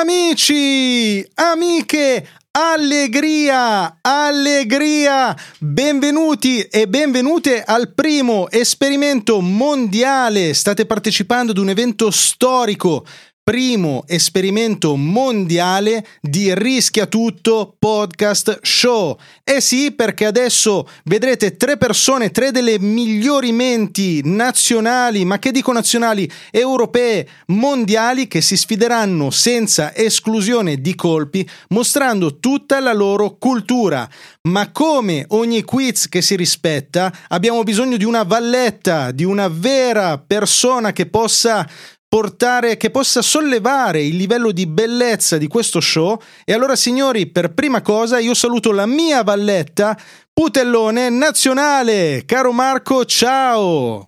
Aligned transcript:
Amici, 0.00 1.28
amiche, 1.34 2.24
allegria, 2.52 3.98
allegria! 4.00 5.36
Benvenuti 5.58 6.62
e 6.62 6.86
benvenute 6.86 7.64
al 7.64 7.92
primo 7.92 8.48
esperimento 8.48 9.40
mondiale. 9.40 10.54
State 10.54 10.86
partecipando 10.86 11.50
ad 11.50 11.58
un 11.58 11.70
evento 11.70 12.12
storico 12.12 13.04
primo 13.48 14.04
esperimento 14.06 14.94
mondiale 14.94 16.06
di 16.20 16.54
Rischia 16.54 17.06
Tutto 17.06 17.76
podcast 17.78 18.58
show. 18.60 19.16
Eh 19.42 19.62
sì, 19.62 19.92
perché 19.92 20.26
adesso 20.26 20.86
vedrete 21.04 21.56
tre 21.56 21.78
persone, 21.78 22.30
tre 22.30 22.50
delle 22.50 22.78
migliori 22.78 23.52
menti 23.52 24.20
nazionali, 24.22 25.24
ma 25.24 25.38
che 25.38 25.50
dico 25.50 25.72
nazionali, 25.72 26.30
europee, 26.50 27.26
mondiali, 27.46 28.28
che 28.28 28.42
si 28.42 28.54
sfideranno 28.54 29.30
senza 29.30 29.96
esclusione 29.96 30.82
di 30.82 30.94
colpi, 30.94 31.48
mostrando 31.68 32.40
tutta 32.40 32.80
la 32.80 32.92
loro 32.92 33.38
cultura. 33.38 34.06
Ma 34.42 34.70
come 34.72 35.24
ogni 35.28 35.62
quiz 35.62 36.10
che 36.10 36.20
si 36.20 36.36
rispetta, 36.36 37.10
abbiamo 37.28 37.62
bisogno 37.62 37.96
di 37.96 38.04
una 38.04 38.24
valletta, 38.24 39.10
di 39.10 39.24
una 39.24 39.48
vera 39.48 40.18
persona 40.18 40.92
che 40.92 41.06
possa 41.06 41.66
portare, 42.08 42.76
che 42.76 42.90
possa 42.90 43.20
sollevare 43.20 44.02
il 44.02 44.16
livello 44.16 44.50
di 44.50 44.66
bellezza 44.66 45.36
di 45.36 45.46
questo 45.46 45.80
show. 45.80 46.20
E 46.44 46.52
allora, 46.52 46.74
signori, 46.74 47.26
per 47.26 47.52
prima 47.52 47.82
cosa 47.82 48.18
io 48.18 48.34
saluto 48.34 48.72
la 48.72 48.86
mia 48.86 49.22
valletta, 49.22 49.96
Putellone 50.32 51.10
Nazionale. 51.10 52.24
Caro 52.24 52.52
Marco, 52.52 53.04
ciao! 53.04 54.06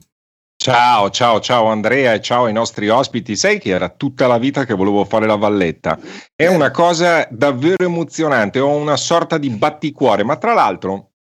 Ciao, 0.63 1.09
ciao, 1.09 1.41
ciao 1.41 1.69
Andrea 1.69 2.13
e 2.13 2.21
ciao 2.21 2.45
ai 2.45 2.53
nostri 2.53 2.91
ospiti. 2.91 3.35
Sai 3.35 3.59
che 3.59 3.71
era 3.71 3.89
tutta 3.89 4.27
la 4.27 4.37
vita 4.37 4.67
che 4.67 4.75
volevo 4.75 5.07
fare 5.07 5.27
la 5.27 5.37
valletta. 5.37 5.99
È 6.37 6.47
una 6.49 6.71
cosa 6.71 7.27
davvero 7.31 7.83
emozionante, 7.83 8.61
ho 8.61 8.77
una 8.77 8.99
sorta 8.99 9.39
di 9.39 9.49
batticuore, 9.49 10.23
ma 10.23 10.37
tra 10.37 10.53
l'altro, 10.53 11.13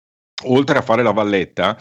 oltre 0.46 0.78
a 0.78 0.82
fare 0.82 1.04
la 1.04 1.12
valletta, 1.12 1.78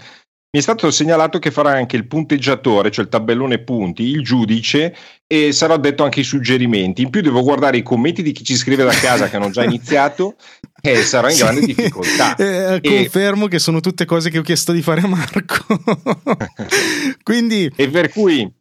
mi 0.58 0.64
è 0.64 0.66
stato 0.66 0.90
segnalato 0.90 1.38
che 1.38 1.52
farà 1.52 1.74
anche 1.74 1.96
il 1.96 2.08
punteggiatore, 2.08 2.90
cioè 2.90 3.04
il 3.04 3.12
tabellone 3.12 3.60
punti, 3.60 4.02
il 4.10 4.24
giudice 4.24 4.96
e 5.28 5.52
sarò 5.52 5.78
detto 5.78 6.04
anche 6.04 6.22
i 6.22 6.24
suggerimenti. 6.24 7.04
In 7.04 7.12
più 7.12 7.22
devo 7.22 7.44
guardare 7.44 7.78
i 7.78 7.84
commenti 7.84 8.24
di 8.24 8.32
chi 8.32 8.44
ci 8.44 8.56
scrive 8.56 8.84
da 8.84 8.92
casa 8.92 9.30
che 9.30 9.36
hanno 9.36 9.52
già 9.52 9.62
iniziato 9.66 10.34
e 10.82 11.04
sarò 11.04 11.28
in 11.28 11.36
sì. 11.36 11.42
grande 11.44 11.62
difficoltà. 11.62 12.36
Eh, 12.48 12.80
e... 12.82 12.82
Confermo 12.82 13.48
che 13.48 13.60
sono 13.60 13.82
tutte 13.82 14.06
cose 14.06 14.32
che 14.32 14.40
ho 14.40 14.42
chiesto 14.42 14.72
di 14.72 14.82
fare 14.82 15.02
a 15.02 15.08
Marco. 15.08 15.66
Quindi... 17.22 17.72
E 17.76 17.90
per 17.90 18.10
cui 18.10 18.52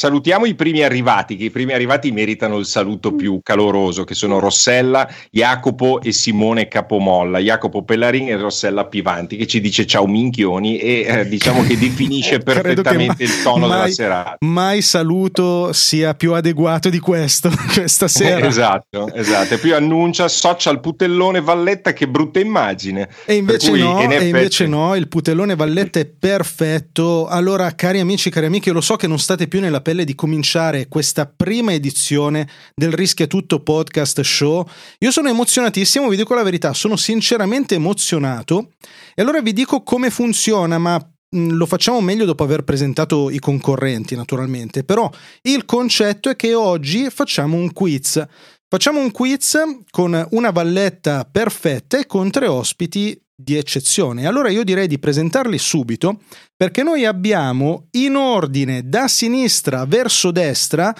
Salutiamo 0.00 0.46
i 0.46 0.54
primi 0.54 0.82
arrivati, 0.82 1.36
che 1.36 1.44
i 1.44 1.50
primi 1.50 1.74
arrivati 1.74 2.10
meritano 2.10 2.56
il 2.56 2.64
saluto 2.64 3.14
più 3.14 3.40
caloroso, 3.42 4.04
che 4.04 4.14
sono 4.14 4.38
Rossella, 4.38 5.06
Jacopo 5.30 6.00
e 6.00 6.10
Simone 6.12 6.68
Capomolla, 6.68 7.38
Jacopo 7.38 7.82
Pellarin 7.84 8.30
e 8.30 8.36
Rossella 8.36 8.86
Pivanti, 8.86 9.36
che 9.36 9.46
ci 9.46 9.60
dice 9.60 9.84
ciao 9.84 10.06
minchioni 10.06 10.78
e 10.78 11.04
eh, 11.06 11.24
diciamo 11.28 11.62
che 11.64 11.76
definisce 11.76 12.38
perfettamente 12.38 13.24
il 13.24 13.42
tono 13.42 13.66
mai, 13.66 13.76
della 13.76 13.92
serata. 13.92 14.36
Mai 14.40 14.80
saluto 14.80 15.74
sia 15.74 16.14
più 16.14 16.32
adeguato 16.32 16.88
di 16.88 16.98
questo, 16.98 17.50
questa 17.70 18.08
sera. 18.08 18.46
esatto, 18.46 19.12
esatto. 19.12 19.52
E 19.52 19.58
poi 19.58 19.72
annuncia 19.72 20.28
social 20.28 20.80
putellone 20.80 21.42
Valletta, 21.42 21.92
che 21.92 22.08
brutta 22.08 22.40
immagine. 22.40 23.06
E 23.26 23.34
invece, 23.34 23.68
cui, 23.68 23.80
no, 23.80 24.00
in 24.00 24.12
effetti... 24.12 24.24
e 24.24 24.28
invece 24.28 24.66
no, 24.66 24.94
il 24.94 25.08
putellone 25.08 25.54
Valletta 25.56 26.00
è 26.00 26.06
perfetto. 26.06 27.26
Allora, 27.26 27.74
cari 27.74 28.00
amici, 28.00 28.30
cari 28.30 28.46
amiche, 28.46 28.70
lo 28.70 28.80
so 28.80 28.96
che 28.96 29.06
non 29.06 29.18
state 29.18 29.46
più 29.46 29.60
nella 29.60 29.82
pelle 29.90 30.04
di 30.04 30.14
cominciare 30.14 30.86
questa 30.86 31.26
prima 31.26 31.72
edizione 31.72 32.48
del 32.76 32.92
Rischia 32.92 33.26
Tutto 33.26 33.60
Podcast 33.60 34.20
Show. 34.20 34.64
Io 34.98 35.10
sono 35.10 35.28
emozionatissimo, 35.28 36.08
vi 36.08 36.16
dico 36.16 36.32
la 36.34 36.44
verità, 36.44 36.72
sono 36.74 36.94
sinceramente 36.94 37.74
emozionato 37.74 38.74
e 39.16 39.22
allora 39.22 39.40
vi 39.40 39.52
dico 39.52 39.82
come 39.82 40.10
funziona, 40.10 40.78
ma 40.78 40.96
mm, 41.34 41.50
lo 41.50 41.66
facciamo 41.66 42.00
meglio 42.00 42.24
dopo 42.24 42.44
aver 42.44 42.62
presentato 42.62 43.30
i 43.30 43.40
concorrenti, 43.40 44.14
naturalmente. 44.14 44.84
Però 44.84 45.10
il 45.42 45.64
concetto 45.64 46.30
è 46.30 46.36
che 46.36 46.54
oggi 46.54 47.10
facciamo 47.10 47.56
un 47.56 47.72
quiz. 47.72 48.24
Facciamo 48.72 49.00
un 49.00 49.10
quiz 49.10 49.58
con 49.90 50.28
una 50.30 50.50
valletta 50.52 51.24
perfetta 51.24 51.98
e 51.98 52.06
con 52.06 52.30
tre 52.30 52.46
ospiti 52.46 53.20
di 53.34 53.56
eccezione. 53.56 54.28
Allora 54.28 54.48
io 54.48 54.62
direi 54.62 54.86
di 54.86 55.00
presentarli 55.00 55.58
subito 55.58 56.20
perché 56.54 56.84
noi 56.84 57.04
abbiamo 57.04 57.88
in 57.96 58.14
ordine 58.14 58.88
da 58.88 59.08
sinistra 59.08 59.86
verso 59.86 60.30
destra. 60.30 60.94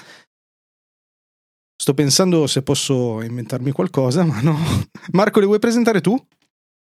Sto 1.80 1.94
pensando 1.94 2.48
se 2.48 2.62
posso 2.62 3.22
inventarmi 3.22 3.70
qualcosa, 3.70 4.24
ma 4.24 4.40
no. 4.40 4.58
Marco, 5.12 5.38
li 5.38 5.46
vuoi 5.46 5.60
presentare 5.60 6.00
tu? 6.00 6.16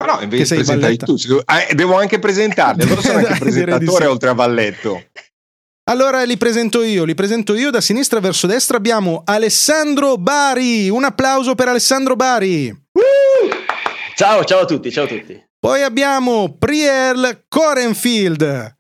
No, 0.06 0.22
invece 0.22 0.54
presentai 0.54 0.98
tu. 0.98 1.16
Eh, 1.16 1.74
devo 1.74 1.98
anche 1.98 2.20
presentarli, 2.20 2.84
allora 2.84 3.02
sono 3.02 3.18
anche 3.18 3.40
presentatore 3.40 4.06
sì. 4.06 4.12
oltre 4.12 4.30
a 4.30 4.34
Valletto. 4.34 5.06
Allora 5.90 6.24
li 6.24 6.36
presento 6.36 6.84
io, 6.84 7.06
li 7.06 7.16
presento 7.16 7.56
io 7.56 7.72
da 7.72 7.80
sinistra 7.80 8.20
verso 8.20 8.46
destra 8.46 8.76
abbiamo 8.76 9.22
Alessandro 9.24 10.18
Bari. 10.18 10.90
Un 10.90 11.06
applauso 11.06 11.56
per 11.56 11.70
Alessandro 11.70 12.18
Bari. 12.18 12.68
Uh! 12.68 13.02
Ciao, 14.14 14.44
ciao 14.44 14.62
a 14.62 14.66
tutti, 14.66 14.92
ciao 14.92 15.06
a 15.06 15.08
tutti. 15.08 15.42
Poi 15.58 15.84
abbiamo 15.84 16.58
Priel 16.60 17.46
Korenfield. 17.48 18.76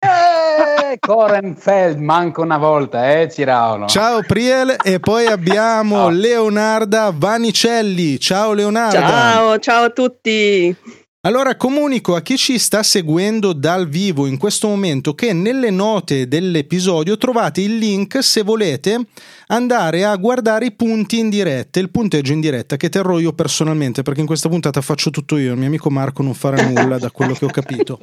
Eh, 0.00 0.98
Korenfeld, 0.98 1.96
manca 1.96 2.42
una 2.42 2.58
volta, 2.58 3.10
eh, 3.10 3.30
Ciraulo. 3.30 3.86
Ciao 3.86 4.22
Priel 4.22 4.76
e 4.82 5.00
poi 5.00 5.28
abbiamo. 5.28 6.10
Leonarda 6.10 7.10
Vanicelli. 7.14 8.20
Ciao 8.20 8.52
Leonarda. 8.52 9.00
Ciao, 9.00 9.58
ciao 9.60 9.84
a 9.84 9.90
tutti. 9.90 10.76
Allora 11.22 11.54
comunico 11.54 12.14
a 12.14 12.22
chi 12.22 12.38
ci 12.38 12.58
sta 12.58 12.82
seguendo 12.82 13.52
dal 13.52 13.86
vivo 13.90 14.24
in 14.24 14.38
questo 14.38 14.68
momento 14.68 15.14
che 15.14 15.34
nelle 15.34 15.68
note 15.68 16.26
dell'episodio 16.26 17.18
trovate 17.18 17.60
il 17.60 17.76
link 17.76 18.24
se 18.24 18.40
volete 18.40 19.04
andare 19.48 20.06
a 20.06 20.16
guardare 20.16 20.64
i 20.64 20.72
punti 20.72 21.18
in 21.18 21.28
diretta, 21.28 21.78
il 21.78 21.90
punteggio 21.90 22.32
in 22.32 22.40
diretta 22.40 22.78
che 22.78 22.88
terrò 22.88 23.18
io 23.18 23.34
personalmente 23.34 24.00
perché 24.00 24.20
in 24.20 24.26
questa 24.26 24.48
puntata 24.48 24.80
faccio 24.80 25.10
tutto 25.10 25.36
io, 25.36 25.52
il 25.52 25.58
mio 25.58 25.66
amico 25.66 25.90
Marco 25.90 26.22
non 26.22 26.32
farà 26.32 26.66
nulla 26.66 26.96
da 26.96 27.10
quello 27.10 27.34
che 27.34 27.44
ho 27.44 27.50
capito. 27.50 28.00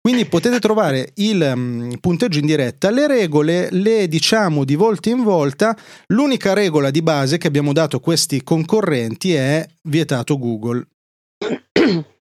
Quindi 0.00 0.24
potete 0.24 0.58
trovare 0.58 1.10
il 1.16 1.52
um, 1.54 1.98
punteggio 2.00 2.38
in 2.38 2.46
diretta, 2.46 2.88
le 2.88 3.06
regole 3.06 3.68
le 3.72 4.08
diciamo 4.08 4.64
di 4.64 4.74
volta 4.74 5.10
in 5.10 5.22
volta, 5.22 5.76
l'unica 6.06 6.54
regola 6.54 6.90
di 6.90 7.02
base 7.02 7.36
che 7.36 7.46
abbiamo 7.46 7.74
dato 7.74 7.98
a 7.98 8.00
questi 8.00 8.42
concorrenti 8.42 9.34
è 9.34 9.68
vietato 9.82 10.38
Google. 10.38 10.86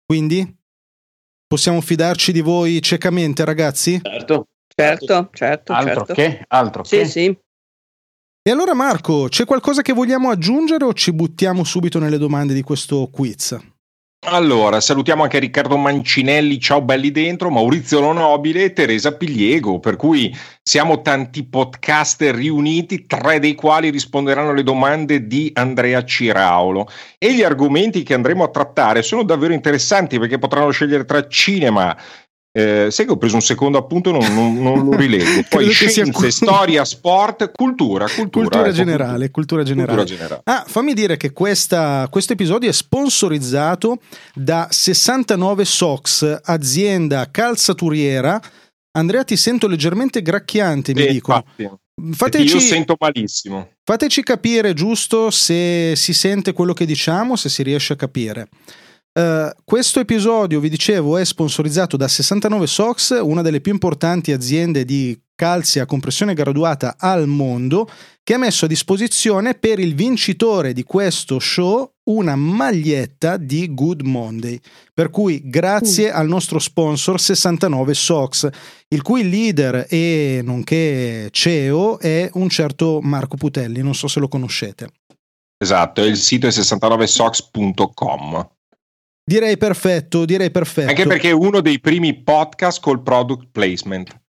Quindi 0.05 0.57
possiamo 1.47 1.81
fidarci 1.81 2.31
di 2.31 2.41
voi 2.41 2.81
ciecamente, 2.81 3.45
ragazzi? 3.45 3.99
Certo, 4.01 4.47
certo, 4.67 5.29
certo. 5.33 5.73
Altro 5.73 6.05
certo. 6.05 6.13
che, 6.13 6.43
altro 6.47 6.83
sì, 6.83 6.97
che. 6.97 7.05
Sì, 7.05 7.37
E 8.45 8.51
allora 8.51 8.73
Marco, 8.73 9.27
c'è 9.29 9.45
qualcosa 9.45 9.81
che 9.81 9.93
vogliamo 9.93 10.29
aggiungere 10.29 10.83
o 10.83 10.93
ci 10.93 11.13
buttiamo 11.13 11.63
subito 11.63 11.99
nelle 11.99 12.17
domande 12.17 12.53
di 12.53 12.61
questo 12.61 13.07
quiz? 13.11 13.57
Allora, 14.25 14.79
salutiamo 14.79 15.23
anche 15.23 15.37
Riccardo 15.37 15.75
Mancinelli, 15.75 16.57
ciao 16.57 16.81
belli 16.81 17.11
dentro, 17.11 17.49
Maurizio 17.49 17.99
Lonobile 17.99 18.63
e 18.63 18.71
Teresa 18.71 19.11
Pigliego, 19.17 19.79
per 19.79 19.97
cui 19.97 20.33
siamo 20.61 21.01
tanti 21.01 21.43
podcaster 21.43 22.33
riuniti, 22.33 23.05
tre 23.05 23.39
dei 23.39 23.53
quali 23.53 23.89
risponderanno 23.89 24.51
alle 24.51 24.63
domande 24.63 25.27
di 25.27 25.51
Andrea 25.53 26.05
Ciraulo. 26.05 26.87
E 27.17 27.33
gli 27.33 27.43
argomenti 27.43 28.03
che 28.03 28.13
andremo 28.13 28.45
a 28.45 28.49
trattare 28.49 29.01
sono 29.01 29.23
davvero 29.23 29.51
interessanti 29.51 30.17
perché 30.17 30.39
potranno 30.39 30.71
scegliere 30.71 31.03
tra 31.03 31.27
cinema, 31.27 31.95
eh, 32.55 32.89
sai 32.91 33.07
che 33.07 33.11
ho 33.11 33.17
preso 33.17 33.33
un 33.33 33.41
secondo 33.41 33.79
appunto, 33.79 34.11
non, 34.11 34.21
non, 34.31 34.53
non 34.61 34.85
lo 34.85 34.95
rilego. 34.95 35.43
Poi 35.49 35.71
scienze, 35.71 36.29
storia, 36.29 36.85
sport, 36.85 37.51
cultura. 37.51 38.05
Cultura, 38.05 38.29
cultura, 38.29 38.65
ecco, 38.65 38.71
generale, 38.75 39.31
cultura, 39.31 39.63
generale, 39.63 39.97
cultura 39.97 40.17
generale. 40.17 40.41
Ah, 40.43 40.63
fammi 40.67 40.93
dire 40.93 41.17
che 41.17 41.31
questo 41.31 42.07
episodio 42.11 42.69
è 42.69 42.73
sponsorizzato 42.73 43.97
da 44.35 44.67
69 44.69 45.65
Sox, 45.65 46.41
azienda 46.43 47.27
calzaturiera. 47.31 48.39
Andrea, 48.91 49.23
ti 49.23 49.35
sento 49.35 49.67
leggermente 49.67 50.21
gracchiante, 50.21 50.93
mi 50.93 51.07
eh, 51.07 51.11
dicono. 51.11 51.43
Fateci, 52.11 52.53
io 52.53 52.59
sento 52.59 52.95
malissimo. 52.99 53.69
Fateci 53.83 54.21
capire 54.21 54.73
giusto 54.73 55.31
se 55.31 55.93
si 55.95 56.13
sente 56.13 56.53
quello 56.53 56.73
che 56.73 56.85
diciamo, 56.85 57.35
se 57.35 57.49
si 57.49 57.63
riesce 57.63 57.93
a 57.93 57.95
capire. 57.95 58.47
Uh, 59.13 59.51
questo 59.63 59.99
episodio, 59.99 60.59
vi 60.59 60.69
dicevo, 60.69 61.17
è 61.17 61.25
sponsorizzato 61.25 61.97
da 61.97 62.07
69 62.07 62.65
Sox, 62.65 63.19
una 63.21 63.43
delle 63.43 63.61
più 63.61 63.71
importanti 63.71 64.31
aziende 64.31 64.85
di 64.85 65.15
calzi 65.35 65.79
a 65.79 65.85
compressione 65.85 66.33
graduata 66.33 66.95
al 66.97 67.27
mondo, 67.27 67.87
che 68.23 68.33
ha 68.33 68.39
messo 68.39 68.65
a 68.65 68.67
disposizione 68.67 69.53
per 69.53 69.77
il 69.77 69.93
vincitore 69.93 70.73
di 70.73 70.83
questo 70.83 71.37
show 71.37 71.91
una 72.05 72.35
maglietta 72.35 73.37
di 73.37 73.71
Good 73.73 74.01
Monday. 74.01 74.59
Per 74.91 75.11
cui 75.11 75.41
grazie 75.43 76.11
mm. 76.11 76.15
al 76.15 76.27
nostro 76.27 76.57
sponsor 76.57 77.19
69 77.19 77.93
Sox, 77.93 78.49
il 78.87 79.03
cui 79.03 79.29
leader 79.29 79.85
e 79.89 80.41
nonché 80.43 81.29
CEO 81.31 81.99
è 81.99 82.31
un 82.33 82.49
certo 82.49 82.99
Marco 83.01 83.37
Putelli, 83.37 83.83
non 83.83 83.93
so 83.93 84.07
se 84.07 84.19
lo 84.19 84.27
conoscete. 84.27 84.89
Esatto, 85.57 86.03
il 86.03 86.17
sito 86.17 86.47
è 86.47 86.49
69sox.com. 86.49 88.49
Direi 89.25 89.57
perfetto, 89.57 90.25
direi 90.25 90.51
perfetto. 90.51 90.89
Anche 90.89 91.05
perché 91.07 91.29
è 91.29 91.33
uno 91.33 91.61
dei 91.61 91.79
primi 91.79 92.21
podcast 92.21 92.81
col 92.81 93.01
product 93.01 93.47
placement. 93.51 94.21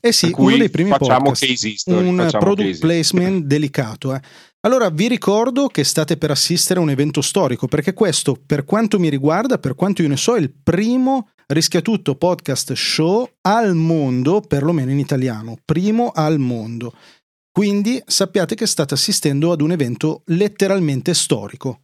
Eh 0.00 0.12
sì, 0.12 0.30
uno 0.36 0.56
dei 0.56 0.68
primi 0.68 0.90
facciamo 0.90 1.30
podcast. 1.30 1.46
Case 1.46 1.68
history, 1.68 2.06
un 2.06 2.16
facciamo 2.18 2.44
product 2.44 2.68
case 2.68 2.80
placement 2.80 3.44
delicato. 3.48 4.14
Eh. 4.14 4.20
Allora 4.60 4.90
vi 4.90 5.08
ricordo 5.08 5.68
che 5.68 5.82
state 5.82 6.18
per 6.18 6.30
assistere 6.30 6.78
a 6.78 6.82
un 6.82 6.90
evento 6.90 7.22
storico, 7.22 7.68
perché 7.68 7.94
questo, 7.94 8.36
per 8.44 8.66
quanto 8.66 8.98
mi 8.98 9.08
riguarda, 9.08 9.58
per 9.58 9.74
quanto 9.74 10.02
io 10.02 10.08
ne 10.08 10.18
so, 10.18 10.36
è 10.36 10.40
il 10.40 10.52
primo 10.52 11.30
rischiatutto 11.46 12.16
podcast 12.16 12.72
show 12.74 13.26
al 13.42 13.74
mondo, 13.74 14.42
perlomeno 14.42 14.90
in 14.90 14.98
italiano, 14.98 15.56
primo 15.64 16.10
al 16.14 16.38
mondo. 16.38 16.92
Quindi 17.50 18.02
sappiate 18.04 18.54
che 18.54 18.66
state 18.66 18.92
assistendo 18.92 19.52
ad 19.52 19.62
un 19.62 19.72
evento 19.72 20.22
letteralmente 20.26 21.14
storico. 21.14 21.83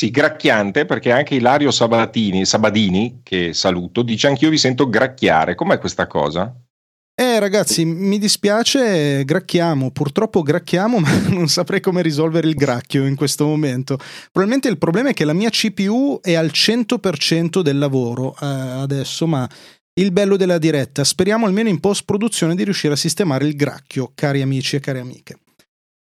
Sì, 0.00 0.10
gracchiante 0.10 0.86
perché 0.86 1.12
anche 1.12 1.34
Ilario 1.34 1.70
Sabatini, 1.70 2.46
Sabadini, 2.46 3.20
che 3.22 3.52
saluto, 3.52 4.00
dice 4.00 4.28
anch'io 4.28 4.48
vi 4.48 4.56
sento 4.56 4.88
gracchiare. 4.88 5.54
Com'è 5.54 5.76
questa 5.76 6.06
cosa? 6.06 6.56
Eh 7.14 7.38
ragazzi, 7.38 7.84
mi 7.84 8.18
dispiace, 8.18 9.22
gracchiamo, 9.26 9.90
purtroppo 9.90 10.40
gracchiamo, 10.40 11.00
ma 11.04 11.10
non 11.28 11.48
saprei 11.48 11.80
come 11.80 12.00
risolvere 12.00 12.48
il 12.48 12.54
gracchio 12.54 13.04
in 13.04 13.14
questo 13.14 13.44
momento. 13.44 13.98
Probabilmente 14.32 14.70
il 14.70 14.78
problema 14.78 15.10
è 15.10 15.12
che 15.12 15.26
la 15.26 15.34
mia 15.34 15.50
CPU 15.50 16.18
è 16.22 16.32
al 16.32 16.50
100% 16.50 17.60
del 17.60 17.76
lavoro 17.76 18.34
eh, 18.40 18.46
adesso, 18.46 19.26
ma 19.26 19.46
il 20.00 20.12
bello 20.12 20.38
della 20.38 20.56
diretta, 20.56 21.04
speriamo 21.04 21.44
almeno 21.44 21.68
in 21.68 21.78
post 21.78 22.04
produzione 22.06 22.54
di 22.54 22.64
riuscire 22.64 22.94
a 22.94 22.96
sistemare 22.96 23.44
il 23.44 23.54
gracchio, 23.54 24.12
cari 24.14 24.40
amici 24.40 24.76
e 24.76 24.80
cari 24.80 25.00
amiche. 25.00 25.40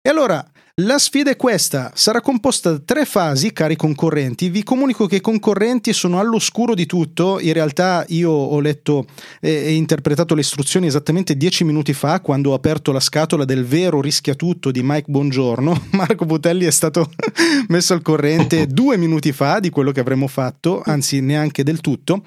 E 0.02 0.10
allora, 0.10 0.50
la 0.84 0.98
sfida 0.98 1.30
è 1.30 1.36
questa, 1.36 1.92
sarà 1.94 2.22
composta 2.22 2.72
da 2.72 2.82
tre 2.84 3.06
fasi, 3.06 3.54
cari 3.54 3.76
concorrenti. 3.76 4.50
Vi 4.50 4.64
comunico 4.64 5.06
che 5.06 5.18
i 5.18 5.22
concorrenti 5.22 5.94
sono 5.94 6.20
all'oscuro 6.20 6.74
di 6.74 6.86
tutto. 6.86 7.40
In 7.40 7.54
realtà 7.54 8.04
io 8.10 8.32
ho 8.32 8.60
letto 8.60 9.06
e 9.40 9.74
interpretato 9.74 10.34
le 10.34 10.42
istruzioni 10.42 10.88
esattamente 10.88 11.36
dieci 11.36 11.64
minuti 11.64 11.94
fa, 11.94 12.20
quando 12.22 12.52
ho 12.52 12.54
aperto 12.54 12.92
la 12.92 13.00
scatola 13.00 13.46
del 13.46 13.66
vero 13.66 14.02
rischiatutto 14.02 14.72
di 14.72 14.82
Mike 14.82 15.10
Bongiorno. 15.10 15.88
Marco 15.92 16.26
Butelli 16.26 16.66
è 16.66 16.72
stato 16.72 17.12
messo 17.68 17.94
al 17.94 18.02
corrente 18.02 18.66
due 18.68 18.98
minuti 18.98 19.32
fa 19.32 19.60
di 19.60 19.70
quello 19.70 19.92
che 19.92 20.00
avremmo 20.00 20.28
fatto, 20.28 20.82
anzi 20.84 21.22
neanche 21.22 21.64
del 21.64 21.82
tutto. 21.82 22.24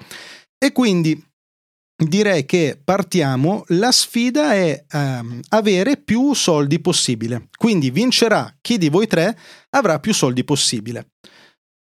E 0.57 0.71
quindi 0.71 1.21
direi 1.95 2.45
che 2.45 2.79
partiamo. 2.83 3.63
La 3.67 3.91
sfida 3.91 4.53
è 4.53 4.83
um, 4.93 5.39
avere 5.49 5.97
più 5.97 6.33
soldi 6.33 6.79
possibile. 6.79 7.47
Quindi 7.57 7.89
vincerà 7.91 8.55
chi 8.61 8.77
di 8.77 8.89
voi 8.89 9.07
tre 9.07 9.37
avrà 9.71 9.99
più 9.99 10.13
soldi 10.13 10.43
possibile. 10.43 11.07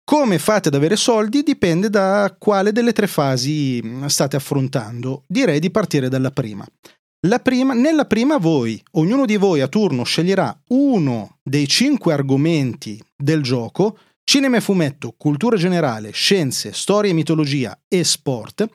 Come 0.03 0.37
fate 0.37 0.67
ad 0.67 0.75
avere 0.75 0.95
soldi 0.95 1.41
dipende 1.41 1.89
da 1.89 2.35
quale 2.37 2.71
delle 2.71 2.93
tre 2.93 3.07
fasi 3.07 3.81
mm, 3.83 4.05
state 4.05 4.35
affrontando. 4.35 5.23
Direi 5.27 5.59
di 5.59 5.71
partire 5.71 6.09
dalla 6.09 6.29
prima. 6.29 6.65
prima. 7.41 7.73
Nella 7.73 8.05
prima 8.05 8.37
voi, 8.37 8.81
ognuno 8.91 9.25
di 9.25 9.35
voi 9.35 9.61
a 9.61 9.67
turno 9.67 10.03
sceglierà 10.03 10.55
uno 10.67 11.39
dei 11.41 11.67
cinque 11.67 12.13
argomenti 12.13 13.01
del 13.17 13.41
gioco, 13.41 13.97
cinema 14.23 14.57
e 14.57 14.61
fumetto, 14.61 15.15
cultura 15.17 15.57
generale, 15.57 16.11
scienze, 16.11 16.71
storia 16.71 17.09
e 17.09 17.15
mitologia 17.15 17.75
e 17.87 18.03
sport, 18.03 18.67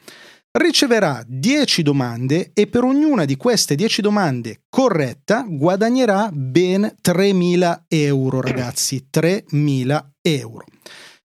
riceverà 0.52 1.23
10 1.26 1.82
domande 1.82 2.50
e 2.55 2.67
per 2.67 2.82
ognuna 2.82 3.25
di 3.25 3.37
queste 3.37 3.75
10 3.75 4.02
domande 4.02 4.62
corretta 4.69 5.44
guadagnerà 5.47 6.29
ben 6.32 6.97
3.000 7.02 7.82
euro, 7.88 8.41
ragazzi. 8.41 9.06
3.000 9.12 10.05
euro. 10.23 10.64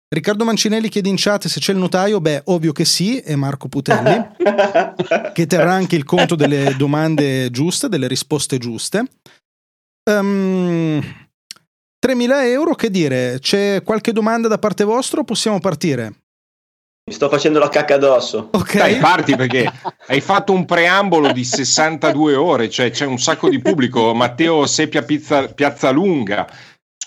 Riccardo 0.10 0.46
Mancinelli 0.46 0.88
chiede 0.88 1.10
in 1.10 1.16
chat 1.18 1.48
se 1.48 1.60
c'è 1.60 1.74
il 1.74 1.80
notaio. 1.80 2.22
Beh, 2.22 2.44
ovvio 2.46 2.72
che 2.72 2.86
sì, 2.86 3.18
è 3.18 3.36
Marco 3.36 3.68
Putelli, 3.68 4.36
che 5.34 5.46
terrà 5.48 5.74
anche 5.74 5.98
il 5.98 6.06
conto 6.06 6.36
delle 6.36 6.76
domande 6.78 7.50
giuste, 7.52 7.90
delle 7.90 8.08
risposte 8.08 8.58
giuste. 8.58 9.04
Um, 10.10 11.02
3.000 12.06 12.46
euro, 12.46 12.76
che 12.76 12.90
dire? 12.90 13.40
C'è 13.42 13.82
qualche 13.84 14.14
domanda 14.14 14.48
da 14.48 14.58
parte 14.58 14.86
vostra 14.86 15.20
o 15.20 15.26
possiamo 15.26 15.60
partire? 15.60 16.27
Mi 17.08 17.14
sto 17.14 17.30
facendo 17.30 17.58
la 17.58 17.70
cacca 17.70 17.96
addosso. 17.96 18.50
Ok. 18.52 18.76
Dai, 18.76 18.98
parti 18.98 19.34
perché 19.38 19.72
hai 20.08 20.20
fatto 20.20 20.52
un 20.52 20.66
preambolo 20.66 21.32
di 21.32 21.46
62 21.46 22.36
ore, 22.36 22.70
cioè 22.70 22.92
c'è 22.92 23.06
un 23.06 23.18
sacco 23.18 23.48
di 23.48 23.62
pubblico. 23.62 24.14
Matteo 24.14 24.66
Seppia 24.66 25.02
Piazza, 25.04 25.90
Lunga, 25.90 26.46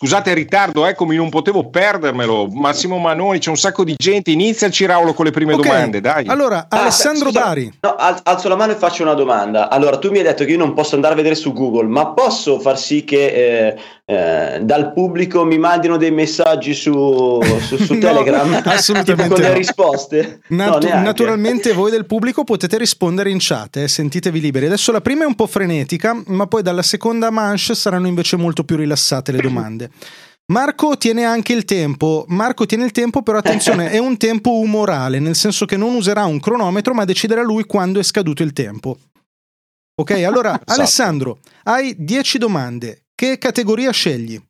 Scusate 0.02 0.30
il 0.30 0.36
ritardo, 0.36 0.86
eccomi, 0.86 1.14
non 1.14 1.28
potevo 1.28 1.68
perdermelo. 1.68 2.46
Massimo 2.46 2.96
Manoni, 2.96 3.38
c'è 3.38 3.50
un 3.50 3.58
sacco 3.58 3.84
di 3.84 3.94
gente. 3.98 4.30
Iniziaci, 4.30 4.86
Raulo, 4.86 5.12
con 5.12 5.26
le 5.26 5.30
prime 5.30 5.52
okay. 5.52 5.68
domande, 5.70 6.00
dai. 6.00 6.26
Allora, 6.26 6.68
ah, 6.70 6.80
Alessandro 6.80 7.28
scusa, 7.28 7.40
Bari. 7.42 7.78
No, 7.82 7.96
alzo 8.22 8.48
la 8.48 8.56
mano 8.56 8.72
e 8.72 8.76
faccio 8.76 9.02
una 9.02 9.12
domanda. 9.12 9.68
Allora, 9.68 9.98
tu 9.98 10.10
mi 10.10 10.16
hai 10.16 10.24
detto 10.24 10.46
che 10.46 10.52
io 10.52 10.56
non 10.56 10.72
posso 10.72 10.94
andare 10.94 11.12
a 11.12 11.16
vedere 11.18 11.34
su 11.34 11.52
Google, 11.52 11.88
ma 11.88 12.14
posso 12.14 12.58
far 12.60 12.78
sì 12.78 13.04
che 13.04 13.26
eh, 13.26 13.76
eh, 14.10 14.58
dal 14.64 14.92
pubblico 14.92 15.44
mi 15.44 15.56
mandino 15.56 15.96
dei 15.96 16.10
messaggi 16.10 16.74
su, 16.74 17.38
su, 17.60 17.76
su 17.76 17.94
no, 17.94 18.00
Telegram? 18.00 18.60
assolutamente. 18.66 19.34
con 19.34 19.40
le 19.40 19.54
risposte? 19.54 20.40
Nat- 20.48 20.82
no, 20.82 21.00
naturalmente 21.00 21.72
voi 21.72 21.92
del 21.92 22.06
pubblico 22.06 22.42
potete 22.42 22.76
rispondere 22.76 23.30
in 23.30 23.36
chat, 23.38 23.76
eh, 23.76 23.86
sentitevi 23.86 24.40
liberi. 24.40 24.66
Adesso 24.66 24.90
la 24.90 25.00
prima 25.00 25.22
è 25.22 25.26
un 25.26 25.36
po' 25.36 25.46
frenetica, 25.46 26.20
ma 26.26 26.48
poi 26.48 26.62
dalla 26.62 26.82
seconda 26.82 27.30
manche 27.30 27.76
saranno 27.76 28.08
invece 28.08 28.34
molto 28.34 28.64
più 28.64 28.74
rilassate 28.74 29.30
le 29.30 29.40
domande. 29.40 29.90
Marco 30.50 30.96
tiene 30.96 31.22
anche 31.22 31.52
il 31.52 31.64
tempo. 31.64 32.24
Marco 32.26 32.66
tiene 32.66 32.84
il 32.84 32.90
tempo, 32.90 33.22
però 33.22 33.38
attenzione, 33.38 33.90
è 33.90 33.98
un 33.98 34.16
tempo 34.16 34.58
umorale, 34.58 35.20
nel 35.20 35.36
senso 35.36 35.66
che 35.66 35.76
non 35.76 35.94
userà 35.94 36.24
un 36.24 36.40
cronometro, 36.40 36.94
ma 36.94 37.04
deciderà 37.04 37.42
lui 37.42 37.62
quando 37.62 38.00
è 38.00 38.02
scaduto 38.02 38.42
il 38.42 38.52
tempo. 38.52 38.98
Ok, 39.94 40.10
allora 40.24 40.54
esatto. 40.54 40.72
Alessandro, 40.72 41.38
hai 41.64 41.94
10 41.96 42.38
domande. 42.38 43.04
Che 43.20 43.36
categoria 43.36 43.90
scegli? 43.90 44.40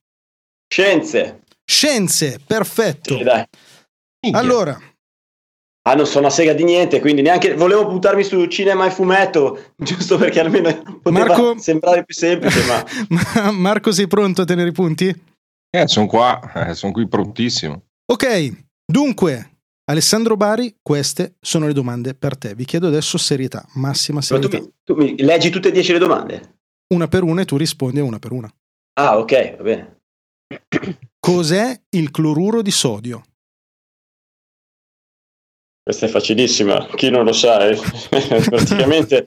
Scienze. 0.73 1.43
Scienze, 1.65 2.39
perfetto. 2.47 3.17
Sì, 3.17 3.25
dai. 3.25 3.45
Allora. 4.31 4.79
Ah, 5.89 5.95
non 5.97 6.07
sono 6.07 6.29
a 6.29 6.31
sega 6.31 6.53
di 6.53 6.62
niente, 6.62 7.00
quindi 7.00 7.21
neanche 7.21 7.55
volevo 7.55 7.89
buttarmi 7.89 8.23
su 8.23 8.47
cinema 8.47 8.87
e 8.87 8.93
fumetto, 8.93 9.73
giusto 9.77 10.19
perché 10.19 10.39
almeno 10.39 11.00
poteva 11.03 11.27
Marco... 11.27 11.59
sembrare 11.59 12.05
più 12.05 12.15
semplice. 12.15 12.61
Ma... 13.09 13.50
Marco, 13.50 13.91
sei 13.91 14.07
pronto 14.07 14.43
a 14.43 14.45
tenere 14.45 14.69
i 14.69 14.73
punti? 14.73 15.09
Eh, 15.69 15.89
sono 15.89 16.07
qua, 16.07 16.69
eh, 16.69 16.75
sono 16.75 16.93
qui 16.93 17.09
prontissimo. 17.09 17.87
Ok, 18.07 18.53
dunque, 18.87 19.62
Alessandro 19.87 20.37
Bari, 20.37 20.77
queste 20.81 21.35
sono 21.41 21.67
le 21.67 21.73
domande 21.73 22.15
per 22.15 22.39
te. 22.39 22.55
Vi 22.55 22.65
chiedo 22.65 22.87
adesso 22.87 23.19
serietà, 23.19 23.67
massima 23.75 24.23
serietà. 24.23 24.59
Tu 24.59 24.62
mi, 24.62 24.73
tu 24.85 24.95
mi, 24.95 25.23
leggi 25.25 25.50
tutte 25.50 25.71
e 25.71 25.73
dieci 25.73 25.91
le 25.91 25.99
domande? 25.99 26.60
Una 26.92 27.06
per 27.06 27.23
una 27.23 27.42
e 27.42 27.44
tu 27.44 27.56
rispondi 27.56 28.00
a 28.00 28.04
una 28.04 28.18
per 28.18 28.32
una. 28.32 28.52
Ah, 28.94 29.18
ok, 29.18 29.56
va 29.56 29.62
bene. 29.62 30.00
Cos'è 31.20 31.80
il 31.90 32.11
cloruro 32.11 32.62
di 32.62 32.70
sodio? 32.73 33.23
Questa 35.82 36.06
è 36.06 36.09
facilissima, 36.09 36.87
chi 36.94 37.11
non 37.11 37.25
lo 37.25 37.32
sa, 37.32 37.66
è 37.66 37.76
praticamente 38.49 39.26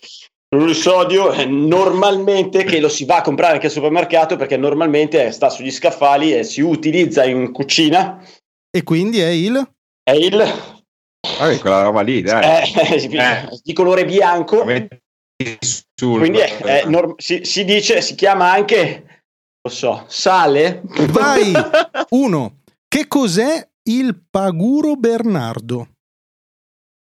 il 0.55 0.75
sodio 0.75 1.31
è 1.31 1.45
normalmente 1.45 2.63
che 2.63 2.79
lo 2.79 2.89
si 2.89 3.05
va 3.05 3.17
a 3.17 3.21
comprare 3.21 3.53
anche 3.53 3.65
al 3.65 3.71
supermercato 3.71 4.35
perché 4.35 4.55
normalmente 4.55 5.31
sta 5.31 5.49
sugli 5.49 5.71
scaffali 5.71 6.33
e 6.33 6.43
si 6.43 6.61
utilizza 6.61 7.25
in 7.25 7.51
cucina. 7.51 8.23
E 8.69 8.83
quindi 8.83 9.19
è 9.19 9.29
il? 9.29 9.55
È 10.03 10.11
il... 10.11 10.39
Ah, 11.39 11.57
quella 11.57 11.83
roba 11.83 12.01
lì, 12.01 12.21
dai. 12.21 12.43
Eh, 12.43 13.07
eh. 13.07 13.59
Di 13.63 13.73
colore 13.73 14.05
bianco. 14.05 14.63
Sul... 15.95 16.19
Quindi 16.19 16.39
è, 16.39 16.57
è 16.57 16.85
norm- 16.85 17.15
si, 17.17 17.41
si, 17.43 17.65
dice, 17.65 18.01
si 18.01 18.15
chiama 18.15 18.51
anche, 18.51 19.23
lo 19.61 19.69
so, 19.69 20.05
sale. 20.07 20.81
Vai! 21.09 21.51
Uno. 22.11 22.59
Che 22.87 23.07
cos'è 23.07 23.67
il 23.89 24.21
paguro 24.29 24.95
Bernardo? 24.95 25.87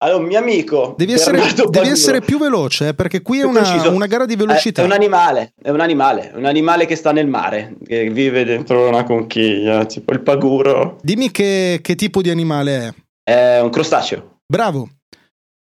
Allora, 0.04 0.18
un 0.18 0.26
mio 0.26 0.38
amico. 0.38 0.94
Devi 0.98 1.12
essere, 1.12 1.40
devi 1.70 1.88
essere 1.88 2.20
più 2.20 2.38
veloce, 2.38 2.88
eh, 2.88 2.94
perché 2.94 3.22
qui 3.22 3.40
è 3.40 3.44
una, 3.44 3.88
una 3.88 4.06
gara 4.06 4.26
di 4.26 4.34
È, 4.34 4.36
velocità. 4.36 4.82
è 4.82 4.84
un 4.84 4.92
animale, 4.92 5.54
è 5.62 5.70
un 5.70 5.80
animale, 5.80 6.32
è 6.32 6.36
un 6.36 6.44
animale 6.44 6.84
che 6.84 6.94
sta 6.94 7.10
nel 7.12 7.26
mare, 7.26 7.76
che 7.86 8.10
vive 8.10 8.44
dentro 8.44 8.88
una 8.88 9.04
conchiglia, 9.04 9.86
tipo 9.86 10.12
il 10.12 10.20
paguro. 10.20 10.98
Dimmi 11.00 11.30
che, 11.30 11.78
che 11.80 11.94
tipo 11.94 12.20
di 12.20 12.28
animale 12.28 12.94
è. 13.22 13.30
È 13.30 13.60
un 13.60 13.70
crostaceo. 13.70 14.40
Bravo. 14.46 14.90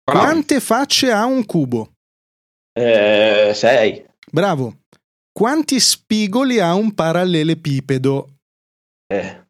Bravo. 0.02 0.24
Quante 0.24 0.60
facce 0.60 1.10
ha 1.10 1.26
un 1.26 1.44
cubo? 1.44 1.92
Eh, 2.80 3.52
sei. 3.54 4.06
Bravo. 4.32 4.84
Quanti 5.30 5.78
spigoli 5.78 6.60
ha 6.60 6.74
un 6.74 6.94
parallelepipedo? 6.94 8.36
Eh. 9.06 9.46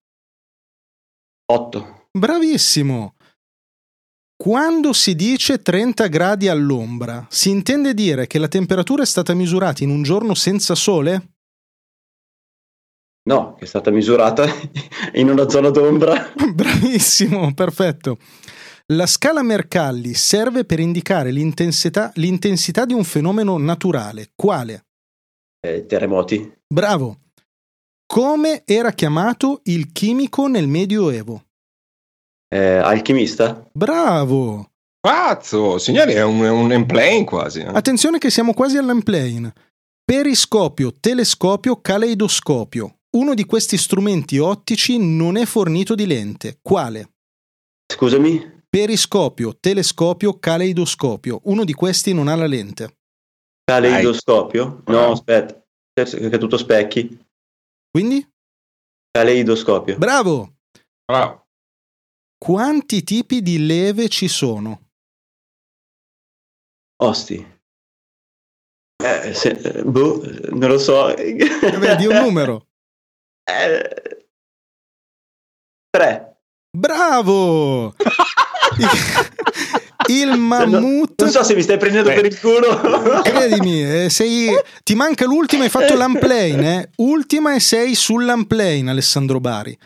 Otto. 1.52 2.06
Bravissimo. 2.10 3.14
Quando 4.36 4.92
si 4.92 5.14
dice 5.14 5.62
30 5.62 6.08
gradi 6.08 6.48
all'ombra, 6.48 7.26
si 7.30 7.50
intende 7.50 7.94
dire 7.94 8.26
che 8.26 8.38
la 8.38 8.48
temperatura 8.48 9.02
è 9.02 9.06
stata 9.06 9.32
misurata 9.34 9.84
in 9.84 9.90
un 9.90 10.02
giorno 10.02 10.34
senza 10.34 10.74
sole? 10.74 11.34
No, 13.28 13.56
è 13.60 13.64
stata 13.64 13.90
misurata 13.90 14.44
in 15.14 15.28
una 15.28 15.48
zona 15.48 15.70
d'ombra. 15.70 16.32
Bravissimo, 16.52 17.54
perfetto. 17.54 18.18
La 18.92 19.06
scala 19.06 19.42
Mercalli 19.42 20.14
serve 20.14 20.64
per 20.64 20.80
indicare 20.80 21.30
l'intensità, 21.30 22.10
l'intensità 22.16 22.84
di 22.84 22.92
un 22.92 23.04
fenomeno 23.04 23.56
naturale. 23.56 24.32
Quale? 24.34 24.86
Eh, 25.60 25.86
terremoti. 25.86 26.52
Bravo. 26.66 27.18
Come 28.04 28.64
era 28.64 28.90
chiamato 28.90 29.60
il 29.64 29.92
chimico 29.92 30.48
nel 30.48 30.66
Medioevo? 30.66 31.44
Eh, 32.52 32.58
alchimista. 32.58 33.64
Bravo. 33.72 34.72
Pazzo, 34.98 35.78
signori, 35.78 36.14
è 36.14 36.24
un, 36.24 36.40
un 36.40 36.72
emplane 36.72 37.22
quasi. 37.22 37.60
eh. 37.60 37.66
Attenzione 37.66 38.18
che 38.18 38.28
siamo 38.28 38.52
quasi 38.52 38.76
all'emplane. 38.76 39.54
Periscopio, 40.04 40.92
telescopio, 40.98 41.80
caleidoscopio. 41.80 42.96
Uno 43.16 43.34
di 43.34 43.44
questi 43.44 43.76
strumenti 43.76 44.38
ottici 44.38 44.98
non 44.98 45.36
è 45.36 45.46
fornito 45.46 45.94
di 45.94 46.06
lente. 46.06 46.58
Quale? 46.60 47.10
Scusami. 47.92 48.58
Periscopio, 48.70 49.56
telescopio, 49.58 50.38
caleidoscopio. 50.38 51.40
Uno 51.44 51.64
di 51.64 51.72
questi 51.74 52.14
non 52.14 52.28
ha 52.28 52.36
la 52.36 52.46
lente. 52.46 52.98
Caleidoscopio. 53.64 54.64
No, 54.64 54.80
Bravo. 54.84 55.12
aspetta. 55.12 55.60
Che 55.92 56.02
è 56.30 56.38
tutto 56.38 56.56
specchi. 56.56 57.18
Quindi? 57.90 58.24
Caleidoscopio. 59.10 59.98
Bravo. 59.98 60.54
Bravo. 61.04 61.46
Quanti 62.38 63.02
tipi 63.02 63.42
di 63.42 63.66
leve 63.66 64.08
ci 64.08 64.28
sono? 64.28 64.90
Osti. 67.02 67.58
Eh, 69.02 69.34
se- 69.34 69.48
eh, 69.50 69.82
boh, 69.82 70.22
non 70.52 70.70
lo 70.70 70.78
so. 70.78 71.06
Vedi 71.16 72.06
un 72.06 72.14
numero. 72.22 72.66
Eh, 73.50 74.28
tre. 75.90 76.40
Bravo! 76.70 77.92
Il 80.08 80.36
mammut. 80.36 81.20
Non 81.22 81.30
so 81.30 81.42
se 81.44 81.54
mi 81.54 81.62
stai 81.62 81.76
prendendo 81.78 82.08
Beh. 82.08 82.14
per 82.14 82.24
il 82.26 82.40
culo. 82.40 83.20
Credimi, 83.22 84.04
eh, 84.04 84.10
sei... 84.10 84.48
ti 84.82 84.94
manca 84.94 85.24
l'ultima, 85.26 85.64
hai 85.64 85.70
fatto 85.70 85.94
l'unplane, 85.94 86.80
eh? 86.82 86.88
Ultima 86.96 87.54
e 87.54 87.60
sei 87.60 87.94
sull'unplane, 87.94 88.90
Alessandro 88.90 89.40
Bari. 89.40 89.76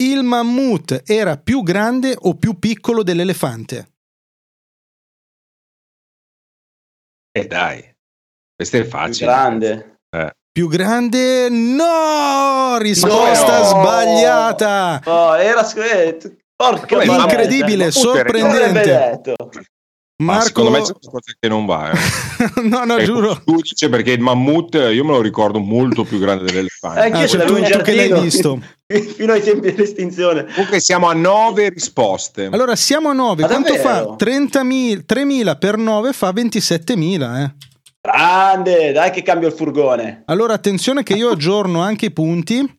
Il 0.00 0.22
mammut 0.22 1.02
era 1.04 1.36
più 1.36 1.62
grande 1.62 2.14
o 2.18 2.34
più 2.36 2.58
piccolo 2.58 3.02
dell'elefante? 3.02 3.88
E 7.36 7.46
dai, 7.46 7.84
questo 8.54 8.76
è 8.76 8.80
Più 8.82 8.90
facile. 8.90 9.26
grande. 9.26 9.98
Più 10.50 10.66
grande? 10.68 11.48
No! 11.50 12.78
Risposta 12.78 13.58
No! 13.58 13.64
sbagliata! 13.64 15.00
Oh, 15.04 15.36
era 15.36 15.62
scritto. 15.64 16.32
Porca. 16.60 17.04
Incredibile, 17.04 17.92
sorprendente. 17.92 18.82
Detto. 18.82 19.36
Ma 20.20 20.32
Marco, 20.32 20.46
secondo 20.46 20.70
me 20.70 20.78
c'è 20.78 20.92
qualcosa 20.94 21.32
che 21.38 21.48
non 21.48 21.64
va. 21.64 21.92
Eh. 21.92 21.96
no, 22.66 22.82
no, 22.84 22.96
Eh, 22.96 23.04
giuro. 23.04 23.40
Tu 23.44 23.60
dice 23.60 23.88
perché 23.88 24.10
il 24.10 24.20
mammut 24.20 24.74
io 24.74 25.04
me 25.04 25.12
lo 25.12 25.20
ricordo 25.20 25.60
molto 25.60 26.02
più 26.02 26.18
grande 26.18 26.42
dell'elefante. 26.46 26.98
Anche 27.00 27.16
Ah, 27.16 27.20
io 27.20 27.28
cioè, 27.28 27.40
ce 27.40 27.46
tu, 27.46 27.52
l'avevo 27.52 27.76
in 27.76 27.82
che 27.84 27.94
l'hai 27.94 28.20
visto. 28.20 28.60
Fino 29.16 29.32
ai 29.32 29.42
tempi 29.42 29.70
dell'estinzione. 29.72 30.46
Comunque 30.52 30.80
siamo 30.80 31.08
a 31.08 31.12
nove 31.12 31.68
risposte. 31.68 32.48
Allora 32.50 32.74
siamo 32.74 33.10
a 33.10 33.12
9. 33.12 33.42
Ma 33.42 33.46
Quanto 33.46 33.74
davvero? 33.74 34.16
fa? 34.18 34.24
30.000, 34.24 35.02
3.000 35.06 35.58
per 35.58 35.76
9 35.76 36.12
fa 36.12 36.30
27.000. 36.30 37.42
Eh. 37.44 37.54
Grande, 38.00 38.90
dai 38.90 39.10
che 39.12 39.22
cambio 39.22 39.46
il 39.46 39.54
furgone. 39.54 40.22
Allora 40.26 40.54
attenzione 40.54 41.04
che 41.04 41.14
io 41.14 41.30
aggiorno 41.30 41.80
anche 41.80 42.06
i 42.06 42.10
punti. 42.10 42.77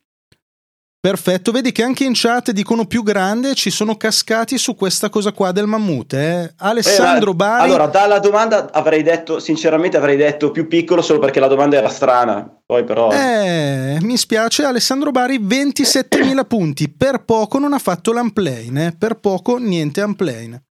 Perfetto, 1.01 1.53
vedi 1.53 1.71
che 1.71 1.81
anche 1.81 2.03
in 2.03 2.11
chat 2.13 2.51
dicono 2.51 2.83
più 2.83 3.03
grande, 3.03 3.55
ci 3.55 3.69
sono 3.69 3.95
cascati 3.95 4.57
su 4.57 4.75
questa 4.75 5.07
cosa 5.07 5.31
qua 5.31 5.53
del 5.53 5.65
mammut. 5.65 6.11
Eh. 6.11 6.53
Alessandro 6.57 7.31
Eh, 7.31 7.35
Bari. 7.35 7.69
Allora, 7.69 7.87
dalla 7.87 8.19
domanda 8.19 8.69
avrei 8.73 9.01
detto, 9.01 9.39
sinceramente 9.39 9.95
avrei 9.95 10.17
detto 10.17 10.51
più 10.51 10.67
piccolo 10.67 11.01
solo 11.01 11.19
perché 11.19 11.39
la 11.39 11.47
domanda 11.47 11.77
era 11.77 11.87
strana. 11.87 12.53
Poi 12.65 12.83
però... 12.83 13.11
Eh, 13.13 13.97
mi 14.01 14.17
spiace, 14.17 14.65
Alessandro 14.65 15.11
Bari 15.11 15.39
27.000 15.39 16.45
punti, 16.45 16.89
per 16.89 17.23
poco 17.23 17.59
non 17.59 17.71
ha 17.71 17.79
fatto 17.79 18.11
l'unplane, 18.11 18.87
eh. 18.87 18.95
per 18.97 19.21
poco 19.21 19.55
niente 19.55 20.01
unplane. 20.01 20.63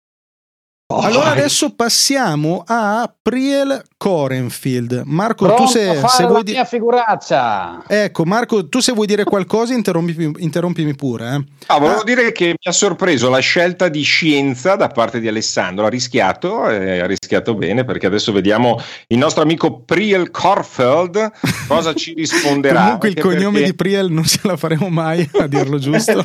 Allora 0.89 1.31
adesso 1.31 1.75
passiamo 1.75 2.63
a 2.65 3.13
Priel 3.21 3.83
Korenfield. 3.97 5.01
Marco, 5.03 5.43
Pronto 5.45 5.63
tu 5.63 5.69
se, 5.69 6.01
se 6.07 6.21
la 6.21 6.27
vuoi 6.29 6.43
di- 6.43 6.53
mia 6.53 6.63
figuraccia. 6.63 7.83
Ecco, 7.85 8.23
Marco, 8.23 8.69
tu 8.69 8.79
se 8.79 8.93
vuoi 8.93 9.05
dire 9.05 9.25
qualcosa 9.25 9.73
interrompimi, 9.73 10.31
interrompimi 10.37 10.95
pure. 10.95 11.25
eh. 11.35 11.43
Ah, 11.65 11.79
volevo 11.79 11.99
Ah. 11.99 12.03
dire 12.05 12.31
che 12.31 12.45
mi 12.47 12.55
ha 12.63 12.71
sorpreso 12.71 13.29
la 13.29 13.39
scelta 13.39 13.89
di 13.89 14.01
scienza 14.01 14.75
da 14.77 14.87
parte 14.87 15.19
di 15.19 15.27
Alessandro. 15.27 15.85
Ha 15.85 15.89
rischiato 15.89 16.69
e 16.69 16.99
ha 17.01 17.05
rischiato 17.05 17.53
bene 17.53 17.83
perché 17.83 18.05
adesso 18.05 18.31
vediamo 18.31 18.79
il 19.07 19.17
nostro 19.17 19.41
amico 19.43 19.81
Priel 19.81 20.31
Korfeld 20.31 21.31
cosa 21.67 21.93
ci 21.95 22.13
risponderà. 22.13 22.83
Comunque 22.83 23.09
il 23.09 23.19
cognome 23.19 23.51
perché- 23.59 23.65
di 23.65 23.75
Priel 23.75 24.09
non 24.09 24.23
ce 24.23 24.39
la 24.43 24.55
faremo 24.55 24.87
mai 24.87 25.29
a 25.37 25.47
dirlo 25.47 25.79
giusto. 25.83 26.23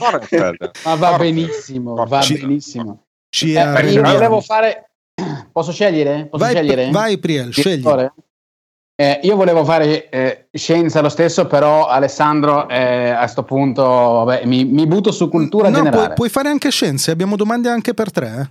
Ma 0.84 0.94
va 0.94 1.16
benissimo, 1.16 1.94
va 2.06 2.20
Ci- 2.20 2.38
benissimo. 2.38 3.01
Ci 3.32 3.54
Eh, 3.54 3.60
io 3.60 3.68
arriviamo. 3.68 4.12
volevo 4.12 4.40
fare... 4.42 4.90
Posso 5.52 5.72
scegliere? 5.72 6.26
Posso 6.26 6.44
vai, 6.44 6.54
scegliere? 6.54 6.90
vai 6.90 7.18
Priel, 7.18 7.50
scegli. 7.52 7.82
Eh, 8.94 9.20
io 9.22 9.36
volevo 9.36 9.64
fare 9.64 10.10
eh, 10.10 10.48
scienza 10.52 11.00
lo 11.00 11.08
stesso, 11.08 11.46
però 11.46 11.86
Alessandro 11.86 12.68
eh, 12.68 13.08
a 13.08 13.26
sto 13.26 13.42
punto 13.42 13.82
vabbè, 13.82 14.44
mi, 14.44 14.64
mi 14.64 14.86
butto 14.86 15.10
su 15.10 15.30
cultura 15.30 15.70
no, 15.70 15.76
generale. 15.76 16.04
puoi, 16.04 16.14
puoi 16.14 16.28
fare 16.28 16.50
anche 16.50 16.70
scienze, 16.70 17.10
abbiamo 17.10 17.36
domande 17.36 17.70
anche 17.70 17.94
per 17.94 18.10
tre. 18.10 18.50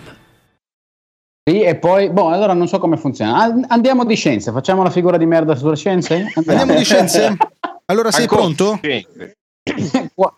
Sì, 1.43 1.61
e 1.61 1.75
poi, 1.75 2.11
boh, 2.11 2.29
allora 2.29 2.53
non 2.53 2.67
so 2.67 2.77
come 2.79 2.97
funziona. 2.97 3.35
An- 3.37 3.65
Andiamo 3.67 4.05
di 4.05 4.15
scienze, 4.15 4.51
facciamo 4.51 4.83
la 4.83 4.91
figura 4.91 5.17
di 5.17 5.25
merda 5.25 5.55
sulle 5.55 5.75
scienze? 5.75 6.31
Andiamo 6.35 6.75
di 6.75 6.83
scienze? 6.83 7.35
Allora 7.85 8.11
sei 8.11 8.21
Ancora 8.21 8.41
pronto? 8.41 8.79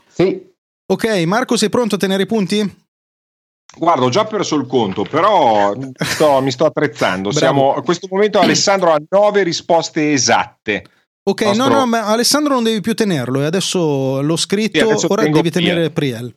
sì, 0.07 0.51
Ok, 0.85 1.23
Marco, 1.25 1.57
sei 1.57 1.69
pronto 1.69 1.95
a 1.95 1.97
tenere 1.97 2.23
i 2.23 2.25
punti? 2.25 2.81
Guarda, 3.75 4.05
ho 4.05 4.09
già 4.09 4.25
perso 4.25 4.55
il 4.55 4.65
conto, 4.67 5.03
però 5.03 5.73
sto- 5.93 6.41
mi 6.41 6.51
sto 6.51 6.65
attrezzando. 6.65 7.31
Siamo, 7.31 7.73
a 7.73 7.81
questo 7.81 8.07
momento 8.09 8.39
Alessandro 8.39 8.91
ha 8.91 9.01
nove 9.09 9.43
risposte 9.43 10.13
esatte. 10.13 10.85
Ok, 11.23 11.41
Nostro- 11.41 11.67
no, 11.69 11.75
no, 11.79 11.85
ma 11.87 12.05
Alessandro 12.05 12.53
non 12.53 12.63
devi 12.63 12.81
più 12.81 12.93
tenerlo, 12.93 13.41
e 13.41 13.45
adesso 13.45 14.21
l'ho 14.21 14.35
scritto, 14.35 14.77
Sì, 14.77 14.83
adesso 14.83 15.07
ora 15.09 15.27
devi 15.27 15.49
tenere 15.49 15.89
Priel. 15.89 16.33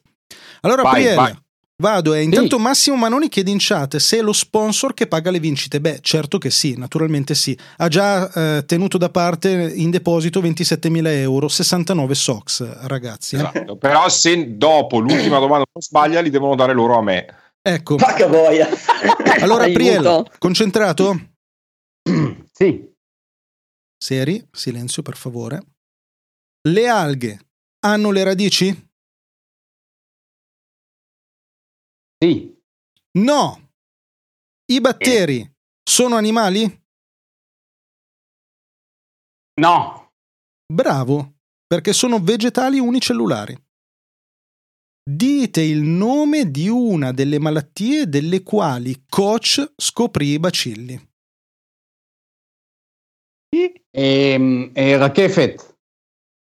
Allora, 0.63 0.83
Vai, 0.83 0.93
Priel, 1.03 1.15
vai. 1.15 1.37
Vado 1.83 2.15
e 2.15 2.23
intanto 2.23 2.59
Massimo 2.59 2.97
Manoni 2.97 3.29
chiede 3.29 3.51
in 3.51 3.59
chat 3.61 3.97
se 3.97 4.19
è 4.19 4.23
lo 4.23 4.33
sponsor 4.33 4.95
che 4.95 5.07
paga 5.07 5.31
le 5.31 5.41
vincite. 5.41 5.81
Beh, 5.81 5.99
certo 6.01 6.39
che 6.39 6.51
sì, 6.51 6.77
naturalmente 6.77 7.35
sì. 7.35 7.57
Ha 7.77 7.89
già 7.89 8.31
eh, 8.59 8.65
tenuto 8.67 8.99
da 8.99 9.11
parte 9.11 9.73
in 9.75 9.91
deposito 9.91 10.41
27.000 10.41 11.07
euro, 11.07 11.49
69 11.49 12.15
socks, 12.15 12.87
ragazzi. 12.87 13.37
eh. 13.37 13.39
Esatto. 13.41 13.77
Però 13.77 14.09
se 14.09 14.57
dopo 14.57 14.99
l'ultima 14.99 15.39
domanda 15.39 15.65
non 15.73 15.83
sbaglia, 15.83 16.21
li 16.21 16.31
devono 16.31 16.55
dare 16.55 16.73
loro 16.73 16.97
a 16.97 17.03
me. 17.03 17.27
Ecco. 17.61 17.97
Vacca 17.97 18.29
boia. 18.29 18.69
Allora. 19.41 19.65
Priel, 19.65 20.31
concentrato? 20.39 21.21
Sì, 22.53 22.89
Seri, 23.99 24.47
silenzio 24.53 25.03
per 25.03 25.17
favore. 25.17 25.63
Le 26.69 26.89
alghe 26.89 27.41
hanno 27.85 28.11
le 28.11 28.23
radici? 28.25 28.86
Sì, 32.19 32.55
No. 33.19 33.71
I 34.71 34.81
batteri 34.81 35.49
sono 35.83 36.17
animali? 36.17 36.85
no, 39.61 40.13
Bravo, 40.71 41.37
perché 41.67 41.93
sono 41.93 42.19
vegetali 42.21 42.79
unicellulari. 42.79 43.57
Dite 45.09 45.63
il 45.63 45.83
nome 45.83 46.51
di 46.51 46.69
una 46.69 47.13
delle 47.13 47.39
malattie 47.39 48.07
delle 48.09 48.43
quali 48.43 49.05
Koch 49.09 49.73
scoprì 49.77 50.31
i 50.33 50.39
bacilli. 50.41 51.11
e, 53.51 54.71
e 54.75 54.97
Rakefet. 54.99 55.79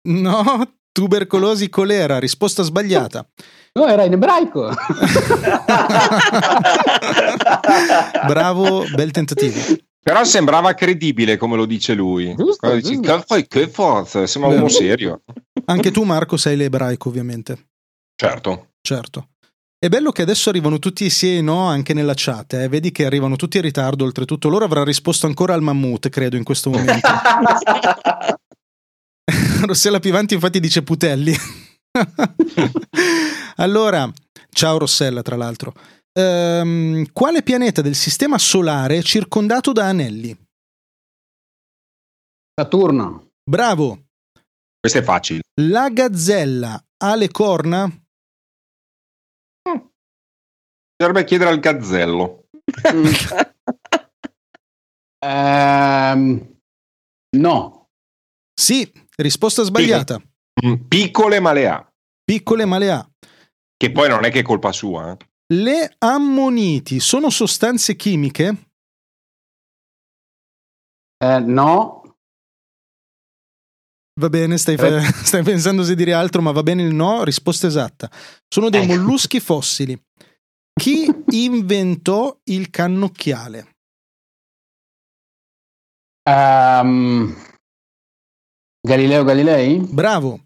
No, 0.10 0.80
tubercolosi 0.96 1.68
colera, 1.68 2.20
risposta 2.20 2.64
sbagliata. 2.64 3.28
No, 3.74 3.86
era 3.86 4.06
in 4.06 4.14
ebraico. 4.14 4.72
Bravo, 8.28 8.86
bel 8.96 9.12
tentativo. 9.12 9.60
Però 10.02 10.24
sembrava 10.24 10.74
credibile 10.74 11.36
come 11.36 11.58
lo 11.58 11.66
dice 11.66 11.94
lui. 11.96 12.34
Giusto, 12.38 12.74
dici. 12.76 13.02
"Che 13.02 13.24
fai, 13.26 13.46
che 13.46 13.68
forza, 13.68 14.26
sembra 14.26 14.52
uno 14.52 14.70
serio. 14.70 15.24
Anche 15.66 15.92
tu, 15.92 16.04
Marco, 16.04 16.38
sei 16.38 16.56
l'ebraico, 16.56 17.10
ovviamente. 17.10 17.58
Certo. 18.16 18.68
Certo. 18.82 19.32
È 19.78 19.90
bello 19.90 20.14
che 20.14 20.22
adesso 20.22 20.50
arrivano 20.50 20.80
tutti 20.80 21.10
sì 21.10 21.36
e 21.38 21.42
no 21.42 21.66
anche 21.68 21.94
nella 21.94 22.14
chat, 22.16 22.54
eh. 22.54 22.70
vedi 22.70 22.94
che 22.94 23.06
arrivano 23.06 23.36
tutti 23.36 23.58
in 23.58 23.64
ritardo, 23.64 24.06
oltretutto 24.06 24.48
loro 24.48 24.64
avrà 24.64 24.86
risposto 24.86 25.28
ancora 25.28 25.54
al 25.54 25.62
mammut, 25.62 26.08
credo, 26.08 26.38
in 26.38 26.44
questo 26.44 26.70
momento. 26.70 27.10
Rossella 29.66 30.00
Pivanti 30.00 30.34
infatti 30.34 30.60
dice 30.60 30.84
Putelli. 30.84 31.34
allora, 33.58 34.12
ciao 34.50 34.78
Rossella, 34.78 35.22
tra 35.22 35.36
l'altro. 35.36 35.74
Ehm, 36.18 37.12
quale 37.12 37.44
pianeta 37.44 37.82
del 37.82 37.96
sistema 37.96 38.38
solare 38.38 38.98
è 38.98 39.02
circondato 39.02 39.72
da 39.72 39.88
anelli? 39.88 40.38
Saturno. 42.54 43.32
Bravo. 43.44 44.06
Questo 44.80 45.00
è 45.00 45.04
facile. 45.04 45.42
La 45.62 45.90
gazzella 45.90 46.82
ha 46.98 47.16
le 47.16 47.30
corna? 47.32 47.90
Bisognerebbe 50.98 51.26
chiedere 51.26 51.50
al 51.50 51.60
gazzello. 51.60 52.48
Ehm, 55.26 56.60
no, 57.38 57.90
Sì, 58.54 58.92
risposta 59.18 59.64
sbagliata. 59.64 60.22
Mm, 60.66 60.74
Piccole 60.88 61.40
ma 61.40 61.52
le 61.54 61.68
ha. 61.68 61.94
Piccole 62.24 62.66
ma 62.66 62.78
le 62.78 62.92
ha. 62.92 63.10
Che 63.78 63.92
poi 63.92 64.08
non 64.10 64.24
è 64.26 64.32
che 64.32 64.40
è 64.40 64.44
colpa 64.44 64.72
sua. 64.72 65.12
eh. 65.12 65.18
Le 65.54 65.96
ammoniti 66.00 67.00
sono 67.00 67.30
sostanze 67.30 67.96
chimiche? 67.96 68.70
Eh, 71.24 71.40
no, 71.40 72.02
Va 74.18 74.30
bene, 74.30 74.58
stai, 74.58 74.78
fa- 74.78 75.02
stai 75.12 75.44
pensando 75.44 75.84
se 75.84 75.94
dire 75.94 76.14
altro, 76.14 76.42
ma 76.42 76.52
va 76.52 76.64
bene 76.64 76.84
il 76.84 76.94
no, 76.96 77.24
risposta 77.26 77.68
esatta. 77.68 78.10
Sono 78.48 78.70
dei 78.70 78.84
Ecco. 78.84 78.94
molluschi 78.94 79.40
fossili. 79.42 80.02
Chi 80.74 81.06
inventò 81.46 82.38
il 82.46 82.70
cannocchiale? 82.70 83.74
Ehm, 86.30 87.36
Galileo 88.86 89.24
Galilei? 89.24 89.80
Bravo. 89.80 90.42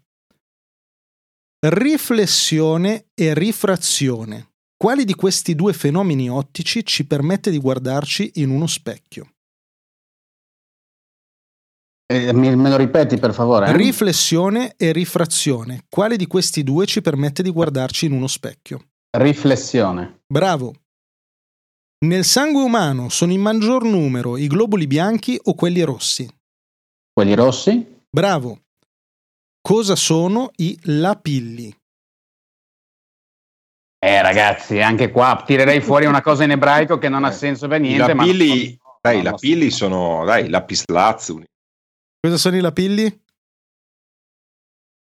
Riflessione 1.58 3.08
e 3.14 3.34
rifrazione. 3.34 4.52
Quali 4.78 5.04
di 5.04 5.14
questi 5.14 5.54
due 5.54 5.74
fenomeni 5.74 6.30
ottici 6.30 6.82
ci 6.86 7.06
permette 7.06 7.50
di 7.50 7.58
guardarci 7.58 8.32
in 8.36 8.48
uno 8.48 8.66
specchio? 8.66 9.34
Eh, 12.06 12.32
me 12.32 12.54
lo 12.70 12.78
ripeti 12.78 13.18
per 13.18 13.34
favore? 13.34 13.66
eh? 13.68 13.76
Riflessione 13.76 14.74
e 14.78 14.90
rifrazione. 14.92 15.84
Quale 15.90 16.16
di 16.16 16.26
questi 16.26 16.64
due 16.64 16.86
ci 16.86 17.02
permette 17.02 17.42
di 17.42 17.50
guardarci 17.50 18.06
in 18.06 18.12
uno 18.12 18.26
specchio? 18.26 18.88
Riflessione. 19.18 20.22
Bravo. 20.26 20.74
Nel 22.06 22.24
sangue 22.24 22.62
umano 22.62 23.10
sono 23.10 23.32
in 23.32 23.42
maggior 23.42 23.84
numero 23.84 24.38
i 24.38 24.46
globuli 24.46 24.86
bianchi 24.86 25.38
o 25.44 25.54
quelli 25.54 25.82
rossi? 25.82 26.26
Quelli 27.12 27.34
rossi? 27.34 27.89
Bravo. 28.20 28.58
Cosa 29.60 29.94
sono 29.94 30.50
i 30.56 30.76
lapilli? 30.84 31.72
Eh 34.02 34.22
ragazzi, 34.22 34.80
anche 34.80 35.10
qua 35.10 35.42
tirerei 35.46 35.80
fuori 35.80 36.06
una 36.06 36.22
cosa 36.22 36.42
in 36.44 36.50
ebraico 36.52 36.98
che 36.98 37.08
non 37.08 37.24
ha 37.24 37.30
senso 37.30 37.68
per 37.68 37.80
I 37.80 37.88
niente. 37.88 38.14
ma 38.14 38.24
non 38.24 38.36
lapilli, 38.36 38.70
so- 38.72 38.98
dai, 39.00 39.18
i 39.18 39.22
lapilli 39.22 39.70
so. 39.70 39.76
sono, 39.76 40.24
dai, 40.24 40.48
lapislazzuli. 40.48 41.44
Cosa 42.20 42.36
sono 42.38 42.56
i 42.56 42.60
lapilli? 42.60 43.22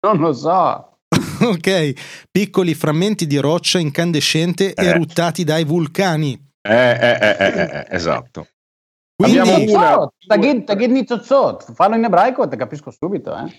Non 0.06 0.16
lo 0.18 0.32
so. 0.32 0.98
ok, 1.46 2.26
piccoli 2.30 2.74
frammenti 2.74 3.26
di 3.26 3.36
roccia 3.36 3.78
incandescente 3.78 4.72
Eh. 4.72 4.84
eruttati 4.86 5.44
dai 5.44 5.64
vulcani. 5.64 6.32
Eh, 6.62 6.72
eh, 6.72 7.18
eh, 7.20 7.36
eh, 7.38 7.60
eh, 7.60 7.86
esatto. 7.90 8.48
Quindi, 9.20 9.38
Abbiamo 9.38 9.58
una-. 9.70 10.12
Fallo 11.74 11.94
in 11.96 12.04
ebraico 12.04 12.44
e 12.44 12.48
te 12.48 12.56
capisco 12.56 12.90
subito. 12.90 13.36
Eh. 13.36 13.52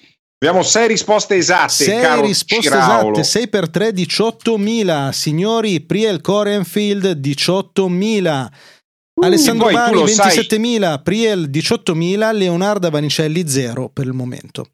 Abbiamo 0.43 0.63
sei 0.63 0.87
risposte 0.87 1.35
esatte, 1.35 1.69
sei 1.69 2.01
caro 2.01 2.21
risposte 2.25 2.63
Ciraulo. 2.63 3.11
esatte, 3.11 3.23
6 3.23 3.47
per 3.49 3.69
3, 3.69 3.89
18.000. 3.91 5.11
Signori, 5.11 5.81
Priel 5.81 6.19
Corenfield, 6.21 7.19
18.000. 7.19 8.47
Alessandro 9.23 9.69
E 9.69 9.73
poi 9.73 9.83
tu 9.83 9.89
Bari, 9.91 9.99
lo 9.99 10.07
sai- 10.07 10.35
27.000. 10.37 11.01
Priel, 11.03 11.49
18.000. 11.51 12.31
Leonardo 12.31 12.89
Vanicelli, 12.89 13.47
0 13.47 13.89
per 13.89 14.05
il 14.07 14.13
momento. 14.13 14.65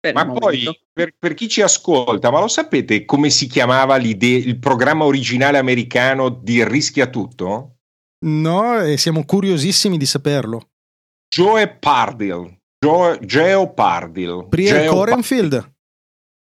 Per 0.00 0.12
Ma 0.12 0.22
il 0.22 0.26
poi, 0.32 0.38
momento. 0.58 0.78
per, 0.92 1.14
per 1.16 1.34
chi 1.34 1.48
ci 1.48 1.62
ascolta, 1.62 2.32
ma 2.32 2.40
lo 2.40 2.48
sapete 2.48 3.04
come 3.04 3.30
si 3.30 3.46
chiamava 3.46 3.94
l'idea, 3.94 4.38
il 4.38 4.58
programma 4.58 5.04
originale 5.04 5.58
americano 5.58 6.28
di 6.30 6.64
Rischia 6.64 7.06
Tutto? 7.06 7.76
No, 8.24 8.80
e 8.80 8.96
siamo 8.98 9.24
curiosissimi 9.24 9.96
di 9.98 10.06
saperlo. 10.06 10.70
Joe 11.28 11.68
Pardil. 11.68 12.58
Joe, 12.84 13.18
Geo 13.22 13.72
Pardil. 13.72 14.46
Priel 14.48 14.82
Geo 14.82 14.92
Corenfield. 14.94 15.72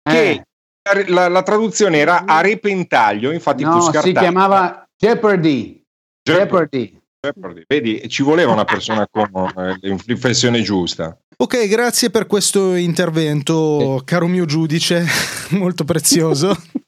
Che 0.02 0.30
Eh, 0.32 1.08
la, 1.08 1.28
la 1.28 1.42
traduzione 1.42 1.98
era 1.98 2.24
a 2.26 2.40
repentaglio, 2.40 3.32
infatti 3.32 3.64
fu 3.64 3.70
no, 3.70 3.80
scartata. 3.80 4.06
si 4.06 4.12
chiamava 4.12 4.88
Jeopardy. 4.96 5.82
Jeopardy. 6.22 7.00
Jeopardy. 7.20 7.64
Vedi, 7.66 8.08
ci 8.08 8.22
voleva 8.22 8.52
una 8.52 8.64
persona 8.64 9.06
con 9.10 9.28
eh, 9.56 9.76
l'inflessione 9.80 10.62
giusta. 10.62 11.16
Ok, 11.38 11.66
grazie 11.66 12.10
per 12.10 12.26
questo 12.26 12.74
intervento, 12.74 14.00
caro 14.04 14.26
mio 14.26 14.44
giudice, 14.44 15.04
molto 15.50 15.84
prezioso. 15.84 16.54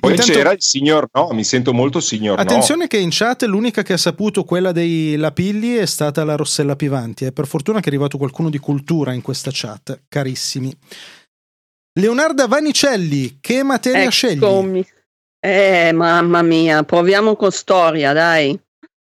Poi 0.00 0.10
Intanto- 0.10 0.32
c'era 0.32 0.50
il 0.52 0.60
signor 0.62 1.08
no, 1.12 1.28
mi 1.32 1.44
sento 1.44 1.72
molto 1.72 2.00
signor 2.00 2.38
Attenzione 2.40 2.88
che 2.88 2.98
in 2.98 3.10
chat 3.12 3.42
l'unica 3.44 3.82
che 3.82 3.92
ha 3.92 3.96
saputo 3.96 4.42
quella 4.44 4.72
dei 4.72 5.14
lapilli 5.16 5.74
è 5.74 5.86
stata 5.86 6.24
la 6.24 6.34
Rossella 6.34 6.74
Pivanti. 6.74 7.24
E 7.26 7.32
per 7.32 7.46
fortuna 7.46 7.78
che 7.78 7.86
è 7.86 7.88
arrivato 7.88 8.18
qualcuno 8.18 8.50
di 8.50 8.58
cultura 8.58 9.12
in 9.12 9.22
questa 9.22 9.50
chat, 9.52 10.02
carissimi. 10.08 10.76
Leonarda 11.98 12.46
Vanicelli, 12.46 13.38
che 13.40 13.62
materia 13.62 14.10
scegli? 14.10 14.36
Eccomi. 14.36 14.86
Eh, 15.38 15.92
mamma 15.92 16.42
mia, 16.42 16.82
proviamo 16.82 17.36
con 17.36 17.50
storia, 17.52 18.12
dai. 18.12 18.58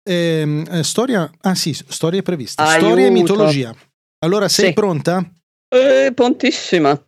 Ehm, 0.09 0.65
eh, 0.71 0.83
storia, 0.85 1.31
ah 1.43 1.55
sì, 1.55 1.73
storia 1.75 2.23
prevista. 2.23 2.63
Aiuto. 2.65 2.87
Storia 2.87 3.07
e 3.07 3.11
mitologia. 3.11 3.75
Allora, 4.21 4.49
sei 4.49 4.69
Sì. 4.69 4.73
pronta? 4.73 5.29
Eh, 5.69 6.13
prontissima. 6.15 6.99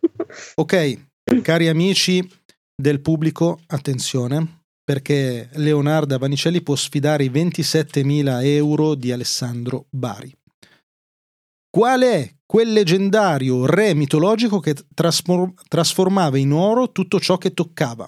Ok, 0.55 0.97
cari 1.41 1.67
amici 1.69 2.27
del 2.75 3.01
pubblico, 3.01 3.59
attenzione, 3.67 4.63
perché 4.83 5.49
Leonarda 5.53 6.17
Vanicelli 6.17 6.61
può 6.61 6.75
sfidare 6.75 7.23
i 7.23 7.29
27.000 7.29 8.43
euro 8.43 8.95
di 8.95 9.11
Alessandro 9.11 9.85
Bari. 9.89 10.35
Qual 11.69 12.01
è 12.01 12.35
quel 12.45 12.71
leggendario 12.71 13.65
re 13.65 13.93
mitologico 13.93 14.59
che 14.59 14.75
trasfor- 14.93 15.53
trasformava 15.67 16.37
in 16.37 16.51
oro 16.51 16.91
tutto 16.91 17.19
ciò 17.19 17.37
che 17.37 17.53
toccava? 17.53 18.07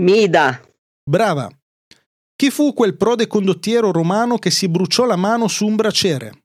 Mida. 0.00 0.60
Brava! 1.08 1.48
Chi 2.34 2.50
fu 2.50 2.72
quel 2.72 2.96
prode 2.96 3.26
condottiero 3.26 3.92
romano 3.92 4.38
che 4.38 4.50
si 4.50 4.68
bruciò 4.68 5.04
la 5.04 5.16
mano 5.16 5.46
su 5.46 5.66
un 5.66 5.76
braciere? 5.76 6.44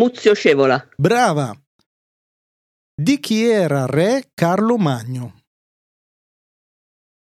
Muzio 0.00 0.34
Scevola. 0.34 0.88
Brava! 0.96 1.54
Di 2.96 3.20
chi 3.20 3.44
era 3.44 3.86
re 3.86 4.30
Carlo 4.32 4.76
Magno? 4.78 5.43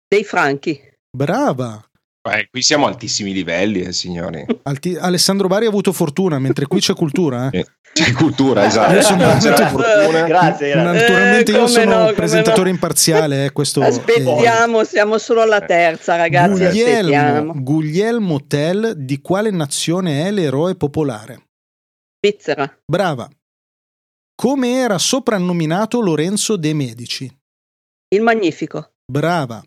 Dei 0.07 0.25
Franchi. 0.25 0.81
Brava! 1.17 1.83
Beh, 2.27 2.49
qui 2.51 2.63
siamo 2.63 2.87
altissimi 2.87 3.33
livelli, 3.35 3.83
eh, 3.83 3.93
signori. 3.93 4.45
Alti- 4.63 4.97
Alessandro 4.97 5.47
Bari 5.47 5.67
ha 5.67 5.69
avuto 5.69 5.93
fortuna, 5.93 6.39
mentre 6.39 6.67
qui 6.67 6.81
c'è 6.81 6.95
cultura. 6.95 7.51
Eh. 7.51 7.59
Eh, 7.59 7.67
C'è 7.95 8.13
cultura, 8.13 8.65
esatto. 8.65 8.95
Io 8.95 9.03
sono- 9.03 9.29
fortuna. 9.37 10.25
Grazie, 10.25 10.71
grazie. 10.73 10.75
Naturalmente 10.75 11.53
Eh, 11.53 11.55
io 11.55 11.67
sono 11.69 12.07
no, 12.07 12.13
presentatore 12.13 12.69
no. 12.71 12.75
imparziale, 12.75 13.45
eh, 13.45 13.53
questo 13.53 13.83
eh, 13.83 13.87
Aspettiamo, 13.87 14.83
siamo 14.85 15.19
solo 15.19 15.43
alla 15.43 15.61
terza, 15.61 16.17
ragazzi. 16.17 16.65
Guglielmo. 16.65 17.53
Guglielmo 17.63 18.47
Tell 18.47 18.93
di 18.93 19.21
quale 19.21 19.51
nazione 19.51 20.27
è 20.27 20.31
l'eroe 20.33 20.75
popolare? 20.77 21.49
Svizzera. 22.21 22.75
Brava. 22.91 23.29
Come 24.35 24.73
era 24.79 24.99
soprannominato 24.99 26.01
Lorenzo 26.01 26.57
de 26.57 26.73
Medici? 26.75 27.31
Il 28.09 28.23
Magnifico. 28.23 28.95
Brava. 29.07 29.63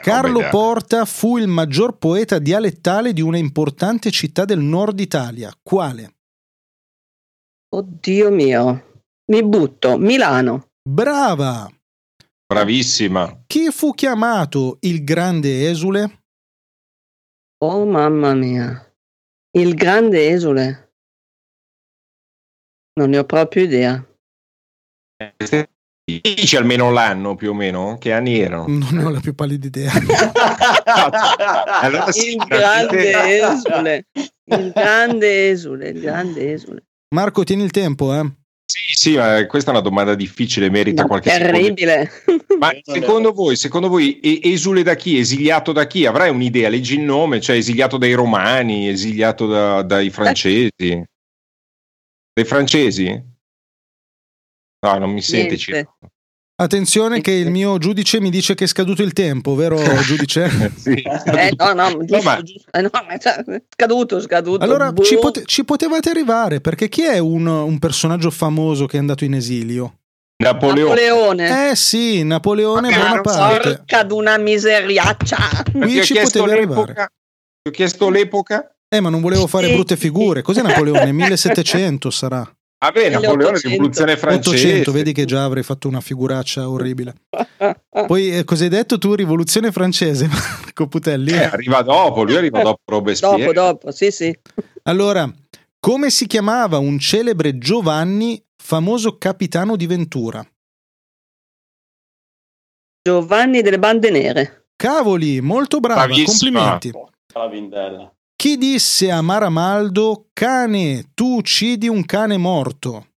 Eh, 0.00 0.02
Carlo. 0.02 0.48
Porta 0.48 1.04
fu 1.04 1.36
il 1.36 1.46
maggior 1.46 1.98
poeta 1.98 2.38
dialettale 2.38 3.12
di 3.12 3.20
una 3.20 3.36
importante 3.36 4.10
città 4.10 4.46
del 4.46 4.60
nord 4.60 4.98
Italia. 4.98 5.52
Quale? 5.62 6.16
Oddio 7.74 8.30
mio. 8.30 9.02
Mi 9.30 9.44
butto. 9.44 9.98
Milano. 9.98 10.70
Brava. 10.82 11.70
Bravissima. 12.46 13.44
Chi 13.46 13.70
fu 13.70 13.92
chiamato 13.92 14.78
il 14.80 15.04
grande 15.04 15.68
esule? 15.68 16.24
Oh 17.62 17.84
mamma 17.84 18.34
mia. 18.34 18.94
Il 19.52 19.74
grande 19.74 20.30
esule. 20.30 20.94
Non 22.94 23.10
ne 23.10 23.18
ho 23.18 23.24
proprio 23.24 23.64
idea. 23.64 24.04
Dici 26.22 26.56
almeno 26.56 26.90
l'anno 26.90 27.34
più 27.36 27.50
o 27.50 27.54
meno? 27.54 27.96
Che 27.98 28.12
anni 28.12 28.38
erano? 28.40 28.64
Non 28.68 28.88
ne 28.92 29.04
ho 29.04 29.10
la 29.10 29.20
più 29.20 29.34
pallida 29.34 29.66
idea. 29.66 29.92
Allora 31.82 32.10
sì, 32.12 32.30
Il 32.32 32.44
grande 32.46 33.38
esule. 33.40 34.06
Il 34.44 34.72
grande 34.74 35.50
esule. 35.50 35.88
Il 35.88 36.00
grande 36.00 36.52
esule. 36.52 36.82
Marco, 37.14 37.44
tieni 37.44 37.62
il 37.64 37.70
tempo, 37.70 38.14
eh? 38.14 38.22
Sì, 38.64 38.94
sì, 38.96 39.16
ma 39.16 39.44
questa 39.46 39.70
è 39.70 39.74
una 39.74 39.82
domanda 39.82 40.14
difficile, 40.14 40.70
merita 40.70 41.02
No, 41.02 41.08
qualche 41.08 41.30
secondo. 41.30 41.52
terribile. 41.58 42.10
Ma 42.58 42.70
secondo 42.82 43.32
voi, 43.32 43.56
secondo 43.56 43.88
voi, 43.88 44.20
esule 44.22 44.82
da 44.84 44.94
chi? 44.94 45.18
Esiliato 45.18 45.72
da 45.72 45.86
chi? 45.88 46.06
Avrai 46.06 46.30
un'idea? 46.30 46.68
Leggi 46.68 46.94
il 46.94 47.00
nome, 47.00 47.40
cioè 47.40 47.56
esiliato 47.56 47.96
dai 47.98 48.12
romani, 48.12 48.88
esiliato 48.88 49.46
da- 49.46 49.82
dai 49.82 50.10
francesi? 50.10 50.70
Dai 52.32 52.44
francesi? 52.44 53.28
No, 54.80 54.98
non 54.98 55.10
mi 55.10 55.22
sente. 55.22 55.56
Ciro. 55.56 55.96
Attenzione 56.60 57.22
che 57.22 57.30
il 57.30 57.50
mio 57.50 57.78
giudice 57.78 58.20
mi 58.20 58.28
dice 58.28 58.54
che 58.54 58.64
è 58.64 58.66
scaduto 58.66 59.02
il 59.02 59.14
tempo, 59.14 59.54
vero 59.54 59.78
giudice? 60.04 60.50
Sì. 60.76 60.92
Eh, 60.92 61.54
no, 61.56 61.72
no, 61.72 62.04
giusto, 62.04 62.22
ma- 62.22 62.42
giusto. 62.42 62.70
Eh, 62.70 62.82
no, 62.82 62.90
ma 62.92 63.16
cioè, 63.18 63.42
scaduto, 63.74 64.20
scaduto. 64.20 64.62
Allora 64.62 64.92
Boh. 64.92 65.02
ci, 65.02 65.16
pote- 65.18 65.44
ci 65.46 65.64
potevate 65.64 66.10
arrivare 66.10 66.60
perché 66.60 66.90
chi 66.90 67.02
è 67.02 67.18
un, 67.18 67.46
un 67.46 67.78
personaggio 67.78 68.30
famoso 68.30 68.84
che 68.84 68.96
è 68.96 69.00
andato 69.00 69.24
in 69.24 69.34
esilio? 69.34 70.00
Napoleone. 70.42 70.88
Napoleone. 70.88 71.70
Eh 71.70 71.76
sì, 71.76 72.24
Napoleone 72.24 72.88
buona 72.94 73.20
cazzo, 73.20 73.38
parte. 73.38 73.76
Porca 73.76 74.02
d'una 74.04 74.38
miseriaccia. 74.38 75.36
Qui 75.72 76.02
ci 76.02 76.14
l'epoca. 76.14 76.42
arrivare. 76.44 76.94
Ti 76.94 77.68
ho 77.68 77.70
chiesto 77.70 78.08
l'epoca. 78.10 78.74
Eh, 78.88 79.00
ma 79.00 79.08
non 79.08 79.20
volevo 79.20 79.46
fare 79.46 79.72
brutte 79.72 79.96
figure. 79.96 80.42
Cos'è 80.42 80.62
Napoleone? 80.62 81.12
1700 81.12 82.10
sarà. 82.10 82.50
Ah 82.82 82.92
beh, 82.92 83.10
Napoleone, 83.10 83.36
1800. 83.60 83.68
rivoluzione 83.68 84.16
francese. 84.16 84.48
800, 84.68 84.92
vedi 84.92 85.12
che 85.12 85.26
già 85.26 85.44
avrei 85.44 85.62
fatto 85.62 85.86
una 85.86 86.00
figuraccia 86.00 86.68
orribile. 86.68 87.14
Poi 88.06 88.38
eh, 88.38 88.44
cosa 88.44 88.64
hai 88.64 88.70
detto 88.70 88.96
tu? 88.96 89.14
Rivoluzione 89.14 89.70
francese, 89.70 90.26
Marco 90.32 90.86
Putelli? 90.86 91.30
Eh, 91.32 91.44
arriva 91.44 91.82
dopo, 91.82 92.22
lui 92.22 92.36
arriva 92.36 92.62
dopo 92.62 92.80
Robespierre. 92.86 93.36
dopo, 93.38 93.52
dopo, 93.52 93.90
sì, 93.90 94.10
sì. 94.10 94.34
Allora, 94.84 95.30
come 95.78 96.08
si 96.08 96.26
chiamava 96.26 96.78
un 96.78 96.98
celebre 96.98 97.58
Giovanni, 97.58 98.42
famoso 98.56 99.18
capitano 99.18 99.76
di 99.76 99.86
Ventura? 99.86 100.42
Giovanni 103.02 103.60
delle 103.60 103.78
bande 103.78 104.10
nere. 104.10 104.66
Cavoli, 104.76 105.40
molto 105.42 105.80
brava, 105.80 106.06
Bravissima. 106.06 106.78
complimenti. 106.78 106.92
La 107.34 107.46
vindella. 107.48 108.14
Chi 108.40 108.56
disse 108.56 109.10
a 109.10 109.20
Maramaldo, 109.20 110.30
cane, 110.32 111.10
tu 111.12 111.36
uccidi 111.36 111.88
un 111.88 112.06
cane 112.06 112.38
morto? 112.38 113.08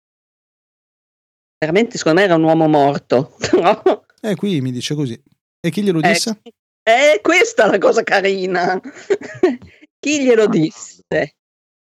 Veramente, 1.57 1.97
secondo 1.97 2.19
me 2.19 2.25
era 2.25 2.35
un 2.35 2.43
uomo 2.43 2.67
morto. 2.67 3.33
Però, 3.39 4.03
Eh, 4.19 4.35
qui 4.35 4.59
mi 4.59 4.73
dice 4.73 4.95
così. 4.95 5.17
E 5.61 5.69
chi 5.69 5.81
glielo 5.81 6.01
eh, 6.01 6.09
disse? 6.11 6.41
eh, 6.83 7.21
questa 7.21 7.67
è 7.67 7.69
la 7.69 7.77
cosa 7.77 8.03
carina. 8.03 8.77
Chi 9.97 10.25
glielo 10.25 10.45
disse? 10.47 11.37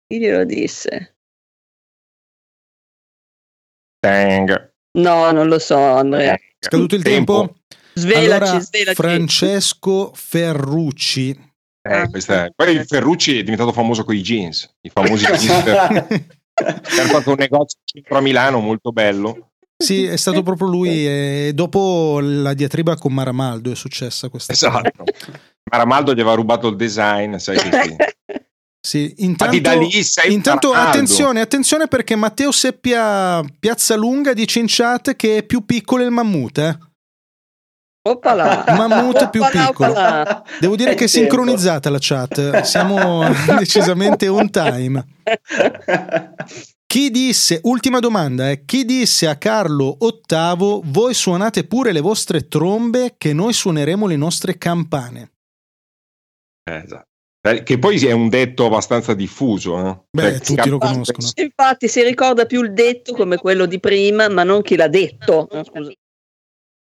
Chi 0.07 0.19
glielo 0.19 0.47
disse? 0.47 1.19
Tang. 3.99 4.73
No, 4.93 5.31
non 5.33 5.49
lo 5.49 5.59
so, 5.59 5.77
Andrea. 5.77 6.35
Scaduto 6.59 6.95
il 6.95 7.03
tempo? 7.03 7.59
Svelaci, 7.93 8.25
allora, 8.25 8.61
svelaci. 8.61 8.95
Francesco 8.95 10.13
Ferrucci. 10.15 11.48
Eh, 11.83 12.09
questa 12.11 12.45
è- 12.47 12.51
Poi 12.55 12.85
Ferrucci 12.85 13.39
è 13.39 13.43
diventato 13.43 13.73
famoso 13.73 14.05
con 14.05 14.15
i 14.15 14.21
jeans, 14.21 14.75
i 14.83 14.91
famosi 14.91 15.25
jeans. 15.25 15.63
per- 15.63 16.07
fatto 17.09 17.31
un 17.31 17.37
negozio 17.39 17.79
a 18.09 18.21
Milano 18.21 18.61
molto 18.61 18.91
bello. 18.93 19.51
Sì, 19.81 20.05
è 20.05 20.17
stato 20.17 20.43
proprio 20.43 20.67
lui. 20.69 21.07
E 21.07 21.53
dopo 21.55 22.19
la 22.21 22.53
diatriba 22.53 22.97
con 22.97 23.15
Maramaldo 23.15 23.71
è 23.71 23.77
successa 23.77 24.29
questa 24.29 24.53
cosa. 24.53 24.81
Esatto. 24.81 25.05
Maramaldo 25.71 26.15
gli 26.15 26.21
aveva 26.21 26.35
rubato 26.35 26.67
il 26.69 26.77
design, 26.77 27.37
sai 27.37 27.59
che 27.59 27.97
sì. 28.85 29.15
Intanto, 29.19 29.61
da 29.61 29.75
lì 29.75 30.03
sei 30.03 30.33
intanto 30.33 30.73
attenzione, 30.73 31.41
attenzione 31.41 31.89
perché 31.89 32.17
Matteo 32.17 32.51
Seppia 32.51 33.43
Piazzalunga 33.59 34.33
dice 34.33 34.59
in 34.61 34.67
chat 34.67 35.15
che 35.15 35.39
è 35.39 35.43
più 35.45 35.65
piccolo 35.65 36.03
il 36.03 36.11
mammut. 36.11 36.59
Eh? 36.59 36.79
Oppala. 38.11 38.65
Mammut 38.69 39.31
più 39.31 39.43
Oppala, 39.43 39.67
piccolo. 39.67 39.91
oppala. 39.91 40.43
Devo 40.61 40.77
dire 40.77 40.93
È 40.93 40.95
che 40.95 41.05
è 41.05 41.09
tempo. 41.09 41.29
sincronizzata 41.35 41.91
la 41.91 41.99
chat, 42.01 42.61
siamo 42.61 43.23
decisamente 43.59 44.29
on 44.29 44.51
time. 44.51 45.05
Chi 46.87 47.11
disse, 47.11 47.61
ultima 47.65 47.99
domanda, 47.99 48.51
eh, 48.51 48.65
chi 48.65 48.85
disse 48.87 49.27
a 49.29 49.37
Carlo 49.37 49.99
VIII, 50.01 50.81
voi 50.85 51.13
suonate 51.13 51.65
pure 51.65 51.93
le 51.93 52.01
vostre 52.01 52.49
trombe 52.49 53.15
che 53.19 53.35
noi 53.35 53.53
suoneremo 53.53 54.07
le 54.07 54.17
nostre 54.17 54.57
campane? 54.57 55.33
Eh, 56.71 56.83
esatto. 56.85 57.07
Che 57.63 57.79
poi 57.79 58.05
è 58.05 58.13
un 58.13 58.29
detto 58.29 58.67
abbastanza 58.67 59.15
diffuso. 59.15 59.79
eh. 59.87 59.99
Beh, 60.11 60.23
Cioè, 60.33 60.41
tutti 60.41 60.69
lo 60.69 60.79
campa- 60.79 60.93
conoscono. 60.95 61.29
Infatti 61.37 61.89
si 61.89 62.03
ricorda 62.03 62.45
più 62.47 62.63
il 62.63 62.73
detto 62.73 63.15
come 63.15 63.37
quello 63.37 63.65
di 63.67 63.79
prima, 63.81 64.29
ma 64.29 64.43
non 64.43 64.61
chi 64.63 64.77
l'ha 64.77 64.89
detto. 64.89 65.49
No, 65.53 65.65
scusa. 65.65 65.91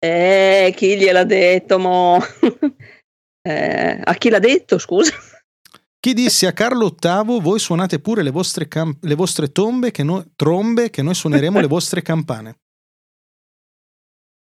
Eh, 0.08 0.74
chi 0.76 0.98
gliel'ha 0.98 1.24
detto, 1.24 1.80
mo? 1.80 2.20
Eh, 3.48 4.02
a 4.04 4.16
chi 4.16 4.30
l'ha 4.32 4.40
detto, 4.40 4.80
scusa? 4.80 5.14
Chi 6.00 6.14
disse 6.14 6.48
a 6.48 6.52
Carlo 6.52 6.96
VIII, 7.00 7.40
voi 7.42 7.60
suonate 7.60 8.00
pure 8.00 8.24
le 8.24 8.32
vostre, 8.32 8.68
cam- 8.68 8.98
le 9.02 9.14
vostre 9.14 9.52
tombe 9.52 9.92
che 9.92 10.02
noi, 10.02 10.24
trombe 10.36 10.90
che 10.90 11.04
noi 11.04 11.14
suoneremo 11.14 11.60
le 11.60 11.68
vostre 11.68 12.02
campane? 12.02 12.56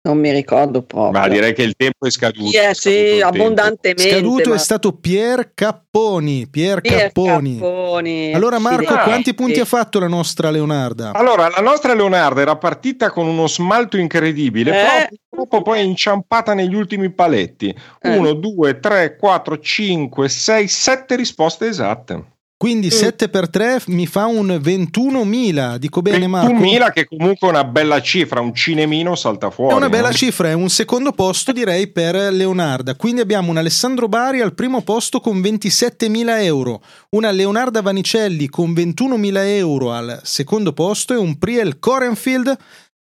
Non 0.01 0.17
mi 0.17 0.31
ricordo 0.31 0.81
proprio. 0.83 1.11
Ma 1.19 1.27
direi 1.29 1.53
che 1.53 1.63
il 1.63 1.75
tempo 1.75 2.07
è 2.07 2.09
scaduto. 2.09 2.57
Eh, 2.57 2.69
è 2.69 2.73
sì, 2.73 3.17
scaduto 3.19 3.25
abbondantemente. 3.27 4.09
Scaduto 4.09 4.49
ma- 4.49 4.55
è 4.55 4.57
stato 4.57 4.93
Pier 4.97 5.51
Capponi. 5.53 6.47
Pier 6.49 6.81
Pier 6.81 7.01
Capponi. 7.11 7.53
Capponi. 7.59 8.33
Allora 8.33 8.59
Marco, 8.59 8.81
Accidenti. 8.81 9.03
quanti 9.09 9.33
punti 9.33 9.59
ha 9.59 9.65
fatto 9.65 9.99
la 9.99 10.07
nostra 10.07 10.49
Leonarda? 10.51 11.11
Allora, 11.13 11.49
la 11.49 11.61
nostra 11.61 11.93
Leonardo 11.93 12.39
era 12.39 12.55
partita 12.57 13.11
con 13.11 13.27
uno 13.27 13.47
smalto 13.47 13.97
incredibile, 13.97 14.71
Eh. 14.71 15.09
Purtroppo 15.39 15.61
poi 15.61 15.79
è 15.79 15.83
inciampata 15.83 16.53
negli 16.53 16.75
ultimi 16.75 17.09
paletti. 17.11 17.75
Eh. 18.01 18.17
1, 18.17 18.33
2, 18.33 18.79
3, 18.79 19.15
4, 19.15 19.59
5, 19.59 20.29
6, 20.29 20.67
7 20.67 21.15
risposte 21.15 21.67
esatte. 21.67 22.37
Quindi 22.59 22.91
7 22.91 23.29
per 23.29 23.49
3 23.49 23.83
mi 23.87 24.05
fa 24.05 24.25
un 24.25 24.47
21.000. 24.47 25.77
Dico 25.77 26.01
bene 26.01 26.27
Marco? 26.27 26.51
21.000 26.51 26.91
che 26.91 27.05
comunque 27.05 27.47
è 27.47 27.51
una 27.51 27.63
bella 27.63 28.01
cifra, 28.01 28.41
un 28.41 28.53
cinemino 28.53 29.15
salta 29.15 29.49
fuori. 29.49 29.73
È 29.73 29.77
una 29.77 29.87
bella 29.87 30.09
no? 30.09 30.13
cifra, 30.13 30.49
è 30.49 30.53
un 30.53 30.67
secondo 30.67 31.13
posto 31.13 31.53
direi 31.53 31.87
per 31.87 32.15
Leonarda. 32.33 32.95
Quindi 32.95 33.21
abbiamo 33.21 33.49
un 33.49 33.55
Alessandro 33.55 34.09
Bari 34.09 34.41
al 34.41 34.55
primo 34.55 34.81
posto 34.81 35.21
con 35.21 35.39
27.000 35.39 36.43
euro, 36.43 36.81
una 37.11 37.31
Leonarda 37.31 37.81
Vanicelli 37.81 38.49
con 38.49 38.73
21.000 38.73 39.37
euro 39.55 39.93
al 39.93 40.19
secondo 40.23 40.73
posto 40.73 41.13
e 41.13 41.17
un 41.17 41.37
Priel 41.37 41.79
Corenfield 41.79 42.57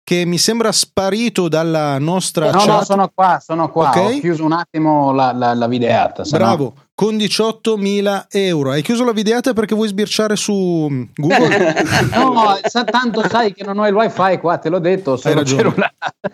che 0.07 0.23
mi 0.23 0.37
sembra 0.37 0.71
sparito 0.71 1.49
dalla 1.49 1.99
nostra 1.99 2.49
No, 2.49 2.59
chat. 2.59 2.67
no, 2.67 2.83
sono 2.85 3.11
qua, 3.13 3.41
sono 3.43 3.69
qua. 3.69 3.89
Ok. 3.89 3.97
Ho 3.97 4.19
chiuso 4.21 4.45
un 4.45 4.53
attimo 4.53 5.11
la, 5.11 5.33
la, 5.33 5.53
la 5.53 5.67
videata. 5.67 6.23
se 6.23 6.37
no- 6.37 6.45
Bravo. 6.45 6.73
con 6.95 7.17
18.000 7.17 8.27
euro. 8.29 8.71
Hai 8.71 8.81
chiuso 8.83 9.03
la 9.03 9.11
videata 9.11 9.51
perché 9.51 9.75
vuoi 9.75 9.89
sbirciare 9.89 10.37
su 10.37 10.87
mm, 10.89 11.03
Google? 11.13 11.85
no, 12.15 12.57
tanto 12.89 13.27
sai 13.27 13.53
che 13.53 13.65
non 13.65 13.79
ho 13.79 13.85
il 13.85 13.93
wifi 13.93 14.37
qua, 14.37 14.57
te 14.57 14.69
l'ho 14.69 14.79
detto. 14.79 15.19
Hai 15.21 15.33
ragione. 15.33 15.73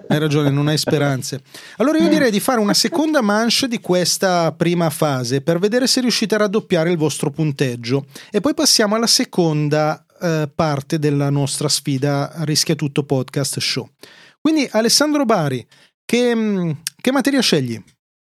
hai 0.07 0.19
ragione, 0.19 0.51
non 0.51 0.67
hai 0.67 0.77
speranze. 0.77 1.41
Allora 1.77 1.97
io 1.97 2.09
direi 2.09 2.29
di 2.29 2.39
fare 2.39 2.59
una 2.59 2.75
seconda 2.75 3.21
manche 3.21 3.67
di 3.67 3.79
questa 3.79 4.51
prima 4.51 4.91
fase 4.91 5.41
per 5.41 5.57
vedere 5.57 5.87
se 5.87 5.99
riuscite 5.99 6.35
a 6.35 6.37
raddoppiare 6.37 6.91
il 6.91 6.97
vostro 6.97 7.31
punteggio 7.31 8.05
e 8.29 8.39
poi 8.39 8.53
passiamo 8.53 8.93
alla 8.93 9.07
seconda 9.07 10.05
eh, 10.23 10.49
parte 10.53 10.99
della 10.99 11.29
nostra 11.29 11.67
sfida 11.67 12.31
Rischia 12.43 12.75
Tutto 12.75 13.03
Podcast 13.03 13.59
Show. 13.59 13.89
Quindi 14.39 14.67
Alessandro 14.71 15.25
Bari, 15.25 15.65
che, 16.05 16.33
mm, 16.33 16.71
che 17.01 17.11
materia 17.11 17.41
scegli? 17.41 17.81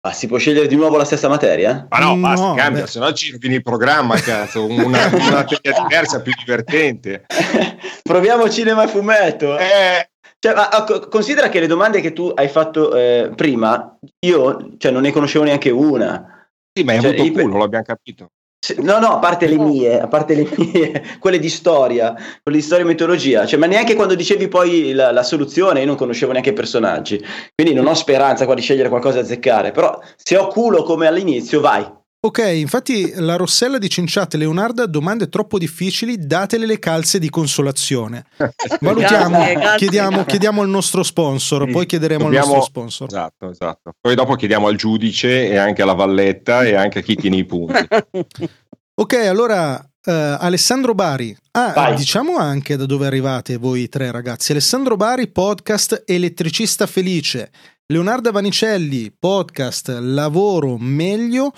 Ah, 0.02 0.12
si 0.12 0.28
può 0.28 0.38
scegliere 0.38 0.68
di 0.68 0.76
nuovo 0.76 0.98
la 0.98 1.06
stessa 1.06 1.28
materia? 1.28 1.88
Ma 1.90 1.98
no, 1.98 2.16
basta, 2.18 2.46
no, 2.46 2.54
cambia, 2.54 2.84
beh. 2.84 2.88
se 2.88 3.00
no 3.00 3.12
ci 3.14 3.32
rovini 3.32 3.56
il 3.56 3.64
programma, 3.64 4.16
cazzo, 4.20 4.66
una, 4.66 5.08
una 5.14 5.32
materia 5.32 5.82
diversa, 5.82 6.22
più 6.22 6.32
divertente. 6.38 7.26
Proviamo 8.04 8.48
cinema 8.50 8.84
e 8.84 8.88
fumetto. 8.88 9.58
Eh. 9.58 10.10
Cioè, 10.38 10.54
ma, 10.54 10.70
considera 11.10 11.50
che 11.50 11.60
le 11.60 11.66
domande 11.66 12.02
che 12.02 12.14
tu 12.14 12.32
hai 12.36 12.48
fatto 12.50 12.96
eh, 12.96 13.32
prima, 13.36 13.98
io 14.26 14.76
cioè, 14.78 14.92
non 14.92 15.02
ne 15.02 15.12
conoscevo 15.12 15.44
neanche 15.44 15.72
una. 15.72 16.48
Sì, 16.72 16.84
ma 16.84 16.92
hai 16.92 17.02
cioè, 17.02 17.18
avuto 17.18 17.42
culo, 17.42 17.58
l'abbiamo 17.58 17.86
capito. 17.86 18.30
No, 18.78 19.00
no, 19.00 19.08
a 19.08 19.20
parte 19.20 19.48
le 19.48 19.58
mie, 19.58 20.00
a 20.00 20.08
parte 20.08 20.34
le 20.34 20.50
mie, 20.56 21.04
quelle 21.20 21.40
di 21.40 21.50
storia, 21.50 22.16
quelle 22.42 22.58
di 22.58 22.64
storia 22.64 22.86
e 22.86 22.88
mitologia, 22.88 23.46
cioè, 23.46 23.60
ma 23.60 23.66
neanche 23.66 23.96
quando 23.96 24.16
dicevi 24.16 24.48
poi 24.48 24.94
la, 24.94 25.12
la, 25.12 25.24
soluzione 25.24 25.82
io 25.82 25.86
non 25.86 25.96
conoscevo 25.96 26.32
neanche 26.32 26.52
i 26.52 26.54
personaggi, 26.54 27.24
quindi 27.54 27.74
non 27.74 27.88
ho 27.88 27.94
speranza 27.94 28.46
qua 28.46 28.56
di 28.56 28.62
scegliere 28.62 28.90
qualcosa 28.90 29.16
da 29.16 29.22
azzeccare, 29.22 29.72
però 29.72 30.00
se 30.16 30.38
ho 30.38 30.48
culo 30.48 30.84
come 30.84 31.08
all'inizio, 31.08 31.60
vai. 31.60 31.86
Ok, 32.26 32.40
infatti 32.56 33.12
la 33.18 33.36
Rossella 33.36 33.78
dice 33.78 34.00
in 34.00 34.08
chat 34.10 34.34
Leonardo 34.34 34.88
domande 34.88 35.30
troppo 35.30 35.60
difficili, 35.60 36.18
datele 36.18 36.66
le 36.66 36.80
calze 36.80 37.20
di 37.20 37.30
consolazione. 37.30 38.26
Valutiamo, 38.82 39.44
chiediamo, 39.78 40.26
chiediamo 40.26 40.64
al 40.64 40.68
nostro 40.68 41.04
sponsor, 41.04 41.68
sì, 41.68 41.72
poi 41.72 41.86
chiederemo 41.86 42.24
dobbiamo, 42.24 42.46
al 42.46 42.52
nostro 42.54 42.72
sponsor. 42.72 43.08
Esatto, 43.10 43.50
esatto. 43.52 43.92
Poi 44.02 44.16
dopo 44.16 44.34
chiediamo 44.34 44.66
al 44.66 44.76
giudice 44.76 45.50
e 45.50 45.56
anche 45.58 45.84
alla 45.84 45.94
valletta 45.94 46.64
e 46.64 46.74
anche 46.74 46.98
a 46.98 47.02
chi 47.04 47.16
tiene 47.16 47.36
i 47.36 47.46
punti. 47.46 47.88
ok, 48.96 49.14
allora 49.28 49.76
uh, 49.76 50.12
Alessandro 50.12 50.96
Bari. 50.96 51.38
Ah, 51.52 51.74
Vai. 51.74 51.96
diciamo 51.96 52.38
anche 52.38 52.76
da 52.76 52.88
dove 52.88 53.06
arrivate 53.06 53.58
voi 53.58 53.88
tre 53.88 54.10
ragazzi. 54.10 54.52
Alessandro 54.52 54.96
Bari, 54.96 55.28
podcast 55.28 56.02
Elettricista 56.08 56.88
Felice. 56.88 57.52
Leonardo 57.88 58.32
Vanicelli, 58.32 59.12
podcast 59.12 59.90
Lavoro 60.02 60.76
Meglio 60.80 61.54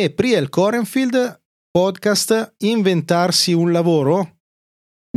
e 0.00 0.10
Priel 0.10 0.48
Corenfield, 0.48 1.42
podcast 1.70 2.54
Inventarsi 2.58 3.52
un 3.52 3.70
lavoro? 3.70 4.38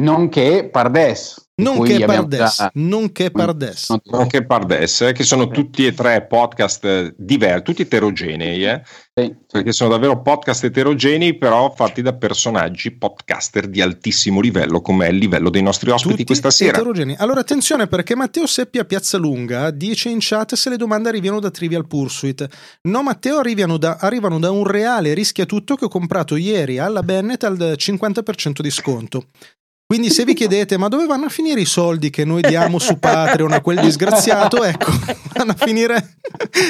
Nonché 0.02 0.70
Pardes. 0.70 1.45
Nonché 1.58 2.04
Pardes, 2.04 2.56
già... 2.58 2.72
nonché 2.74 3.32
Pardes. 3.32 3.96
Nonché 4.04 4.46
Pardes, 4.46 5.02
eh, 5.02 5.12
che 5.13 5.24
sono 5.24 5.48
tutti 5.48 5.86
e 5.86 5.94
tre 5.94 6.26
podcast 6.26 7.15
diversi, 7.18 7.63
tutti 7.63 7.84
eterogenei, 7.84 8.65
eh? 8.65 8.82
sì. 9.13 9.34
perché 9.50 9.72
sono 9.72 9.91
davvero 9.91 10.22
podcast 10.22 10.65
eterogenei, 10.65 11.38
però 11.38 11.74
fatti 11.74 12.02
da 12.02 12.13
personaggi 12.13 12.91
podcaster 12.91 13.70
di 13.70 13.80
altissimo 13.80 14.41
livello, 14.41 14.82
come 14.82 15.08
è 15.08 15.12
il 15.12 15.15
livello 15.15 15.50
dei 15.50 15.62
nostri 15.62 15.91
ospiti 15.91 16.15
tutti 16.15 16.26
questa 16.26 16.52
sera. 16.52 16.76
Eterogenei. 16.76 17.15
Allora 17.20 17.39
attenzione 17.39 17.88
perché 17.88 18.18
Matteo 18.18 18.48
Seppi 18.48 18.80
a 18.80 18.84
Piazza 18.84 19.18
Lunga 19.18 19.72
dice 19.72 20.10
in 20.10 20.18
chat 20.20 20.56
se 20.56 20.70
le 20.70 20.76
domande 20.76 21.08
arrivano 21.08 21.39
da 21.39 21.52
Trivial 21.52 21.88
Pursuit. 21.88 22.46
No 22.82 23.02
Matteo, 23.02 23.38
arrivano 23.38 23.78
da, 23.78 23.96
arrivano 24.02 24.39
da 24.39 24.52
un 24.52 24.68
reale 24.68 25.13
rischia 25.13 25.46
tutto 25.46 25.76
che 25.76 25.86
ho 25.86 25.89
comprato 25.89 26.36
ieri 26.36 26.80
alla 26.80 27.02
Bennett 27.02 27.44
al 27.44 27.76
50% 27.78 28.60
di 28.60 28.70
sconto. 28.70 29.28
Quindi 29.88 30.10
se 30.10 30.26
vi 30.26 30.34
chiedete 30.34 30.78
ma 30.78 30.88
dove 30.88 31.06
vanno 31.06 31.26
a 31.26 31.30
finire 31.30 31.62
i 31.62 31.65
soldi 31.65 32.10
che 32.10 32.26
noi 32.26 32.41
diamo 32.41 32.80
su 32.80 32.98
Patreon 32.98 33.52
a 33.52 33.62
quel 33.62 33.80
disgraziato, 33.80 34.63
ecco, 34.63 34.91
vanno 35.34 35.52
a 35.52 35.56
finire 35.56 36.17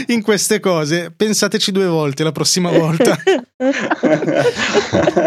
in 0.08 0.22
queste 0.22 0.60
cose. 0.60 1.14
Pensateci 1.16 1.72
due 1.72 1.88
volte 1.88 2.24
la 2.24 2.34
prossima 2.34 2.70
volta. 2.72 3.18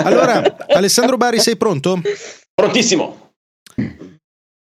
Allora, 0.04 0.56
Alessandro 0.68 1.16
Bari, 1.16 1.40
sei 1.40 1.56
pronto? 1.56 2.00
Prontissimo. 2.54 3.32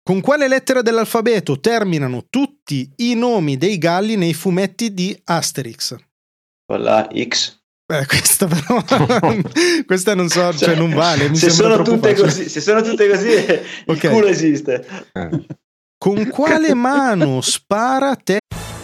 Con 0.03 0.21
quale 0.21 0.47
lettera 0.47 0.81
dell'alfabeto 0.81 1.59
terminano 1.59 2.25
tutti 2.29 2.89
i 2.97 3.13
nomi 3.15 3.57
dei 3.57 3.77
galli 3.77 4.15
nei 4.15 4.33
fumetti 4.33 4.93
di 4.93 5.19
Asterix? 5.25 5.95
Con 6.65 6.81
la 6.81 7.09
X. 7.13 7.60
Eh, 7.91 8.05
questa 8.05 8.47
però 8.47 8.81
questa 9.85 10.15
non 10.15 10.29
so, 10.29 10.53
cioè, 10.53 10.69
cioè 10.69 10.75
non 10.75 10.91
vale. 10.91 11.35
se, 11.35 11.49
sono 11.49 11.81
tutte 11.81 12.13
così, 12.13 12.47
se 12.47 12.61
sono 12.61 12.81
tutte 12.81 13.09
così, 13.09 13.33
okay. 13.33 13.65
il 13.85 13.99
culo 14.09 14.27
esiste. 14.27 14.85
Con 15.97 16.27
quale 16.29 16.73
mano 16.75 17.41
spara 17.41 18.15
te? 18.15 18.40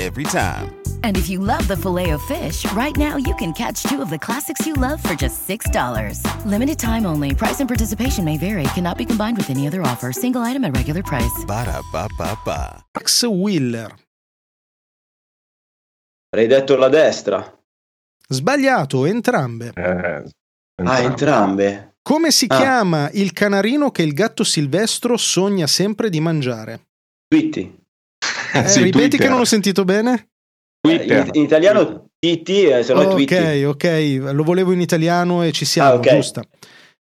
every 0.00 0.24
time. 0.24 0.74
And 1.04 1.16
if 1.16 1.28
you 1.28 1.38
love 1.40 1.66
the 1.68 1.76
filet 1.76 2.10
of 2.10 2.22
fish, 2.22 2.70
right 2.72 2.96
now 2.96 3.16
you 3.16 3.34
can 3.36 3.52
catch 3.52 3.82
two 3.84 4.02
of 4.02 4.10
the 4.10 4.18
classics 4.18 4.66
you 4.66 4.74
love 4.74 5.02
for 5.02 5.14
just 5.14 5.48
$6. 5.48 6.20
Limited 6.44 6.78
time 6.78 7.06
only. 7.06 7.34
Price 7.34 7.60
and 7.60 7.68
participation 7.68 8.24
may 8.24 8.36
vary. 8.38 8.64
Cannot 8.74 8.98
be 8.98 9.04
combined 9.04 9.36
with 9.36 9.48
any 9.48 9.66
other 9.66 9.82
offer. 9.82 10.12
Single 10.12 10.42
item 10.42 10.64
at 10.64 10.76
regular 10.76 11.02
price. 11.02 11.44
Ba 11.46 11.64
da 11.64 11.80
ba 11.92 12.08
ba 12.18 12.36
ba. 12.44 12.84
Max 12.92 13.22
Wheeler. 13.22 13.94
Avrei 16.34 16.48
detto 16.48 16.76
la 16.76 16.88
destra. 16.88 17.50
Sbagliato, 18.28 19.06
entrambe. 19.06 19.72
Eh, 19.74 19.80
entrambe. 19.82 20.32
Ah, 20.74 20.98
entrambe. 20.98 21.94
Come 22.02 22.30
si 22.30 22.46
ah. 22.48 22.56
chiama 22.56 23.10
il 23.12 23.32
canarino 23.32 23.90
che 23.90 24.02
il 24.02 24.12
gatto 24.12 24.44
silvestro 24.44 25.16
sogna 25.16 25.66
sempre 25.66 26.10
di 26.10 26.20
mangiare? 26.20 26.88
Twitti. 27.28 27.85
Eh, 28.52 28.68
sì, 28.68 28.82
ripeti 28.82 28.90
Twitter. 28.90 29.20
che 29.20 29.28
non 29.28 29.40
ho 29.40 29.44
sentito 29.44 29.84
bene? 29.84 30.30
Twitter. 30.80 31.26
In, 31.26 31.30
in 31.34 31.42
italiano 31.42 32.06
Titti, 32.18 32.64
eh, 32.64 32.82
se 32.82 32.94
no 32.94 33.00
Ok, 33.00 33.62
ok, 33.66 34.32
lo 34.32 34.42
volevo 34.42 34.72
in 34.72 34.80
italiano 34.80 35.42
e 35.42 35.52
ci 35.52 35.64
siamo, 35.64 35.90
ah, 35.90 35.94
okay. 35.94 36.14
giusta. 36.16 36.42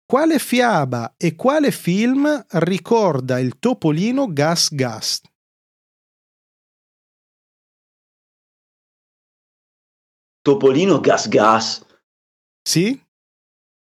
Quale 0.05 0.39
fiaba 0.39 1.15
e 1.17 1.35
quale 1.35 1.71
film 1.71 2.45
ricorda 2.51 3.39
il 3.39 3.59
topolino 3.59 4.33
Gas 4.33 4.73
Gas? 4.73 5.21
Topolino 10.43 11.01
Gas 11.01 11.29
Gas? 11.29 11.85
Sì? 12.63 13.01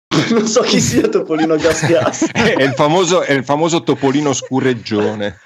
non 0.30 0.46
so 0.46 0.62
chi 0.62 0.80
sia 0.80 1.08
Topolino 1.08 1.56
Gas 1.56 1.86
Gas. 1.86 2.26
è, 2.32 2.62
il 2.62 2.72
famoso, 2.72 3.22
è 3.22 3.32
il 3.32 3.44
famoso 3.44 3.82
Topolino 3.82 4.32
scurreggione. 4.32 5.38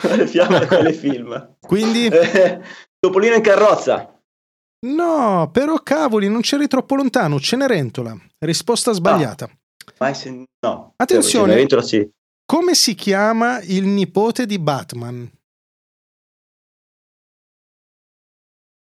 Quale 0.00 0.26
fiaba 0.26 0.62
e 0.62 0.66
quale 0.66 0.92
film? 0.92 1.56
Quindi? 1.60 2.06
Eh, 2.06 2.60
Topolino 2.98 3.34
in 3.34 3.42
carrozza. 3.42 4.20
No, 4.86 5.48
però 5.52 5.78
cavoli, 5.78 6.28
non 6.28 6.40
c'eri 6.40 6.66
troppo 6.66 6.96
lontano. 6.96 7.38
Cenerentola. 7.38 8.16
Risposta 8.38 8.92
sbagliata. 8.92 9.48
Ah, 9.98 10.14
se... 10.14 10.44
no. 10.60 10.94
Attenzione. 10.96 11.66
Sì. 11.82 12.10
Come 12.44 12.74
si 12.74 12.94
chiama 12.94 13.60
il 13.62 13.86
nipote 13.86 14.44
di 14.46 14.58
Batman? 14.58 15.30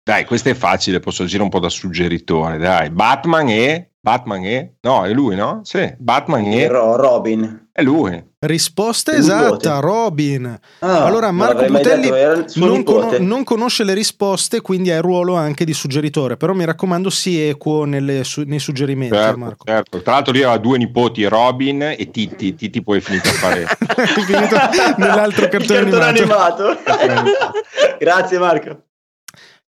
Dai, 0.03 0.25
questo 0.25 0.49
è 0.49 0.53
facile, 0.53 0.99
posso 0.99 1.23
agire 1.23 1.43
un 1.43 1.49
po' 1.49 1.59
da 1.59 1.69
suggeritore. 1.69 2.57
Dai, 2.57 2.89
Batman 2.89 3.47
e 3.49 3.92
Batman 4.05 4.43
e? 4.43 4.73
No, 4.81 5.05
è 5.05 5.13
lui, 5.13 5.33
no? 5.37 5.61
Sì, 5.63 5.95
Batman 5.97 6.43
e... 6.43 6.67
Ro- 6.67 6.97
Robin. 6.97 7.69
È 7.71 7.81
lui. 7.81 8.21
Risposta 8.39 9.13
esatta, 9.13 9.79
Robin. 9.79 10.59
Ah, 10.79 11.05
allora, 11.05 11.31
Marco 11.31 11.63
Putelli 11.63 12.09
detto, 12.09 12.59
non, 12.65 12.83
cono- 12.83 13.15
non 13.19 13.43
conosce 13.45 13.85
le 13.85 13.93
risposte, 13.93 14.59
quindi 14.59 14.91
ha 14.91 14.97
il 14.97 15.01
ruolo 15.01 15.35
anche 15.35 15.63
di 15.63 15.73
suggeritore. 15.73 16.35
Però 16.35 16.51
mi 16.51 16.65
raccomando, 16.65 17.09
sii 17.09 17.47
equo 17.51 17.85
nelle 17.85 18.25
su- 18.25 18.43
nei 18.45 18.59
suggerimenti, 18.59 19.15
Certo, 19.15 19.37
Marco. 19.37 19.63
certo. 19.65 20.01
Tra 20.01 20.11
l'altro 20.15 20.33
lui 20.33 20.43
aveva 20.43 20.57
due 20.59 20.77
nipoti, 20.77 21.23
Robin 21.25 21.81
e 21.97 22.11
Titti. 22.11 22.53
Titti 22.55 22.83
poi 22.83 22.97
è 22.97 23.01
finito 23.01 23.29
a 23.29 23.31
fare... 23.31 23.63
È 23.95 24.05
finito 24.05 24.55
nell'altro 24.97 25.47
cartone, 25.47 25.79
cartone 25.89 26.03
animato. 26.05 26.67
animato. 26.85 27.51
Grazie 27.97 28.37
Marco. 28.37 28.81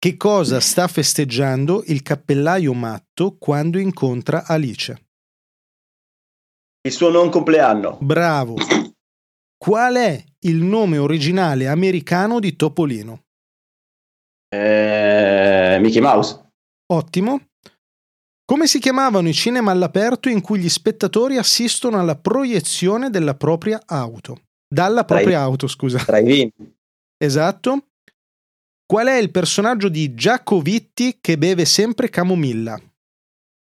Che 0.03 0.17
cosa 0.17 0.59
sta 0.59 0.88
festeggiando 0.88 1.85
il 1.87 2.03
cappellaio 2.03 2.75
matto 2.75 3.37
quando 3.38 3.79
incontra 3.79 4.45
Alice? 4.45 5.11
Il 6.81 6.91
suo 6.91 7.09
non 7.09 7.31
compleanno. 7.31 7.99
Bravo. 8.01 8.57
Qual 9.57 9.95
è 9.95 10.25
il 10.41 10.57
nome 10.57 10.99
originale 10.99 11.69
americano 11.69 12.41
di 12.41 12.57
Topolino? 12.57 13.27
Eh, 14.49 15.79
Mickey 15.81 16.01
Mouse. 16.01 16.51
Ottimo. 16.93 17.51
Come 18.45 18.67
si 18.67 18.81
chiamavano 18.81 19.29
i 19.29 19.33
cinema 19.33 19.71
all'aperto 19.71 20.29
in 20.29 20.41
cui 20.41 20.59
gli 20.59 20.69
spettatori 20.69 21.37
assistono 21.37 22.01
alla 22.01 22.17
proiezione 22.17 23.09
della 23.09 23.37
propria 23.37 23.81
auto? 23.87 24.47
Dalla 24.67 25.05
propria 25.05 25.43
auto, 25.43 25.69
scusa. 25.69 26.03
Drive-in. 26.05 26.51
Esatto. 27.17 27.87
Qual 28.92 29.07
è 29.07 29.16
il 29.16 29.31
personaggio 29.31 29.88
di 29.88 30.12
Giacovitti 30.12 31.16
che 31.18 31.38
beve 31.38 31.64
sempre 31.64 32.11
camomilla? 32.11 32.78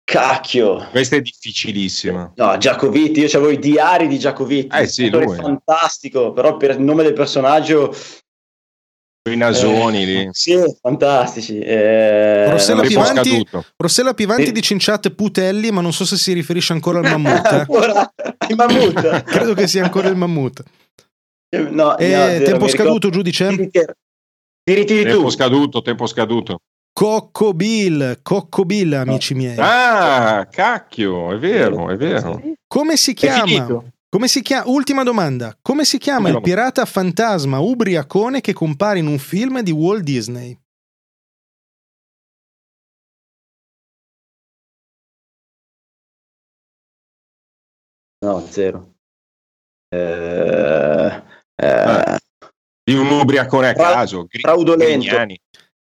Cacchio. 0.03 0.88
Questa 0.91 1.15
è 1.15 1.21
difficilissima. 1.21 2.31
No, 2.35 2.57
Giacovitti, 2.59 3.21
io 3.21 3.25
avevo 3.25 3.49
i 3.49 3.57
diari 3.57 4.07
di 4.07 4.19
Giacovitti. 4.19 4.77
Eh 4.77 4.85
sì, 4.85 5.09
lui. 5.09 5.35
fantastico, 5.35 6.31
però 6.31 6.57
per 6.57 6.75
il 6.75 6.81
nome 6.81 7.01
del 7.01 7.13
personaggio... 7.13 7.91
I 9.27 9.35
nasoni 9.35 10.03
eh, 10.03 10.05
lì. 10.05 10.27
Sì, 10.29 10.59
fantastici. 10.79 11.57
Eh, 11.57 12.51
Rossella 12.51 12.81
Tempo 12.81 13.01
Pivanti- 13.01 13.29
scaduto. 13.31 13.65
Rossella 13.77 14.13
Pivanti 14.13 14.45
Sì. 14.45 14.51
dice 14.51 14.73
in 14.73 14.79
chat 14.79 15.09
Putelli, 15.09 15.71
ma 15.71 15.81
non 15.81 15.91
so 15.91 16.05
se 16.05 16.17
si 16.17 16.33
riferisce 16.33 16.71
ancora 16.73 16.99
al 16.99 17.05
mammut. 17.17 17.51
eh. 17.51 17.55
Ancora 17.55 18.13
ai 18.38 18.53
mammut. 18.55 19.23
Credo 19.25 19.55
che 19.55 19.65
sia 19.65 19.83
ancora 19.83 20.07
il 20.07 20.15
mammut. 20.15 20.61
No, 21.55 21.69
no, 21.71 21.97
E 21.97 22.09
zero, 22.11 22.45
tempo 22.45 22.67
scaduto, 22.67 23.09
giudice? 23.09 23.47
Ti 23.69 23.69
ritiri- 24.65 24.86
Ti 24.86 24.93
ritiri 24.95 25.04
tu. 25.10 25.15
Tempo 25.17 25.30
scaduto, 25.30 25.82
tempo 25.82 26.08
scaduto. 26.08 26.58
Cocco 26.93 27.54
Bill, 27.54 28.19
Cocco 28.21 28.63
Bill, 28.63 28.93
amici 28.93 29.34
miei. 29.34 29.58
Ah, 29.60 30.47
cacchio, 30.49 31.34
è 31.34 31.38
vero, 31.38 31.89
è 31.89 31.97
vero. 31.97 32.41
Come 32.67 32.95
si 32.95 33.13
chiama? 33.13 33.43
Come 34.10 34.28
si 34.30 34.41
chiama? 34.41 34.69
Ultima 34.69 35.04
domanda. 35.04 35.58
Come 35.62 35.84
si 35.84 35.97
chiama 35.97 36.30
il 36.30 36.41
pirata 36.41 36.86
fantasma 36.86 37.60
ubriacone 37.60 38.39
che 38.39 38.54
compare 38.54 38.99
in 38.99 39.08
un 39.08 39.17
film 39.17 39.60
di 39.62 39.71
Walt 39.71 40.04
Disney? 40.04 40.58
No, 48.21 48.39
zero. 48.49 48.95
Eh, 49.91 51.21
eh, 51.58 51.67
Ah. 51.67 52.17
Di 52.88 52.93
un 52.93 53.10
ubriacone 53.10 53.69
a 53.69 53.74
caso. 53.74 54.28
Fraudolento. 54.30 55.08
Grignani. 55.08 55.41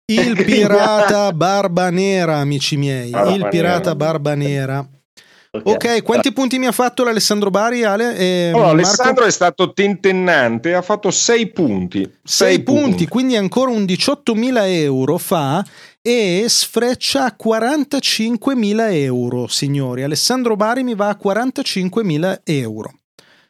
Il 0.05 0.35
pirata 0.45 1.33
barba 1.33 1.89
nera, 1.89 2.37
amici 2.37 2.77
miei. 2.77 3.09
Barba 3.09 3.31
il 3.31 3.47
pirata 3.49 3.93
nera. 3.93 3.95
barba 3.95 4.35
nera. 4.35 4.89
Ok, 5.51 6.03
quanti 6.03 6.31
punti 6.31 6.59
mi 6.59 6.65
ha 6.65 6.71
fatto 6.71 7.03
l'Alessandro 7.03 7.49
Bari, 7.49 7.83
Ale? 7.83 8.15
E 8.15 8.51
Allora? 8.53 8.69
Alessandro 8.69 9.25
è 9.25 9.31
stato 9.31 9.73
tentennante, 9.73 10.73
ha 10.73 10.81
fatto 10.81 11.11
6 11.11 11.47
punti. 11.51 11.99
6 11.99 12.11
Sei 12.23 12.63
punti, 12.63 13.07
quindi 13.07 13.35
ancora 13.35 13.71
un 13.71 13.83
18.000 13.83 14.67
euro 14.67 15.17
fa 15.17 15.65
e 16.01 16.45
sfreccia 16.47 17.25
a 17.25 17.35
45.000 17.37 18.93
euro, 18.93 19.47
signori. 19.47 20.03
Alessandro 20.03 20.55
Bari 20.55 20.83
mi 20.83 20.95
va 20.95 21.09
a 21.09 21.19
45.000 21.21 22.41
euro. 22.45 22.93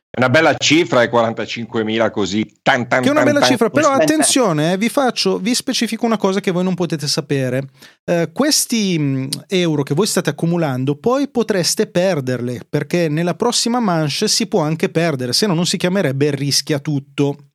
È 0.10 0.20
una 0.20 0.30
bella 0.30 0.56
cifra, 0.58 1.02
è 1.04 1.10
45.000 1.10 2.10
così. 2.12 2.60
Tan, 2.64 2.88
tan, 2.88 3.02
Che 3.02 3.08
è 3.08 3.12
una 3.12 3.20
tan, 3.24 3.28
bella 3.30 3.40
tan. 3.42 3.50
cifra, 3.50 3.70
però 3.70 3.90
attenzione, 3.92 4.72
eh, 4.72 4.78
vi 4.78 4.90
faccio, 4.90 5.38
vi 5.38 5.54
specifico 5.54 6.06
una 6.06 6.18
cosa 6.18 6.40
che 6.40 6.50
voi 6.52 6.64
non 6.64 6.74
potete 6.74 7.08
sapere. 7.08 7.68
Eh, 8.04 8.32
questi 8.34 8.98
mh, 8.98 9.30
euro 9.48 9.84
che 9.84 9.94
voi 9.94 10.08
state 10.08 10.30
accumulando, 10.32 10.96
poi 10.96 11.28
potreste 11.30 11.88
perderle, 11.88 12.62
perché 12.68 13.10
nella 13.10 13.36
prossima 13.36 13.80
manche 13.80 14.28
si 14.28 14.48
può 14.48 14.62
anche 14.62 14.90
perdere, 14.90 15.34
se 15.34 15.46
no 15.46 15.54
non 15.54 15.66
si 15.66 15.78
chiamerebbe 15.78 16.32
rischia 16.32 16.80
tutto. 16.80 17.47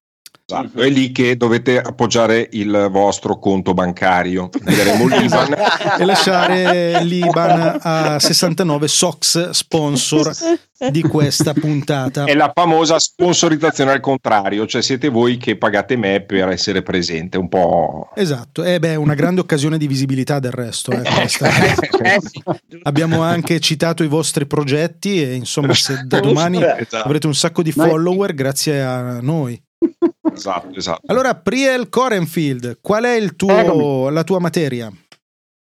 Esatto, 0.60 0.80
È 0.80 0.88
lì 0.88 1.12
che 1.12 1.36
dovete 1.36 1.80
appoggiare 1.80 2.48
il 2.52 2.88
vostro 2.90 3.38
conto 3.38 3.74
bancario. 3.74 4.50
Diremo 4.62 5.06
l'IBAN. 5.06 5.56
e 5.98 6.04
lasciare 6.04 7.02
l'Iban 7.04 7.78
a 7.80 8.18
69 8.18 8.88
Sox 8.88 9.50
sponsor 9.50 10.30
di 10.90 11.02
questa 11.02 11.52
puntata. 11.54 12.24
È 12.24 12.34
la 12.34 12.50
famosa 12.54 12.98
sponsorizzazione 12.98 13.92
al 13.92 14.00
contrario, 14.00 14.66
cioè 14.66 14.82
siete 14.82 15.08
voi 15.08 15.36
che 15.36 15.56
pagate 15.56 15.96
me 15.96 16.22
per 16.22 16.48
essere 16.48 16.82
presente, 16.82 17.38
un 17.38 17.48
po'... 17.48 18.10
Esatto, 18.14 18.64
e 18.64 18.78
beh, 18.78 18.96
una 18.96 19.14
grande 19.14 19.40
occasione 19.40 19.78
di 19.78 19.86
visibilità 19.86 20.38
del 20.38 20.52
resto. 20.52 20.90
eh. 20.92 21.02
Eh 21.22 21.28
sì. 21.28 22.42
Abbiamo 22.82 23.22
anche 23.22 23.60
citato 23.60 24.02
i 24.02 24.08
vostri 24.08 24.46
progetti 24.46 25.22
e 25.22 25.34
insomma 25.34 25.74
se 25.74 26.02
da 26.04 26.20
domani 26.20 26.60
Esatto, 26.62 26.96
avrete 26.96 27.26
un 27.26 27.34
sacco 27.34 27.62
di 27.62 27.72
follower 27.72 28.34
grazie 28.34 28.82
a 28.82 29.20
noi. 29.20 29.60
Esatto, 30.34 30.76
esatto. 30.78 31.00
Allora, 31.06 31.34
Priel 31.34 31.88
Corenfield, 31.88 32.78
qual 32.80 33.04
è 33.04 33.14
il 33.16 33.36
tuo, 33.36 34.08
la 34.10 34.24
tua 34.24 34.38
materia? 34.40 34.90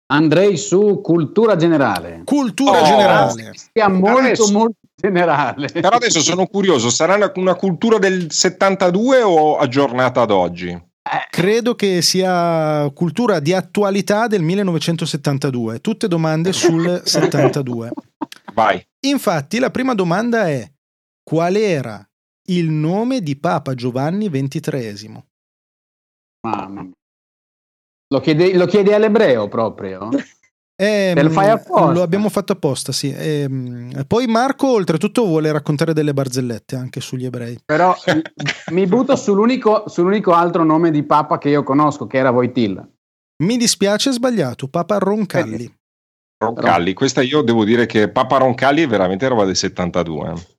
Andrei 0.10 0.56
su 0.58 1.02
cultura 1.04 1.56
generale. 1.58 2.22
Cultura 2.24 2.82
Oh. 2.82 2.86
generale. 2.86 3.52
Sia 3.74 3.90
molto 3.90 4.20
Adesso- 4.20 4.52
molto 4.52 4.78
generale. 4.96 5.68
Però 5.68 5.90
adesso 5.90 6.22
sono 6.22 6.48
curioso, 6.48 6.90
sarà 6.90 7.16
una, 7.16 7.32
una 7.36 7.56
cultura 7.56 7.98
del 7.98 8.32
72 8.32 9.22
o 9.22 9.58
aggiornata 9.58 10.22
ad 10.22 10.32
oggi? 10.32 10.86
Credo 11.30 11.76
che 11.76 12.02
sia 12.02 12.90
cultura 12.94 13.40
di 13.40 13.54
attualità 13.54 14.28
del 14.28 14.42
1972. 14.42 15.80
Tutte 15.80 16.08
domande 16.08 16.52
sul 16.54 17.02
72. 17.06 17.92
Vai. 18.54 18.82
Infatti, 19.06 19.60
la 19.60 19.70
prima 19.72 19.94
domanda 19.94 20.50
è: 20.50 20.70
qual 21.24 21.56
era 21.56 22.06
il 22.52 22.70
nome 22.70 23.22
di 23.22 23.38
Papa 23.38 23.74
Giovanni 23.74 24.30
XXIII? 24.30 25.24
Mamma 26.48 26.82
mia. 26.82 26.92
Lo 28.10 28.20
chiedi, 28.22 28.54
lo 28.54 28.66
chiedi 28.66 28.94
all'ebreo 28.94 29.48
proprio? 29.48 30.10
Eh, 30.80 31.14
Te 31.16 31.24
lo 31.24 31.32
fai 31.32 31.50
apposta. 31.50 31.92
Lo 31.92 32.04
abbiamo 32.04 32.30
fatto 32.30 32.52
apposta, 32.52 32.92
sì. 32.92 33.12
Ehm, 33.12 34.06
poi 34.06 34.28
Marco, 34.28 34.68
oltretutto, 34.68 35.26
vuole 35.26 35.52
raccontare 35.52 35.92
delle 35.92 36.14
barzellette 36.14 36.76
anche 36.76 37.02
sugli 37.02 37.26
ebrei. 37.26 37.58
Però 37.66 37.96
mi 38.70 38.86
butto 38.86 39.16
sull'unico, 39.16 39.86
sull'unico 39.88 40.34
altro 40.34 40.64
nome 40.64 40.92
di 40.92 41.02
papa 41.02 41.40
che 41.40 41.50
io 41.50 41.64
conosco, 41.64 42.06
che 42.06 42.18
era 42.20 42.30
Voitilla. 42.30 42.88
Mi 43.44 43.58
dispiace, 43.58 44.12
sbagliato. 44.12 44.68
Papa 44.68 45.00
Roncalli. 45.00 45.74
Roncalli, 46.38 46.94
questa 46.94 47.24
io 47.24 47.42
devo 47.42 47.64
dire 47.64 47.88
che 47.88 48.10
Papa 48.10 48.38
Roncalli 48.38 48.84
è 48.84 48.88
veramente 48.88 49.28
roba 49.28 49.46
del 49.46 49.56
72. 49.56 50.30
eh. 50.30 50.57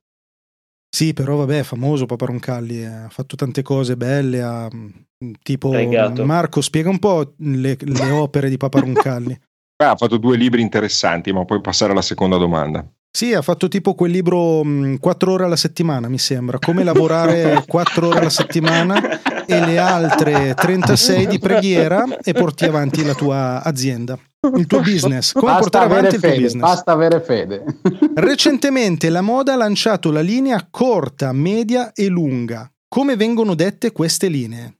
Sì, 0.89 1.13
però 1.13 1.35
vabbè, 1.37 1.59
è 1.59 1.63
famoso 1.63 2.05
Papa 2.05 2.25
Roncalli, 2.25 2.81
eh, 2.81 2.85
ha 2.85 3.09
fatto 3.09 3.35
tante 3.35 3.61
cose 3.61 3.95
belle, 3.95 4.41
ha, 4.41 4.67
mm, 4.73 5.31
tipo 5.43 5.71
Fregato. 5.71 6.25
Marco, 6.25 6.61
spiega 6.61 6.89
un 6.89 6.99
po' 6.99 7.33
le, 7.37 7.77
le 7.79 8.09
opere 8.09 8.49
di 8.49 8.57
Papa 8.57 8.79
Roncalli. 8.79 9.39
Beh, 9.79 9.85
ha 9.85 9.95
fatto 9.95 10.17
due 10.17 10.35
libri 10.35 10.61
interessanti, 10.61 11.31
ma 11.31 11.45
puoi 11.45 11.61
passare 11.61 11.91
alla 11.91 12.01
seconda 12.01 12.37
domanda. 12.37 12.85
Sì, 13.11 13.33
ha 13.33 13.41
fatto 13.41 13.67
tipo 13.67 13.95
quel 13.95 14.11
libro 14.11 14.61
4 14.99 15.31
ore 15.31 15.43
alla 15.45 15.55
settimana, 15.55 16.07
mi 16.07 16.19
sembra, 16.19 16.59
come 16.59 16.83
lavorare 16.83 17.63
4 17.67 18.07
ore 18.07 18.19
alla 18.19 18.29
settimana 18.29 19.45
e 19.45 19.65
le 19.65 19.77
altre 19.79 20.53
36 20.53 21.25
di 21.27 21.39
preghiera 21.39 22.05
e 22.23 22.33
porti 22.33 22.65
avanti 22.65 23.03
la 23.03 23.15
tua 23.15 23.63
azienda, 23.63 24.17
il 24.55 24.67
tuo 24.67 24.81
business, 24.81 25.33
come 25.33 25.53
basta 25.53 25.59
portare 25.59 25.85
avanti 25.85 26.15
il 26.15 26.21
tuo 26.21 26.29
business. 26.29 26.61
basta 26.61 26.91
avere 26.91 27.19
fede. 27.21 27.63
Recentemente 28.13 29.09
la 29.09 29.21
moda 29.21 29.53
ha 29.53 29.57
lanciato 29.57 30.11
la 30.11 30.21
linea 30.21 30.67
corta, 30.69 31.33
media 31.33 31.91
e 31.93 32.07
lunga. 32.07 32.69
Come 32.87 33.15
vengono 33.15 33.55
dette 33.55 33.91
queste 33.91 34.27
linee? 34.27 34.78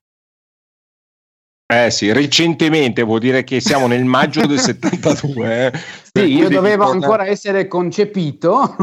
Eh 1.72 1.92
sì, 1.92 2.12
recentemente 2.12 3.04
vuol 3.04 3.20
dire 3.20 3.44
che 3.44 3.60
siamo 3.60 3.86
nel 3.86 4.04
maggio 4.04 4.44
del 4.48 4.58
72. 4.60 5.68
eh. 5.68 5.72
Sì, 6.12 6.12
cui 6.24 6.36
io 6.38 6.50
dovevo 6.50 6.86
tornare- 6.86 7.06
ancora 7.06 7.26
essere 7.28 7.68
concepito 7.68 8.76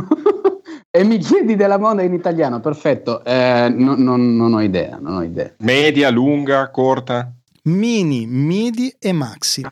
e 0.89 1.03
mi 1.03 1.19
chiedi 1.19 1.57
della 1.57 1.79
moda 1.79 2.03
in 2.03 2.15
italiano, 2.15 2.61
perfetto. 2.61 3.25
Eh, 3.25 3.69
no- 3.77 3.97
non- 3.97 4.37
non 4.37 4.55
ho 4.55 4.61
idea, 4.61 4.99
non 5.01 5.17
ho 5.17 5.23
idea. 5.25 5.53
Media, 5.59 6.11
lunga, 6.11 6.71
corta? 6.71 7.33
Mini, 7.65 8.27
midi 8.27 8.95
e 9.01 9.11
maxi. 9.13 9.67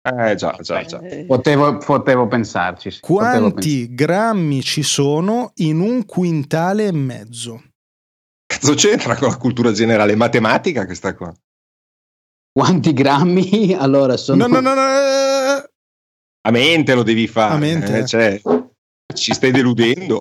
Eh 0.00 0.34
già, 0.36 0.56
già, 0.62 0.82
già. 0.84 1.00
Eh, 1.00 1.24
Potevo, 1.26 1.76
potevo 1.76 2.28
pensarci. 2.28 2.90
sì, 2.90 3.00
potevo 3.02 3.52
pensarci. 3.52 3.86
Quanti 3.86 3.94
grammi 3.94 4.62
ci 4.62 4.82
sono 4.82 5.52
in 5.56 5.80
un 5.80 6.06
quintale 6.06 6.86
e 6.86 6.92
mezzo? 6.92 7.62
Cazzo 8.46 8.72
c'entra 8.72 9.16
con 9.16 9.28
la 9.28 9.36
cultura 9.36 9.70
generale 9.72 10.14
matematica 10.16 10.86
questa 10.86 11.14
qua? 11.14 11.30
Quanti 12.58 12.92
grammi? 12.92 13.72
Allora 13.78 14.16
sono... 14.16 14.48
No, 14.48 14.54
no, 14.54 14.60
no, 14.60 14.74
no. 14.74 14.80
eh, 14.80 15.70
A 16.42 16.50
mente 16.50 16.92
lo 16.96 17.04
devi 17.04 17.28
fare. 17.28 17.54
A 17.54 17.56
mente. 17.56 17.98
eh, 17.98 18.04
cioè, 18.04 18.40
ci 19.14 19.32
stai 19.32 19.52
deludendo. 19.52 20.18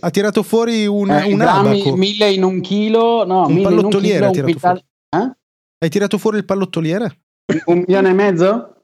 Ha 0.00 0.10
tirato 0.10 0.42
fuori 0.42 0.86
un, 0.86 1.10
Eh, 1.10 1.24
un 1.32 1.38
grammi, 1.38 1.80
abaco. 1.80 1.96
mille 1.96 2.30
in 2.32 2.42
un 2.42 2.60
chilo, 2.60 3.24
no, 3.24 3.46
Un 3.46 3.54
mille 3.54 3.60
in 3.60 3.66
un 3.66 3.74
pallottoliere 3.76 4.14
chilo, 4.18 4.24
ha 4.24 4.28
un 4.28 4.32
tirato 4.34 4.50
quintale- 4.50 4.84
Eh? 5.16 5.36
Hai 5.78 5.88
tirato 5.88 6.18
fuori 6.18 6.36
il 6.36 6.44
pallottoliere? 6.44 7.18
Un 7.64 7.78
milione 7.78 8.10
e 8.10 8.12
mezzo? 8.12 8.74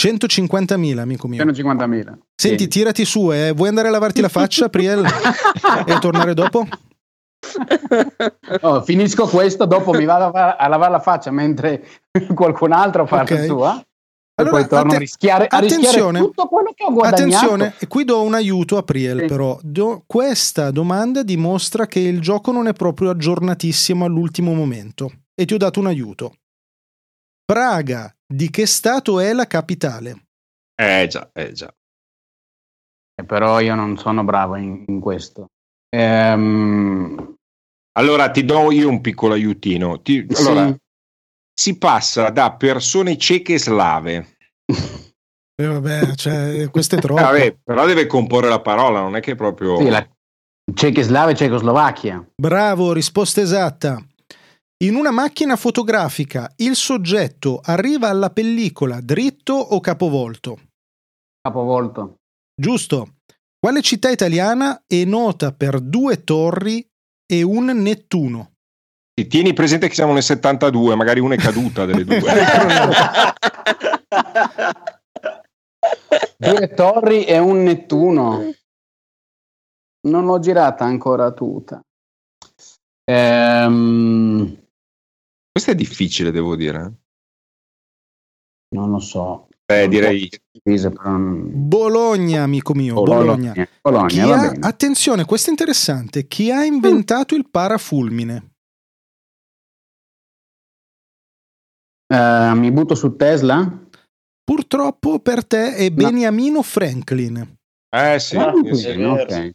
150.000, 0.00 0.98
amico 0.98 1.26
mio. 1.26 1.44
150.000. 1.44 2.16
Senti, 2.40 2.62
Sì. 2.62 2.68
tirati 2.68 3.04
su, 3.04 3.32
eh. 3.32 3.50
vuoi 3.52 3.68
andare 3.68 3.88
a 3.88 3.90
lavarti 3.90 4.20
la 4.20 4.28
faccia, 4.28 4.68
Priel, 4.68 5.04
e 5.84 5.98
tornare 5.98 6.32
dopo? 6.32 6.64
Oh, 8.62 8.82
finisco 8.82 9.26
questo, 9.26 9.64
dopo 9.66 9.92
mi 9.92 10.04
vado 10.04 10.26
a, 10.26 10.30
fa- 10.30 10.56
a 10.56 10.68
lavare 10.68 10.92
la 10.92 11.00
faccia 11.00 11.30
mentre 11.30 11.84
qualcun 12.34 12.72
altro 12.72 13.06
fa 13.06 13.22
Ok. 13.22 13.30
la 13.30 13.44
sua. 13.44 13.78
E 13.80 14.42
Allora, 14.44 14.56
poi 14.60 14.66
torno 14.68 14.86
atte- 14.86 14.96
a, 14.96 14.98
rischiare, 14.98 15.46
a 15.46 15.58
rischiare 15.58 15.84
attenzione. 15.86 16.18
tutto 16.20 16.46
quello 16.48 16.72
che 16.74 16.84
ho 16.84 16.92
guadagnato. 16.92 17.22
Attenzione, 17.36 17.74
e 17.78 17.86
qui 17.86 18.04
do 18.04 18.22
un 18.22 18.34
aiuto 18.34 18.76
a 18.78 18.82
Priel, 18.82 19.20
Sì. 19.20 19.26
però. 19.26 19.58
Do- 19.62 20.02
questa 20.06 20.70
domanda 20.70 21.22
dimostra 21.22 21.86
che 21.86 21.98
il 22.00 22.20
gioco 22.20 22.50
non 22.50 22.66
è 22.66 22.72
proprio 22.72 23.10
aggiornatissimo 23.10 24.04
all'ultimo 24.06 24.54
momento. 24.54 25.10
E 25.34 25.44
ti 25.44 25.52
ho 25.54 25.58
dato 25.58 25.80
un 25.80 25.86
aiuto. 25.86 26.34
Praga, 27.44 28.14
di 28.26 28.48
che 28.50 28.66
stato 28.66 29.20
è 29.20 29.32
la 29.34 29.46
capitale? 29.46 30.26
Eh 30.74 31.06
già, 31.08 31.28
eh 31.34 31.52
già. 31.52 31.72
Eh, 33.14 33.24
Però 33.24 33.60
io 33.60 33.74
non 33.74 33.98
sono 33.98 34.24
bravo 34.24 34.56
in, 34.56 34.84
in 34.86 34.98
questo. 35.00 35.48
Ehm, 35.94 37.34
Allora 37.98 38.30
ti 38.30 38.44
do 38.44 38.70
io 38.70 38.88
un 38.88 39.00
piccolo 39.00 39.34
aiutino. 39.34 40.00
Ti- 40.00 40.26
sì. 40.28 40.42
allora, 40.42 40.76
si 41.52 41.76
passa 41.76 42.30
da 42.30 42.52
persone 42.52 43.18
ceche 43.18 43.58
slave. 43.58 44.36
Eh, 45.54 45.66
vabbè, 45.66 46.14
cioè, 46.14 46.70
questo 46.70 46.96
è 46.96 46.98
troppo. 47.00 47.20
Eh, 47.20 47.24
vabbè, 47.24 47.56
però 47.64 47.86
deve 47.86 48.06
comporre 48.06 48.48
la 48.48 48.60
parola, 48.60 49.00
non 49.00 49.16
è 49.16 49.20
che 49.20 49.34
proprio. 49.34 49.76
Sì, 49.78 49.88
la 49.88 50.06
Cecheslava 50.74 51.30
e 51.30 51.34
Cecoslovacchia. 51.34 52.24
Bravo, 52.34 52.92
risposta 52.92 53.40
esatta. 53.40 54.02
In 54.84 54.94
una 54.94 55.10
macchina 55.10 55.56
fotografica 55.56 56.50
il 56.56 56.74
soggetto 56.74 57.60
arriva 57.62 58.08
alla 58.08 58.30
pellicola 58.30 59.00
dritto 59.00 59.54
o 59.54 59.80
capovolto? 59.80 60.58
Capovolto. 61.40 62.16
Giusto. 62.54 63.14
Quale 63.58 63.80
città 63.80 64.10
italiana 64.10 64.82
è 64.86 65.04
nota 65.04 65.52
per 65.52 65.80
due 65.80 66.24
torri 66.24 66.84
e 67.32 67.42
un 67.42 67.64
Nettuno? 67.64 68.56
Sì, 69.14 69.26
Tieni 69.26 69.54
presente 69.54 69.88
che 69.88 69.94
siamo 69.94 70.12
nel 70.12 70.22
72, 70.22 70.94
magari 70.94 71.20
una 71.20 71.34
è 71.34 71.38
caduta 71.38 71.86
delle 71.86 72.04
due. 72.04 72.20
Due 76.36 76.74
torri 76.74 77.24
e 77.24 77.38
un 77.38 77.62
Nettuno. 77.62 78.52
Non 80.08 80.26
l'ho 80.26 80.38
girata 80.40 80.84
ancora 80.84 81.32
tutta. 81.32 81.80
Ehm, 83.04 84.62
Questo 85.50 85.70
è 85.70 85.74
difficile, 85.74 86.30
devo 86.30 86.54
dire. 86.54 86.92
non 88.74 88.90
lo 88.90 88.98
so. 88.98 89.48
Eh, 89.80 89.88
direi 89.88 90.28
Bologna, 91.54 92.42
amico 92.42 92.74
mio, 92.74 92.94
Bologna. 92.94 93.52
Bologna, 93.52 93.68
Bologna, 93.82 94.34
ha- 94.34 94.68
attenzione, 94.68 95.24
questo 95.24 95.48
è 95.48 95.50
interessante. 95.50 96.26
Chi 96.28 96.50
ha 96.50 96.64
inventato 96.64 97.34
il 97.34 97.48
parafulmine? 97.50 98.50
Eh, 102.12 102.52
mi 102.54 102.70
butto 102.70 102.94
su 102.94 103.16
Tesla? 103.16 103.80
Purtroppo 104.44 105.20
per 105.20 105.46
te 105.46 105.74
è 105.74 105.90
Beniamino 105.90 106.62
Franklin. 106.62 107.56
Eh 107.94 108.18
sì, 108.18 108.36
Ah, 108.36 108.52
sì. 108.72 108.86
è 108.88 108.96
vero. 108.96 109.12
Ok. 109.12 109.50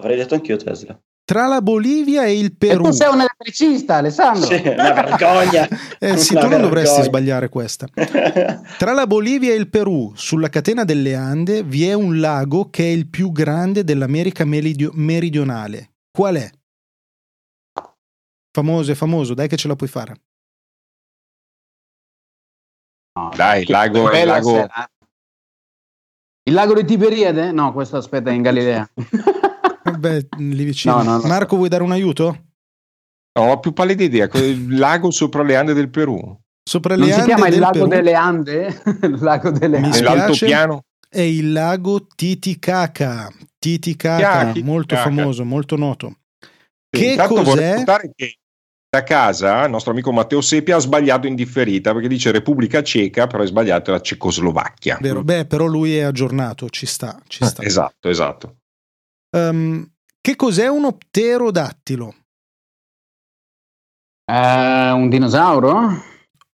Avrei 0.00 0.16
detto 0.16 0.34
anch'io 0.34 0.56
Tesla. 0.56 0.98
Tra 1.30 1.46
la 1.46 1.62
Bolivia 1.62 2.24
e 2.24 2.36
il 2.36 2.46
E 2.46 2.50
Perù. 2.50 2.82
tu 2.82 2.90
sei 2.90 3.06
un 3.08 3.20
elettricista, 3.20 3.94
Alessandro. 3.98 4.46
Sì, 4.46 4.60
una 4.66 4.92
vergogna. 4.92 5.68
Eh 6.00 6.16
sì, 6.16 6.32
Una 6.32 6.42
tu 6.42 6.48
non 6.48 6.60
dovresti 6.62 6.88
vergogna. 6.96 7.04
sbagliare 7.04 7.48
questa. 7.48 7.86
Tra 8.78 8.92
la 8.92 9.06
Bolivia 9.06 9.52
e 9.52 9.54
il 9.54 9.68
Perù, 9.70 10.12
sulla 10.16 10.48
catena 10.48 10.82
delle 10.82 11.14
Ande, 11.14 11.62
vi 11.62 11.86
è 11.86 11.92
un 11.92 12.18
lago 12.18 12.68
che 12.68 12.82
è 12.82 12.88
il 12.88 13.06
più 13.08 13.30
grande 13.30 13.84
dell'America 13.84 14.44
meridio- 14.44 14.90
meridionale. 14.94 15.92
Qual 16.10 16.34
è? 16.34 16.50
Famoso, 18.50 18.90
è 18.90 18.94
famoso, 18.96 19.32
dai 19.32 19.46
che 19.46 19.56
ce 19.56 19.68
la 19.68 19.76
puoi 19.76 19.88
fare. 19.88 20.14
No, 23.16 23.30
Dai, 23.36 23.64
lago- 23.66 24.10
il 24.10 24.26
lago- 24.26 24.50
sera. 24.50 24.90
Il 26.42 26.54
lago 26.54 26.74
di 26.74 26.84
Tiberiade? 26.84 27.52
No, 27.52 27.72
questo 27.72 27.98
aspetta 27.98 28.30
è 28.30 28.32
in 28.32 28.42
Galilea. 28.42 28.90
Beh, 30.00 30.26
lì 30.38 30.64
vicino. 30.64 30.96
No, 30.96 31.02
no, 31.02 31.16
no. 31.18 31.28
Marco, 31.28 31.56
vuoi 31.56 31.68
dare 31.68 31.82
un 31.82 31.92
aiuto? 31.92 32.44
Non 33.38 33.48
ho 33.50 33.60
più 33.60 33.72
pallida 33.72 34.02
idea. 34.02 34.28
Il 34.34 34.76
lago 34.76 35.10
sopra 35.10 35.42
le 35.42 35.56
Ande 35.56 35.72
del 35.74 35.88
Perù. 35.90 36.36
Sopra 36.68 36.96
Non 36.96 37.06
le 37.06 37.12
si 37.12 37.20
Ande 37.20 37.32
chiama 37.34 37.48
il 37.48 37.58
lago 37.58 37.72
Perù 37.72 37.86
delle 37.88 38.14
Ande? 38.14 38.82
il 39.02 39.18
lago 39.20 39.50
delle 39.50 39.78
Mi 39.78 39.84
Ande. 39.84 39.96
spiace. 39.96 40.14
Nell'altopiano. 40.16 40.82
è 41.08 41.20
il 41.20 41.52
lago 41.52 42.06
Titicaca. 42.14 43.30
Titicaca, 43.58 44.16
Chiacchi- 44.16 44.62
molto 44.62 44.94
Titicaca. 44.94 45.14
famoso, 45.14 45.44
molto 45.44 45.76
noto. 45.76 46.16
Sì, 46.90 47.02
Che 47.02 47.10
intanto 47.10 47.34
vorrei 47.42 47.44
cos'è? 47.70 47.76
notare 47.78 48.12
che 48.16 48.34
da 48.88 49.02
casa 49.04 49.64
il 49.64 49.70
nostro 49.70 49.92
amico 49.92 50.10
Matteo 50.12 50.40
Sepi 50.40 50.72
ha 50.72 50.78
sbagliato 50.78 51.28
in 51.28 51.36
differita 51.36 51.92
perché 51.92 52.08
dice 52.08 52.32
Repubblica 52.32 52.82
Ceca, 52.82 53.26
però 53.28 53.42
è 53.44 53.46
sbagliato 53.46 53.92
la 53.92 54.00
Cecoslovacchia. 54.00 54.98
Vero? 55.00 55.22
Beh, 55.22 55.44
però 55.46 55.66
lui 55.66 55.96
è 55.96 56.00
aggiornato, 56.00 56.68
ci 56.70 56.86
sta, 56.86 57.20
ci 57.28 57.44
sta. 57.44 57.62
Esatto, 57.62 58.08
esatto. 58.08 58.56
Ehm, 59.30 59.90
che 60.20 60.36
cos'è 60.36 60.68
un 60.68 60.96
pterodattilo? 60.96 62.14
Eh, 64.30 64.90
un 64.90 65.08
dinosauro? 65.08 66.08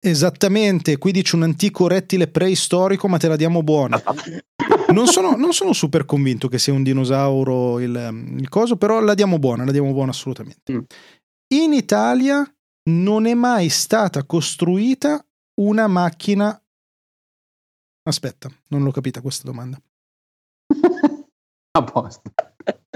Esattamente, 0.03 0.97
qui 0.97 1.11
dice 1.11 1.35
un 1.35 1.43
antico 1.43 1.87
rettile 1.87 2.27
preistorico, 2.27 3.07
ma 3.07 3.17
te 3.17 3.27
la 3.27 3.35
diamo 3.35 3.63
buona. 3.63 4.01
Non 4.91 5.07
sono, 5.07 5.37
non 5.37 5.53
sono 5.53 5.71
super 5.71 6.03
convinto 6.03 6.49
che 6.49 6.59
sia 6.59 6.73
un 6.73 6.83
dinosauro 6.83 7.79
il, 7.79 8.35
il 8.39 8.49
coso, 8.49 8.75
però 8.75 8.99
la 8.99 9.13
diamo 9.13 9.39
buona, 9.39 9.63
la 9.63 9.71
diamo 9.71 9.93
buona 9.93 10.11
assolutamente. 10.11 10.73
Mm. 10.73 10.79
In 11.53 11.71
Italia 11.71 12.43
non 12.89 13.25
è 13.25 13.33
mai 13.33 13.69
stata 13.69 14.25
costruita 14.25 15.25
una 15.61 15.87
macchina. 15.87 16.61
Aspetta, 18.03 18.49
non 18.67 18.83
l'ho 18.83 18.91
capita 18.91 19.21
questa 19.21 19.45
domanda. 19.45 19.81
A 21.71 21.83
posto. 21.83 22.33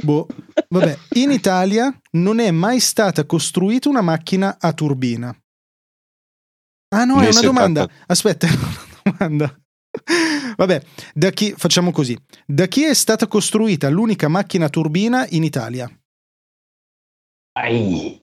Boh, 0.01 0.27
vabbè, 0.69 0.97
in 1.13 1.31
Italia 1.31 1.93
non 2.11 2.39
è 2.39 2.51
mai 2.51 2.79
stata 2.79 3.25
costruita 3.25 3.89
una 3.89 4.01
macchina 4.01 4.57
a 4.59 4.73
turbina. 4.73 5.35
Ah 6.89 7.05
no, 7.05 7.15
è 7.15 7.29
una 7.29 7.31
70. 7.31 7.47
domanda. 7.47 7.89
Aspetta, 8.07 8.47
è 8.47 8.53
una 8.53 9.15
domanda. 9.17 9.59
Vabbè, 10.57 10.83
da 11.13 11.29
chi 11.31 11.53
facciamo 11.55 11.91
così? 11.91 12.17
Da 12.45 12.67
chi 12.67 12.83
è 12.83 12.93
stata 12.93 13.27
costruita 13.27 13.89
l'unica 13.89 14.27
macchina 14.27 14.65
a 14.65 14.69
turbina 14.69 15.25
in 15.29 15.43
Italia? 15.43 15.89
Ai. 17.57 18.21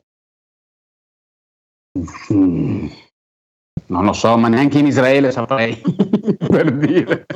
Mm. 2.33 2.89
Non 3.87 4.05
lo 4.05 4.13
so, 4.13 4.37
ma 4.37 4.49
neanche 4.49 4.79
in 4.79 4.87
Israele 4.87 5.33
saprei. 5.33 5.81
per 6.49 6.77
dire. 6.77 7.27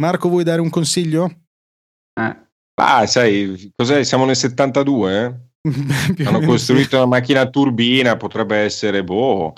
Marco, 0.00 0.28
vuoi 0.28 0.44
dare 0.44 0.60
un 0.60 0.70
consiglio? 0.70 1.46
Eh. 2.14 2.47
Ah, 2.80 3.06
sai, 3.06 3.72
cos'è? 3.74 4.04
Siamo 4.04 4.24
nel 4.24 4.36
72, 4.36 5.24
eh? 5.24 5.34
Hanno 6.24 6.40
costruito 6.40 6.96
una 6.96 7.06
macchina 7.06 7.40
a 7.40 7.50
turbina, 7.50 8.16
potrebbe 8.16 8.58
essere, 8.58 9.02
boh, 9.02 9.52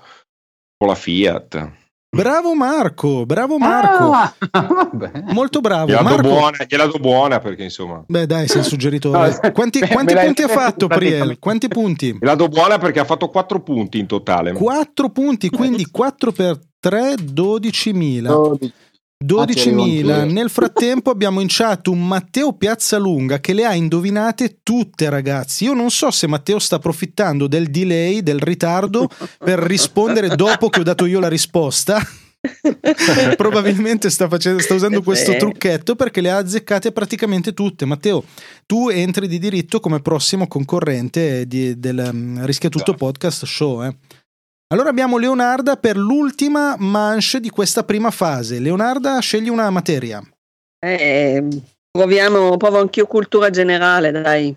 o 0.83 0.87
la 0.87 0.95
Fiat. 0.95 1.79
Bravo 2.13 2.57
Marco, 2.57 3.25
bravo 3.25 3.57
Marco. 3.57 4.11
Ah, 4.11 4.35
vabbè. 4.51 5.33
Molto 5.33 5.61
bravo. 5.61 5.87
Gliela 5.87 6.03
do, 6.03 6.09
Marco, 6.09 6.29
buona, 6.29 6.57
gliela 6.67 6.87
do 6.87 6.99
buona 6.99 7.39
perché 7.39 7.63
insomma... 7.63 8.03
Beh, 8.05 8.27
dai, 8.27 8.49
sei 8.49 8.63
il 8.63 8.67
suggeritore. 8.67 9.39
No, 9.41 9.53
Quanti, 9.53 9.79
me 9.79 9.89
quanti 9.89 10.15
punti 10.15 10.43
ha 10.43 10.49
fatto 10.49 10.89
Priel? 10.89 11.39
Quanti 11.39 11.69
punti? 11.69 12.17
Gliela 12.19 12.35
do 12.35 12.49
buona 12.49 12.79
perché 12.79 12.99
ha 12.99 13.05
fatto 13.05 13.29
4 13.29 13.61
punti 13.63 13.99
in 14.01 14.07
totale. 14.07 14.53
4 14.53 15.11
punti, 15.11 15.51
quindi 15.51 15.87
4 15.89 16.33
per 16.33 16.59
3, 16.81 17.15
12.000. 17.15 18.23
12. 18.23 18.73
12.000. 19.23 20.11
Ah, 20.11 20.25
Nel 20.25 20.49
frattempo 20.49 21.11
abbiamo 21.11 21.41
in 21.41 21.47
chat 21.51 21.89
un 21.89 22.07
Matteo 22.07 22.55
Piazzalunga 22.55 23.39
che 23.39 23.53
le 23.53 23.67
ha 23.67 23.75
indovinate 23.75 24.61
tutte, 24.63 25.11
ragazzi. 25.11 25.65
Io 25.65 25.75
non 25.75 25.91
so 25.91 26.11
se 26.11 26.27
Matteo 26.27 26.59
sta 26.59 26.77
approfittando 26.77 27.47
del 27.47 27.69
delay, 27.71 28.23
del 28.23 28.39
ritardo, 28.41 29.09
per 29.39 29.59
rispondere 29.59 30.35
dopo 30.35 30.71
che 30.71 30.81
ho 30.81 30.85
dato 30.85 31.05
io 31.05 31.21
la 31.21 31.29
risposta. 31.29 32.01
Probabilmente 33.37 34.09
sta, 34.09 34.27
facendo, 34.27 34.63
sta 34.63 34.73
usando 34.73 35.03
questo 35.03 35.37
trucchetto 35.37 35.95
perché 35.95 36.23
le 36.23 36.31
ha 36.31 36.39
azzeccate 36.39 36.91
praticamente 36.91 37.53
tutte. 37.53 37.85
Matteo, 37.85 38.25
tu 38.65 38.89
entri 38.89 39.29
di 39.29 39.39
diritto 39.39 39.79
come 39.81 40.01
prossimo 40.01 40.49
concorrente 40.49 41.47
di- 41.47 41.79
del 41.79 42.09
um, 42.11 42.45
Rischia 42.47 42.71
Tutto 42.71 42.93
Esatto. 42.93 43.05
Podcast 43.05 43.45
Show. 43.45 43.83
eh. 43.85 43.95
Allora 44.73 44.89
abbiamo 44.89 45.19
Leonarda 45.19 45.77
per 45.77 45.97
l'ultima 45.97 46.77
manche 46.79 47.41
di 47.41 47.51
questa 47.51 47.83
prima 47.83 48.13
fase. 48.13 48.61
Leonarda, 48.61 49.19
scegli 49.19 49.49
una 49.49 49.69
materia. 49.71 50.23
Eh, 50.79 51.47
proviamo, 51.91 52.57
provo 52.57 52.79
anch'io 52.79 53.07
cultura 53.07 53.51
generale, 53.51 54.13
dai. 54.13 54.57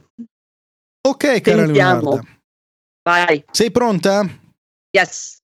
Ok, 1.08 1.42
cara. 1.42 1.66
Leonarda. 1.66 2.24
Vai. 3.10 3.44
Sei 3.52 3.72
pronta? 3.72 4.24
Yes. 4.96 5.40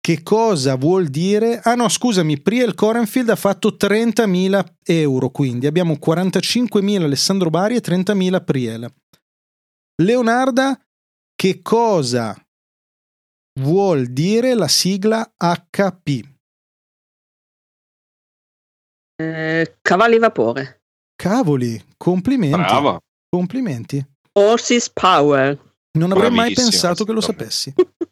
Che 0.00 0.22
cosa 0.24 0.74
vuol 0.74 1.06
dire? 1.06 1.60
Ah 1.62 1.76
no, 1.76 1.88
scusami, 1.88 2.40
Priel 2.40 2.74
Corenfield 2.74 3.28
ha 3.28 3.36
fatto 3.36 3.76
30.000 3.78 4.64
euro, 4.82 5.30
quindi 5.30 5.68
abbiamo 5.68 5.94
45.000 6.04 7.02
Alessandro 7.02 7.48
Bari 7.48 7.76
e 7.76 7.80
30.000 7.80 8.44
Priel. 8.44 8.92
Leonarda, 10.02 10.76
che 11.36 11.62
cosa 11.62 12.36
vuol 13.60 14.06
dire 14.06 14.54
la 14.54 14.68
sigla 14.68 15.32
HP? 15.36 16.24
Eh, 19.16 19.76
cavalli 19.82 20.18
vapore. 20.18 20.82
Cavoli, 21.14 21.80
complimenti. 21.96 22.56
Brava. 22.56 22.98
Complimenti. 23.28 24.04
Horses 24.32 24.90
power. 24.90 25.70
Non 25.98 26.12
avrei 26.12 26.30
mai 26.30 26.52
pensato 26.54 27.04
che 27.04 27.12
lo 27.12 27.20
sapessi. 27.20 27.72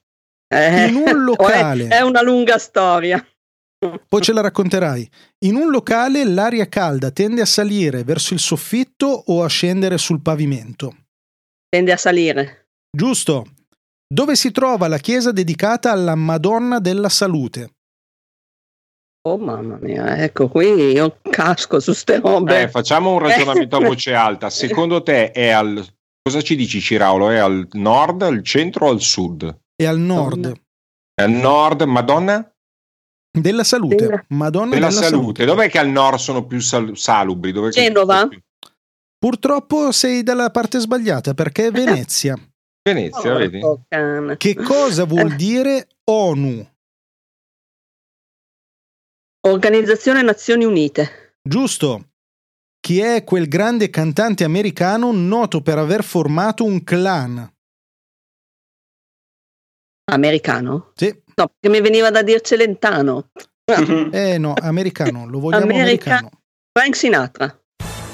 Eh, 0.53 0.89
In 0.89 0.97
un 0.97 1.13
locale. 1.23 1.87
È 1.87 2.01
una 2.01 2.23
lunga 2.23 2.59
storia. 2.59 3.25
Poi 4.09 4.21
ce 4.21 4.33
la 4.33 4.41
racconterai. 4.41 5.09
In 5.45 5.55
un 5.55 5.71
locale 5.71 6.25
l'aria 6.25 6.67
calda 6.67 7.13
tende 7.13 7.41
a 7.41 7.47
salire 7.47 8.03
verso 8.03 8.35
il 8.35 8.41
soffitto 8.41 9.07
o 9.07 9.45
a 9.45 9.49
scendere 9.49 9.97
sul 9.97 10.21
pavimento? 10.21 11.05
Tende 11.69 11.93
a 11.93 11.97
salire. 11.97 12.67
Giusto. 12.91 13.47
Dove 14.13 14.35
si 14.35 14.51
trova 14.51 14.89
la 14.89 14.99
chiesa 14.99 15.31
dedicata 15.31 15.93
alla 15.93 16.17
Madonna 16.17 16.81
della 16.81 17.09
Salute? 17.09 17.75
Oh 19.29 19.39
mamma 19.39 19.77
mia, 19.81 20.17
ecco 20.17 20.49
qui 20.49 20.67
io 20.67 21.19
casco 21.23 21.79
su 21.79 21.93
ste 21.93 22.19
robe. 22.19 22.63
Eh, 22.63 22.69
facciamo 22.69 23.13
un 23.13 23.19
ragionamento 23.21 23.77
a 23.77 23.81
voce 23.87 24.13
alta. 24.15 24.51
Secondo 24.51 25.03
te 25.03 25.31
è 25.31 25.51
al. 25.51 25.87
Cosa 26.23 26.43
ci 26.43 26.57
dici, 26.57 26.81
Ciraulo? 26.81 27.31
È 27.31 27.39
al 27.39 27.69
nord, 27.73 28.23
al 28.23 28.43
centro 28.43 28.87
o 28.87 28.91
al 28.91 29.01
sud? 29.01 29.59
E 29.77 29.87
al 29.87 29.99
nord 29.99 30.59
È 31.15 31.23
al 31.23 31.31
nord, 31.31 31.83
Madonna? 31.83 32.45
della 33.33 33.63
salute. 33.63 33.95
Della- 33.95 34.25
Madonna 34.31 34.75
Della 34.75 34.89
della 34.89 35.01
salute. 35.03 35.45
Dov'è 35.45 35.71
che 35.71 35.79
al 35.79 35.89
nord 35.89 36.19
sono 36.19 36.45
più 36.47 36.59
sal- 36.61 36.97
salubri? 36.97 37.53
Dov'è 37.53 37.71
che- 37.71 37.83
Genova? 37.83 38.29
Purtroppo 39.19 39.93
sei 39.93 40.23
dalla 40.25 40.51
parte 40.51 40.81
sbagliata 40.81 41.33
perché 41.35 41.69
è 41.69 41.71
Venezia. 41.71 42.37
Venezia, 42.83 43.35
vedi? 43.35 43.61
Che 44.37 44.55
cosa 44.55 45.05
vuol 45.05 45.35
dire 45.37 45.87
ONU? 46.05 46.67
Organizzazione 49.47 50.23
Nazioni 50.23 50.65
Unite. 50.65 51.37
Giusto. 51.43 52.09
Chi 52.81 53.01
è 53.01 53.25
quel 53.25 53.47
grande 53.49 53.91
cantante 53.91 54.45
americano 54.45 55.13
noto 55.13 55.61
per 55.61 55.77
aver 55.79 56.03
formato 56.03 56.65
un 56.65 56.83
clan? 56.83 57.53
Americano? 60.11 60.93
Sì. 60.95 61.09
No, 61.37 61.49
perché 61.49 61.69
mi 61.69 61.81
veniva 61.83 62.11
da 62.11 62.23
dir 62.23 62.41
Celentano. 62.41 63.31
Eh 64.13 64.39
no, 64.39 64.55
americano, 64.55 65.29
lo 65.29 65.39
vogliamo 65.39 65.65
America- 65.65 66.17
americano. 66.17 66.31
Frank 66.73 66.97
Sinatra. 66.97 67.63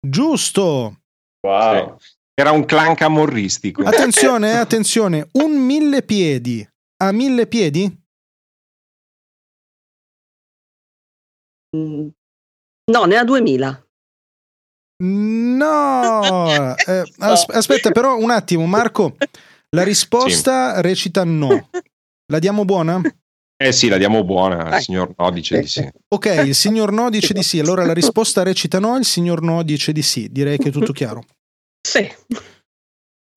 Giusto. 0.00 1.00
Wow. 1.46 1.98
Era 2.34 2.52
un 2.52 2.64
clan 2.64 2.94
camorristico. 2.94 3.82
Attenzione, 3.82 4.52
eh, 4.52 4.56
attenzione. 4.56 5.28
Un 5.32 5.52
mille 5.52 6.02
piedi. 6.02 6.66
A 7.02 7.10
mille 7.12 7.46
piedi? 7.46 7.84
Mm. 11.76 12.08
No, 12.90 13.04
ne 13.04 13.16
ha 13.16 13.24
2000. 13.24 13.86
No. 15.02 16.46
Eh, 16.88 17.02
as- 17.18 17.48
aspetta, 17.48 17.90
però 17.90 18.16
un 18.16 18.30
attimo, 18.30 18.66
Marco. 18.66 19.16
La 19.70 19.82
risposta 19.82 20.80
recita 20.80 21.24
no. 21.24 21.68
La 22.32 22.38
diamo 22.38 22.64
buona? 22.64 23.00
Eh 23.60 23.72
sì, 23.72 23.88
la 23.88 23.96
diamo 23.96 24.22
buona. 24.22 24.76
Il 24.76 24.82
signor 24.82 25.12
No 25.16 25.30
dice 25.32 25.60
di 25.60 25.66
sì. 25.66 25.88
Ok, 26.14 26.44
il 26.46 26.54
signor 26.54 26.92
no 26.92 27.10
dice 27.10 27.34
di 27.34 27.42
sì. 27.42 27.58
Allora 27.58 27.84
la 27.84 27.92
risposta 27.92 28.44
recita 28.44 28.78
no, 28.78 28.96
il 28.96 29.04
signor 29.04 29.42
no 29.42 29.64
dice 29.64 29.92
di 29.92 30.02
sì. 30.02 30.28
Direi 30.30 30.58
che 30.58 30.68
è 30.68 30.72
tutto 30.72 30.92
chiaro. 30.92 31.24
Sì. 31.80 32.08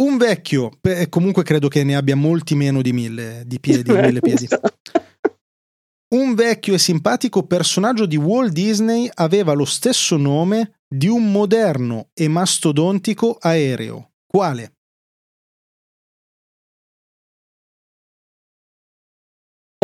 Un 0.03 0.17
vecchio, 0.17 0.72
beh, 0.80 1.09
comunque 1.09 1.43
credo 1.43 1.67
che 1.67 1.84
ne 1.84 1.95
abbia 1.95 2.15
molti 2.15 2.55
meno 2.55 2.82
di 2.82 2.93
mille 2.93 3.43
di 3.45 3.59
piedi, 3.59 3.91
mille 3.91 4.19
piedi. 4.19 4.47
Un 6.13 6.36
vecchio 6.36 6.74
e 6.74 6.78
simpatico 6.78 7.43
personaggio 7.43 8.05
di 8.05 8.17
Walt 8.17 8.51
Disney 8.51 9.09
aveva 9.13 9.53
lo 9.53 9.63
stesso 9.63 10.17
nome 10.17 10.82
di 10.88 11.07
un 11.07 11.32
moderno 11.32 12.09
e 12.13 12.28
mastodontico 12.28 13.38
aereo. 13.39 14.11
Quale? 14.28 14.74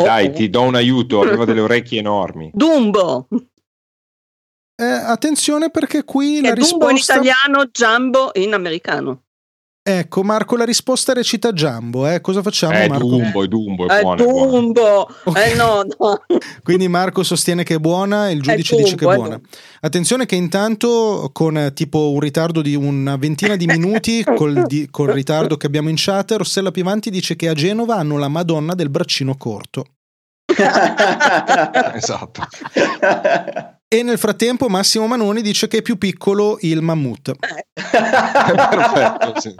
Dai, 0.03 0.31
ti 0.31 0.49
do 0.49 0.61
un 0.61 0.75
aiuto. 0.75 1.21
Aveva 1.21 1.43
delle 1.43 1.61
orecchie 1.61 1.99
enormi. 1.99 2.51
Dumbo. 2.53 3.27
Eh, 4.79 4.85
attenzione 4.85 5.71
perché 5.71 6.03
qui 6.03 6.35
Che 6.35 6.41
la 6.41 6.53
è 6.53 6.53
Dumbo 6.53 6.89
in 6.89 6.95
risposta... 6.95 7.13
italiano, 7.15 7.65
Jumbo 7.65 8.29
in 8.35 8.53
americano. 8.53 9.23
Ecco, 9.89 10.21
Marco, 10.21 10.57
la 10.57 10.65
risposta 10.65 11.13
recita 11.13 11.53
Jumbo. 11.53 12.09
Eh. 12.09 12.19
Cosa 12.19 12.41
facciamo, 12.41 12.73
È 12.73 12.89
Marco? 12.89 13.05
Dumbo, 13.05 13.41
è 13.41 13.47
Dumbo, 13.47 13.87
è 13.87 13.99
È 13.99 14.01
buono. 14.01 14.21
Dumbo. 14.21 15.09
Ok. 15.23 15.37
Eh 15.37 15.55
no, 15.55 15.83
no. 15.97 16.21
Quindi 16.61 16.89
Marco 16.89 17.23
sostiene 17.23 17.63
che 17.63 17.75
è 17.75 17.77
buona 17.77 18.27
e 18.27 18.33
il 18.33 18.41
giudice 18.41 18.75
Dumbo, 18.75 18.83
dice 18.83 18.97
che 18.97 19.05
è 19.05 19.09
è 19.09 19.15
buona. 19.15 19.35
Dumbo. 19.35 19.47
Attenzione 19.79 20.25
che 20.25 20.35
intanto 20.35 21.29
con 21.31 21.57
eh, 21.57 21.71
tipo 21.71 22.11
un 22.11 22.19
ritardo 22.19 22.61
di 22.61 22.75
una 22.75 23.15
ventina 23.15 23.55
di 23.55 23.65
minuti 23.65 24.25
col, 24.35 24.65
di- 24.65 24.89
col 24.91 25.07
ritardo 25.07 25.55
che 25.55 25.67
abbiamo 25.67 25.87
in 25.87 25.95
chat, 25.97 26.31
Rossella 26.33 26.71
Pivanti 26.71 27.09
dice 27.09 27.37
che 27.37 27.47
a 27.47 27.53
Genova 27.53 27.95
hanno 27.95 28.17
la 28.17 28.27
Madonna 28.27 28.73
del 28.73 28.89
braccino 28.89 29.37
corto. 29.37 29.85
Esatto. 31.93 32.41
E 33.89 34.03
nel 34.03 34.17
frattempo 34.17 34.67
Massimo 34.67 35.07
Manoni 35.07 35.41
dice 35.41 35.69
che 35.69 35.77
è 35.77 35.81
più 35.81 35.97
piccolo 35.97 36.57
il 36.61 36.81
mammut. 36.81 37.31
Perfetto, 37.73 39.39
sì. 39.39 39.55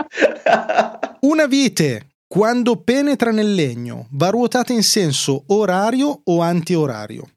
Una 1.22 1.46
vite, 1.46 2.16
quando 2.28 2.82
penetra 2.82 3.32
nel 3.32 3.54
legno, 3.54 4.08
va 4.12 4.30
ruotata 4.30 4.74
in 4.74 4.84
senso 4.84 5.46
orario 5.48 6.22
o 6.26 6.42
antiorario? 6.42 7.32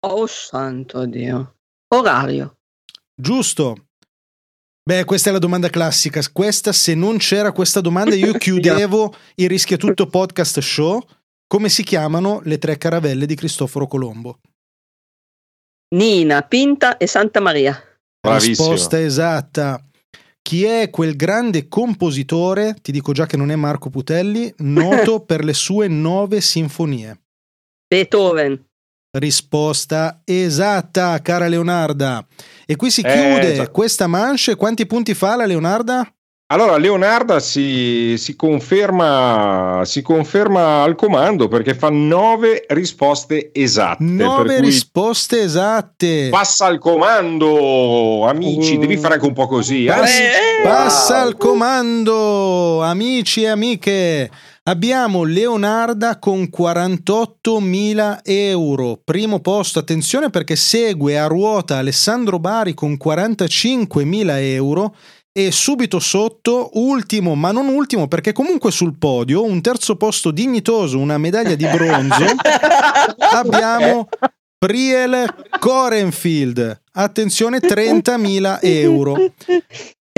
Oh 0.00 0.26
santo 0.26 1.06
Dio. 1.06 1.56
Orario. 1.94 2.58
Giusto. 3.14 3.86
Beh, 4.82 5.04
questa 5.04 5.30
è 5.30 5.32
la 5.32 5.38
domanda 5.38 5.70
classica. 5.70 6.20
Questa, 6.30 6.72
se 6.72 6.94
non 6.94 7.16
c'era 7.16 7.52
questa 7.52 7.80
domanda, 7.80 8.14
io 8.14 8.32
chiudevo 8.38 9.14
il 9.36 9.48
Rischia 9.48 9.78
Tutto 9.78 10.06
Podcast 10.08 10.60
Show 10.60 11.02
come 11.48 11.68
si 11.68 11.82
chiamano 11.82 12.40
le 12.44 12.58
tre 12.58 12.78
caravelle 12.78 13.26
di 13.26 13.34
Cristoforo 13.34 13.88
Colombo? 13.88 14.38
Nina, 15.96 16.42
Pinta 16.42 16.96
e 16.98 17.06
Santa 17.06 17.40
Maria. 17.40 17.72
Bravissimo. 18.20 18.68
Risposta 18.68 19.00
esatta. 19.00 19.82
Chi 20.42 20.64
è 20.64 20.90
quel 20.90 21.16
grande 21.16 21.68
compositore, 21.68 22.76
ti 22.80 22.92
dico 22.92 23.12
già 23.12 23.26
che 23.26 23.36
non 23.36 23.50
è 23.50 23.56
Marco 23.56 23.90
Putelli, 23.90 24.52
noto 24.58 25.20
per 25.24 25.44
le 25.44 25.54
sue 25.54 25.88
nove 25.88 26.40
sinfonie? 26.40 27.20
Beethoven. 27.86 28.62
Risposta 29.18 30.20
esatta, 30.24 31.20
cara 31.22 31.48
Leonarda. 31.48 32.26
E 32.66 32.76
qui 32.76 32.90
si 32.90 33.00
Eh, 33.00 33.10
chiude 33.10 33.54
già. 33.54 33.70
questa 33.70 34.06
manche. 34.06 34.54
Quanti 34.54 34.86
punti 34.86 35.14
fa 35.14 35.34
la 35.36 35.46
Leonarda? 35.46 36.14
Allora, 36.50 36.78
Leonarda 36.78 37.40
si, 37.40 38.16
si 38.16 38.34
conferma, 38.34 39.82
si 39.84 40.00
conferma 40.00 40.82
al 40.82 40.94
comando 40.94 41.46
perché 41.46 41.74
fa 41.74 41.90
nove 41.90 42.64
risposte 42.68 43.50
esatte. 43.52 44.02
Nove 44.02 44.44
per 44.44 44.56
cui 44.60 44.64
risposte 44.64 45.42
esatte. 45.42 46.28
passa 46.30 46.64
al 46.64 46.78
comando, 46.78 48.24
amici. 48.26 48.78
Mm. 48.78 48.80
Devi 48.80 48.96
fare 48.96 49.14
anche 49.14 49.26
un 49.26 49.34
po' 49.34 49.46
così. 49.46 49.84
eh? 49.84 49.88
Pass- 49.92 50.18
Eh, 50.18 50.62
passa 50.62 51.18
wow. 51.18 51.26
al 51.26 51.36
comando, 51.36 52.82
amici 52.82 53.42
e 53.42 53.48
amiche. 53.48 54.30
Abbiamo 54.62 55.24
Leonarda 55.24 56.18
con 56.18 56.48
48.000 56.50 58.20
euro. 58.24 58.98
Primo 59.04 59.40
posto, 59.40 59.78
attenzione 59.80 60.30
perché 60.30 60.56
segue 60.56 61.18
a 61.18 61.26
ruota 61.26 61.76
Alessandro 61.76 62.38
Bari 62.38 62.72
con 62.72 62.96
45.000 63.02 64.38
euro. 64.54 64.94
E 65.32 65.52
subito 65.52 66.00
sotto, 66.00 66.70
ultimo 66.74 67.34
ma 67.34 67.52
non 67.52 67.68
ultimo, 67.68 68.08
perché 68.08 68.32
comunque 68.32 68.70
sul 68.70 68.98
podio, 68.98 69.44
un 69.44 69.60
terzo 69.60 69.96
posto 69.96 70.30
dignitoso, 70.30 70.98
una 70.98 71.18
medaglia 71.18 71.54
di 71.54 71.66
bronzo, 71.66 72.24
abbiamo 73.34 74.08
Priel 74.58 75.32
Korenfield. 75.60 76.82
Attenzione, 76.92 77.58
30.000 77.60 78.58
euro. 78.62 79.16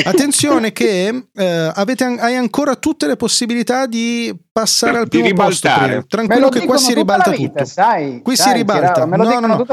Attenzione 0.03 0.73
che 0.73 1.27
eh, 1.35 1.73
avete 1.75 2.05
hai 2.05 2.37
ancora 2.37 2.75
tutte 2.77 3.07
le 3.07 3.17
possibilità 3.17 3.85
di 3.85 4.35
passare 4.51 4.97
al 4.97 5.09
primo 5.09 5.29
posto. 5.35 5.69
ribaltare. 5.69 5.87
Priel. 5.89 6.07
Tranquillo 6.07 6.41
lo 6.41 6.49
che 6.49 6.65
qua 6.65 6.79
si 6.79 6.95
ribalta 6.95 7.31
vita, 7.33 7.49
tutto. 7.49 7.65
sai, 7.67 8.23
Qui 8.23 8.37
si 8.37 8.51
ribalta. 8.53 8.93
Tirava, 8.93 9.07
Me 9.07 9.17
lo 9.19 9.25
No, 9.25 9.41
no, 9.41 9.47
no. 9.57 9.67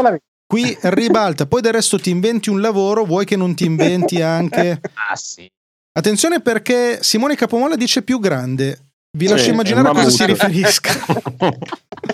Qui 0.47 0.77
ribalta, 0.81 1.45
poi 1.45 1.61
del 1.61 1.73
resto 1.73 1.99
ti 1.99 2.09
inventi 2.09 2.49
un 2.49 2.61
lavoro, 2.61 3.03
vuoi 3.03 3.25
che 3.25 3.35
non 3.35 3.53
ti 3.53 3.65
inventi 3.65 4.21
anche... 4.21 4.79
Ah, 5.09 5.15
sì. 5.15 5.49
Attenzione 5.91 6.41
perché 6.41 6.99
Simone 7.01 7.35
Capomolla 7.35 7.75
dice 7.75 8.01
più 8.01 8.19
grande. 8.19 8.79
Vi 9.17 9.25
Sì, 9.25 9.31
lascio 9.31 9.49
immaginare 9.49 9.89
a 9.89 9.91
cosa 9.91 10.09
si 10.09 10.25
riferisca. 10.25 10.91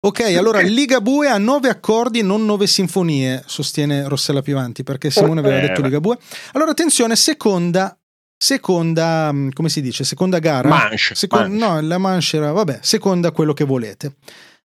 ok, 0.00 0.20
allora 0.36 0.60
Ligabue 0.60 1.28
ha 1.28 1.38
nove 1.38 1.68
accordi, 1.68 2.22
non 2.22 2.44
nove 2.44 2.66
sinfonie, 2.66 3.42
sostiene 3.46 4.06
Rossella 4.06 4.42
Pivanti, 4.42 4.82
perché 4.84 5.10
Simone 5.10 5.40
aveva 5.40 5.58
Eh, 5.58 5.68
detto. 5.68 5.82
Ligabue. 5.82 6.18
Allora 6.52 6.70
attenzione, 6.70 7.16
seconda, 7.16 7.96
seconda, 8.36 9.32
come 9.52 9.68
si 9.68 9.80
dice, 9.80 10.04
seconda 10.04 10.38
gara. 10.38 10.68
Manche, 10.68 11.14
Seco- 11.14 11.36
manche. 11.38 11.56
No, 11.56 11.80
la 11.80 11.98
manche 11.98 12.36
era, 12.36 12.52
vabbè, 12.52 12.78
seconda 12.82 13.32
quello 13.32 13.52
che 13.54 13.64
volete. 13.64 14.14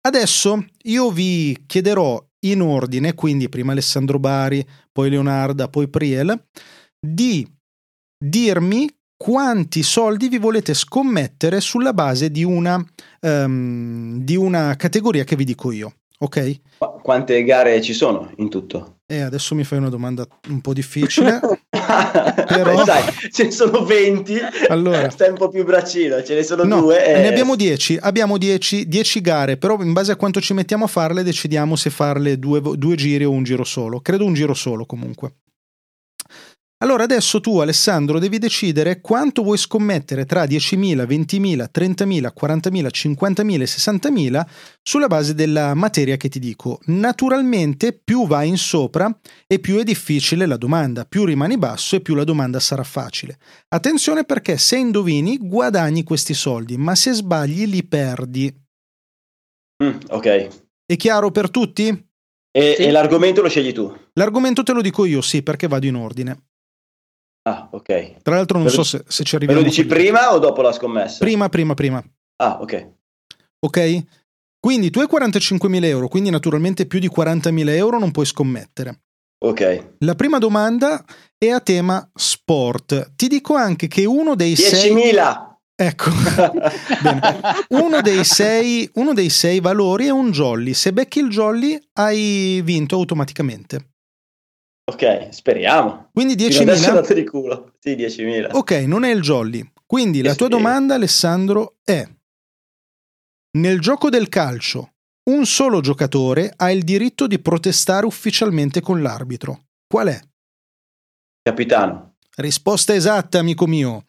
Adesso 0.08 0.66
io 0.84 1.12
vi 1.12 1.66
chiederò 1.66 2.18
in 2.46 2.62
ordine, 2.62 3.14
quindi 3.14 3.50
prima 3.50 3.74
Alessandro 3.74 4.20
Bari, 4.20 4.66
poi 4.90 5.10
Leonarda, 5.10 5.68
poi 5.68 5.90
Priel, 5.90 6.46
di 6.98 7.46
dirmi 8.18 8.90
quanti 9.18 9.84
soldi 9.84 10.30
vi 10.30 10.38
volete 10.38 10.74
scommettere 10.74 11.60
sulla 11.60 11.92
base 11.92 12.32
di 12.32 12.46
una, 12.46 12.82
ehm, 13.20 14.24
di 14.24 14.38
una 14.38 14.78
categoria 14.78 15.26
che 15.26 15.36
vi 15.36 15.44
dico 15.44 15.74
io. 15.74 15.96
Ok? 16.20 16.62
Qu- 16.78 17.02
Quante 17.02 17.44
gare 17.44 17.82
ci 17.82 17.94
sono 17.94 18.32
in 18.38 18.48
tutto? 18.48 18.97
E 19.10 19.22
adesso 19.22 19.56
mi 19.56 19.64
fai 19.64 19.78
una 19.78 19.88
domanda 19.88 20.28
un 20.50 20.60
po' 20.60 20.74
difficile. 20.74 21.40
Però- 21.70 22.84
Sai, 22.84 23.04
ce 23.32 23.46
ne 23.46 23.52
sono 23.52 23.86
20. 23.86 24.38
Allora. 24.68 25.10
Stai 25.10 25.30
un 25.30 25.38
po' 25.38 25.48
più 25.48 25.64
braccino, 25.64 26.22
ce 26.24 26.36
ne 26.36 26.44
sono 26.44 26.66
No, 26.66 26.82
due. 26.82 27.06
e- 27.06 27.22
ne 27.22 27.28
abbiamo 27.30 27.56
10. 27.56 28.00
Abbiamo 28.02 28.38
10 28.38 28.86
10 28.86 29.22
gare, 29.22 29.56
però 29.56 29.82
in 29.82 29.94
base 29.94 30.12
a 30.12 30.18
quanto 30.18 30.42
ci 30.42 30.54
mettiamo 30.54 30.84
a 30.84 30.88
farle 30.88 31.24
decidiamo 31.24 31.78
se 31.78 31.90
farle 31.90 32.38
due, 32.38 32.60
due 32.62 32.96
giri 32.96 33.24
o 33.24 33.32
un 33.32 33.44
giro 33.44 33.64
solo. 33.64 34.02
Credo 34.02 34.26
un 34.26 34.34
giro 34.34 34.54
solo 34.54 34.86
comunque. 34.86 35.36
Allora 36.80 37.06
adesso 37.06 37.40
tu 37.42 37.58
Alessandro 37.58 38.20
devi 38.20 38.38
decidere 38.38 39.02
quanto 39.02 39.42
vuoi 39.42 39.58
scommettere 39.58 40.26
tra 40.26 40.44
10.000, 40.44 41.08
20.000, 41.08 41.68
30.000, 41.74 42.32
40.000, 42.40 42.88
50.000 42.92 43.62
e 43.62 43.66
60.000 43.66 44.46
sulla 44.84 45.08
base 45.08 45.34
della 45.34 45.74
materia 45.74 46.18
che 46.18 46.30
ti 46.30 46.38
dico. 46.38 46.80
Naturalmente 46.86 47.94
più 47.94 48.28
vai 48.28 48.50
in 48.50 48.58
sopra 48.58 49.12
e 49.48 49.58
più 49.58 49.78
è 49.78 49.84
difficile 49.84 50.46
la 50.46 50.56
domanda, 50.58 51.06
più 51.06 51.26
rimani 51.26 51.58
basso 51.58 51.96
e 51.96 52.02
più 52.02 52.14
la 52.14 52.24
domanda 52.24 52.60
sarà 52.60 52.84
facile. 52.84 53.40
Attenzione 53.70 54.24
perché 54.24 54.60
se 54.60 54.78
indovini 54.78 55.40
guadagni 55.40 56.04
questi 56.04 56.36
soldi, 56.36 56.78
ma 56.78 56.94
se 56.94 57.12
sbagli 57.12 57.66
li 57.66 57.84
perdi. 57.88 58.56
Mm, 59.84 59.98
ok. 60.10 60.48
È 60.86 60.96
chiaro 60.96 61.32
per 61.32 61.50
tutti? 61.50 61.88
E, 62.52 62.76
Sì. 62.78 62.84
e 62.84 62.92
l'argomento 62.92 63.42
lo 63.42 63.50
scegli 63.50 63.74
tu? 63.74 63.92
L'argomento 64.14 64.62
te 64.62 64.74
lo 64.74 64.82
dico 64.82 65.06
io, 65.06 65.22
sì, 65.22 65.42
perché 65.42 65.68
vado 65.68 65.88
in 65.88 65.96
ordine. 65.96 66.38
Ah, 67.48 67.70
ok. 67.72 68.22
Tra 68.24 68.36
l'altro 68.36 68.58
non 68.58 68.68
Me 68.68 68.74
lo- 68.76 68.84
so 68.84 68.98
se, 68.98 69.04
se 69.08 69.24
ci 69.24 69.36
Me 69.36 69.44
arriviamo. 69.44 69.62
lo 69.62 69.68
dici 69.68 69.86
prima 69.86 70.34
o 70.34 70.40
dopo 70.40 70.62
la 70.62 70.72
scommessa? 70.74 71.20
Prima, 71.20 71.48
prima, 71.50 71.74
prima. 71.76 72.04
Ah, 72.44 72.58
ok. 72.62 72.90
Ok? 73.60 74.04
Quindi 74.60 74.90
tu 74.90 75.00
hai 75.00 75.08
45.000 75.10 75.84
euro, 75.86 76.08
quindi 76.10 76.30
naturalmente 76.30 76.86
più 76.88 77.00
di 77.00 77.10
40.000 77.10 77.70
euro 77.70 78.00
non 78.00 78.12
puoi 78.12 78.26
scommettere. 78.26 79.02
Ok. 79.46 79.94
La 80.00 80.16
prima 80.16 80.40
domanda 80.40 81.06
è 81.38 81.50
a 81.50 81.60
tema 81.62 82.10
sport. 82.14 83.12
Ti 83.16 83.28
dico 83.28 83.56
anche 83.56 83.88
che 83.88 84.04
uno 84.06 84.36
dei 84.36 84.56
sei... 84.56 84.94
10.000! 84.94 85.46
Ecco, 85.80 86.10
bene. 87.04 87.40
Uno 87.70 88.02
dei, 88.02 88.24
sei, 88.24 88.90
uno 88.96 89.14
dei 89.14 89.30
sei 89.30 89.60
valori 89.60 90.08
è 90.08 90.10
un 90.10 90.32
jolly. 90.32 90.74
Se 90.74 90.92
becchi 90.92 91.20
il 91.20 91.30
jolly 91.30 91.80
hai 91.94 92.62
vinto 92.64 92.96
automaticamente. 92.96 93.92
Ok, 94.92 95.28
speriamo. 95.32 96.10
Quindi 96.14 96.36
Fino 96.36 96.72
adesso 96.72 96.90
10.000. 96.92 96.94
dato 96.94 97.14
di 97.14 97.26
culo. 97.26 97.74
Sì, 97.80 97.96
10.000. 97.96 98.50
Ok, 98.56 98.72
non 98.86 99.04
è 99.04 99.12
il 99.12 99.22
jolly. 99.22 99.70
Quindi 99.86 100.22
la 100.22 100.36
tua 100.36 100.48
domanda, 100.48 100.96
Alessandro, 100.96 101.78
è: 101.84 102.08
nel 103.58 103.80
gioco 103.80 104.10
del 104.10 104.28
calcio, 104.30 104.94
un 105.30 105.46
solo 105.46 105.82
giocatore 105.82 106.54
ha 106.56 106.72
il 106.72 106.84
diritto 106.84 107.28
di 107.28 107.40
protestare 107.40 108.06
ufficialmente 108.06 108.82
con 108.82 109.02
l'arbitro. 109.02 109.66
Qual 109.88 110.08
è? 110.08 110.20
Capitano. 111.42 112.16
Risposta 112.36 112.94
esatta, 112.94 113.40
amico 113.40 113.66
mio. 113.68 114.06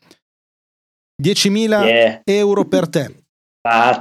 10.000 1.23 1.85
Yeah. 1.85 2.21
euro 2.25 2.65
per 2.67 2.89
te. 2.89 3.25
Ta. 3.61 3.99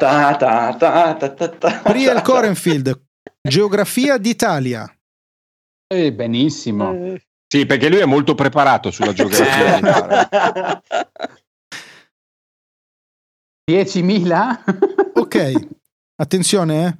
Priel 1.84 2.22
Korenfield, 2.24 3.02
geografia 3.42 4.18
d'Italia. 4.18 4.92
Eh, 5.88 6.14
benissimo. 6.14 6.92
Eh, 6.94 7.22
Sì, 7.48 7.66
perché 7.66 7.90
lui 7.90 8.00
è 8.00 8.06
molto 8.06 8.36
preparato 8.36 8.92
sulla 8.92 9.14
geografia. 9.14 9.76
d'Italia. 9.76 10.82
10.000? 13.70 15.20
Ok, 15.20 15.68
attenzione, 16.16 16.86
eh. 16.88 16.98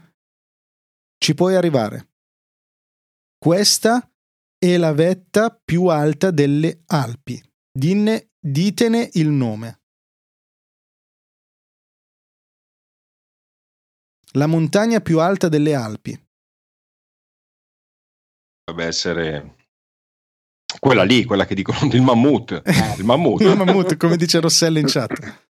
ci 1.18 1.34
puoi 1.34 1.56
arrivare. 1.56 2.10
Questa 3.38 4.10
è 4.58 4.78
la 4.78 4.94
vetta 4.94 5.50
più 5.64 5.86
alta 5.88 6.32
delle 6.32 6.82
Alpi. 6.88 7.42
Dinne- 7.72 8.32
ditene 8.40 9.10
il 9.14 9.28
nome. 9.30 9.82
La 14.34 14.48
montagna 14.48 15.00
più 15.00 15.20
alta 15.20 15.48
delle 15.50 15.74
Alpi. 15.74 16.27
Dovrebbe 18.68 18.90
essere 18.90 19.56
quella 20.78 21.04
lì, 21.04 21.24
quella 21.24 21.46
che 21.46 21.56
dicono 21.56 21.80
il 21.90 22.02
mammut. 22.02 22.64
Il 22.98 23.06
mammut. 23.06 23.40
Il 23.40 23.56
mammut, 23.56 23.96
come 23.96 24.18
dice 24.18 24.42
Rossella 24.42 24.80
in 24.80 24.88
chat. 24.88 25.46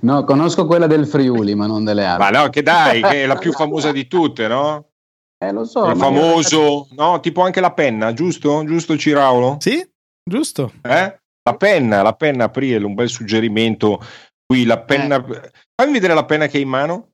No, 0.00 0.24
conosco 0.24 0.64
quella 0.64 0.86
del 0.86 1.06
Friuli, 1.06 1.54
ma 1.54 1.66
non 1.66 1.84
delle 1.84 2.06
altre. 2.06 2.30
Ma 2.30 2.42
no, 2.44 2.48
che 2.48 2.62
dai, 2.62 3.02
che 3.02 3.24
è 3.24 3.26
la 3.26 3.36
più 3.36 3.52
famosa 3.52 3.92
di 3.92 4.06
tutte, 4.06 4.48
no? 4.48 4.92
Eh, 5.36 5.52
lo 5.52 5.66
so. 5.66 5.90
Il 5.90 5.98
famoso, 5.98 6.88
no? 6.92 7.20
Tipo 7.20 7.42
anche 7.42 7.60
la 7.60 7.74
penna, 7.74 8.14
giusto? 8.14 8.64
Giusto 8.64 8.96
Ciraulo? 8.96 9.58
Sì? 9.60 9.86
Giusto? 10.22 10.72
Eh? 10.80 11.20
La 11.42 11.56
penna, 11.58 12.00
la 12.00 12.14
penna 12.14 12.48
Priel, 12.48 12.84
un 12.84 12.94
bel 12.94 13.10
suggerimento. 13.10 14.00
Qui 14.46 14.64
la 14.64 14.80
penna. 14.80 15.22
Fammi 15.22 15.92
vedere 15.92 16.14
la 16.14 16.24
penna 16.24 16.46
che 16.46 16.56
hai 16.56 16.62
in 16.62 16.70
mano. 16.70 17.13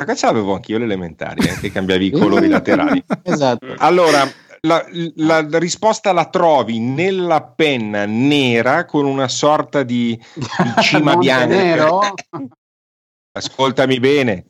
Perché 0.00 0.16
ce 0.16 0.26
l'avevo 0.26 0.54
anch'io 0.54 0.78
le 0.78 0.84
elementari, 0.84 1.46
eh, 1.46 1.58
che 1.60 1.70
cambiavi 1.70 2.06
i 2.06 2.10
colori 2.18 2.48
laterali. 2.48 3.04
Esatto. 3.22 3.74
Allora, 3.76 4.26
la, 4.62 4.82
la- 5.16 5.46
la 5.46 5.58
risposta 5.58 6.12
la 6.12 6.24
trovi 6.30 6.78
nella 6.78 7.42
penna 7.42 8.06
nera 8.06 8.86
con 8.86 9.04
una 9.04 9.28
sorta 9.28 9.82
di, 9.82 10.18
di 10.34 10.46
cima 10.80 11.16
bianca. 11.16 11.54
Montenero? 11.54 12.00
Ascoltami 13.36 14.00
bene. 14.00 14.46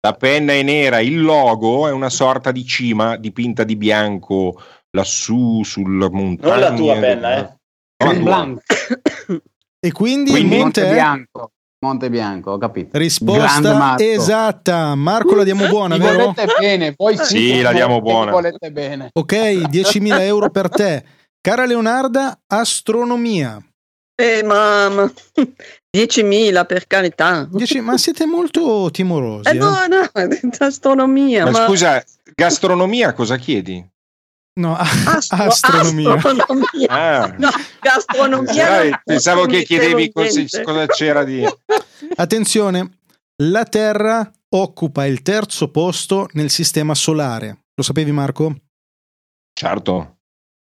La 0.00 0.12
penna 0.12 0.52
è 0.52 0.62
nera, 0.62 1.00
il 1.00 1.20
logo 1.20 1.88
è 1.88 1.90
una 1.90 2.08
sorta 2.08 2.52
di 2.52 2.64
cima 2.64 3.16
dipinta 3.16 3.64
di 3.64 3.74
bianco 3.74 4.62
lassù 4.90 5.64
sulla 5.64 6.08
montagna. 6.08 6.52
Non 6.52 6.60
la 6.60 6.72
tua 6.74 6.94
penna, 6.98 7.36
eh. 7.36 7.56
Non 8.04 8.12
la 8.12 8.14
tua. 8.14 8.22
Blanc. 8.22 8.62
E 9.80 9.90
quindi, 9.92 10.30
Quindi 10.30 10.54
il 10.54 10.60
Monte 10.60 10.88
Bianco. 10.88 11.50
Monte 11.80 12.10
Bianco, 12.10 12.50
ho 12.52 12.58
capito. 12.58 12.98
Risposta 12.98 13.94
esatta. 13.98 14.96
Marco 14.96 15.36
la 15.36 15.44
diamo 15.44 15.68
buona, 15.68 15.96
Mi 15.96 16.02
vero? 16.04 16.32
volete 16.34 16.46
bene, 16.58 16.94
voi 16.96 17.16
sì, 17.16 17.24
Sì, 17.24 17.60
la 17.60 17.72
diamo 17.72 18.00
buona. 18.00 18.32
volete 18.32 18.72
bene. 18.72 19.10
Ok, 19.12 19.32
10.000 19.32 20.20
euro 20.22 20.50
per 20.50 20.68
te. 20.68 21.04
Cara 21.40 21.66
Leonarda, 21.66 22.36
astronomia. 22.48 23.62
Eh, 24.20 24.42
mamma. 24.42 25.08
10.000 25.96 26.66
per 26.66 26.86
carità. 26.88 27.48
10 27.48 27.80
ma 27.80 27.96
siete 27.96 28.26
molto 28.26 28.88
timorosi. 28.90 29.48
Eh, 29.48 29.52
eh? 29.52 29.54
no, 29.54 29.76
no, 29.86 30.10
astronomia. 30.58 31.44
Ma 31.44 31.50
ma- 31.52 31.66
scusa, 31.66 32.04
gastronomia 32.34 33.12
cosa 33.12 33.36
chiedi? 33.36 33.86
No, 34.58 34.74
a- 34.76 34.80
Astro- 34.82 35.36
astronomia. 35.44 36.14
astronomia. 36.14 36.88
Ah. 36.88 37.34
No, 37.38 37.48
gastronomia. 37.80 38.82
Non 38.82 39.00
pensavo 39.04 39.46
che 39.46 39.62
chiedevi 39.62 39.94
mettevo 39.94 40.24
cos- 40.26 40.34
niente. 40.34 40.62
cosa 40.62 40.86
c'era 40.86 41.22
di... 41.24 41.44
Attenzione, 42.16 42.98
la 43.44 43.64
Terra 43.64 44.28
occupa 44.56 45.06
il 45.06 45.22
terzo 45.22 45.70
posto 45.70 46.28
nel 46.32 46.50
sistema 46.50 46.94
solare. 46.94 47.66
Lo 47.74 47.82
sapevi 47.84 48.10
Marco? 48.10 48.56
Certo. 49.52 50.18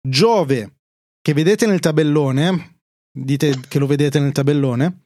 Giove, 0.07 0.75
che 1.19 1.33
vedete 1.33 1.65
nel 1.65 1.79
tabellone, 1.79 2.81
dite 3.11 3.59
che 3.67 3.79
lo 3.79 3.87
vedete 3.87 4.19
nel 4.19 4.31
tabellone, 4.33 5.05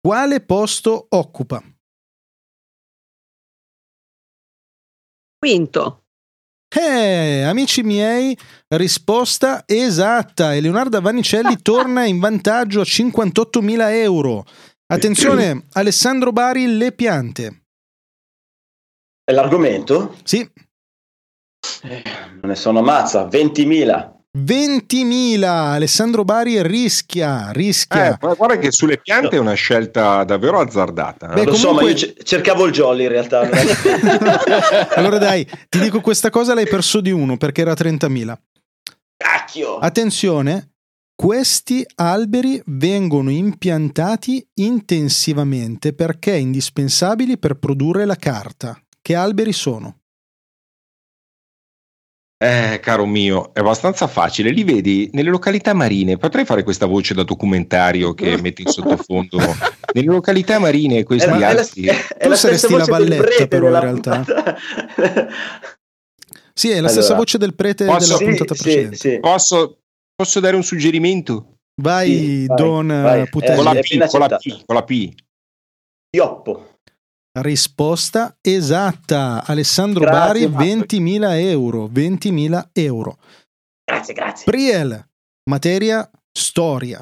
quale 0.00 0.40
posto 0.40 1.06
occupa? 1.10 1.62
Quinto. 5.38 6.01
Eh, 6.74 7.42
amici 7.42 7.82
miei, 7.82 8.36
risposta 8.68 9.64
esatta. 9.66 10.54
E 10.54 10.60
Leonardo 10.60 11.00
Vanicelli 11.00 11.60
torna 11.62 12.04
in 12.04 12.18
vantaggio 12.18 12.80
a 12.80 12.84
58.000 12.84 13.92
euro. 13.92 14.44
Attenzione, 14.86 15.66
Alessandro 15.72 16.32
Bari, 16.32 16.76
le 16.76 16.92
piante. 16.92 17.64
È 19.24 19.32
l'argomento? 19.32 20.16
Sì, 20.24 20.48
Eh, 21.82 22.02
non 22.40 22.50
ne 22.50 22.54
sono 22.56 22.82
mazza, 22.82 23.26
20.000. 23.26 24.10
20.000. 24.38 25.42
Alessandro 25.44 26.24
Bari 26.24 26.62
rischia, 26.62 27.50
rischia. 27.52 28.12
Eh, 28.18 28.34
guarda 28.36 28.56
che 28.58 28.72
sulle 28.72 28.98
piante 28.98 29.36
è 29.36 29.38
una 29.38 29.52
scelta 29.54 30.24
davvero 30.24 30.58
azzardata. 30.60 31.30
eh. 31.30 31.34
Beh, 31.34 31.44
Lo 31.44 31.54
so, 31.54 31.72
ma 31.72 31.78
comunque- 31.80 31.90
io 31.90 31.96
ce- 31.96 32.14
cercavo 32.24 32.64
il 32.66 32.72
jolly 32.72 33.02
in 33.04 33.08
realtà. 33.10 33.40
allora 34.96 35.18
dai, 35.18 35.46
ti 35.68 35.78
dico 35.80 36.00
questa 36.00 36.30
cosa, 36.30 36.54
l'hai 36.54 36.66
perso 36.66 37.00
di 37.00 37.10
uno 37.10 37.36
perché 37.36 37.60
era 37.60 37.74
30.000. 37.74 38.34
Cacchio! 39.16 39.78
Attenzione, 39.78 40.70
questi 41.14 41.84
alberi 41.96 42.60
vengono 42.66 43.30
impiantati 43.30 44.44
intensivamente 44.54 45.92
perché 45.94 46.36
indispensabili 46.36 47.38
per 47.38 47.54
produrre 47.58 48.04
la 48.06 48.16
carta. 48.16 48.76
Che 49.00 49.14
alberi 49.14 49.52
sono? 49.52 49.98
Eh, 52.42 52.80
caro 52.80 53.06
mio, 53.06 53.52
è 53.52 53.60
abbastanza 53.60 54.08
facile. 54.08 54.50
Li 54.50 54.64
vedi 54.64 55.08
nelle 55.12 55.30
località 55.30 55.74
marine. 55.74 56.16
Potrei 56.16 56.44
fare 56.44 56.64
questa 56.64 56.86
voce 56.86 57.14
da 57.14 57.22
documentario 57.22 58.14
che 58.14 58.36
metti 58.42 58.62
in 58.62 58.68
sottofondo. 58.68 59.38
nelle 59.94 60.06
località 60.08 60.58
marine, 60.58 61.04
questi 61.04 61.28
È 61.28 61.38
la- 61.38 61.50
è 61.50 61.54
la- 61.54 61.60
è 61.62 62.22
Tu 62.24 62.28
la 62.28 62.34
saresti 62.34 62.74
la 62.76 62.84
valletta, 62.84 63.46
però, 63.46 63.68
in 63.68 63.80
realtà. 63.80 64.24
Sì, 66.54 66.68
è 66.68 66.72
la 66.72 66.78
Allora, 66.78 66.92
stessa 66.92 67.14
voce 67.14 67.38
del 67.38 67.54
prete 67.54 67.84
posso- 67.84 67.98
della 68.06 68.16
Sì, 68.18 68.24
puntata 68.24 68.54
sì, 68.54 68.62
precedente. 68.62 68.96
sì. 68.96 69.18
Posso, 69.20 69.78
posso 70.14 70.40
dare 70.40 70.56
un 70.56 70.62
suggerimento? 70.64 71.54
Vai, 71.80 72.08
Sì, 72.10 72.46
vai, 72.46 72.56
Don 72.56 72.86
vai. 72.88 73.20
eh, 73.22 73.28
Putelli. 73.28 73.54
Con 73.54 73.64
la, 73.64 73.70
è 73.72 73.80
P, 73.80 74.06
con 74.08 74.20
la. 74.20 74.28
P, 74.36 74.64
con 74.66 74.74
la 74.74 74.82
P. 74.84 75.12
Ioppo. 76.16 76.71
Risposta 77.40 78.36
esatta. 78.42 79.42
Alessandro 79.46 80.04
Grazie, 80.04 80.48
Bari, 80.48 80.76
Marco. 80.76 80.96
20.000 80.96 81.40
euro. 81.40 81.86
20.000 81.86 82.68
euro. 82.72 83.16
Grazie, 83.84 84.14
grazie. 84.14 84.44
Priel, 84.44 85.08
materia 85.50 86.08
storia. 86.30 87.00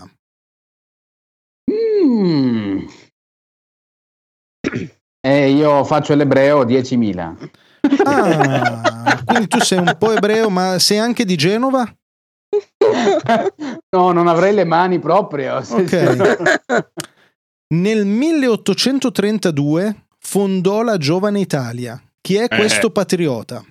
Mm. 1.71 2.87
E 5.21 5.51
io 5.51 5.85
faccio 5.85 6.15
l'ebreo 6.15 6.65
10.000. 6.65 7.51
Ah, 8.05 9.23
quindi 9.25 9.49
tu 9.49 9.59
sei 9.61 9.79
un 9.79 9.97
po' 9.99 10.13
ebreo, 10.13 10.49
ma 10.49 10.79
sei 10.79 10.99
anche 10.99 11.25
di 11.25 11.35
Genova? 11.37 11.85
No, 13.93 14.13
non 14.13 14.29
avrei 14.29 14.55
le 14.55 14.63
mani 14.65 15.01
proprio. 15.01 15.61
Sì, 15.63 15.89
sì. 15.89 15.97
Ok. 15.97 16.91
Nel 17.75 18.07
1832 18.07 20.07
fondò 20.31 20.83
la 20.83 20.97
Giovane 20.97 21.41
Italia. 21.41 22.01
Chi 22.21 22.37
è 22.37 22.47
questo 22.47 22.87
Eh. 22.87 22.93
patriota? 22.93 23.65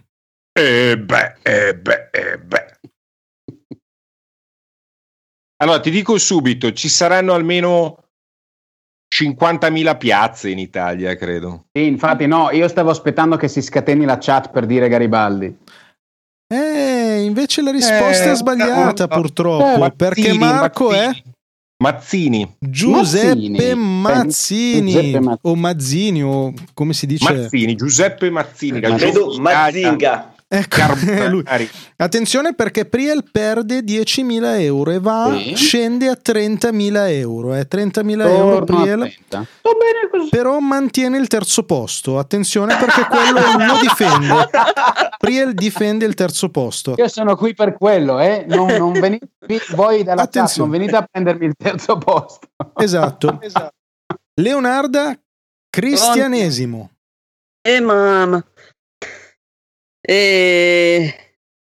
Eh 0.51 0.97
beh, 0.99 1.35
eh 1.41 1.73
beh, 1.77 2.09
eh 2.11 2.37
beh. 2.37 2.65
Allora, 5.61 5.79
ti 5.79 5.89
dico 5.89 6.17
subito, 6.17 6.73
ci 6.73 6.89
saranno 6.89 7.33
almeno 7.33 8.03
50.000 9.15 9.97
piazze 9.97 10.49
in 10.49 10.59
Italia, 10.59 11.15
credo. 11.15 11.67
Sì, 11.71 11.85
infatti 11.85 12.27
no, 12.27 12.51
io 12.51 12.67
stavo 12.67 12.89
aspettando 12.89 13.37
che 13.37 13.47
si 13.47 13.61
scateni 13.61 14.03
la 14.03 14.17
chat 14.17 14.49
per 14.49 14.65
dire 14.65 14.89
Garibaldi. 14.89 15.57
Eh, 16.51 17.21
invece 17.23 17.61
la 17.61 17.71
risposta 17.71 18.25
Eh, 18.25 18.31
è 18.31 18.35
sbagliata, 18.35 19.05
no, 19.07 19.15
no. 19.15 19.21
purtroppo, 19.21 19.63
Mazzini, 19.77 19.95
perché 19.95 20.33
Marco 20.33 20.91
è 20.91 21.09
Mazzini. 21.81 22.55
Giuseppe 22.59 23.73
Mazzini. 23.73 23.75
Mazzini, 23.75 24.91
Giuseppe 24.91 25.19
Mazzini. 25.21 25.37
o 25.43 25.55
Mazzini 25.55 26.23
o 26.23 26.53
come 26.73 26.91
si 26.93 27.05
dice? 27.05 27.33
Mazzini, 27.33 27.75
Giuseppe 27.75 28.29
Mazzini. 28.29 28.81
Ma 28.81 28.95
Credo 28.95 29.37
Mazzinga. 29.39 30.33
Ecco. 30.51 30.81
Attenzione 31.97 32.55
perché 32.55 32.85
Priel 32.85 33.23
perde 33.31 33.81
10.000 33.81 34.59
euro 34.61 34.89
e 34.89 34.99
va, 34.99 35.37
Sì. 35.37 35.53
scende 35.55 36.07
a 36.09 36.17
30.000 36.19 37.07
euro. 37.11 37.53
Eh, 37.53 37.67
30.000 37.67 38.27
euro 38.27 38.63
Priel, 38.63 38.97
30. 38.99 39.37
Va 39.37 39.71
bene 39.73 40.09
così. 40.09 40.29
però 40.29 40.57
mantiene 40.59 41.19
il 41.19 41.27
terzo 41.27 41.63
posto. 41.63 42.17
Attenzione 42.17 42.75
perché 42.77 43.05
quello 43.05 43.39
lo 43.67 43.79
difende. 43.79 44.49
Priel 45.19 45.53
difende 45.53 46.05
il 46.05 46.15
terzo 46.15 46.49
posto. 46.49 46.95
Io 46.97 47.07
sono 47.09 47.35
qui 47.35 47.53
per 47.53 47.77
quello, 47.77 48.17
eh? 48.19 48.45
non, 48.47 48.71
non 48.71 48.93
venite 48.99 49.27
qui- 49.45 49.61
voi 49.75 50.01
dalla 50.03 50.23
Attenzione. 50.23 50.67
non 50.67 50.79
venite 50.79 50.95
a 50.97 51.07
prendermi 51.09 51.45
il 51.45 51.53
terzo 51.55 51.95
posto. 51.99 52.47
Esatto. 52.75 53.39
Leonarda 54.41 55.15
Cristianesimo. 55.69 56.89
Eh, 57.61 57.79
mamma. 57.81 58.43
Eh, 60.09 61.13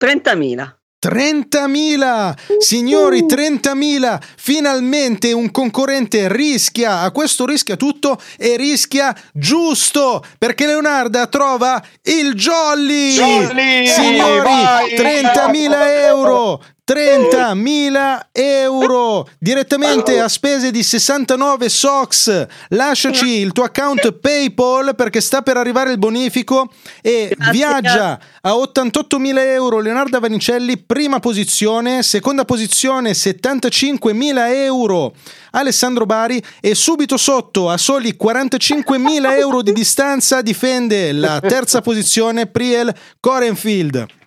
30.000. 0.03 0.77
30.000 1.05 2.35
signori 2.59 3.25
30.000 3.25 4.23
finalmente 4.37 5.33
un 5.33 5.51
concorrente 5.51 6.33
rischia 6.33 7.01
a 7.01 7.11
questo 7.11 7.45
rischia 7.45 7.77
tutto 7.77 8.19
e 8.39 8.57
rischia 8.57 9.15
giusto 9.35 10.25
perché 10.39 10.65
Leonarda 10.65 11.27
trova 11.27 11.83
il 12.05 12.35
jolly, 12.35 13.15
Jolly! 13.15 13.87
signori 13.89 14.41
Vai! 14.41 14.95
30.000 14.95 15.73
euro 16.07 16.63
30.000 16.93 18.27
euro. 18.33 19.27
Direttamente 19.39 20.21
a 20.21 20.29
spese 20.29 20.71
di 20.71 20.83
69 20.83 21.69
Sox. 21.69 22.47
Lasciaci 22.69 23.39
il 23.39 23.53
tuo 23.53 23.65
account 23.65 24.13
PayPal 24.13 24.95
perché 24.95 25.21
sta 25.21 25.43
per 25.43 25.57
arrivare 25.57 25.91
il 25.93 25.99
bonifico 25.99 26.71
e 27.01 27.33
Grazie. 27.35 27.53
viaggia 27.53 28.21
a 28.43 28.51
88.000 28.53 29.39
euro 29.39 29.81
Leonardo 29.81 30.21
Vanicelli 30.21 30.77
prima 30.79 31.21
posizione 31.21 32.03
seconda 32.03 32.45
posizione 32.45 33.13
75.000 33.13 34.55
euro 34.55 35.15
Alessandro 35.53 36.07
Bari 36.07 36.43
e 36.61 36.75
subito 36.75 37.17
sotto 37.17 37.71
a 37.71 37.77
soli 37.77 38.17
45.000 38.21 39.39
euro 39.39 39.63
di 39.63 39.73
distanza 39.73 40.43
difende 40.43 41.13
la 41.13 41.41
terza 41.41 41.81
posizione 41.81 42.47
Priel 42.47 42.93
Corenfield 43.21 44.21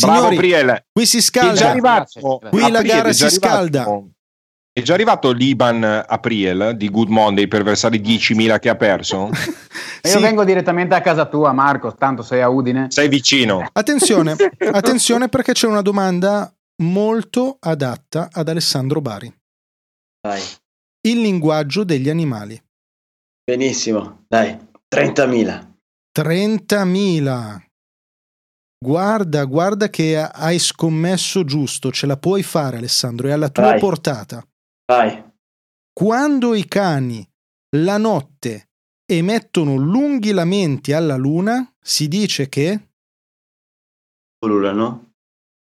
Bravo 0.00 0.16
Signori, 0.16 0.36
Priel. 0.36 0.84
qui 0.92 1.06
si 1.06 1.18
Che 1.30 1.40
è 1.40 1.42
già 1.42 1.54
scalda 1.54 1.70
arrivato. 1.70 2.38
Qui 2.50 2.70
la 2.70 2.82
gara 2.82 3.12
si 3.12 3.30
scalda. 3.30 3.86
È 4.72 4.82
già 4.82 4.94
arrivato 4.94 5.30
l'Iban 5.30 5.84
Apriel 6.06 6.76
di 6.76 6.90
Good 6.90 7.08
Monday 7.08 7.46
per 7.46 7.62
versare 7.62 7.96
i 7.96 8.00
10.000 8.00 8.58
che 8.58 8.68
ha 8.68 8.76
perso? 8.76 9.30
E 10.04 10.10
Io 10.10 10.20
vengo 10.20 10.44
direttamente 10.44 10.94
a 10.94 11.00
casa 11.00 11.24
tua, 11.24 11.52
Marco, 11.52 11.94
tanto 11.94 12.22
sei 12.22 12.42
a 12.42 12.50
Udine. 12.50 12.88
Sei 12.90 13.08
vicino. 13.08 13.66
Attenzione, 13.72 14.36
attenzione 14.70 15.30
perché 15.30 15.54
c'è 15.54 15.66
una 15.66 15.80
domanda 15.80 16.54
molto 16.82 17.56
adatta 17.58 18.28
ad 18.30 18.46
Alessandro 18.50 19.00
Bari. 19.00 19.34
Dai, 20.20 20.42
Il 21.08 21.22
linguaggio 21.22 21.84
degli 21.84 22.10
animali. 22.10 22.62
benissimo. 23.42 24.24
Dai, 24.28 24.54
30.000. 24.94 25.66
30.000. 26.20 27.60
Guarda, 28.84 29.46
guarda 29.46 29.88
che 29.88 30.18
hai 30.18 30.58
scommesso 30.58 31.42
giusto, 31.44 31.90
ce 31.90 32.04
la 32.04 32.18
puoi 32.18 32.42
fare 32.42 32.76
Alessandro, 32.76 33.28
è 33.28 33.30
alla 33.30 33.48
tua 33.48 33.70
Vai. 33.70 33.78
portata. 33.80 34.46
Vai. 34.84 35.24
Quando 35.90 36.54
i 36.54 36.68
cani 36.68 37.26
la 37.76 37.96
notte 37.96 38.72
emettono 39.10 39.76
lunghi 39.76 40.32
lamenti 40.32 40.92
alla 40.92 41.16
luna, 41.16 41.66
si 41.80 42.08
dice 42.08 42.50
che... 42.50 42.88
Ululano. 44.44 45.12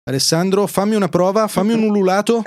Alessandro, 0.09 0.69
fammi 0.69 0.95
una 0.95 1.09
prova, 1.09 1.49
fammi 1.49 1.73
un 1.73 1.83
ululato. 1.83 2.45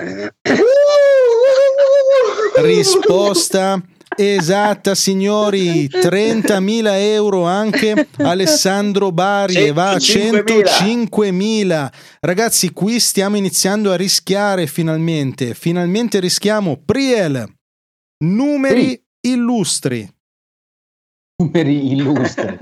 Risposta 2.56 3.78
esatta, 4.16 4.94
signori. 4.94 5.88
30.000 5.88 6.86
euro 7.00 7.44
anche 7.44 8.08
Alessandro 8.18 9.12
Bari 9.12 9.54
e 9.56 9.72
va 9.72 9.90
a 9.90 9.96
105.000. 9.96 10.64
105.000. 11.08 11.92
Ragazzi, 12.20 12.72
qui 12.72 13.00
stiamo 13.00 13.36
iniziando 13.36 13.90
a 13.92 13.96
rischiare 13.96 14.66
finalmente. 14.66 15.54
Finalmente 15.54 16.20
rischiamo. 16.20 16.76
Priel, 16.84 17.46
numeri 18.24 19.00
illustri. 19.26 20.08
Numeri 21.42 21.92
illustri. 21.92 22.56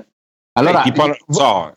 Allora, 0.58 0.80
Eh, 0.80 0.84
tipo, 0.84 1.06
non 1.06 1.16
so, 1.28 1.74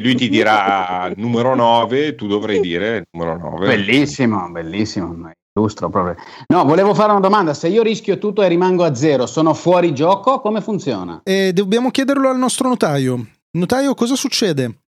lui 0.00 0.14
ti 0.14 0.28
dirà 0.28 1.12
numero 1.16 1.54
9, 1.54 2.14
tu 2.14 2.26
dovrai 2.26 2.60
dire 2.60 2.96
il 2.98 3.06
numero 3.10 3.38
9. 3.38 3.66
Bellissimo, 3.66 4.50
bellissimo. 4.50 5.32
Illustro 5.56 5.88
proprio. 5.88 6.16
No, 6.48 6.64
volevo 6.64 6.92
fare 6.92 7.12
una 7.12 7.20
domanda. 7.20 7.54
Se 7.54 7.68
io 7.68 7.82
rischio 7.82 8.18
tutto 8.18 8.42
e 8.42 8.48
rimango 8.48 8.84
a 8.84 8.94
zero, 8.94 9.26
sono 9.26 9.54
fuori 9.54 9.94
gioco? 9.94 10.40
Come 10.40 10.60
funziona? 10.60 11.22
E 11.24 11.52
dobbiamo 11.54 11.90
chiederlo 11.90 12.28
al 12.28 12.36
nostro 12.36 12.68
notaio. 12.68 13.26
Notaio, 13.52 13.94
cosa 13.94 14.16
succede 14.16 14.82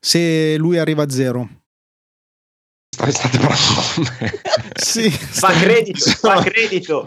se 0.00 0.56
lui 0.56 0.78
arriva 0.78 1.02
a 1.02 1.10
zero? 1.10 1.48
State 2.96 3.38
parlando. 3.38 4.40
Sì. 4.74 5.10
Fa 5.10 5.52
credito, 5.52 6.10
fa 6.12 6.42
credito. 6.42 7.06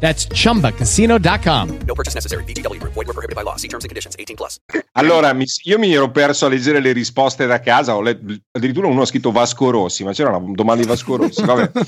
That's 0.00 0.26
chumbacasino.com. 0.28 1.68
No 1.86 1.94
purchase 1.94 2.14
necessary. 2.14 2.44
VGW 2.44 2.78
Group. 2.78 2.92
Void 2.94 3.06
were 3.06 3.12
prohibited 3.14 3.34
by 3.36 3.42
law. 3.42 3.56
See 3.56 3.68
terms 3.68 3.84
and 3.84 3.90
conditions. 3.90 4.14
18 4.18 4.36
plus. 4.36 4.58
Allora, 4.92 5.32
mi- 5.32 5.46
io 5.64 5.78
mi 5.78 5.92
ero 5.92 6.10
perso 6.10 6.46
a 6.46 6.48
leggere 6.48 6.80
le 6.80 6.92
risposte 6.92 7.46
da 7.46 7.60
casa, 7.60 7.96
ho 7.96 8.02
let- 8.02 8.20
addirittura 8.52 8.86
uno 8.88 9.02
ha 9.02 9.06
scritto 9.06 9.32
Vasco 9.32 9.70
Rossi, 9.70 10.04
ma 10.04 10.12
c'era 10.12 10.36
una 10.36 10.52
domanda 10.54 10.82
di 10.82 10.88
Vasco 10.88 11.16
Rossi. 11.16 11.42
Vabbè. 11.44 11.70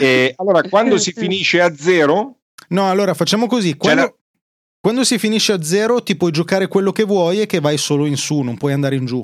E 0.00 0.32
allora, 0.36 0.62
quando 0.62 0.96
si 0.98 1.12
finisce 1.12 1.60
a 1.60 1.74
zero, 1.76 2.36
No, 2.68 2.88
allora 2.88 3.12
facciamo 3.14 3.46
così. 3.46 3.76
Quando, 3.76 4.02
la- 4.02 4.14
quando 4.80 5.04
si 5.04 5.18
finisce 5.18 5.52
a 5.52 5.62
zero, 5.62 6.02
ti 6.02 6.16
puoi 6.16 6.30
giocare 6.30 6.68
quello 6.68 6.92
che 6.92 7.02
vuoi 7.04 7.40
e 7.42 7.46
che 7.46 7.60
vai 7.60 7.76
solo 7.76 8.06
in 8.06 8.16
su, 8.16 8.40
non 8.40 8.56
puoi 8.56 8.72
andare 8.72 8.94
in 8.96 9.04
giù. 9.06 9.22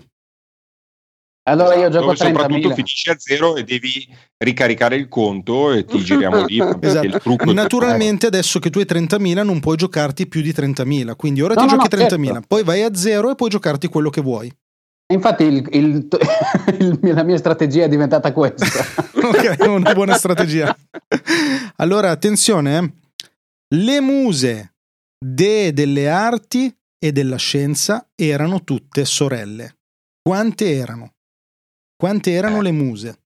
Allora 1.48 1.76
io 1.76 1.88
gioco 1.90 2.06
dove 2.06 2.16
soprattutto 2.16 2.68
30.000. 2.68 2.74
finisci 2.74 3.10
a 3.10 3.14
zero 3.18 3.54
e 3.56 3.62
devi 3.62 4.08
ricaricare 4.38 4.96
il 4.96 5.06
conto 5.08 5.72
e 5.72 5.84
ti 5.84 6.02
giriamo 6.02 6.44
lì. 6.44 6.58
Esatto. 6.80 7.52
Naturalmente, 7.52 8.26
adesso 8.26 8.58
che 8.58 8.68
tu 8.70 8.80
hai 8.80 8.84
30.000, 8.88 9.44
non 9.44 9.60
puoi 9.60 9.76
giocarti 9.76 10.26
più 10.26 10.40
di 10.40 10.50
30.000. 10.52 11.14
Quindi 11.16 11.42
ora 11.42 11.54
No, 11.54 11.60
ti 11.66 11.66
no, 11.74 11.82
giochi 11.82 11.96
no, 11.96 12.02
30.000, 12.02 12.24
certo. 12.32 12.44
poi 12.48 12.64
vai 12.64 12.82
a 12.82 12.94
zero 12.94 13.30
e 13.30 13.34
puoi 13.36 13.48
giocarti 13.50 13.86
quello 13.88 14.10
che 14.10 14.20
vuoi. 14.20 14.52
Infatti 15.12 15.44
il- 15.44 15.68
il- 15.70 16.08
il- 16.80 16.98
la 17.14 17.22
mia 17.22 17.36
strategia 17.38 17.84
è 17.84 17.88
diventata 17.88 18.32
questa. 18.32 18.66
ok, 19.14 19.56
una 19.68 19.94
buona 19.94 20.14
strategia. 20.14 20.76
Allora, 21.76 22.10
attenzione, 22.10 22.76
eh. 22.78 22.92
le 23.76 24.00
muse 24.00 24.74
de- 25.24 25.72
delle 25.72 26.08
arti 26.08 26.74
e 26.98 27.12
della 27.12 27.36
scienza 27.36 28.08
erano 28.16 28.64
tutte 28.64 29.04
sorelle. 29.04 29.76
Quante 30.20 30.74
erano? 30.74 31.12
Quante 31.96 32.32
erano 32.32 32.60
le 32.60 32.72
muse? 32.72 33.22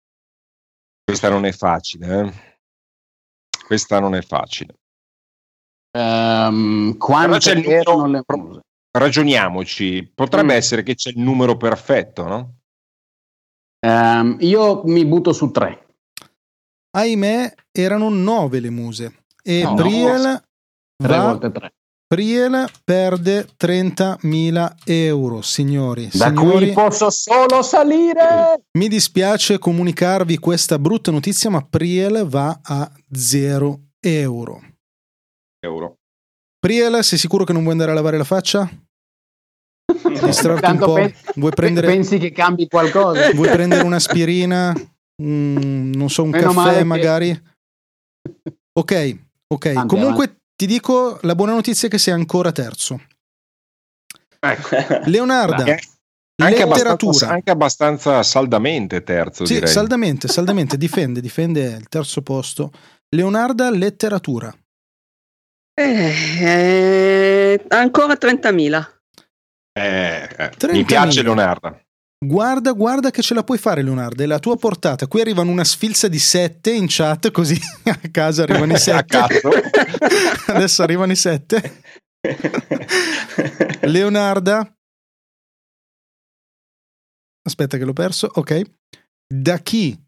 Questa 1.04 1.28
non 1.28 1.44
è 1.44 1.52
facile. 1.52 2.20
eh. 2.20 2.58
Questa 3.66 3.98
non 4.00 4.14
è 4.14 4.22
facile. 4.22 4.74
Però 5.90 6.96
quante 6.98 7.38
c'è 7.38 7.56
il 7.56 7.66
erano 7.66 8.06
le 8.06 8.22
muse? 8.36 8.60
Ragioniamoci, 8.96 10.12
potrebbe 10.14 10.54
Mm. 10.54 10.56
essere 10.56 10.82
che 10.82 10.94
c'è 10.94 11.10
il 11.10 11.18
numero 11.18 11.56
perfetto, 11.56 12.26
no? 12.26 12.54
Ehm, 13.84 14.36
io 14.40 14.82
mi 14.84 15.04
butto 15.06 15.32
su 15.32 15.50
tre. 15.50 15.86
Ahimè, 16.96 17.54
erano 17.72 18.08
nove 18.08 18.60
le 18.60 18.70
muse. 18.70 19.24
E 19.42 19.62
No, 19.62 19.74
Priel, 19.74 20.42
Tre 20.96 21.16
va- 21.16 21.24
volte 21.26 21.50
tre. 21.50 21.72
Priel 22.12 22.68
perde 22.84 23.46
30.000 23.56 24.74
euro, 24.84 25.42
signori. 25.42 26.08
Da 26.12 26.26
signori 26.26 26.64
qui 26.66 26.72
posso 26.72 27.08
solo 27.08 27.62
salire. 27.62 28.64
mi 28.76 28.88
dispiace 28.88 29.58
comunicarvi 29.60 30.36
questa 30.38 30.80
brutta 30.80 31.12
notizia, 31.12 31.50
ma 31.50 31.62
Priel 31.62 32.26
va 32.26 32.58
a 32.64 32.90
0 33.12 33.80
euro. 34.00 34.60
Euro. 35.64 35.98
Priel, 36.58 37.04
sei 37.04 37.16
sicuro 37.16 37.44
che 37.44 37.52
non 37.52 37.60
vuoi 37.62 37.74
andare 37.74 37.92
a 37.92 37.94
lavare 37.94 38.16
la 38.18 38.24
faccia? 38.24 38.68
Distrarti 40.24 40.70
un 40.70 40.78
po'? 40.78 40.94
pen- 40.94 41.14
Vuoi 41.36 41.52
prendere, 41.52 41.86
Pensi 41.86 42.18
che 42.18 42.32
cambi 42.32 42.66
qualcosa? 42.66 43.30
vuoi 43.34 43.50
prendere 43.50 43.84
un'aspirina? 43.84 44.74
Mm, 45.22 45.92
non 45.94 46.10
so, 46.10 46.24
un 46.24 46.30
Meno 46.30 46.52
caffè 46.52 46.78
che- 46.78 46.84
magari? 46.84 47.42
Ok, 48.72 49.18
ok. 49.46 49.66
Avanti, 49.66 49.94
Comunque 49.94 50.39
ti 50.60 50.66
dico 50.66 51.18
la 51.22 51.34
buona 51.34 51.52
notizia 51.52 51.88
è 51.88 51.90
che 51.90 51.96
sei 51.96 52.12
ancora 52.12 52.52
terzo. 52.52 53.00
Leonarda, 55.06 55.56
Anche, 55.56 55.80
anche 56.42 56.62
abbastanza, 56.62 56.66
letteratura. 56.66 57.28
anche 57.28 57.50
abbastanza 57.50 58.22
saldamente 58.22 59.02
terzo, 59.02 59.46
Sì, 59.46 59.54
direi. 59.54 59.70
saldamente, 59.70 60.28
saldamente, 60.28 60.76
difende, 60.76 61.22
difende 61.22 61.62
il 61.62 61.88
terzo 61.88 62.20
posto. 62.20 62.72
Leonarda, 63.08 63.70
letteratura. 63.70 64.54
Eh, 65.72 67.64
ancora 67.68 68.18
30.000. 68.18 69.00
Eh, 69.72 70.28
eh, 70.36 70.50
30.000. 70.58 70.72
mi 70.72 70.84
piace 70.84 71.22
Leonardo. 71.22 71.80
Guarda, 72.22 72.72
guarda 72.72 73.10
che 73.10 73.22
ce 73.22 73.32
la 73.32 73.42
puoi 73.42 73.56
fare, 73.56 73.82
Leonardo, 73.82 74.22
è 74.22 74.26
la 74.26 74.38
tua 74.38 74.56
portata. 74.56 75.06
Qui 75.06 75.22
arrivano 75.22 75.50
una 75.50 75.64
sfilza 75.64 76.06
di 76.06 76.18
sette 76.18 76.70
in 76.70 76.84
chat, 76.86 77.30
così 77.30 77.58
a 77.84 77.98
casa 78.10 78.42
arrivano 78.42 78.74
i 78.74 78.76
sette. 78.78 79.18
Adesso 80.48 80.82
arrivano 80.82 81.12
i 81.12 81.16
sette. 81.16 81.82
Leonarda. 83.82 84.70
Aspetta 87.42 87.78
che 87.78 87.84
l'ho 87.84 87.94
perso. 87.94 88.30
Ok. 88.34 88.70
Da 89.26 89.58
chi 89.58 89.98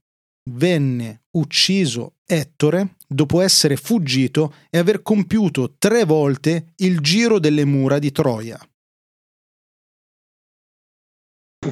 venne 0.51 1.23
ucciso 1.39 2.17
Ettore 2.27 2.97
dopo 3.07 3.41
essere 3.41 3.77
fuggito 3.77 4.55
e 4.69 4.77
aver 4.77 5.01
compiuto 5.01 5.77
tre 5.79 6.05
volte 6.05 6.73
il 6.77 7.01
giro 7.01 7.39
delle 7.39 7.65
mura 7.65 7.99
di 7.99 8.13
Troia. 8.13 8.59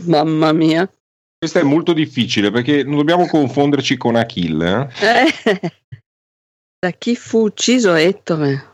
Mamma 0.07 0.53
mia. 0.53 0.87
Questo 1.39 1.59
è 1.59 1.63
molto 1.63 1.93
difficile 1.93 2.51
perché 2.51 2.83
non 2.85 2.97
dobbiamo 2.97 3.27
confonderci 3.27 3.97
con 3.97 4.15
Achille. 4.17 4.89
eh. 5.01 5.27
Eh, 5.63 5.71
Da 6.81 6.91
chi 6.93 7.15
fu 7.17 7.41
ucciso 7.45 7.95
Ettore? 7.95 8.69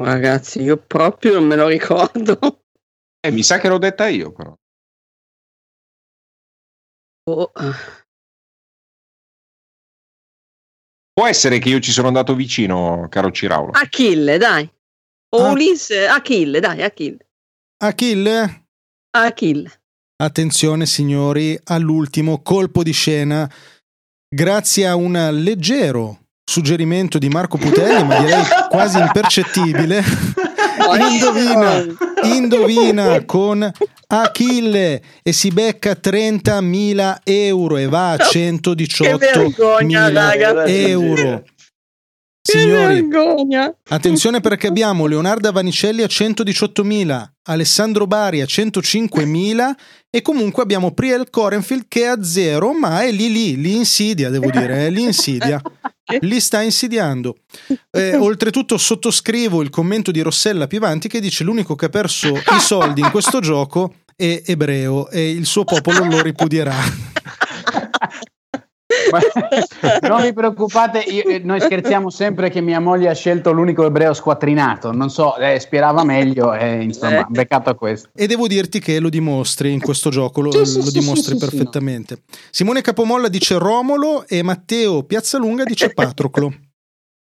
Ragazzi, 0.00 0.62
io 0.62 0.76
proprio 0.78 1.34
non 1.34 1.44
me 1.46 1.56
lo 1.56 1.68
ricordo. 1.68 2.38
Eh, 3.20 3.30
mi 3.30 3.42
sa 3.42 3.58
che 3.58 3.68
l'ho 3.68 3.78
detta 3.78 4.08
io, 4.08 4.32
però. 4.32 4.54
Oh, 7.28 7.52
Può 11.12 11.26
essere 11.28 11.58
che 11.58 11.68
io 11.68 11.80
ci 11.80 11.92
sono 11.92 12.06
andato 12.08 12.34
vicino, 12.34 13.06
caro 13.10 13.30
Ciraulo. 13.30 13.72
Achille, 13.72 14.38
dai. 14.38 14.68
O 15.36 15.44
Ah. 15.44 15.50
Ulisse, 15.50 16.06
Achille, 16.08 16.60
dai, 16.60 16.82
Achille. 16.82 17.28
Achille, 17.82 18.64
Achille. 19.16 19.70
attenzione 20.22 20.84
signori 20.84 21.58
all'ultimo 21.64 22.42
colpo 22.42 22.82
di 22.82 22.92
scena. 22.92 23.50
Grazie 24.28 24.86
a 24.86 24.94
un 24.96 25.28
leggero 25.32 26.18
suggerimento 26.44 27.18
di 27.18 27.28
Marco 27.28 27.56
Putelli, 27.56 28.04
ma 28.04 28.18
direi 28.20 28.42
quasi 28.68 28.98
impercettibile, 28.98 30.04
indovina, 31.10 31.84
indovina 32.22 33.24
con 33.24 33.68
Achille 34.08 35.02
e 35.22 35.32
si 35.32 35.48
becca 35.50 35.92
30.000 35.92 37.16
euro 37.24 37.76
e 37.78 37.86
va 37.86 38.10
a 38.12 38.16
Che 38.30 39.16
vergogna, 39.16 40.08
118.000 40.08 40.12
raga. 40.12 40.64
euro. 40.66 41.44
Che 42.42 42.58
Signori, 42.58 43.06
vergogna. 43.06 43.74
Attenzione 43.88 44.40
perché 44.40 44.66
abbiamo 44.66 45.04
Leonardo 45.06 45.52
Vanicelli 45.52 46.02
a 46.02 46.06
118.000, 46.06 47.24
Alessandro 47.42 48.06
Bari 48.06 48.40
a 48.40 48.46
105.000 48.46 49.72
e 50.08 50.22
comunque 50.22 50.62
abbiamo 50.62 50.92
Priel 50.92 51.28
Korenfield 51.28 51.84
che 51.86 52.04
è 52.04 52.06
a 52.06 52.24
zero, 52.24 52.72
ma 52.72 53.02
è 53.02 53.12
lì 53.12 53.30
lì, 53.30 53.60
li 53.60 53.76
insidia, 53.76 54.30
devo 54.30 54.50
dire, 54.50 54.86
eh, 54.86 54.90
li 54.90 55.02
insidia, 55.02 55.60
li 56.20 56.40
sta 56.40 56.62
insidiando. 56.62 57.36
Eh, 57.90 58.16
oltretutto 58.16 58.78
sottoscrivo 58.78 59.60
il 59.60 59.68
commento 59.68 60.10
di 60.10 60.22
Rossella 60.22 60.66
Pivanti 60.66 61.08
che 61.08 61.20
dice 61.20 61.44
l'unico 61.44 61.74
che 61.74 61.84
ha 61.84 61.90
perso 61.90 62.34
i 62.34 62.60
soldi 62.60 63.02
in 63.02 63.10
questo 63.10 63.40
gioco 63.40 63.96
è 64.16 64.42
ebreo 64.46 65.10
e 65.10 65.30
il 65.30 65.44
suo 65.44 65.64
popolo 65.64 66.04
lo 66.04 66.22
ripudierà. 66.22 66.74
Non 70.08 70.22
vi 70.22 70.32
preoccupate, 70.32 70.98
io- 71.00 71.24
eh, 71.24 71.38
noi 71.40 71.60
scherziamo 71.60 72.10
sempre 72.10 72.50
che 72.50 72.60
mia 72.60 72.80
moglie 72.80 73.08
ha 73.08 73.14
scelto 73.14 73.50
l'unico 73.52 73.84
ebreo 73.86 74.12
squattrinato. 74.14 74.92
Non 74.92 75.10
so, 75.10 75.36
eh, 75.36 75.58
sperava 75.60 76.04
meglio 76.04 76.52
e 76.54 76.82
insomma, 76.82 77.20
Eh. 77.20 77.26
beccato 77.28 77.70
a 77.70 77.74
questo. 77.74 78.10
E 78.14 78.26
devo 78.26 78.46
dirti 78.46 78.78
che 78.80 78.98
lo 79.00 79.08
dimostri 79.08 79.72
in 79.72 79.80
questo 79.80 80.10
gioco, 80.10 80.40
lo, 80.40 80.50
Sì, 80.52 80.64
sì, 80.64 80.76
lo 80.78 80.84
sì, 80.84 80.98
dimostri 80.98 81.34
sì, 81.34 81.38
sì, 81.38 81.44
sì, 81.48 81.56
perfettamente. 81.56 82.22
Simone 82.50 82.80
Capomolla 82.82 83.28
dice 83.28 83.58
Romolo 83.58 84.26
e 84.26 84.42
Matteo 84.42 85.02
Piazzalunga 85.04 85.64
dice 85.64 85.90
Patroclo, 85.94 86.52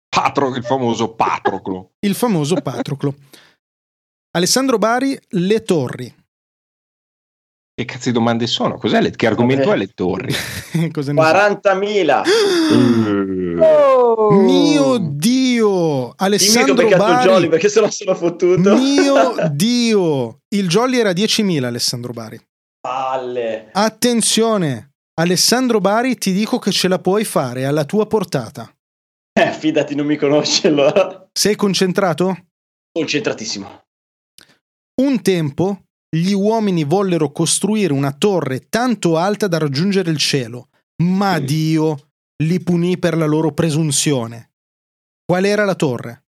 Patro, 0.09 0.55
il 0.55 0.64
famoso 0.64 1.14
Patroclo. 1.14 1.91
il 2.01 2.14
famoso 2.14 2.55
Patroclo. 2.57 3.14
Alessandro 4.32 4.78
Bari, 4.78 5.18
Le 5.30 5.62
Torri. 5.62 6.14
Che 7.79 7.85
cazzo 7.85 8.09
di 8.09 8.12
domande 8.12 8.49
sono? 8.49 8.76
Cos'è 8.76 9.01
le, 9.01 9.12
che 9.12 9.29
argomento 9.29 9.68
Vabbè. 9.68 9.76
è 9.76 9.79
le 9.79 9.87
torri? 9.95 10.35
Cosa 10.91 11.12
ne 11.12 11.22
so? 11.22 11.29
40.000. 11.29 12.22
Mio 14.43 14.99
Dio! 14.99 14.99
Dimmi 14.99 15.55
che 15.55 15.61
ho 15.62 16.12
Alessandro 16.16 16.74
beccato 16.74 17.05
il 17.05 17.18
Jolly 17.18 17.29
Bari. 17.35 17.49
perché 17.49 17.68
se 17.68 17.81
no 17.81 17.89
sono 17.89 18.16
fottuto. 18.16 18.74
Mio 18.74 19.35
Dio! 19.55 20.41
Il 20.49 20.66
Jolly 20.66 20.99
era 20.99 21.12
10.000 21.12 21.62
Alessandro 21.62 22.12
Bari. 22.12 22.41
Palle. 22.81 23.68
Attenzione! 23.70 24.95
Alessandro 25.20 25.79
Bari 25.79 26.16
ti 26.18 26.33
dico 26.33 26.59
che 26.59 26.72
ce 26.72 26.89
la 26.89 26.99
puoi 26.99 27.22
fare 27.24 27.64
alla 27.64 27.85
tua 27.85 28.07
portata. 28.09 28.68
Eh, 29.33 29.53
fidati, 29.53 29.95
non 29.95 30.07
mi 30.07 30.16
conosci 30.16 30.66
allora. 30.66 31.29
Sei 31.33 31.55
concentrato? 31.55 32.37
Concentratissimo. 32.91 33.85
Un 35.01 35.22
tempo 35.22 35.83
gli 36.11 36.32
uomini 36.32 36.84
vollero 36.84 37.30
costruire 37.32 37.92
una 37.92 38.12
torre 38.12 38.68
tanto 38.68 39.16
alta 39.18 39.46
da 39.46 39.59
raggiungere 39.59 40.11
il 40.11 40.18
cielo, 40.18 40.68
ma 41.02 41.38
Dio 41.38 42.11
li 42.42 42.61
punì 42.61 42.98
per 42.98 43.16
la 43.16 43.26
loro 43.26 43.52
presunzione. 43.52 44.52
Qual 45.24 45.44
era 45.44 45.64
la 45.64 45.74
torre? 45.74 46.28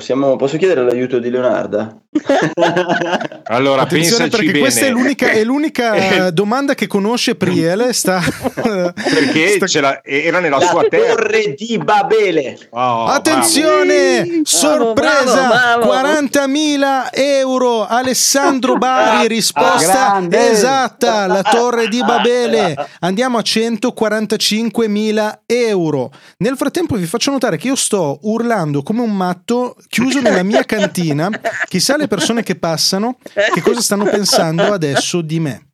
Possiamo, 0.00 0.36
posso 0.36 0.56
chiedere 0.56 0.82
l'aiuto 0.82 1.18
di 1.18 1.28
Leonarda? 1.28 1.94
Allora, 3.50 3.82
Attenzione 3.82 4.28
pensaci 4.28 4.30
perché 4.30 4.46
bene. 4.46 4.58
questa 4.60 4.86
è 4.86 4.90
l'unica, 4.90 5.30
è 5.30 5.44
l'unica 5.44 6.30
domanda 6.30 6.74
che 6.74 6.86
conosce 6.86 7.34
Priele. 7.34 7.92
Sta... 7.92 8.22
Perché 8.54 9.58
sta- 9.66 10.00
era 10.04 10.38
nella 10.38 10.58
La 10.58 10.66
sua 10.66 10.84
terra. 10.88 11.14
torre 11.14 11.54
di 11.56 11.78
Babele. 11.78 12.58
Oh, 12.70 13.06
Attenzione! 13.06 14.22
Bravo, 14.24 14.40
Sorpresa! 14.44 15.48
bravo, 15.48 15.86
bravo. 15.88 16.08
40.000 16.20 17.08
euro! 17.12 17.86
Alessandro 17.86 18.76
Bari, 18.76 19.26
risposta 19.28 19.92
grande. 19.92 20.50
esatta! 20.50 21.26
La 21.26 21.42
torre 21.42 21.88
di 21.88 22.00
Babele! 22.04 22.74
Andiamo 23.00 23.38
a 23.38 23.42
145.000 23.42 25.38
euro. 25.46 26.10
Nel 26.38 26.56
frattempo 26.56 26.94
vi 26.96 27.06
faccio 27.06 27.30
notare 27.32 27.56
che 27.56 27.66
io 27.66 27.76
sto 27.76 28.18
urlando 28.22 28.82
come 28.84 29.00
un 29.02 29.12
matto 29.16 29.76
chiuso 29.90 30.20
nella 30.20 30.44
mia 30.44 30.62
cantina. 30.64 31.28
Chissà 31.68 31.96
le 31.96 32.06
persone 32.06 32.42
che 32.44 32.54
passano 32.54 33.18
che 33.52 33.60
cosa 33.60 33.80
stanno 33.80 34.04
pensando 34.04 34.62
adesso 34.72 35.20
di 35.20 35.40
me. 35.40 35.68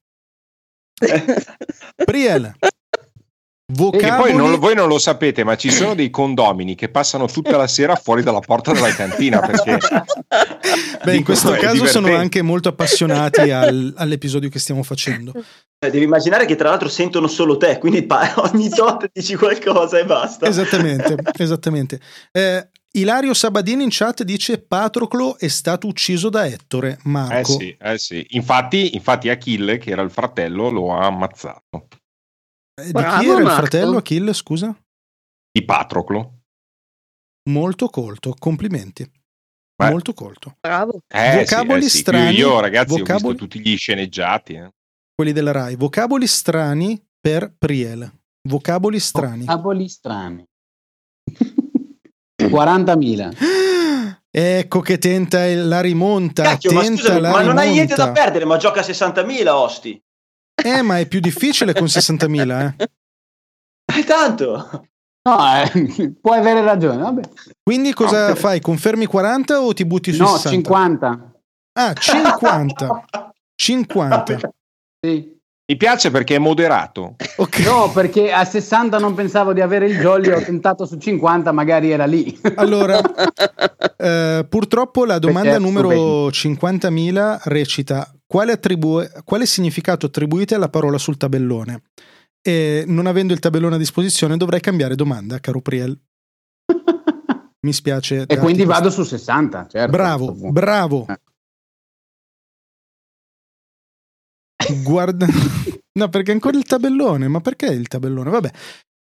Priel. 2.05 2.55
Che 2.59 3.75
poi 3.75 3.91
Vocaboli 3.91 4.33
non- 4.33 4.59
voi 4.61 4.75
non 4.77 4.87
lo 4.87 4.97
sapete, 4.99 5.43
ma 5.43 5.57
ci 5.57 5.71
sono 5.73 5.95
dei 5.97 6.09
condomini 6.09 6.77
che 6.77 6.89
passano 6.89 7.27
tutta 7.27 7.57
la 7.57 7.67
sera 7.67 7.97
fuori 7.97 8.23
dalla 8.23 8.39
porta 8.39 8.73
della 8.73 8.95
cantina 8.95 9.41
perché 9.41 9.79
Beh, 11.05 11.17
in 11.17 11.25
questo 11.25 11.51
caso 11.51 11.85
sono 11.87 12.07
divertente. 12.07 12.15
anche 12.17 12.43
molto 12.43 12.69
appassionati 12.69 13.51
al- 13.51 13.93
all'episodio 13.97 14.49
che 14.51 14.61
stiamo 14.61 14.85
facendo. 14.85 15.33
Eh, 15.85 15.91
Devi 15.91 16.05
immaginare 16.05 16.47
che 16.47 16.55
tra 16.55 16.69
l'altro 16.71 16.89
sentono 16.89 17.27
solo 17.27 17.57
te, 17.57 17.79
quindi 17.79 18.07
ogni 18.53 18.69
tot 18.71 19.11
dici 19.13 19.35
qualcosa 19.35 19.99
e 19.99 20.05
basta. 20.05 20.47
Esattamente, 20.47 21.17
esattamente. 21.37 22.01
Eh, 22.31 22.69
Ilario 22.97 23.35
Sabadini 23.35 23.83
in 23.83 23.89
chat 23.91 24.23
dice 24.23 24.59
Patroclo 24.59 25.39
è 25.39 25.49
stato 25.49 25.87
ucciso 25.87 26.31
da 26.31 26.47
Ettore. 26.47 26.93
eh 26.93 26.99
Marco. 27.05 27.59
sì, 27.59 27.77
eh 27.79 27.99
sì. 27.99 28.25
Infatti, 28.31 28.95
infatti 28.95 29.29
Achille, 29.29 29.77
che 29.79 29.91
era 29.91 30.03
il 30.03 30.11
fratello, 30.11 30.71
lo 30.71 30.95
ha 30.95 31.05
ammazzato. 31.07 31.89
Eh, 32.81 32.87
Di 32.87 32.93
chi 32.93 32.99
era 33.01 33.39
il 33.39 33.43
Marco. 33.45 33.49
fratello 33.61 33.97
Achille, 33.99 34.33
scusa? 34.33 34.75
Di 35.51 35.65
Patroclo. 35.65 36.39
Molto 37.51 37.89
colto, 37.89 38.35
complimenti. 38.39 39.09
Beh. 39.77 39.91
Molto 39.91 40.15
colto. 40.15 40.57
Bravo. 40.61 41.01
Eh, 41.07 41.39
Vocaboli 41.45 41.81
sì, 41.83 41.87
eh 41.87 41.91
sì. 41.91 41.99
strani, 41.99 42.37
Io, 42.37 42.61
ragazzi, 42.61 42.99
vocaboli- 42.99 43.25
ho 43.27 43.29
visto 43.31 43.47
tutti 43.47 43.61
gli 43.61 43.77
sceneggiati. 43.77 44.55
eh. 44.55 44.71
Quelli 45.15 45.33
della 45.33 45.53
Rai. 45.53 45.77
Vocaboli 45.77 46.27
strani 46.27 46.99
per 47.21 47.55
Priel. 47.57 48.11
Vocaboli 48.49 48.99
strani. 49.01 49.41
Vocaboli 49.45 49.89
strani. 49.89 50.45
40.000. 52.49 53.31
Ecco 54.31 54.81
che 54.81 54.99
tenta 54.99 55.47
il- 55.47 55.67
la 55.67 55.81
rimonta. 55.81 56.43
Cacchio, 56.43 56.73
ma 56.73 56.85
scusami, 56.85 57.21
la 57.21 57.31
ma 57.31 57.43
non 57.43 57.57
hai 57.59 57.73
niente 57.73 57.95
da 57.95 58.13
perdere, 58.13 58.45
ma 58.45 58.57
gioca 58.59 58.81
a 58.81 58.83
60.000 58.85 59.55
osti. 59.55 60.01
Eh, 60.63 60.83
ma 60.83 60.99
è 60.99 61.07
più 61.07 61.21
difficile 61.21 61.73
con 61.73 61.85
60.000, 61.89 62.75
eh. 62.79 62.89
È 63.99 64.05
tanto. 64.05 64.89
No, 65.27 65.39
eh, 65.63 66.15
puoi 66.21 66.39
avere 66.39 66.63
ragione. 66.63 67.03
Vabbè. 67.03 67.23
Quindi 67.63 67.93
cosa 67.95 68.35
fai? 68.35 68.61
Confermi 68.61 69.07
40 69.07 69.61
o 69.61 69.73
ti 69.73 69.85
butti 69.85 70.13
su 70.13 70.23
No, 70.23 70.29
60? 70.37 70.51
50. 70.51 71.33
Ah, 71.79 71.93
50. 71.95 73.33
50. 73.55 74.39
Sì. 75.07 75.36
Mi 75.69 75.77
piace 75.77 76.13
perché 76.13 76.37
è 76.37 76.39
moderato. 76.39 77.17
Ok. 77.39 77.59
No, 77.67 77.91
perché 77.93 78.33
a 78.33 78.47
60 78.47 78.99
non 78.99 79.13
pensavo 79.13 79.53
di 79.53 79.61
avere 79.61 79.87
il 79.87 79.99
jolly, 79.99 80.31
ho 80.31 80.41
tentato 80.41 80.87
su 80.87 80.97
50, 80.97 81.53
magari 81.53 81.91
era 81.91 82.07
lì. 82.07 82.35
Allora, 82.55 82.99
eh, 83.99 84.47
purtroppo 84.49 85.05
la 85.05 85.19
domanda 85.19 85.51
Perché 85.51 85.63
numero 85.63 86.29
50.000 86.29 87.41
recita 87.45 88.11
quale, 88.27 88.53
attribu- 88.53 89.23
quale 89.23 89.45
significato 89.45 90.07
attribuite 90.07 90.55
alla 90.55 90.71
parola 90.71 90.97
sul 90.97 91.19
tabellone? 91.19 91.83
E 92.41 92.85
non 92.87 93.07
avendo 93.07 93.35
il 93.35 93.39
tabellone 93.39 93.75
a 93.75 93.79
disposizione 93.79 94.39
dovrei 94.39 94.61
cambiare 94.61 94.95
domanda, 94.95 95.39
caro 95.39 95.61
Priel. 95.61 95.95
Mi 97.67 97.73
spiace. 97.75 98.25
e 98.27 98.39
quindi 98.39 98.65
questo. 98.65 98.83
vado 98.83 98.91
su 98.91 99.03
60, 99.03 99.67
certo. 99.69 99.91
Bravo, 99.91 100.35
bravo. 100.53 101.07
Eh. 101.07 101.19
Guarda. 104.83 105.27
No, 105.97 106.11
perché 106.11 106.31
ancora 106.31 106.59
il 106.59 106.65
tabellone. 106.65 107.27
Ma 107.27 107.41
perché 107.41 107.69
il 107.69 107.89
tabellone? 107.89 108.29
Vabbè. 108.29 108.51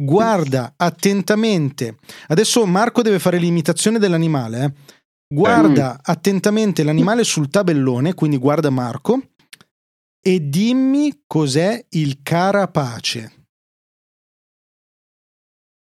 Guarda 0.03 0.73
attentamente. 0.79 1.99
Adesso 2.29 2.65
Marco 2.65 3.03
deve 3.03 3.19
fare 3.19 3.37
l'imitazione 3.37 3.99
dell'animale. 3.99 4.65
eh. 4.65 4.73
Guarda 5.29 6.01
attentamente 6.03 6.83
l'animale 6.83 7.23
sul 7.23 7.51
tabellone, 7.51 8.15
quindi 8.15 8.39
guarda 8.39 8.71
Marco, 8.71 9.21
e 10.27 10.49
dimmi 10.49 11.25
cos'è 11.27 11.85
il 11.91 12.21
carapace. 12.23 13.33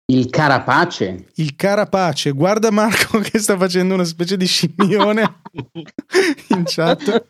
Il 0.09 0.29
carapace. 0.29 1.27
Il 1.35 1.55
carapace. 1.55 2.31
Guarda 2.31 2.71
Marco 2.71 3.19
che 3.23 3.39
sta 3.39 3.57
facendo 3.57 3.93
una 3.93 4.05
specie 4.05 4.37
di 4.37 4.45
scimmione 4.45 5.41
in 6.49 6.63
chat. 6.65 7.27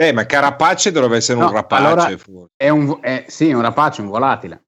Eh, 0.00 0.12
ma 0.12 0.26
carapace 0.26 0.92
dovrebbe 0.92 1.16
essere 1.16 1.38
un 1.38 1.46
No, 1.46 1.50
rapace. 1.52 1.82
allora-. 1.84 2.48
È 2.56 2.68
un, 2.68 2.98
è- 3.00 3.24
sì, 3.26 3.50
un 3.52 3.62
rapace, 3.62 4.00
un 4.00 4.06
volatile. 4.08 4.62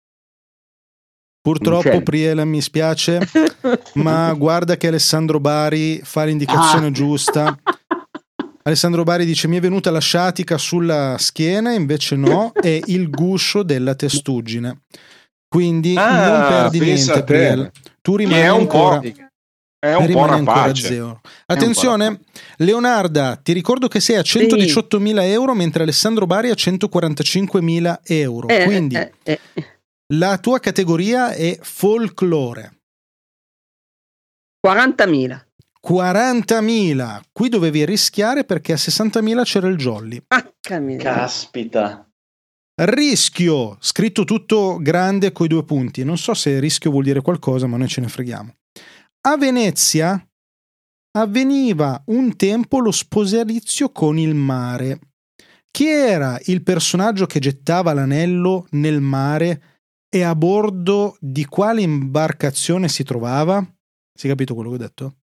Purtroppo. 1.41 2.03
Priela, 2.03 2.45
mi 2.45 2.61
spiace, 2.61 3.21
ma 3.95 4.33
guarda 4.35 4.77
che 4.77 4.89
Alessandro 4.89 5.41
Bari 5.41 6.01
fa 6.03 6.25
l'indicazione 6.25 6.89
Ah. 6.89 6.91
giusta. 6.91 7.57
Alessandro 8.65 9.05
Bari 9.05 9.25
dice: 9.25 9.49
Mi 9.49 9.57
è 9.57 9.61
venuta 9.61 9.91
la 9.91 10.01
sciatica 10.01 10.59
sulla 10.59 11.17
schiena, 11.19 11.73
invece 11.73 12.17
no, 12.17 12.53
è 12.53 12.79
il 12.87 13.09
guscio 13.09 13.63
della 13.63 13.95
testuggine. 13.95 14.83
Quindi 15.49 15.97
Ah, 15.97 16.29
non 16.29 16.49
perdi 16.49 16.81
niente. 16.81 17.25
Priel. 17.25 17.71
Tu 18.03 18.17
rimani 18.17 18.49
un 18.49 18.61
ancora. 18.61 18.99
po', 18.99 19.13
è 19.81 19.95
un 19.95 20.13
po' 20.13 20.27
rapace. 20.27 20.89
zero. 20.89 21.21
Attenzione, 21.47 22.21
Leonarda, 22.59 23.37
ti 23.37 23.53
ricordo 23.55 23.89
che 23.89 23.99
sei 23.99 24.17
a 24.17 24.21
118.000 24.21 25.23
euro, 25.23 25.55
mentre 25.55 25.83
Alessandro 25.83 26.27
Bari 26.27 26.51
a 26.51 26.55
145.000 26.55 28.01
euro. 28.05 28.49
Eh, 28.49 28.65
Quindi 28.65 28.95
eh, 28.97 29.13
eh. 29.23 29.41
la 30.15 30.37
tua 30.37 30.61
categoria 30.61 31.33
è 31.33 31.59
folklore. 31.63 32.81
40.000. 34.67 35.41
40.000. 35.89 37.21
Qui 37.33 37.49
dovevi 37.49 37.87
rischiare 37.87 38.45
perché 38.45 38.75
a 38.75 38.77
60.000 38.77 39.43
c'era 39.45 39.69
il 39.69 39.77
jolly. 39.77 40.23
Caspita. 41.03 42.07
Rischio, 42.83 43.77
scritto 43.81 44.25
tutto 44.25 44.79
grande 44.79 45.33
coi 45.33 45.49
due 45.49 45.65
punti. 45.65 46.05
Non 46.05 46.19
so 46.19 46.35
se 46.35 46.61
rischio 46.61 46.91
vuol 46.91 47.05
dire 47.05 47.23
qualcosa, 47.23 47.67
ma 47.67 47.79
noi 47.79 47.89
ce 47.89 48.03
ne 48.03 48.09
freghiamo. 48.09 48.55
A 49.23 49.37
Venezia 49.37 50.27
avveniva 51.19 52.03
un 52.07 52.37
tempo 52.37 52.79
lo 52.81 52.91
sposalizio 52.91 53.91
con 53.91 54.19
il 54.19 54.35
mare. 54.35 54.99
Chi 55.71 55.87
era 55.89 56.39
il 56.45 56.63
personaggio 56.63 57.27
che 57.27 57.39
gettava 57.39 57.93
l'anello 57.93 58.67
nel 58.71 59.01
mare 59.01 59.63
e 60.09 60.23
a 60.23 60.35
bordo 60.35 61.17
di 61.21 61.45
quale 61.45 61.83
imbarcazione 61.83 62.89
si 62.89 63.05
trovava? 63.05 63.63
Si 64.13 64.27
è 64.27 64.31
capito 64.31 64.55
quello 64.55 64.71
che 64.71 64.75
ho 64.77 64.79
detto? 64.79 65.17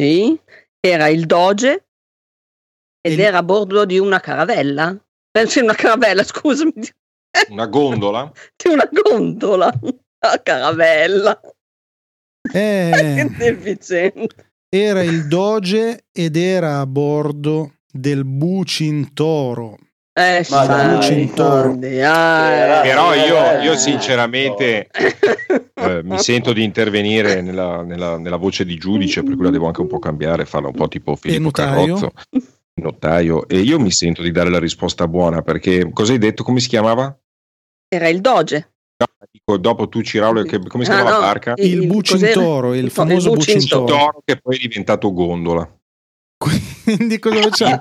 Sì, 0.00 0.38
era 0.80 1.08
il 1.08 1.26
Doge 1.26 1.88
ed 3.00 3.12
Il- 3.12 3.20
era 3.20 3.38
a 3.38 3.42
bordo 3.42 3.84
di 3.84 3.98
una 3.98 4.18
caravella. 4.20 4.96
Penso 5.30 5.58
in 5.58 5.64
una 5.64 5.74
caravella, 5.74 6.24
scusami, 6.24 6.72
Una 7.50 7.66
gondola? 7.66 8.32
di 8.56 8.70
una 8.72 8.88
gondola. 8.90 9.72
La 10.18 10.40
caravella. 10.42 11.38
Eh, 12.52 13.26
era 14.68 15.02
il 15.02 15.26
Doge 15.26 16.06
ed 16.12 16.36
era 16.36 16.80
a 16.80 16.86
bordo 16.86 17.74
del 17.90 18.24
Bucintoro. 18.24 19.76
Eh, 20.18 20.46
Ma 20.48 20.60
ah, 20.62 21.02
Era- 22.50 22.80
Però 22.80 23.12
io, 23.14 23.60
io 23.62 23.72
Eh, 23.72 23.76
sinceramente 23.76 24.88
eh, 25.74 26.00
mi 26.02 26.18
sento 26.18 26.54
di 26.54 26.62
intervenire 26.64 27.42
nella, 27.42 27.82
nella- 27.82 28.16
nella 28.18 28.36
voce 28.36 28.64
di 28.64 28.76
giudice, 28.76 29.22
per 29.22 29.34
cui 29.34 29.44
la 29.44 29.50
devo 29.50 29.66
anche 29.66 29.82
un 29.82 29.88
po' 29.88 29.98
cambiare, 29.98 30.46
farla 30.46 30.68
un 30.68 30.74
po' 30.74 30.88
tipo 30.88 31.16
Filippo? 31.16 31.50
Carrozzo, 31.50 32.12
notaio. 32.80 33.46
E 33.46 33.58
io 33.58 33.78
mi 33.78 33.90
sento 33.90 34.22
di 34.22 34.30
dare 34.30 34.48
la 34.48 34.58
risposta 34.58 35.06
buona 35.06 35.42
perché 35.42 35.90
cosa 35.92 36.12
hai 36.12 36.18
detto? 36.18 36.42
Come 36.44 36.60
si 36.60 36.68
chiamava? 36.68 37.14
Era 37.88 38.08
il 38.08 38.20
Doge. 38.22 38.75
Dico, 39.48 39.60
dopo 39.60 39.88
tu 39.88 40.02
Ciraulo, 40.02 40.42
che- 40.42 40.58
come 40.66 40.84
si 40.84 40.90
Ah, 40.90 40.94
chiama 40.94 41.10
la 41.10 41.16
no, 41.18 41.22
barca? 41.22 41.52
Il 41.58 41.86
cos'era? 41.86 41.92
Bucintoro, 41.94 42.74
il 42.74 42.90
famoso 42.90 43.30
Bucintoro. 43.30 43.84
Bucintoro. 43.84 44.10
Toro 44.10 44.22
che 44.24 44.36
poi 44.40 44.56
è 44.56 44.66
diventato 44.66 45.12
gondola. 45.12 45.72
Quindi 46.84 47.18
cosa 47.20 47.40
facciamo? 47.42 47.76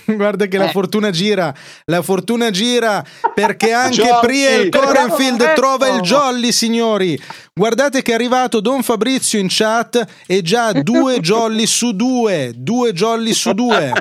Guarda 0.16 0.46
che 0.46 0.56
la 0.58 0.68
Eh. 0.68 0.70
fortuna 0.70 1.10
gira, 1.10 1.54
la 1.86 2.02
fortuna 2.02 2.50
gira 2.50 3.04
perché 3.34 3.72
anche! 3.74 4.02
Priel 4.22 4.68
Corenfield 4.70 5.52
trova 5.54 5.88
il 5.88 6.00
jolly, 6.00 6.52
signori. 6.52 7.20
Guardate 7.52 8.02
che 8.02 8.12
è 8.12 8.14
arrivato 8.14 8.60
Don 8.60 8.82
Fabrizio 8.82 9.38
in 9.38 9.46
chat 9.50 10.04
e 10.26 10.40
già 10.42 10.72
due 10.72 11.20
jolly 11.20 11.66
su 11.66 11.92
due, 11.94 12.52
due 12.54 12.92
jolly 12.92 13.32
su 13.34 13.52
due. 13.52 13.92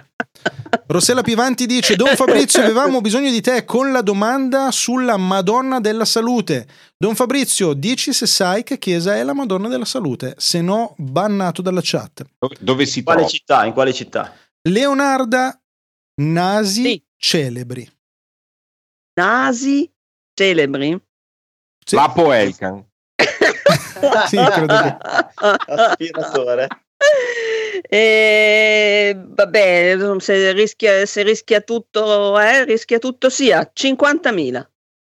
Rossella 0.94 1.22
Pivanti 1.24 1.65
dice: 1.65 1.95
Don 1.95 2.07
Fabrizio, 2.15 2.61
avevamo 2.61 3.02
bisogno 3.02 3.30
di 3.32 3.41
te 3.41 3.65
con 3.65 3.91
la 3.91 4.02
domanda 4.02 4.72
sulla 4.72 5.18
Madonna 5.18 5.80
della 5.80 6.06
Salute. 6.06 6.68
Don 6.98 7.15
Fabrizio, 7.15 7.74
dici 7.74 8.14
se 8.14 8.26
sai 8.28 8.64
che 8.64 8.78
chiesa 8.78 9.15
è 9.15 9.24
la 9.24 9.34
Madonna 9.34 9.68
della 9.68 9.86
Salute, 9.86 10.36
se 10.38 10.61
no, 10.61 10.94
bannato 10.98 11.61
dalla 11.61 11.82
chat. 11.84 12.24
Dove, 12.40 12.56
dove 12.60 12.86
si 12.86 12.99
In 12.99 13.06
quale 13.06 13.20
trova? 13.22 13.34
città? 13.34 13.65
In 13.65 13.74
quale 13.74 13.94
città? 13.94 14.34
Leonarda 14.70 15.60
Nasi 16.22 16.84
Sì. 16.84 17.03
Celebri. 17.18 17.91
Nasi 19.20 19.91
celebri. 20.34 20.99
Sì. 21.86 21.95
Lapo 21.95 22.32
Elkan. 22.32 22.86
Sì, 24.28 24.36
credo 24.36 24.65
che- 24.82 24.98
Aspiratore. 25.74 26.68
E 27.82 29.16
vabbè, 29.16 29.98
se 30.20 30.52
rischia, 30.52 31.06
se 31.06 31.22
rischia 31.22 31.62
tutto, 31.62 32.40
eh, 32.40 32.66
rischia 32.66 33.00
tutto 33.00 33.30
sia 33.30 33.72
50.000. 33.74 34.66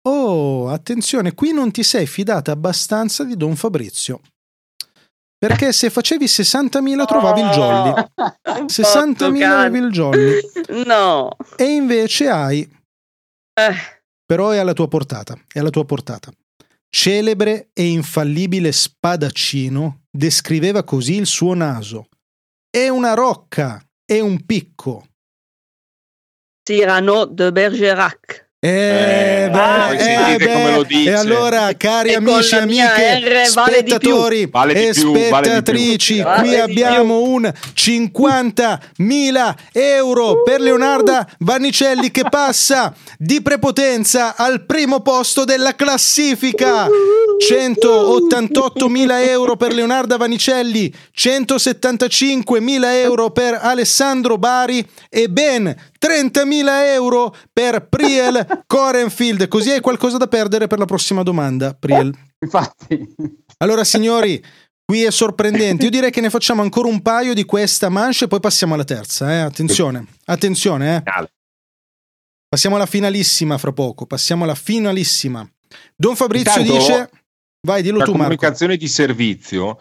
Oh, 0.06 0.70
attenzione, 0.70 1.34
qui 1.34 1.54
non 1.54 1.72
ti 1.72 1.84
sei 1.84 2.08
fidata 2.08 2.52
abbastanza 2.52 3.24
di 3.24 3.38
Don 3.38 3.56
Fabrizio. 3.56 4.22
Perché 5.38 5.74
se 5.74 5.90
facevi 5.90 6.26
60.000 6.26 7.06
trovavi 7.06 7.42
il 7.42 7.50
jolly. 7.50 7.94
60.000 8.66 9.44
avevi 9.44 9.86
il 9.86 9.92
jolly. 9.92 10.40
No. 10.86 11.36
E 11.58 11.66
invece 11.66 12.30
hai... 12.30 12.62
Eh. 13.54 13.76
Però 14.26 14.52
è 14.52 14.58
alla 14.58 14.74
tua 14.74 14.88
portata, 14.88 15.38
è 15.52 15.60
alla 15.60 15.70
tua 15.70 15.86
portata. 15.86 16.32
Celebre 16.96 17.72
e 17.74 17.88
infallibile 17.88 18.72
spadaccino 18.72 20.04
descriveva 20.12 20.84
così 20.84 21.16
il 21.16 21.26
suo 21.26 21.56
naso. 21.56 22.08
È 22.70 22.88
una 22.88 23.16
rocca, 23.16 23.84
è 24.06 24.20
un 24.20 24.46
picco. 24.46 25.08
Cyrano 26.62 27.26
de 27.26 27.52
Bergerac. 27.52 28.43
Eh, 28.66 29.50
beh, 29.52 29.60
Ah, 29.60 29.94
eh, 29.94 30.38
beh. 30.38 30.54
come 30.54 30.72
lo 30.76 30.84
dice. 30.84 31.10
E 31.10 31.14
allora, 31.14 31.70
cari 31.76 32.12
E 32.12 32.16
amici 32.16 32.56
e 32.56 32.60
amiche, 32.60 33.20
R 33.20 33.52
vale 33.54 33.74
spettatori 33.80 34.48
Vale 34.50 34.74
e 34.88 34.92
più, 34.94 35.14
spettatrici, 35.14 36.22
Vale 36.22 36.42
qui 36.48 36.56
abbiamo 36.56 37.24
un 37.24 37.52
50.000 37.76 39.56
euro 39.74 40.44
per 40.44 40.62
Leonarda 40.62 41.28
Vannicelli 41.40 42.10
che 42.10 42.24
passa 42.30 42.94
di 43.18 43.42
prepotenza 43.42 44.36
al 44.38 44.64
primo 44.66 45.02
posto 45.02 45.44
della 45.44 45.76
classifica. 45.76 46.88
188.000 46.88 49.28
euro 49.28 49.58
per 49.58 49.74
Leonarda 49.74 50.16
Vanicelli, 50.16 50.90
175.000 51.18 52.94
euro 53.02 53.30
per 53.32 53.60
Alessandro 53.62 54.38
Bari 54.38 54.88
e 55.10 55.28
ben 55.28 55.76
30.000 56.04 56.68
euro 56.94 57.34
per 57.54 57.88
Priel 57.88 58.64
Korenfield. 58.68 59.48
Così 59.48 59.70
hai 59.72 59.80
qualcosa 59.80 60.18
da 60.18 60.28
perdere 60.28 60.68
per 60.68 60.80
la 60.80 60.86
prossima 60.86 61.24
domanda, 61.24 61.74
Priel. 61.74 62.14
Infatti, 62.40 63.08
Allora, 63.60 63.86
signori, 63.86 64.44
qui 64.84 65.04
è 65.04 65.12
sorprendente. 65.12 65.86
Io 65.86 65.90
direi 65.90 66.12
che 66.12 66.20
ne 66.20 66.30
facciamo 66.30 66.62
ancora 66.62 66.90
un 66.90 67.02
paio 67.02 67.34
di 67.34 67.46
questa 67.46 67.88
manche 67.88 68.26
e 68.26 68.28
poi 68.28 68.42
passiamo 68.42 68.74
alla 68.74 68.84
terza. 68.84 69.32
Eh? 69.32 69.38
Attenzione, 69.38 70.06
attenzione, 70.26 70.98
eh? 70.98 71.28
Passiamo 72.50 72.76
alla 72.76 72.86
finalissima 72.86 73.58
fra 73.58 73.72
poco. 73.72 74.06
Passiamo 74.06 74.44
alla 74.44 74.56
finalissima. 74.56 75.48
Don 75.96 76.16
Fabrizio 76.16 76.60
Intanto, 76.62 76.80
dice: 76.80 77.10
Vai, 77.66 77.82
dillo 77.82 78.00
la 78.00 78.04
tu, 78.04 78.12
Marco. 78.12 78.24
comunicazione 78.26 78.76
di 78.78 78.88
servizio. 78.88 79.80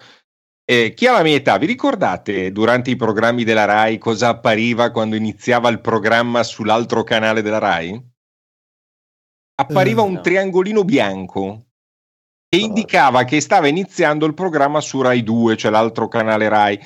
Eh, 0.65 0.95
chi 0.95 1.07
ha 1.07 1.13
la 1.13 1.23
mia 1.23 1.37
età, 1.37 1.59
vi 1.59 1.67
ricordate 1.67 2.53
durante 2.53 2.91
i 2.91 2.97
programmi 2.97 3.43
della 3.43 3.65
RAI 3.65 3.99
cosa 3.99 4.29
appariva 4.29 4.91
quando 4.91 5.17
iniziava 5.17 5.69
il 5.69 5.81
programma 5.81 6.43
sull'altro 6.43 7.03
canale 7.03 7.43
della 7.43 7.59
RAI? 7.59 8.11
Appariva 9.61 10.03
un 10.03 10.15
no. 10.15 10.21
triangolino 10.21 10.85
bianco 10.85 11.67
che 12.49 12.59
indicava 12.59 13.25
che 13.25 13.41
stava 13.41 13.67
iniziando 13.67 14.27
il 14.27 14.35
programma 14.35 14.81
su 14.81 15.01
Rai 15.01 15.23
2, 15.23 15.57
cioè 15.57 15.71
l'altro 15.71 16.09
canale 16.09 16.49
RAI. 16.49 16.79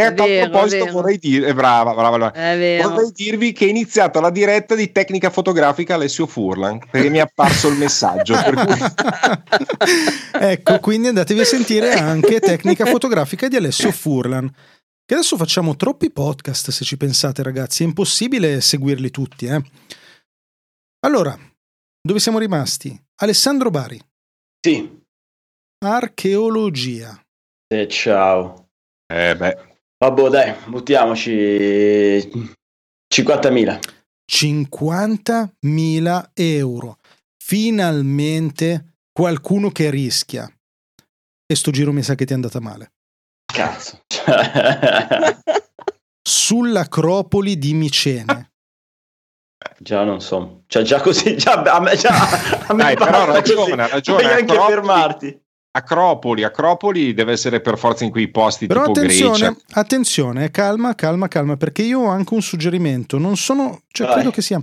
E 0.00 0.02
È 0.02 0.06
a 0.06 0.12
tal 0.14 0.26
vero, 0.28 0.50
proposito 0.50 0.86
vorrei 0.92 1.18
dire, 1.18 1.48
eh, 1.48 1.54
brava, 1.54 1.92
brava, 1.94 2.16
brava. 2.16 2.32
Vorrei 2.32 3.10
dirvi 3.12 3.52
che 3.52 3.66
è 3.66 3.68
iniziata 3.68 4.20
la 4.20 4.30
diretta 4.30 4.74
di 4.74 4.90
tecnica 4.92 5.30
fotografica 5.30 5.94
Alessio 5.94 6.26
Furlan, 6.26 6.78
perché 6.90 7.10
mi 7.10 7.18
è 7.18 7.20
apparso 7.20 7.68
il 7.68 7.76
messaggio. 7.76 8.34
per 8.34 8.54
cui- 8.54 10.40
ecco, 10.40 10.78
quindi 10.80 11.08
andatevi 11.08 11.40
a 11.40 11.44
sentire 11.44 11.92
anche 11.94 12.40
Tecnica 12.40 12.86
fotografica 12.86 13.48
di 13.48 13.56
Alessio 13.56 13.90
Furlan. 13.92 14.50
Che 15.04 15.14
adesso 15.14 15.36
facciamo 15.36 15.74
troppi 15.76 16.10
podcast, 16.10 16.70
se 16.70 16.84
ci 16.84 16.96
pensate, 16.96 17.42
ragazzi. 17.42 17.82
È 17.82 17.86
impossibile 17.86 18.60
seguirli 18.60 19.10
tutti, 19.10 19.46
eh. 19.46 19.60
Allora, 21.04 21.36
dove 22.00 22.20
siamo 22.20 22.38
rimasti? 22.38 22.98
Alessandro 23.22 23.70
Bari, 23.70 24.00
Sì. 24.64 24.98
archeologia. 25.84 27.20
Eh, 27.66 27.88
ciao. 27.88 28.68
Eh 29.12 29.34
beh, 29.36 29.69
Vabbè, 30.02 30.28
dai, 30.30 30.54
buttiamoci 30.66 31.30
50.000. 33.14 33.78
50.000 34.32 36.30
euro. 36.32 36.96
Finalmente 37.36 38.94
qualcuno 39.12 39.68
che 39.70 39.90
rischia. 39.90 40.50
E 41.46 41.54
sto 41.54 41.70
giro 41.70 41.92
mi 41.92 42.02
sa 42.02 42.14
che 42.14 42.24
ti 42.24 42.32
è 42.32 42.34
andata 42.34 42.60
male. 42.60 42.92
Cazzo. 43.52 44.00
Sull'Acropoli 46.26 47.58
di 47.58 47.74
Micene. 47.74 48.52
già 49.80 50.04
non 50.04 50.22
so. 50.22 50.62
Cioè, 50.66 50.82
già 50.82 51.02
così, 51.02 51.36
già, 51.36 51.60
a 51.60 51.80
me, 51.80 51.94
già, 51.96 52.08
a 52.68 52.72
me 52.72 52.84
Dai, 52.84 52.96
però 52.96 53.22
ha 53.22 53.32
ragione, 53.32 53.86
Puoi 54.02 54.24
anche 54.24 54.52
Acropoli- 54.52 54.72
fermarti. 54.72 55.42
Acropoli, 55.72 56.42
Acropoli 56.42 57.14
deve 57.14 57.32
essere 57.32 57.60
per 57.60 57.78
forza 57.78 58.04
in 58.04 58.10
quei 58.10 58.28
posti 58.28 58.66
Però 58.66 58.86
tipo 58.86 58.98
attenzione, 58.98 59.38
Grecia. 59.38 59.56
attenzione, 59.72 60.44
eh, 60.44 60.50
calma, 60.50 60.94
calma, 60.94 61.28
calma, 61.28 61.56
perché 61.56 61.82
io 61.82 62.00
ho 62.00 62.08
anche 62.08 62.34
un 62.34 62.42
suggerimento. 62.42 63.18
Non 63.18 63.36
sono, 63.36 63.82
cioè 63.88 64.06
Vai. 64.06 64.16
credo 64.16 64.30
che 64.30 64.42
sia. 64.42 64.60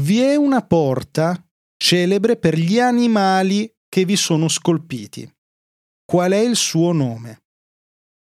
Vi 0.00 0.20
è 0.20 0.36
una 0.36 0.62
porta 0.62 1.44
celebre 1.76 2.36
per 2.36 2.56
gli 2.56 2.78
animali 2.78 3.72
che 3.88 4.04
vi 4.04 4.14
sono 4.16 4.48
scolpiti. 4.48 5.28
Qual 6.04 6.30
è 6.30 6.38
il 6.38 6.54
suo 6.54 6.92
nome? 6.92 7.42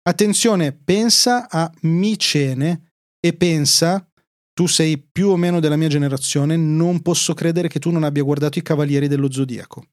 Attenzione, 0.03 0.73
pensa 0.73 1.47
a 1.47 1.71
Micene 1.81 2.93
e 3.19 3.33
pensa, 3.33 4.03
tu 4.51 4.65
sei 4.65 4.97
più 4.97 5.29
o 5.29 5.35
meno 5.35 5.59
della 5.59 5.75
mia 5.75 5.87
generazione, 5.89 6.55
non 6.55 7.01
posso 7.03 7.35
credere 7.35 7.67
che 7.67 7.77
tu 7.77 7.91
non 7.91 8.03
abbia 8.03 8.23
guardato 8.23 8.57
i 8.57 8.63
Cavalieri 8.63 9.07
dello 9.07 9.31
Zodiaco. 9.31 9.85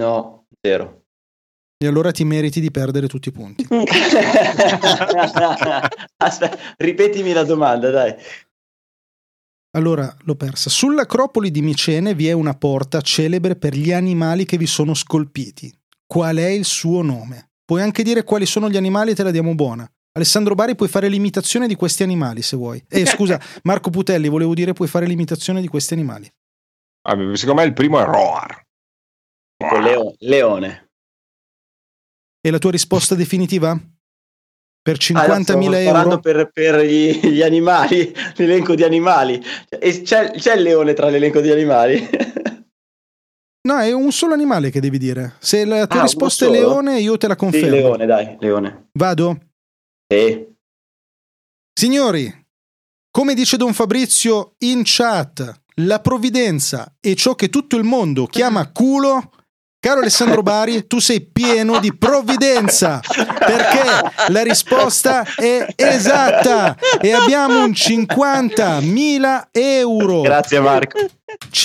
No, 0.00 0.46
zero. 0.60 1.06
E 1.80 1.86
allora 1.86 2.10
ti 2.10 2.24
meriti 2.24 2.60
di 2.60 2.72
perdere 2.72 3.06
tutti 3.06 3.28
i 3.28 3.32
punti. 3.32 3.64
Aspetta, 6.16 6.58
ripetimi 6.78 7.32
la 7.32 7.44
domanda, 7.44 7.90
dai. 7.90 8.16
Allora, 9.76 10.12
l'ho 10.22 10.34
persa. 10.34 10.70
Sull'Acropoli 10.70 11.52
di 11.52 11.62
Micene 11.62 12.14
vi 12.14 12.26
è 12.26 12.32
una 12.32 12.54
porta 12.54 13.00
celebre 13.00 13.54
per 13.54 13.74
gli 13.74 13.92
animali 13.92 14.44
che 14.44 14.56
vi 14.56 14.66
sono 14.66 14.92
scolpiti. 14.92 15.72
Qual 16.04 16.38
è 16.38 16.48
il 16.48 16.64
suo 16.64 17.02
nome? 17.02 17.50
Puoi 17.64 17.80
anche 17.80 18.02
dire 18.02 18.24
quali 18.24 18.44
sono 18.44 18.68
gli 18.68 18.76
animali 18.76 19.12
e 19.12 19.14
te 19.14 19.22
la 19.22 19.30
diamo 19.30 19.54
buona. 19.54 19.88
Alessandro 20.14 20.56
Bari 20.56 20.74
puoi 20.74 20.88
fare 20.88 21.06
l'imitazione 21.06 21.68
di 21.68 21.76
questi 21.76 22.02
animali 22.02 22.42
se 22.42 22.56
vuoi. 22.56 22.84
Eh, 22.88 23.06
scusa, 23.06 23.40
Marco 23.62 23.90
Putelli, 23.90 24.28
volevo 24.28 24.52
dire 24.52 24.72
puoi 24.72 24.88
fare 24.88 25.06
l'imitazione 25.06 25.60
di 25.60 25.68
questi 25.68 25.94
animali. 25.94 26.28
Ah, 27.02 27.14
secondo 27.36 27.60
me 27.60 27.68
il 27.68 27.72
primo 27.72 28.00
è 28.00 28.04
Roar. 28.04 28.66
Leo- 29.80 30.14
leone. 30.18 30.87
E 32.40 32.50
la 32.50 32.58
tua 32.58 32.70
risposta 32.70 33.14
definitiva? 33.14 33.78
Per 34.80 34.96
Ah, 34.96 35.22
stavo 35.40 35.60
50.000 35.60 35.82
sparando 35.82 36.08
euro? 36.10 36.20
per, 36.20 36.50
per 36.52 36.80
gli, 36.84 37.18
gli 37.26 37.42
animali, 37.42 38.12
l'elenco 38.36 38.74
di 38.74 38.84
animali. 38.84 39.42
E 39.68 40.02
c'è, 40.02 40.30
c'è 40.32 40.54
il 40.54 40.62
leone 40.62 40.94
tra 40.94 41.08
l'elenco 41.08 41.40
di 41.40 41.50
animali? 41.50 42.08
No, 43.60 43.76
è 43.80 43.92
un 43.92 44.12
solo 44.12 44.32
animale 44.32 44.70
che 44.70 44.80
devi 44.80 44.96
dire. 44.96 45.34
Se 45.40 45.66
la 45.66 45.86
tua 45.86 46.00
Ah, 46.00 46.02
risposta 46.04 46.46
è 46.46 46.48
leone, 46.48 47.00
io 47.00 47.18
te 47.18 47.26
la 47.26 47.34
sì, 47.34 47.38
confermo. 47.40 47.68
leone, 47.68 48.06
dai, 48.06 48.36
leone. 48.40 48.88
Vado? 48.92 49.38
Sì. 50.10 50.46
Signori, 51.78 52.46
come 53.10 53.34
dice 53.34 53.58
Don 53.58 53.74
Fabrizio 53.74 54.54
in 54.60 54.82
chat, 54.84 55.62
la 55.82 56.00
provvidenza 56.00 56.96
e 56.98 57.14
ciò 57.14 57.34
che 57.34 57.50
tutto 57.50 57.76
il 57.76 57.84
mondo 57.84 58.24
chiama 58.26 58.70
culo, 58.72 59.32
caro 59.80 60.00
Alessandro 60.00 60.42
Bari, 60.42 60.86
tu 60.86 60.98
sei 60.98 61.20
pieno 61.20 61.78
di 61.78 61.96
provvidenza 61.96 63.00
perché 63.38 64.28
la 64.28 64.42
risposta 64.42 65.24
è 65.36 65.66
esatta 65.76 66.76
e 67.00 67.12
abbiamo 67.12 67.62
un 67.64 67.70
50.000 67.70 69.48
euro. 69.52 70.20
Grazie 70.22 70.60
Marco. 70.60 70.98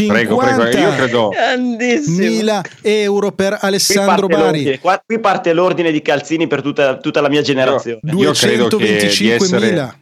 Prego, 0.07 0.37
prego, 0.37 0.63
io 0.63 0.89
50.000 0.89 0.95
credo. 0.95 1.29
Grandissimo. 1.29 2.61
euro 2.81 3.31
per 3.31 3.57
Qui 3.57 3.67
Alessandro 3.67 4.27
parte, 4.27 4.43
Bari. 4.43 4.79
qua- 4.79 5.01
qui 5.05 5.19
parte 5.19 5.53
l'ordine 5.53 5.91
di 5.91 6.01
calzini 6.01 6.47
per 6.47 6.61
tutta, 6.61 6.97
tutta 6.97 7.21
la 7.21 7.29
mia 7.29 7.41
generazione. 7.41 7.99
Io 8.03 8.31
credo 8.33 8.67
che 8.67 8.85
di 8.85 9.05
225.000. 9.07 9.31
essere, 9.31 9.99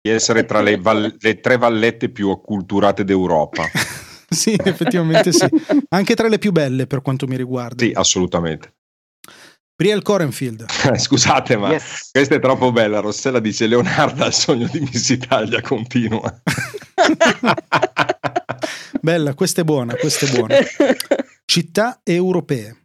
di 0.00 0.10
essere 0.10 0.44
tra 0.44 0.60
le, 0.60 0.76
val- 0.78 1.14
le 1.18 1.40
tre 1.40 1.58
vallette 1.58 2.08
più 2.08 2.30
acculturate 2.30 3.04
d'Europa. 3.04 3.64
Sì, 4.42 4.56
effettivamente 4.62 5.32
sì. 5.32 5.46
Anche 5.90 6.14
tra 6.14 6.28
le 6.28 6.38
più 6.38 6.52
belle 6.52 6.86
per 6.86 7.02
quanto 7.02 7.26
mi 7.26 7.36
riguarda. 7.36 7.84
Sì, 7.84 7.92
assolutamente. 7.94 8.74
Priel 9.74 10.02
Corenfield. 10.02 10.66
Scusate, 10.96 11.56
ma 11.56 11.70
Yes. 11.70 12.10
questa 12.12 12.34
è 12.36 12.40
troppo 12.40 12.70
bella. 12.72 13.00
Rossella 13.00 13.40
dice: 13.40 13.66
Leonardo 13.66 14.22
ha 14.22 14.26
il 14.26 14.32
sogno 14.32 14.68
di 14.70 14.80
Miss 14.80 15.08
Italia, 15.08 15.60
continua. 15.60 16.40
Bella, 19.00 19.34
questa 19.34 19.62
è 19.62 19.64
buona, 19.64 19.94
questa 19.96 20.26
è 20.26 20.30
buona. 20.30 20.54
Città 21.44 22.00
europee. 22.04 22.76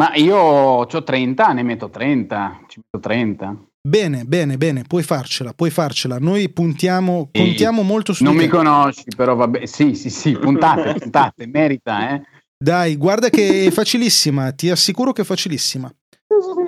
Ma 0.00 0.14
io 0.14 0.36
ho 0.36 0.86
30, 0.86 1.52
ne 1.52 1.62
metto 1.62 1.90
30, 1.90 2.64
ci 2.68 2.80
metto 2.80 3.06
30. 3.06 3.65
Bene, 3.86 4.24
bene, 4.24 4.56
bene, 4.56 4.82
puoi 4.82 5.04
farcela, 5.04 5.52
puoi 5.52 5.70
farcela. 5.70 6.18
Noi 6.18 6.48
puntiamo, 6.50 7.30
Sì. 7.32 7.40
contiamo 7.40 7.82
molto 7.82 8.12
su 8.12 8.24
Non 8.24 8.34
mi 8.34 8.48
conosci, 8.48 9.04
però 9.16 9.36
vabbè. 9.36 9.64
Sì, 9.66 9.94
sì, 9.94 10.10
sì, 10.10 10.32
puntate, 10.36 10.94
puntate, 10.98 11.46
merita, 11.46 12.10
eh. 12.10 12.22
Dai, 12.58 12.96
guarda 12.96 13.30
che 13.30 13.66
è 13.66 13.70
facilissima, 13.70 14.50
ti 14.52 14.70
assicuro 14.70 15.12
che 15.12 15.22
è 15.22 15.24
facilissima. 15.24 15.88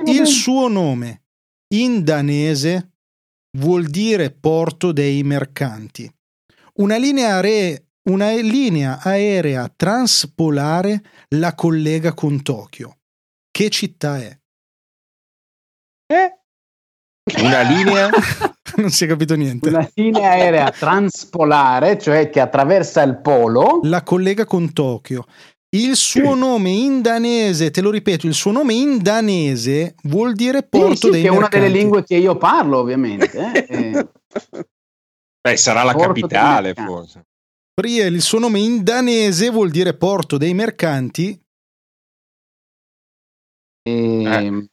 Il 0.05 0.27
suo 0.27 0.69
nome 0.69 1.23
in 1.74 2.05
danese 2.05 2.93
vuol 3.59 3.86
dire 3.86 4.31
porto 4.31 4.93
dei 4.93 5.24
mercanti. 5.24 6.09
Una 6.74 6.99
linea, 6.99 7.35
are- 7.35 7.86
una 8.11 8.31
linea 8.36 9.01
aerea 9.03 9.69
transpolare 9.74 11.03
la 11.31 11.53
collega 11.57 12.15
con 12.15 12.43
Tokyo. 12.43 12.99
Che 13.51 13.70
città 13.70 14.19
è? 14.19 14.39
Una 17.37 17.61
linea 17.63 18.11
non 18.77 18.91
si 18.91 19.05
è 19.05 19.07
capito 19.09 19.35
niente. 19.35 19.69
Una 19.69 19.89
linea 19.95 20.31
aerea 20.31 20.71
transpolare, 20.71 21.99
cioè 21.99 22.31
che 22.31 22.41
attraversa 22.41 23.03
il 23.03 23.21
polo. 23.21 23.81
La 23.83 24.03
collega 24.03 24.45
con 24.45 24.73
Tokyo. 24.73 25.25
Il 25.71 25.97
suo 25.97 26.35
nome 26.35 26.71
in 26.71 27.03
danese, 27.03 27.71
te 27.71 27.83
lo 27.83 27.91
ripeto, 27.91 28.27
il 28.27 28.33
suo 28.33 28.53
nome 28.53 28.73
in 28.73 29.03
danese 29.03 29.95
vuol 30.05 30.33
dire 30.33 30.63
porto 30.63 30.95
Sì, 30.95 30.97
sì, 30.97 31.11
dei 31.11 31.21
che 31.23 31.27
è 31.27 31.31
una 31.31 31.41
mercanti. 31.41 31.67
delle 31.67 31.79
lingue 31.79 32.05
che 32.05 32.17
io 32.17 32.37
parlo, 32.37 32.79
ovviamente. 32.79 33.67
eh. 33.69 34.09
Eh, 35.41 35.53
Beh, 35.53 35.57
sarà 35.57 35.83
la 35.83 35.93
Porto 35.93 36.09
capitale, 36.09 36.69
mercanti. 36.75 36.91
forse. 36.93 37.23
Priel, 37.73 38.15
il 38.15 38.23
suo 38.23 38.39
nome 38.39 38.59
in 38.59 38.83
danese 38.83 39.51
vuol 39.51 39.71
dire 39.71 39.95
porto 39.95 40.37
dei 40.37 40.53
mercanti. 40.53 41.41
ehm, 43.87 44.67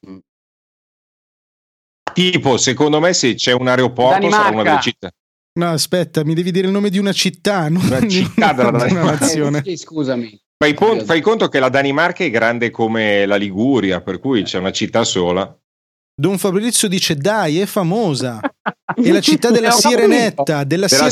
Tipo, 2.16 2.56
secondo 2.58 3.00
me, 3.00 3.14
se 3.14 3.36
c'è 3.36 3.52
un 3.52 3.68
aeroporto, 3.68 4.30
sarà 4.32 4.50
una 4.50 4.64
delle 4.64 4.82
città. 4.82 5.12
No, 5.60 5.70
aspetta, 5.72 6.24
mi 6.26 6.34
devi 6.34 6.52
dire 6.52 6.68
il 6.68 6.74
nome 6.74 6.90
di 6.90 6.98
una 6.98 7.12
città, 7.14 7.68
non 7.70 7.84
Una 7.86 8.00
di 8.00 8.10
città 8.10 8.54
della 8.54 8.72
Danimarca. 8.72 9.20
nazione. 9.26 9.58
eh, 9.60 9.64
sì, 9.72 9.78
scusami. 9.78 10.42
Fai, 10.58 10.74
pon- 10.74 11.04
fai 11.06 11.20
conto 11.22 11.50
che 11.50 11.60
la 11.60 11.68
Danimarca 11.70 12.24
è 12.24 12.30
grande 12.30 12.70
come 12.72 13.26
la 13.26 13.36
Liguria, 13.36 14.02
per 14.02 14.20
cui 14.20 14.44
c'è 14.44 14.58
una 14.60 14.72
città 14.72 15.04
sola. 15.04 15.54
Don 16.18 16.38
Fabrizio 16.38 16.88
dice: 16.88 17.16
Dai, 17.16 17.60
è 17.60 17.66
famosa. 17.66 18.40
È 18.96 19.12
la 19.12 19.20
città 19.20 19.52
della. 19.52 19.72
Sirenetta. 19.72 20.64
Della, 20.64 20.88
Della 20.88 21.10
Sirenetta. 21.10 21.12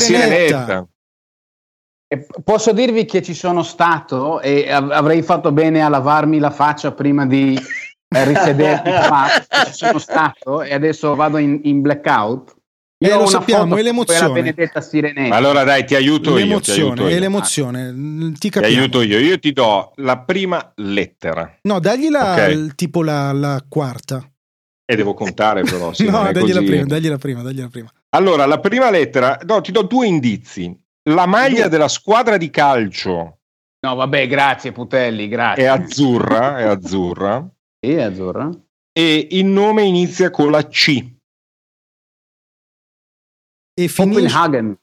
Sirenetta. 0.64 0.88
E 2.06 2.26
Posso 2.42 2.72
dirvi 2.72 3.04
che 3.04 3.20
ci 3.22 3.34
sono 3.34 3.62
stato 3.62 4.40
e 4.40 4.70
av- 4.70 4.90
avrei 4.90 5.20
fatto 5.22 5.52
bene 5.52 5.82
a 5.82 5.88
lavarmi 5.88 6.38
la 6.38 6.50
faccia 6.50 6.92
prima 6.92 7.26
di 7.26 7.58
eh, 8.14 8.24
risedermi 8.24 8.90
qua. 9.06 9.26
Sono 9.72 9.98
stato 9.98 10.62
e 10.62 10.72
adesso 10.74 11.14
vado 11.14 11.38
in, 11.38 11.60
in 11.64 11.80
blackout. 11.80 12.54
Eh, 12.96 13.08
ho 13.12 13.16
lo 13.16 13.20
una 13.22 13.30
sappiamo, 13.30 13.76
è 13.76 13.82
l'emozione. 13.82 14.20
quella 14.30 14.34
benedetta 14.42 14.80
sirenetta. 14.80 15.34
Allora, 15.34 15.62
dai, 15.64 15.84
ti 15.84 15.94
aiuto 15.94 16.38
io. 16.38 16.60
Ti 16.60 16.70
aiuto 16.70 17.02
L'emozione, 17.02 17.08
è 17.10 17.12
io. 17.14 17.20
l'emozione. 17.20 17.92
Ti 18.32 18.38
Ti 18.38 18.48
capiamo. 18.50 18.74
aiuto 18.76 19.02
io. 19.02 19.18
Io 19.18 19.38
ti 19.38 19.52
do 19.52 19.92
la 19.96 20.18
prima 20.20 20.72
lettera. 20.76 21.58
No, 21.62 21.80
dagli 21.80 22.08
la, 22.08 22.32
Ok. 22.32 22.50
il- 22.50 22.74
tipo 22.74 23.02
la, 23.02 23.32
la 23.32 23.62
quarta. 23.68 24.26
E 24.86 24.96
devo 24.96 25.12
contare, 25.14 25.62
però. 25.64 25.90
non 25.98 26.10
no, 26.12 26.24
è 26.26 26.32
dagli 26.32 26.52
la 26.52 26.62
prima, 26.62 26.84
dagli 26.84 27.08
la 27.08 27.18
prima, 27.18 27.42
dagli 27.42 27.60
la 27.60 27.68
prima. 27.68 27.90
Allora, 28.10 28.46
la 28.46 28.60
prima 28.60 28.88
lettera, 28.90 29.38
no, 29.44 29.60
ti 29.60 29.72
do 29.72 29.82
due 29.82 30.06
indizi. 30.06 30.74
La 31.10 31.26
maglia 31.26 31.68
della 31.68 31.88
squadra 31.88 32.38
di 32.38 32.48
calcio 32.48 33.38
No, 33.84 33.94
vabbè, 33.96 34.26
grazie 34.28 34.72
Putelli, 34.72 35.28
grazie. 35.28 35.64
è 35.64 35.66
azzurra, 35.66 36.56
è 36.56 36.62
azzurra, 36.62 37.46
È 37.92 38.02
azzurra. 38.02 38.50
e 38.96 39.28
il 39.32 39.44
nome 39.44 39.82
inizia 39.82 40.30
con 40.30 40.50
la 40.50 40.66
C. 40.68 41.12
E 43.76 43.88
finisce, 43.88 44.20
Copenhagen. 44.20 44.78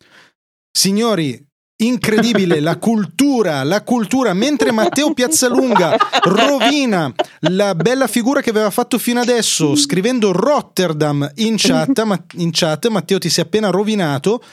signori, 0.69 1.47
incredibile 1.81 2.59
la 2.59 2.77
cultura, 2.77 3.63
la 3.63 3.83
cultura. 3.83 4.33
Mentre 4.33 4.71
Matteo 4.71 5.13
Piazzalunga 5.13 5.95
rovina 6.23 7.13
la 7.47 7.73
bella 7.73 8.07
figura 8.07 8.41
che 8.41 8.49
aveva 8.49 8.69
fatto 8.69 8.97
fino 8.97 9.21
adesso 9.21 9.75
scrivendo 9.75 10.31
Rotterdam 10.33 11.31
in 11.35 11.55
chat, 11.57 12.03
ma- 12.03 12.21
in 12.33 12.49
chat 12.51 12.87
Matteo 12.89 13.17
ti 13.17 13.29
sei 13.29 13.45
appena 13.45 13.69
rovinato. 13.69 14.43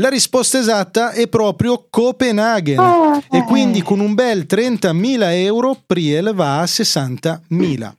La 0.00 0.08
risposta 0.08 0.58
esatta 0.58 1.10
è 1.10 1.28
proprio 1.28 1.88
Copenaghen 1.90 2.78
e 3.30 3.42
quindi 3.44 3.82
con 3.82 3.98
un 3.98 4.14
bel 4.14 4.46
30.000 4.48 5.32
euro 5.32 5.82
Priel 5.84 6.32
va 6.34 6.60
a 6.60 6.64
60.000. 6.64 7.92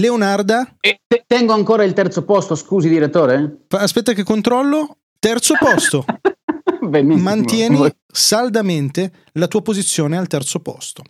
Leonarda, 0.00 0.76
E 0.80 1.00
te- 1.06 1.24
tengo 1.26 1.52
ancora 1.52 1.84
il 1.84 1.92
terzo 1.92 2.24
posto, 2.24 2.54
scusi 2.54 2.88
direttore? 2.88 3.64
aspetta 3.70 4.12
che 4.14 4.22
controllo, 4.22 4.98
terzo 5.18 5.54
posto. 5.58 6.04
Benissimo. 6.80 7.22
Mantieni 7.28 7.92
saldamente 8.06 9.12
la 9.32 9.48
tua 9.48 9.62
posizione 9.62 10.16
al 10.16 10.28
terzo 10.28 10.60
posto. 10.60 11.02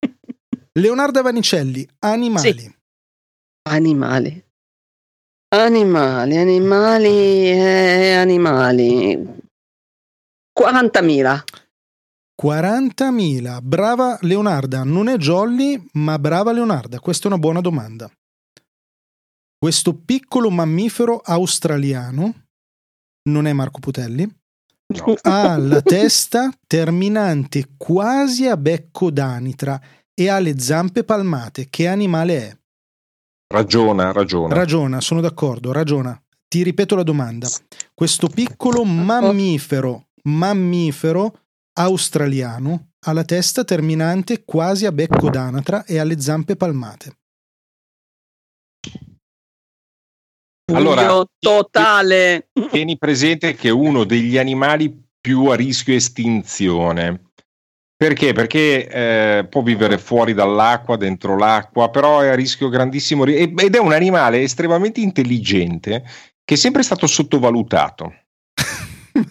Leonardo 0.72 1.22
Vanicelli, 1.22 1.86
animali. 2.00 2.58
Sì. 2.58 2.74
Animali. 3.68 4.44
Animali, 5.56 6.36
animali, 6.36 7.50
eh, 7.50 8.12
animali. 8.12 9.16
40.000. 10.52 11.44
40.000. 12.38 13.62
Brava 13.62 14.18
Leonarda, 14.20 14.84
non 14.84 15.08
è 15.08 15.16
Jolly, 15.16 15.82
ma 15.92 16.18
brava 16.18 16.52
Leonarda. 16.52 17.00
Questa 17.00 17.24
è 17.24 17.26
una 17.28 17.38
buona 17.38 17.62
domanda. 17.62 18.10
Questo 19.58 19.94
piccolo 19.94 20.50
mammifero 20.50 21.22
australiano 21.24 22.48
non 23.30 23.46
è 23.46 23.54
Marco 23.54 23.78
Putelli. 23.78 24.28
No. 24.88 25.14
Ha 25.22 25.56
la 25.56 25.80
testa 25.80 26.52
terminante 26.66 27.70
quasi 27.78 28.46
a 28.46 28.58
becco 28.58 29.10
d'anitra 29.10 29.80
e 30.12 30.28
ha 30.28 30.38
le 30.38 30.60
zampe 30.60 31.02
palmate. 31.02 31.68
Che 31.70 31.88
animale 31.88 32.48
è? 32.50 32.58
Ragiona, 33.48 34.12
ragiona. 34.12 34.54
Ragiona, 34.54 35.00
sono 35.00 35.20
d'accordo, 35.20 35.72
ragiona. 35.72 36.20
Ti 36.48 36.62
ripeto 36.62 36.96
la 36.96 37.02
domanda. 37.02 37.48
Questo 37.94 38.28
piccolo 38.28 38.84
mammifero, 38.84 40.08
mammifero 40.24 41.40
australiano 41.74 42.92
ha 43.06 43.12
la 43.12 43.24
testa 43.24 43.64
terminante 43.64 44.44
quasi 44.44 44.86
a 44.86 44.92
becco 44.92 45.30
d'anatra 45.30 45.84
e 45.84 45.98
ha 45.98 46.04
le 46.04 46.20
zampe 46.20 46.56
palmate. 46.56 47.16
Allora, 50.72 51.24
totale. 51.38 52.48
Tieni 52.70 52.98
presente 52.98 53.54
che 53.54 53.68
è 53.68 53.72
uno 53.72 54.02
degli 54.04 54.36
animali 54.36 55.04
più 55.20 55.46
a 55.46 55.54
rischio 55.54 55.94
estinzione. 55.94 57.25
Perché? 57.98 58.34
Perché 58.34 58.86
eh, 58.88 59.46
può 59.48 59.62
vivere 59.62 59.96
fuori 59.96 60.34
dall'acqua, 60.34 60.96
dentro 60.96 61.36
l'acqua, 61.38 61.88
però 61.88 62.20
è 62.20 62.28
a 62.28 62.34
rischio 62.34 62.68
grandissimo 62.68 63.24
ed 63.24 63.74
è 63.74 63.78
un 63.78 63.92
animale 63.92 64.42
estremamente 64.42 65.00
intelligente 65.00 66.04
che 66.44 66.54
è 66.54 66.58
sempre 66.58 66.82
stato 66.82 67.06
sottovalutato. 67.06 68.12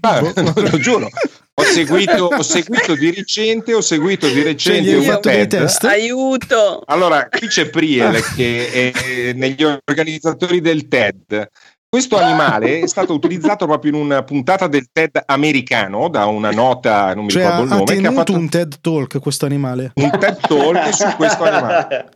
Ah, 0.00 0.20
lo 0.20 0.78
giuro. 0.78 1.08
Ho 1.54 1.62
seguito, 1.64 2.26
ho 2.26 2.42
seguito 2.42 2.94
di 2.94 3.10
recente, 3.10 3.74
ho 3.74 3.80
seguito 3.80 4.28
di 4.28 4.34
Cioè, 4.34 4.44
recente 4.44 4.90
hai 4.90 4.96
un 4.96 5.02
fatto 5.02 5.28
dei 5.28 5.46
TED. 5.48 5.60
test? 5.60 5.84
Aiuto. 5.84 6.82
Allora, 6.86 7.28
qui 7.28 7.48
c'è 7.48 7.68
Priel 7.68 8.22
che 8.36 8.92
è 8.92 9.32
negli 9.32 9.64
organizzatori 9.64 10.60
del 10.60 10.86
TED. 10.86 11.48
Questo 11.90 12.18
animale 12.18 12.80
è 12.80 12.86
stato 12.86 13.14
utilizzato 13.14 13.64
proprio 13.64 13.92
in 13.92 14.02
una 14.02 14.22
puntata 14.22 14.66
del 14.66 14.88
TED 14.92 15.22
americano 15.24 16.08
da 16.08 16.26
una 16.26 16.50
nota, 16.50 17.14
non 17.14 17.24
mi 17.24 17.30
Cioè, 17.30 17.42
ricordo 17.44 17.64
il 17.64 17.70
ha 17.70 17.74
nome, 17.76 17.84
che 17.86 17.92
ha 17.92 17.94
tenuto 17.96 18.14
fatto 18.14 18.32
un 18.34 18.48
TED 18.50 18.80
Talk 18.82 19.18
questo 19.20 19.46
animale. 19.46 19.92
un 19.94 20.10
TED 20.10 20.36
Talk 20.46 20.94
su 20.94 21.16
questo 21.16 21.44
animale. 21.44 22.10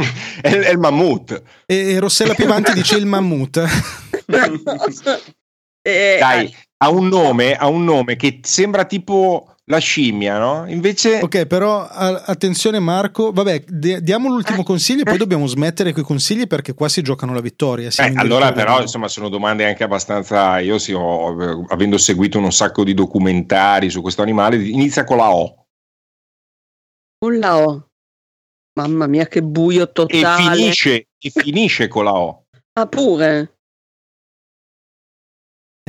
È, 0.40 0.48
è 0.48 0.70
il 0.70 0.78
mammut. 0.78 1.42
E, 1.66 1.92
e 1.92 1.98
Rossella 1.98 2.32
Pivanti 2.32 2.72
dice 2.72 2.96
il 2.96 3.04
mammut. 3.04 3.62
Eh, 5.82 6.16
Dai, 6.18 6.54
ha 6.82 6.88
un 6.90 7.08
nome, 7.08 7.54
ha 7.54 7.68
un 7.68 7.84
nome 7.84 8.16
che 8.16 8.40
sembra 8.42 8.84
tipo 8.84 9.54
la 9.66 9.78
scimmia, 9.78 10.38
no? 10.38 10.64
Invece 10.68 11.20
Ok, 11.22 11.46
però 11.46 11.86
a- 11.86 12.22
attenzione 12.26 12.78
Marco, 12.80 13.30
vabbè, 13.32 13.64
de- 13.68 14.02
diamo 14.02 14.28
l'ultimo 14.28 14.62
consiglio 14.64 15.02
e 15.02 15.04
poi 15.04 15.18
dobbiamo 15.18 15.46
smettere 15.46 15.92
con 15.92 16.02
i 16.02 16.06
consigli 16.06 16.46
perché 16.46 16.74
qua 16.74 16.88
si 16.88 17.02
giocano 17.02 17.34
la 17.34 17.40
vittoria. 17.40 17.88
Eh, 17.88 18.12
allora, 18.16 18.52
però, 18.52 18.76
di- 18.76 18.82
insomma, 18.82 19.06
sono 19.08 19.28
domande 19.28 19.66
anche 19.66 19.84
abbastanza. 19.84 20.58
Io 20.58 20.78
sì, 20.78 20.92
ho- 20.92 21.64
avendo 21.68 21.98
seguito 21.98 22.38
un 22.38 22.50
sacco 22.50 22.82
di 22.82 22.94
documentari 22.94 23.90
su 23.90 24.00
questo 24.00 24.22
animale, 24.22 24.56
inizia 24.56 25.04
con 25.04 25.18
la 25.18 25.30
O 25.32 25.66
Con 27.18 27.38
la 27.38 27.58
O. 27.58 27.86
Mamma 28.80 29.06
mia, 29.06 29.26
che 29.26 29.42
buio 29.42 29.82
e 29.84 29.92
totale. 29.92 30.54
finisce, 30.56 31.08
e 31.18 31.30
finisce 31.30 31.86
con 31.88 32.04
la 32.04 32.14
O. 32.14 32.44
Ah, 32.72 32.86
pure. 32.86 33.58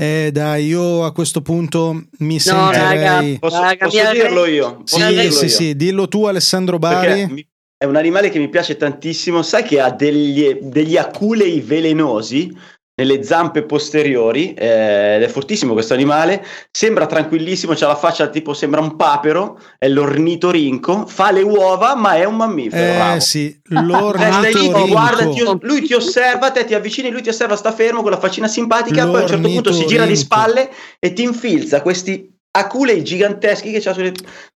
Eh 0.02 0.32
dai, 0.32 0.66
io 0.66 1.04
a 1.04 1.12
questo 1.12 1.44
punto 1.44 2.06
mi 2.20 2.40
No, 2.46 2.72
raga, 2.72 3.20
sentirei... 3.20 3.38
Posso, 3.38 3.62
Raga, 3.62 3.86
posso 3.86 4.12
dirlo 4.12 4.46
io? 4.48 4.78
Posso 4.78 4.98
Sì, 4.98 5.08
dirlo 5.14 5.32
sì, 5.32 5.44
io? 5.46 5.50
sì, 5.52 5.76
dillo 5.76 6.08
tu 6.08 6.26
Alessandro 6.26 6.80
Bari. 6.80 7.28
mi, 7.28 7.48
è 7.78 7.86
un 7.86 7.96
animale 7.96 8.30
che 8.32 8.40
mi 8.40 8.50
piace 8.50 8.78
tantissimo. 8.78 9.44
Sai 9.44 9.62
che 9.62 9.80
ha 9.80 9.92
degli, 9.92 10.54
degli 10.60 10.98
aculei 10.98 11.62
velenosi 11.62 12.52
nelle 12.94 13.24
zampe 13.24 13.64
posteriori 13.64 14.54
eh, 14.54 15.16
ed 15.16 15.24
è 15.24 15.28
fortissimo 15.28 15.74
questo 15.74 15.94
animale. 15.94 16.46
Sembra 16.70 17.06
tranquillissimo, 17.06 17.74
c'ha 17.74 17.88
la 17.88 17.96
faccia 17.96 18.28
tipo 18.28 18.54
sembra 18.54 18.82
un 18.82 18.96
papero. 18.96 19.60
È 19.78 19.88
l'ornitorinco, 19.88 21.06
fa 21.06 21.32
le 21.32 21.42
uova, 21.42 21.96
ma 21.96 22.16
è 22.16 22.26
un 22.26 22.36
mammifero. 22.36 22.92
Eh 22.92 22.96
bravo. 22.96 23.20
sì, 23.20 23.46
Eh, 23.72 23.80
lì, 23.82 23.88
l'ornitorinco. 23.88 24.84
ti 24.84 24.90
guarda, 24.90 25.30
ti- 25.30 25.58
lui 25.62 25.82
ti 25.82 25.94
osserva, 25.94 26.52
te 26.52 26.66
ti 26.66 26.74
avvicini, 26.74 27.10
lui 27.10 27.22
ti 27.22 27.30
osserva, 27.30 27.56
sta 27.56 27.72
fermo 27.72 28.02
con 28.02 28.12
la 28.12 28.20
faccina 28.20 28.48
simpatica, 28.48 29.06
poi 29.06 29.20
a 29.20 29.22
un 29.22 29.28
certo 29.28 29.48
punto 29.48 29.72
si 29.72 29.86
gira 29.86 30.06
di 30.06 30.16
spalle 30.16 30.70
e 31.00 31.14
ti 31.14 31.24
infilza 31.24 31.82
questi 31.82 32.30
aculei 32.52 33.04
giganteschi 33.04 33.72
che 33.72 33.90
ha 33.90 33.94
sulle, 33.94 34.12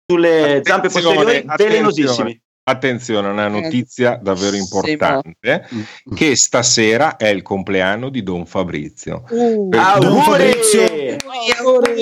sulle 0.05 0.61
zampe 0.64 0.88
Attenzione, 0.88 1.15
posteriori, 1.15 1.45
velenosissimi. 1.57 2.41
Attenzione. 2.64 3.30
Una 3.30 3.48
notizia 3.48 4.19
davvero 4.22 4.53
sì, 4.53 4.60
importante, 4.60 5.68
che 6.15 6.35
stasera 6.35 7.18
è 7.18 7.27
il 7.27 7.41
compleanno 7.41 8.10
di 8.10 8.23
Don 8.23 8.45
Fabrizio. 8.45 9.23
Uh, 9.30 9.69
Don 9.69 9.80
Auguri! 9.80 10.22
Fabrizio, 10.22 11.15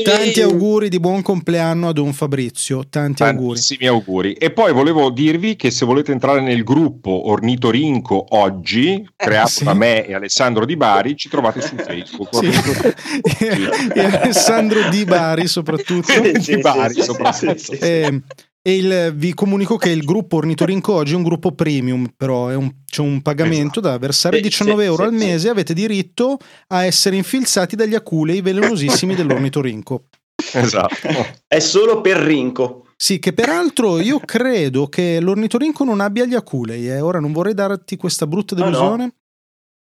Tanti 0.04 0.42
auguri 0.42 0.90
di 0.90 1.00
buon 1.00 1.22
compleanno 1.22 1.90
a 1.90 1.92
Don 1.94 2.14
Fabrizio. 2.14 2.88
Tanti 2.88 3.24
auguri. 3.24 3.54
Tantissimi 3.54 3.88
auguri. 3.88 4.34
E 4.34 4.52
poi 4.52 4.72
volevo 4.74 5.10
dirvi 5.10 5.56
che 5.56 5.72
se 5.72 5.86
volete 5.86 6.12
entrare 6.12 6.42
nel 6.42 6.64
gruppo 6.64 7.30
Ornitorinco 7.30 8.26
oggi, 8.30 9.08
creato 9.16 9.50
sì. 9.50 9.64
da 9.64 9.74
me 9.74 10.06
e 10.06 10.14
Alessandro 10.14 10.66
Di 10.66 10.78
Bari, 10.78 11.16
ci 11.16 11.30
trovate 11.30 11.62
su 11.62 11.76
Facebook. 11.78 12.36
Sì. 12.36 12.50
E 13.94 14.04
Alessandro 14.04 14.90
Di 14.90 15.04
Bari 15.06 15.48
soprattutto. 15.48 16.20
Di 16.20 16.42
Sì, 16.42 16.58
Bari, 16.58 16.94
sì, 16.94 17.02
soprattutto. 17.04 17.58
sì, 17.58 17.76
sì, 17.76 17.78
sì. 17.78 18.50
E, 18.64 18.72
e 18.72 18.76
il- 18.76 19.14
vi 19.16 19.34
comunico 19.34 19.78
che 19.78 19.90
il 19.90 20.04
gruppo 20.04 20.38
Ornitorinco 20.38 20.94
oggi 20.94 21.14
è 21.14 21.16
un 21.16 21.24
gruppo 21.24 21.52
premium, 21.54 22.12
però 22.16 22.50
è 22.50 22.56
un- 22.56 22.72
c'è 22.86 23.02
un 23.02 23.22
pagamento 23.22 23.80
da 23.80 23.98
versare 23.98 24.38
Sì, 24.38 24.44
19 24.44 24.82
sì, 24.84 24.88
euro 24.88 25.04
sì, 25.08 25.14
al 25.14 25.20
sì. 25.20 25.26
mese. 25.26 25.50
Avete 25.50 25.74
diritto 25.74 26.38
a 26.68 26.86
essere 26.86 27.16
infilzati 27.16 27.76
dagli 27.76 27.96
aculei 27.96 28.42
velenosissimi 28.42 29.16
dell'Ornitorinco. 29.16 30.06
Esatto. 30.54 31.08
È 31.48 31.60
solo 31.60 32.02
per 32.02 32.18
Rinco. 32.18 32.86
Sì, 32.96 33.18
che 33.20 33.34
peraltro 33.34 34.00
io 34.00 34.20
credo 34.20 34.88
che 34.88 35.20
l'Ornitorinco 35.20 35.84
non 35.84 36.00
abbia 36.02 36.26
gli 36.26 36.36
aculei. 36.36 36.88
Eh. 36.88 37.00
Ora 37.00 37.20
non 37.20 37.32
vorrei 37.32 37.54
darti 37.56 37.96
questa 37.98 38.28
brutta 38.28 38.56
No, 38.56 38.66
no. 38.66 38.70
delusione. 38.70 39.14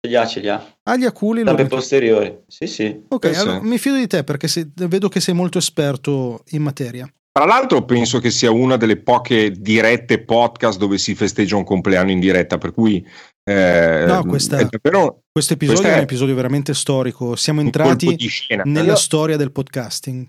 Ce 0.01 0.07
li 0.09 0.15
ha, 0.15 0.25
ce 0.25 0.39
li 0.39 0.47
ha. 0.47 0.77
Ha 0.83 0.95
gli 0.95 1.03
aculei. 1.03 1.43
Zampe 1.43 1.63
l'Ornitorinco. 1.63 1.75
posteriori. 1.75 2.37
Sì, 2.47 2.65
sì. 2.67 3.01
Ok, 3.09 3.25
Eh 3.25 3.35
allora, 3.35 3.61
mi 3.61 3.77
fido 3.77 3.95
di 3.97 4.07
te 4.07 4.23
perché 4.23 4.47
se- 4.47 4.69
vedo 4.73 5.09
che 5.09 5.19
sei 5.19 5.33
molto 5.33 5.57
esperto 5.57 6.43
in 6.51 6.61
materia. 6.61 7.11
Tra 7.31 7.45
l'altro 7.45 7.85
penso 7.85 8.19
che 8.19 8.31
sia 8.31 8.51
una 8.51 8.75
delle 8.75 8.97
poche 8.97 9.51
dirette 9.51 10.23
podcast 10.23 10.77
dove 10.79 10.97
si 10.97 11.15
festeggia 11.15 11.55
un 11.55 11.63
compleanno 11.63 12.11
in 12.11 12.19
diretta, 12.19 12.57
per 12.57 12.73
cui 12.73 13.05
eh, 13.43 14.03
No, 14.07 14.23
questa- 14.25 14.57
davvero 14.63 15.21
Questo 15.31 15.53
episodio 15.53 15.83
è 15.83 15.91
è 15.91 15.95
un 15.97 16.01
episodio 16.01 16.35
veramente 16.35 16.73
storico. 16.73 17.35
Siamo 17.35 17.61
entrati 17.61 18.17
nella 18.65 18.89
Io- 18.91 18.95
storia 18.95 19.37
del 19.37 19.51
podcasting. 19.51 20.27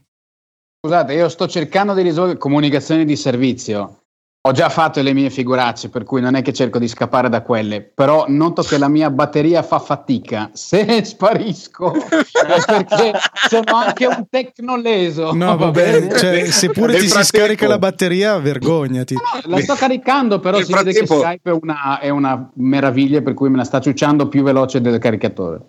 Scusate, 0.82 1.12
io 1.14 1.28
sto 1.28 1.46
cercando 1.46 1.92
di 1.94 2.02
risolvere 2.02 2.38
comunicazioni 2.38 3.04
di 3.04 3.16
servizio. 3.16 3.99
Ho 4.42 4.52
già 4.52 4.70
fatto 4.70 5.02
le 5.02 5.12
mie 5.12 5.28
figuracce, 5.28 5.90
per 5.90 6.02
cui 6.02 6.22
non 6.22 6.34
è 6.34 6.40
che 6.40 6.54
cerco 6.54 6.78
di 6.78 6.88
scappare 6.88 7.28
da 7.28 7.42
quelle, 7.42 7.82
però 7.82 8.24
noto 8.28 8.62
che 8.62 8.78
la 8.78 8.88
mia 8.88 9.10
batteria 9.10 9.62
fa 9.62 9.78
fatica. 9.78 10.48
Se 10.54 11.04
sparisco 11.04 11.92
è 11.92 12.64
perché 12.64 13.18
sono 13.34 13.76
anche 13.76 14.06
un 14.06 14.24
tecnoleso. 14.30 15.34
No, 15.34 15.58
va 15.58 15.66
vabbè, 15.66 16.00
bene? 16.00 16.18
cioè, 16.18 16.46
seppure 16.46 16.94
ti 16.94 17.00
si 17.00 17.08
frattempo- 17.08 17.36
scarica 17.36 17.68
la 17.68 17.78
batteria, 17.78 18.38
vergognati. 18.38 19.14
La 19.44 19.60
sto 19.60 19.74
caricando, 19.74 20.40
però 20.40 20.56
Nel 20.56 20.64
si 20.64 20.72
vede 20.72 20.92
che 20.92 21.04
frattempo- 21.04 21.22
Skype 21.22 21.50
è 21.50 21.58
una, 21.60 21.98
è 21.98 22.08
una 22.08 22.50
meraviglia, 22.54 23.20
per 23.20 23.34
cui 23.34 23.50
me 23.50 23.58
la 23.58 23.64
sta 23.64 23.78
ciucciando 23.78 24.26
più 24.28 24.42
veloce 24.42 24.80
del 24.80 24.98
caricatore. 24.98 25.60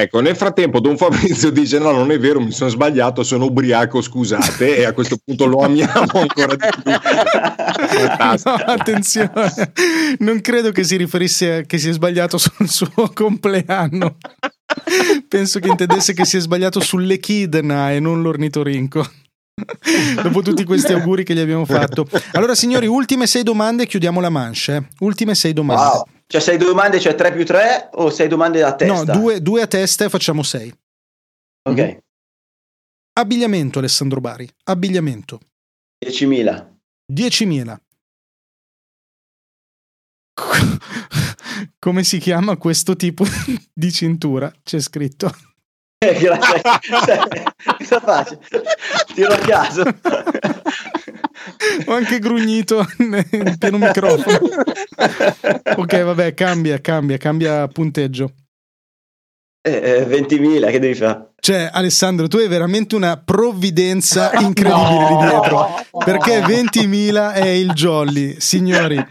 Ecco, 0.00 0.20
nel 0.20 0.36
frattempo 0.36 0.78
Don 0.78 0.96
Fabrizio 0.96 1.50
dice 1.50 1.78
no, 1.80 1.90
non 1.90 2.12
è 2.12 2.18
vero, 2.20 2.40
mi 2.40 2.52
sono 2.52 2.70
sbagliato, 2.70 3.24
sono 3.24 3.46
ubriaco, 3.46 4.00
scusate, 4.00 4.76
e 4.76 4.84
a 4.84 4.92
questo 4.92 5.16
punto 5.22 5.46
lo 5.46 5.58
amiamo 5.58 6.06
ancora 6.12 6.54
di 6.54 6.66
più. 6.82 6.92
No, 6.92 8.52
attenzione, 8.66 9.72
non 10.18 10.40
credo 10.40 10.70
che 10.70 10.84
si 10.84 10.96
riferisse 10.96 11.52
a 11.52 11.60
che 11.62 11.78
si 11.78 11.88
è 11.88 11.92
sbagliato 11.92 12.38
sul 12.38 12.68
suo 12.68 13.10
compleanno. 13.12 14.16
Penso 15.26 15.58
che 15.58 15.68
intendesse 15.68 16.14
che 16.14 16.24
si 16.24 16.36
è 16.36 16.40
sbagliato 16.40 16.78
sull'Echidna 16.78 17.90
e 17.92 17.98
non 17.98 18.22
l'ornitorinco. 18.22 19.04
Dopo 20.22 20.42
tutti 20.42 20.62
questi 20.62 20.92
auguri 20.92 21.24
che 21.24 21.34
gli 21.34 21.40
abbiamo 21.40 21.64
fatto. 21.64 22.06
Allora, 22.32 22.54
signori, 22.54 22.86
ultime 22.86 23.26
sei 23.26 23.42
domande 23.42 23.82
e 23.82 23.86
chiudiamo 23.86 24.20
la 24.20 24.30
manche. 24.30 24.76
eh. 24.76 24.82
Ultime 25.00 25.34
sei 25.34 25.52
domande. 25.52 25.82
Wow. 25.82 26.04
Cioè, 26.30 26.40
sei 26.42 26.58
domande, 26.58 27.00
cioè 27.00 27.14
3 27.14 27.32
più 27.32 27.44
3 27.46 27.88
o 27.94 28.10
sei 28.10 28.28
domande 28.28 28.62
a 28.62 28.68
No, 28.70 28.76
testa? 28.76 29.12
due, 29.12 29.40
due 29.40 29.62
a 29.62 29.66
testa 29.66 30.04
e 30.04 30.08
facciamo 30.10 30.42
sei. 30.42 30.70
Ok, 31.68 31.98
Abbigliamento, 33.18 33.78
Alessandro 33.80 34.20
Bari. 34.20 34.48
Abbigliamento. 34.64 35.40
10.000. 36.06 36.68
10.000. 37.12 37.76
Come 41.80 42.04
si 42.04 42.18
chiama 42.18 42.56
questo 42.56 42.94
tipo 42.94 43.24
di 43.72 43.90
cintura? 43.90 44.52
C'è 44.62 44.78
scritto. 44.80 45.34
Eh, 45.98 46.14
Grazie. 46.16 46.62
Cosa 47.78 48.00
faccio? 48.00 48.40
Tiro 49.14 49.32
a 49.32 49.38
caso. 49.38 49.82
Ho 51.86 51.92
anche 51.92 52.18
grugnito 52.18 52.84
in 52.98 53.56
pieno 53.58 53.78
microfono. 53.78 54.38
Ok, 55.76 56.02
vabbè, 56.02 56.34
cambia, 56.34 56.80
cambia, 56.80 57.16
cambia 57.16 57.66
punteggio. 57.68 58.32
Eh, 59.60 59.70
eh, 59.72 60.06
20.000, 60.06 60.70
che 60.70 60.78
devi 60.78 60.94
fare? 60.94 61.34
Cioè, 61.40 61.70
Alessandro, 61.72 62.26
tu 62.28 62.36
hai 62.38 62.48
veramente 62.48 62.94
una 62.94 63.16
provvidenza 63.16 64.32
incredibile 64.40 65.08
lì 65.08 65.16
dietro. 65.28 65.68
Perché 66.04 66.40
20.000 66.40 67.32
è 67.32 67.48
il 67.48 67.72
jolly, 67.72 68.36
signori. 68.38 69.02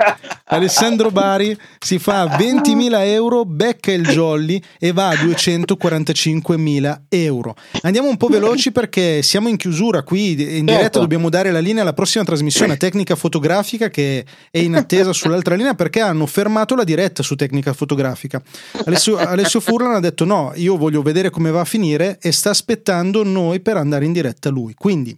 Alessandro 0.50 1.10
Bari 1.12 1.58
si 1.80 2.00
fa 2.00 2.26
20.000 2.26 3.06
euro, 3.08 3.44
becca 3.46 3.92
il 3.92 4.08
jolly 4.08 4.62
e 4.80 4.92
va 4.92 5.10
a 5.10 5.14
245.000 5.14 7.00
euro. 7.10 7.56
Andiamo 7.82 8.10
un 8.10 8.18
po' 8.18 8.28
veloci 8.28 8.72
perché 8.72 9.22
siamo 9.24 9.48
in 9.50 9.58
chiusura 9.58 10.04
qui, 10.04 10.32
in 10.32 10.66
diretta 10.66 10.84
Certo. 10.88 11.00
dobbiamo 11.00 11.30
dare 11.30 11.52
la 11.52 11.60
linea 11.60 11.82
alla 11.82 11.94
prossima 11.94 12.24
trasmissione 12.24 12.78
Tecnica 12.78 13.16
Fotografica 13.16 13.90
che 13.90 14.24
è 14.52 14.60
in 14.60 14.76
attesa 14.76 15.12
sull'altra 15.12 15.56
linea 15.56 15.74
perché 15.74 16.00
hanno 16.00 16.26
fermato 16.26 16.76
la 16.76 16.84
diretta 16.84 17.24
su 17.24 17.36
Tecnica 17.36 17.74
Fotografica. 17.74 18.42
Alessio, 18.86 19.18
Alessio 19.18 19.60
Furlan 19.60 19.96
ha 19.96 20.00
detto 20.00 20.24
no, 20.24 20.54
io 20.56 20.78
voglio 20.78 21.02
vedere 21.02 21.30
come 21.30 21.52
va 21.52 21.62
a 21.62 21.66
finire 21.66 22.17
e 22.20 22.32
sta 22.32 22.50
aspettando 22.52 23.24
noi 23.24 23.60
per 23.62 23.78
andare 23.78 24.06
in 24.06 24.14
diretta 24.14 24.50
lui. 24.50 24.74
Quindi, 24.74 25.18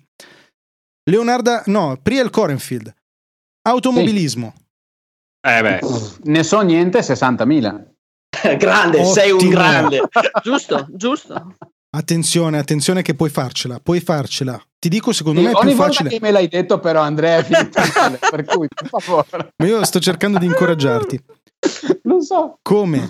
Leonarda, 1.09 1.63
no, 1.67 1.97
Priel 2.01 2.30
Corenfield, 2.30 2.93
automobilismo. 3.67 4.53
Eh 5.41 5.61
beh, 5.61 5.80
Ne 6.23 6.43
so 6.43 6.61
niente, 6.61 6.99
60.000. 6.99 7.88
grande, 8.57 9.03
sei 9.05 9.31
un 9.31 9.38
Ottimo. 9.38 9.51
grande. 9.51 10.01
giusto, 10.43 10.88
giusto. 10.91 11.55
Attenzione, 11.91 12.59
attenzione 12.59 13.01
che 13.01 13.15
puoi 13.15 13.30
farcela, 13.31 13.80
puoi 13.80 13.99
farcela. 13.99 14.61
Ti 14.77 14.89
dico, 14.89 15.11
secondo 15.11 15.39
Sì, 15.39 15.45
me 15.47 15.51
è 15.53 15.55
ogni 15.55 15.67
più 15.69 15.76
volta 15.77 15.91
facile. 15.93 16.09
che 16.09 16.19
me 16.21 16.31
l'hai 16.31 16.47
detto, 16.47 16.80
però, 16.80 17.01
Andrea, 17.01 17.41
per 18.30 18.45
cui, 18.45 18.67
per 18.67 18.88
favore. 18.88 19.53
Ma 19.57 19.65
io 19.65 19.84
sto 19.85 19.99
cercando 19.99 20.38
di 20.38 20.45
incoraggiarti. 20.45 21.19
Non 22.03 22.21
so. 22.21 22.59
Come 22.61 23.09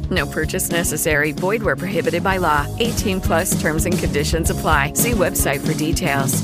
No 0.11 0.25
purchase 0.27 0.69
necessary. 0.69 1.31
Void 1.31 1.63
where 1.63 1.75
prohibited 1.77 2.21
by 2.23 2.37
law. 2.37 2.67
18 2.79 3.21
plus 3.21 3.59
terms 3.59 3.85
and 3.85 3.97
conditions 3.97 4.49
apply. 4.51 4.93
See 4.93 5.13
website 5.13 5.61
for 5.61 5.73
details. 5.73 6.43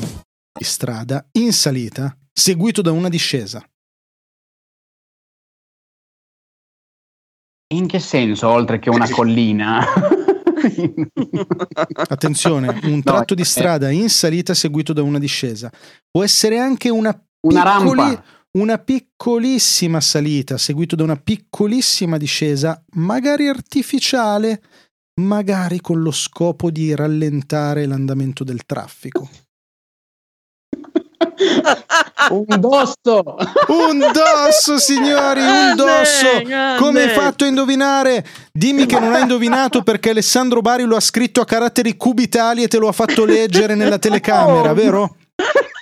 Di 0.57 0.64
strada 0.64 1.27
in 1.34 1.52
salita, 1.53 2.18
seguito 2.34 2.81
da 2.81 2.91
una 2.91 3.10
discesa. 3.10 3.64
In 7.73 7.85
che 7.85 7.99
senso, 7.99 8.48
oltre 8.48 8.80
che 8.80 8.89
una 8.89 9.10
collina? 9.10 9.85
Attenzione, 12.07 12.80
un 12.84 13.03
tratto 13.03 13.35
di 13.35 13.41
eh. 13.41 13.45
strada 13.45 13.89
in 13.91 14.10
salita 14.10 14.53
seguito 14.53 14.94
da 14.94 15.03
una 15.03 15.19
discesa. 15.19 15.69
Può 16.10 16.23
essere 16.23 16.57
anche 16.60 16.89
una, 16.89 17.10
Una 17.41 17.77
piccoli- 17.77 17.99
rampa. 17.99 18.23
Una 18.58 18.80
piccolissima 18.80 20.02
salita 20.02 20.58
seguito 20.58 20.96
da 20.96 21.04
una 21.04 21.16
piccolissima 21.16 22.18
discesa, 22.18 22.84
magari 22.94 23.48
artificiale, 23.48 24.62
magari 25.22 25.80
con 25.80 26.02
lo 26.02 26.12
scopo 26.12 26.72
di 26.72 26.94
rallentare 26.96 27.86
l'andamento 27.86 28.44
del 28.44 28.66
traffico. 28.66 29.30
Un 32.30 32.60
dosso! 32.60 33.38
Un 33.68 34.00
dosso, 34.12 34.78
signori, 34.80 35.40
un 35.40 35.76
dosso! 35.76 36.28
Come 36.78 37.04
hai 37.04 37.10
fatto 37.10 37.46
a 37.46 37.48
indovinare? 37.48 38.26
Dimmi 38.52 38.86
che 38.86 39.00
non 39.00 39.14
hai 39.14 39.22
indovinato 39.22 39.82
perché 39.82 40.10
Alessandro 40.10 40.62
Bari 40.62 40.84
lo 40.84 40.98
ha 40.98 41.00
scritto 41.00 41.40
a 41.40 41.46
caratteri 41.46 41.96
cubitali 41.96 42.64
e 42.64 42.68
te 42.68 42.80
lo 42.80 42.90
ha 42.90 42.92
fatto 42.92 43.24
leggere 43.24 43.76
nella 43.76 44.00
telecamera, 44.00 44.74
vero? 44.74 45.16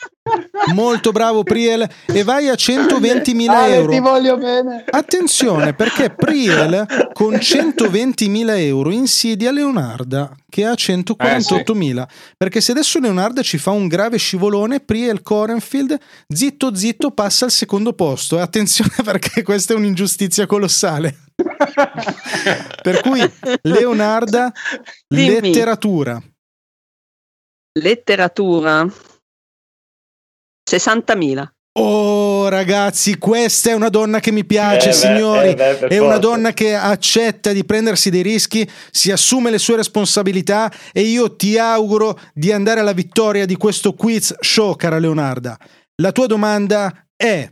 Molto 0.74 1.12
bravo 1.12 1.44
Priel 1.44 1.88
e 2.08 2.24
vai 2.24 2.50
a 2.50 2.54
120.000 2.54 3.48
Ale, 3.48 3.76
euro. 3.76 3.92
ti 3.92 4.00
voglio 4.00 4.38
bene. 4.38 4.84
Attenzione 4.90 5.74
perché 5.76 6.10
Priel 6.10 7.10
con 7.14 7.34
120.000 7.38 8.58
euro 8.60 8.90
insidia 8.92 9.52
Leonarda 9.52 10.36
che 10.50 10.66
ha 10.66 10.72
148.000 10.72 12.08
perché 12.38 12.60
se 12.62 12.72
adesso 12.72 13.00
Leonarda 13.00 13.44
ci 13.44 13.58
fa 13.60 13.72
un 13.72 13.88
grave 13.88 14.18
scivolone 14.18 14.80
Priel 14.80 15.22
Corenfield 15.22 15.96
zitto 16.28 16.74
zitto 16.74 17.12
passa 17.12 17.46
al 17.46 17.52
secondo 17.52 17.94
posto 17.94 18.38
e 18.38 18.42
attenzione 18.42 18.96
perché 19.04 19.44
questa 19.44 19.74
è 19.74 19.78
un'ingiustizia 19.78 20.48
colossale 20.48 21.18
per 22.82 23.02
cui 23.02 23.22
Leonarda 23.62 24.52
Dimmi. 25.08 25.42
letteratura 25.42 26.20
Letteratura. 27.78 28.88
60.000. 30.78 31.48
Oh 31.78 32.48
ragazzi, 32.48 33.18
questa 33.18 33.72
è 33.72 33.74
una 33.74 33.90
donna 33.90 34.22
che 34.22 34.32
mi 34.32 34.46
piace, 34.46 34.88
Eh 34.88 34.92
beh, 34.92 34.98
signori. 34.98 35.50
eh 35.50 35.56
beh, 35.56 35.88
è 35.88 35.98
una 35.98 36.18
donna 36.20 36.54
che 36.54 36.74
accetta 36.74 37.52
di 37.52 37.66
prendersi 37.66 38.10
dei 38.10 38.22
rischi, 38.22 38.66
si 38.92 39.12
assume 39.12 39.52
le 39.52 39.58
sue 39.58 39.76
responsabilità 39.76 40.72
e 40.94 41.02
io 41.02 41.36
ti 41.36 41.58
auguro 41.58 42.18
di 42.34 42.54
andare 42.54 42.80
alla 42.80 42.94
vittoria 42.94 43.46
di 43.46 43.58
questo 43.58 43.94
quiz 43.94 44.34
show, 44.40 44.74
cara 44.78 45.00
Leonarda. 45.00 45.60
La 46.02 46.14
tua 46.14 46.28
domanda 46.28 47.08
è: 47.14 47.52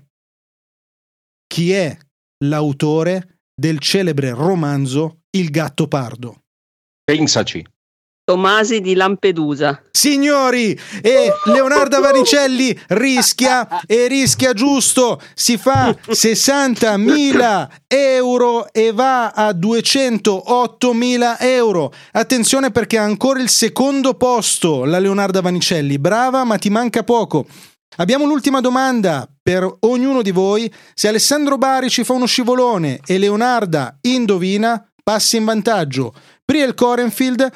chi 1.46 1.74
è 1.74 1.98
l'autore 2.46 3.40
del 3.54 3.80
celebre 3.80 4.32
romanzo 4.32 5.20
Il 5.32 5.50
gatto 5.50 5.88
pardo? 5.88 6.44
Pensaci. 7.04 7.66
Tomasi 8.26 8.80
di 8.80 8.96
Lampedusa. 8.96 9.82
Signori, 9.92 10.80
e 11.02 11.30
Leonardo 11.46 12.00
Varicelli 12.00 12.78
rischia 12.88 13.82
e 13.86 14.08
rischia 14.08 14.54
giusto, 14.54 15.22
si 15.34 15.58
fa 15.58 15.90
60.000 15.90 17.68
euro 17.88 18.72
e 18.72 18.94
va 18.94 19.32
a 19.32 19.50
208.000 19.50 21.36
euro. 21.40 21.92
Attenzione 22.14 22.72
perché 22.72 22.98
ha 22.98 23.04
ancora 23.04 23.42
il 23.42 23.50
secondo 23.50 24.14
posto 24.14 24.86
la 24.86 25.00
Leonardo 25.00 25.42
Vanicelli, 25.42 26.00
brava 26.00 26.46
ma 26.46 26.58
ti 26.58 26.70
manca 26.70 27.04
poco. 27.04 27.46
Abbiamo 27.98 28.26
l'ultima 28.26 28.62
domanda 28.62 29.28
per 29.42 29.70
ognuno 29.82 30.22
di 30.22 30.32
voi. 30.32 30.72
Se 30.94 31.10
Alessandro 31.10 31.58
Bari 31.58 31.90
ci 31.90 32.06
fa 32.06 32.14
uno 32.14 32.26
scivolone 32.26 33.02
e 33.06 33.18
Leonarda 33.18 33.98
indovina, 34.02 34.82
passi 35.04 35.36
in 35.36 35.44
vantaggio. 35.44 36.14
Priel 36.46 36.74
Corenfield, 36.74 37.52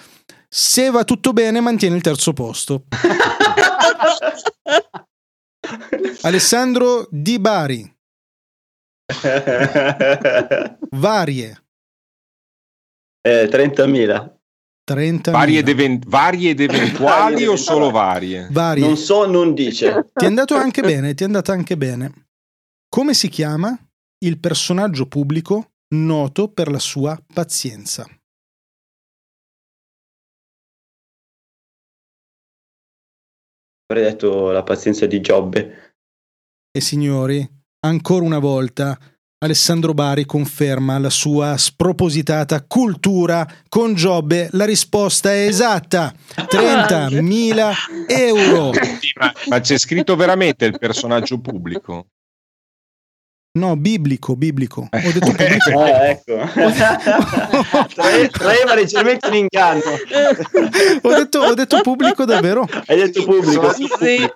se 0.47 0.89
va 0.89 1.03
tutto 1.03 1.33
bene, 1.33 1.59
mantiene 1.59 1.95
il 1.95 2.01
terzo 2.01 2.33
posto. 2.33 2.85
Alessandro 6.21 7.07
Di 7.11 7.39
Bari, 7.39 7.95
varie, 10.91 11.63
Eh, 13.21 13.47
30.000. 13.49 14.35
30 14.87 15.31
Varie 15.31 15.59
ed, 15.59 15.67
even- 15.67 15.99
varie 16.07 16.51
ed 16.51 16.61
eventuali 16.61 17.33
Varie 17.33 17.47
o 17.47 17.57
solo 17.57 17.89
varie? 17.91 18.47
varie. 18.51 18.85
Non 18.85 18.95
so, 18.95 19.25
non 19.25 19.53
dice. 19.53 20.09
Ti 20.13 20.23
è 20.23 20.27
andato 20.27 20.55
anche 20.55 20.81
bene, 20.81 21.13
ti 21.13 21.23
è 21.23 21.25
andata 21.25 21.51
anche 21.51 21.75
bene. 21.75 22.27
Come 22.87 23.13
si 23.13 23.27
chiama 23.27 23.77
il 24.19 24.39
personaggio 24.39 25.05
pubblico 25.07 25.71
noto 25.89 26.47
per 26.47 26.69
la 26.71 26.79
sua 26.79 27.21
pazienza? 27.33 28.07
Detto 33.93 34.51
la 34.51 34.63
pazienza 34.63 35.05
di 35.05 35.21
Giobbe. 35.21 35.93
E 36.71 36.81
signori, 36.81 37.47
ancora 37.85 38.25
una 38.25 38.39
volta 38.39 38.97
Alessandro 39.39 39.93
Bari 39.93 40.25
conferma 40.25 40.97
la 40.97 41.09
sua 41.09 41.57
spropositata 41.57 42.63
cultura 42.65 43.47
con 43.69 43.93
Giobbe. 43.93 44.49
La 44.51 44.65
risposta 44.65 45.31
è 45.31 45.45
esatta: 45.47 46.13
30.000 46.35 47.73
euro. 48.07 48.73
Sì, 48.73 49.13
ma, 49.19 49.31
ma 49.47 49.59
c'è 49.59 49.77
scritto 49.77 50.15
veramente 50.15 50.65
il 50.65 50.77
personaggio 50.77 51.39
pubblico? 51.39 52.07
No, 53.57 53.75
biblico, 53.75 54.35
biblico. 54.35 54.87
Ho 54.91 55.11
detto 55.11 55.19
pubblico. 55.31 55.79
Ah, 55.79 56.07
ecco. 56.09 56.37
Traeva 58.31 58.75
leggermente 58.75 59.27
in 59.29 59.33
inganno. 59.49 59.81
Ho 61.01 61.09
detto, 61.15 61.39
ho 61.39 61.53
detto 61.53 61.81
pubblico 61.81 62.25
davvero? 62.25 62.67
Hai 62.85 62.97
detto 62.97 63.23
pubblico. 63.23 63.73
Sì. 63.73 64.29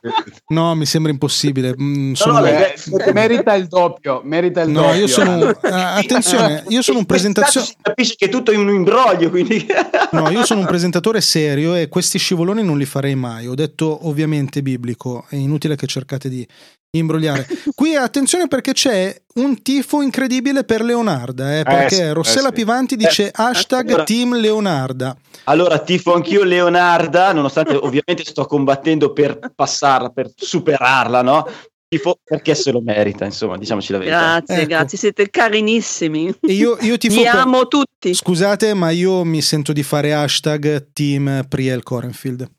No, 0.48 0.76
mi 0.76 0.86
sembra 0.86 1.12
impossibile. 1.12 1.74
Mm, 1.80 2.10
No, 2.10 2.16
sono- 2.16 2.34
no, 2.34 2.42
beh, 2.42 2.74
Eh, 3.06 3.14
merita 3.14 3.54
il 3.54 3.68
doppio, 3.68 4.22
merita 4.24 4.62
il 4.62 4.70
No, 4.72 4.82
doppio. 4.82 5.00
io 5.00 5.08
sono. 5.08 5.48
attenzione, 5.62 6.64
io 6.70 6.82
sono 6.82 7.00
un 7.00 7.06
presentatore. 7.06 7.66
Si 7.66 7.74
capisce 7.82 8.16
che 8.18 8.26
è 8.26 8.30
tutto 8.30 8.52
in 8.52 8.60
un 8.60 8.70
imbroglio, 8.74 9.30
quindi... 9.30 9.66
No, 10.12 10.30
io 10.30 10.46
sono 10.46 10.62
un 10.62 10.66
presentatore 10.66 11.22
serio 11.22 11.76
e 11.76 11.88
questi 11.88 12.18
scivoloni 12.18 12.64
non 12.64 12.78
li 12.78 12.86
farei 12.86 13.16
mai. 13.16 13.48
Ho 13.48 13.56
detto 13.56 14.08
ovviamente 14.08 14.62
biblico, 14.62 15.26
è 15.30 15.36
inutile 15.36 15.76
che 15.76 15.88
cercate 15.88 16.30
di 16.30 16.48
imbrogliare. 16.98 17.48
Qui 17.74 17.96
attenzione 17.96 18.48
perché 18.48 18.74
c'è 18.74 19.16
un 19.36 19.62
tifo 19.62 20.02
incredibile 20.02 20.64
per 20.64 20.82
Leonarda, 20.82 21.60
eh, 21.60 21.64
perché 21.64 21.96
sì, 21.96 22.02
eh 22.02 22.14
Rossella 22.14 22.48
sì. 22.50 22.54
Pivanti 22.54 22.96
dice 22.96 23.32
hashtag 23.34 23.88
allora- 23.90 24.04
Team 24.04 24.36
Leonarda. 24.36 25.16
Allora 25.46 25.80
tifo 25.80 26.14
anch'io 26.14 26.44
Leonarda, 26.44 27.32
nonostante 27.34 27.74
ovviamente 27.82 28.24
sto 28.26 28.46
combattendo 28.46 29.14
per 29.14 29.40
passarla, 29.56 30.10
per 30.10 30.30
superarla, 30.36 31.22
no? 31.22 31.48
Tifo 31.88 32.20
perché 32.24 32.56
se 32.56 32.72
lo 32.72 32.80
merita, 32.82 33.26
insomma, 33.26 33.58
diciamoci 33.58 33.92
la 33.92 33.98
verità. 33.98 34.18
Grazie, 34.20 34.56
Ecco. 34.56 34.68
grazie, 34.68 34.98
siete 34.98 35.30
carinissimi. 35.30 36.34
E 36.42 36.54
io, 36.54 36.78
io 36.80 36.96
tifo 37.00 37.16
Vi 37.18 37.24
per- 37.24 37.36
amo 37.36 37.68
tutti. 37.68 38.14
Scusate, 38.14 38.74
ma 38.74 38.92
io 38.92 39.26
mi 39.26 39.42
sento 39.42 39.74
di 39.74 39.84
fare 39.84 40.14
hashtag 40.14 40.92
Team 40.94 41.46
Priel 41.50 41.84
Corenfield. 41.84 42.50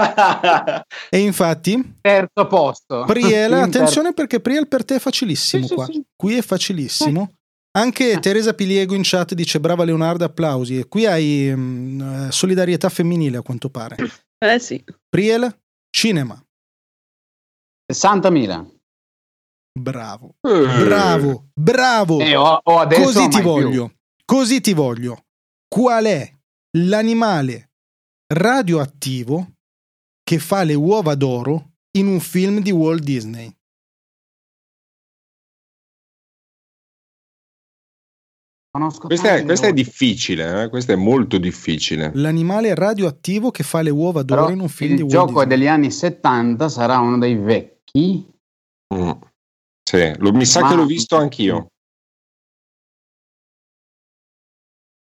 E 1.10 1.18
infatti, 1.18 1.96
Terzo 2.00 2.46
posto. 2.46 3.04
Priel, 3.06 3.50
Inter- 3.52 3.62
attenzione 3.62 4.12
perché 4.12 4.40
Priel 4.40 4.68
per 4.68 4.84
te 4.84 4.96
è 4.96 4.98
facilissimo 4.98 5.62
Sì, 5.62 5.68
sì, 5.68 5.74
qua. 5.74 5.84
sì. 5.86 6.04
Qui 6.16 6.36
è 6.36 6.42
facilissimo. 6.42 7.32
Anche 7.78 8.18
Teresa 8.18 8.52
Piliego 8.52 8.94
in 8.94 9.02
chat 9.04 9.34
dice 9.34 9.60
brava 9.60 9.84
Leonardo, 9.84 10.24
applausi. 10.24 10.78
E 10.78 10.88
qui 10.88 11.06
hai 11.06 11.52
mm, 11.54 12.00
eh, 12.26 12.32
solidarietà 12.32 12.88
femminile 12.88 13.36
a 13.38 13.42
quanto 13.42 13.68
pare. 13.70 13.96
Eh 14.42 14.58
sì. 14.58 14.82
Priel, 15.08 15.54
cinema. 15.94 16.42
60.000. 17.92 18.66
Bravo, 19.78 20.34
Eh. 20.40 20.84
bravo, 20.84 21.48
bravo. 21.54 22.20
E 22.20 22.34
ho, 22.36 22.58
ho 22.62 22.78
adesso 22.78 23.02
Così 23.02 23.28
ti 23.28 23.36
mai 23.36 23.42
più. 23.42 23.50
voglio. 23.50 23.92
Così 24.24 24.60
ti 24.60 24.72
voglio. 24.72 25.24
Qual 25.68 26.04
è 26.06 26.32
l'animale 26.78 27.70
radioattivo 28.32 29.46
che 30.30 30.38
fa 30.38 30.62
le 30.62 30.74
uova 30.74 31.16
d'oro 31.16 31.72
in 31.98 32.06
un 32.06 32.20
film 32.20 32.60
di 32.60 32.70
Walt 32.70 33.02
Disney? 33.02 33.52
Conosco 38.70 39.08
Questa 39.08 39.34
è, 39.34 39.44
questa 39.44 39.66
è 39.66 39.72
difficile, 39.72 40.62
eh? 40.62 40.68
questa 40.68 40.92
è 40.92 40.96
molto 40.96 41.36
difficile. 41.38 42.12
L'animale 42.14 42.76
radioattivo 42.76 43.50
che 43.50 43.64
fa 43.64 43.82
le 43.82 43.90
uova 43.90 44.22
d'oro 44.22 44.42
Però 44.42 44.52
in 44.54 44.60
un 44.60 44.68
film 44.68 44.94
di 44.94 45.00
il 45.02 45.02
Walt 45.02 45.12
gioco 45.12 45.42
è 45.42 45.46
Disney. 45.46 45.58
degli 45.58 45.66
anni 45.66 45.90
70, 45.90 46.68
sarà 46.68 46.98
uno 47.00 47.18
dei 47.18 47.34
vecchi. 47.34 48.24
Mm. 48.94 49.10
Sì, 49.82 50.14
lo- 50.18 50.32
mi 50.32 50.46
sa 50.46 50.60
Ma- 50.60 50.68
che 50.68 50.74
l'ho 50.76 50.86
visto 50.86 51.16
anch'io. 51.16 51.69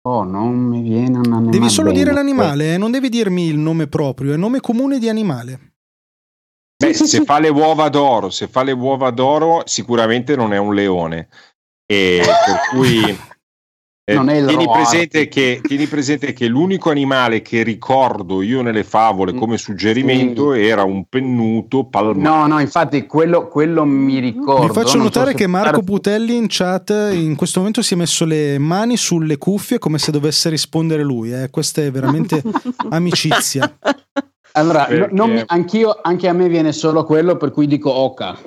Oh, 0.07 0.23
non 0.23 0.55
mi 0.55 0.83
viene 0.83 1.19
un 1.19 1.33
animale. 1.33 1.51
Devi 1.51 1.69
solo 1.69 1.91
dire 1.91 2.13
l'animale, 2.13 2.75
eh, 2.75 2.79
non 2.79 2.93
devi 2.93 3.09
dirmi 3.09 3.47
il 3.47 3.59
nome 3.59 3.89
proprio, 3.89 4.35
è 4.35 4.37
nome 4.37 4.61
comune 4.61 5.01
di 5.01 5.09
animale. 5.09 5.73
Beh, 6.77 6.95
se 6.95 7.25
fa 7.25 7.41
le 7.41 7.49
uova 7.49 7.89
d'oro, 7.89 8.31
se 8.31 8.47
fa 8.47 8.63
le 8.63 8.71
uova 8.71 9.11
d'oro, 9.11 9.63
sicuramente 9.65 10.37
non 10.37 10.53
è 10.53 10.59
un 10.59 10.75
leone. 10.75 11.29
E 11.85 12.23
per 12.23 12.69
cui 12.71 13.01
eh, 14.09 14.15
Non 14.15 14.29
è 14.29 14.37
il 14.37 14.47
tieni, 14.47 14.67
presente 14.71 15.27
che, 15.27 15.61
tieni 15.61 15.87
presente 15.89 16.33
che 16.33 16.47
l'unico 16.47 16.91
animale 16.91 17.43
che 17.43 17.65
ricordo 17.65 18.41
io 18.41 18.63
nelle 18.63 18.85
favole 18.85 19.33
Mm. 19.33 19.39
come 19.39 19.59
suggerimento 19.59 20.53
era 20.53 20.85
un 20.85 21.07
pennuto 21.09 21.87
palmato. 21.87 22.21
No, 22.21 22.47
no, 22.47 22.61
infatti 22.61 23.05
quello, 23.05 23.49
quello 23.49 23.85
mi 23.85 24.21
ricordo. 24.21 24.67
Mi 24.69 24.73
faccio 24.73 24.99
notare 24.99 25.33
so 25.33 25.37
che 25.39 25.47
Marco 25.49 25.83
Putelli 25.83 26.37
in 26.37 26.47
chat 26.49 26.91
in 27.13 27.35
questo 27.35 27.59
momento 27.59 27.83
si 27.83 27.95
è 27.95 27.97
messo 27.97 28.25
le 28.25 28.59
mani 28.59 28.97
sulle 28.97 29.39
cuffie 29.39 29.81
come 29.81 29.99
se 29.99 30.13
dovesse 30.13 30.51
rispondere 30.51 31.03
lui. 31.03 31.33
Eh. 31.33 31.51
Questa 31.51 31.83
è 31.83 31.91
veramente 31.91 32.41
amicizia. 32.91 33.77
Allora, 34.53 34.85
Perché- 34.85 35.13
non 35.15 35.33
mi- 35.33 35.43
anch'io, 35.47 35.99
anche 36.01 36.29
a 36.29 36.33
me 36.33 36.49
viene 36.49 36.71
solo 36.73 37.05
quello, 37.05 37.37
per 37.37 37.51
cui 37.51 37.67
dico 37.67 37.91
Oca. 37.91 38.39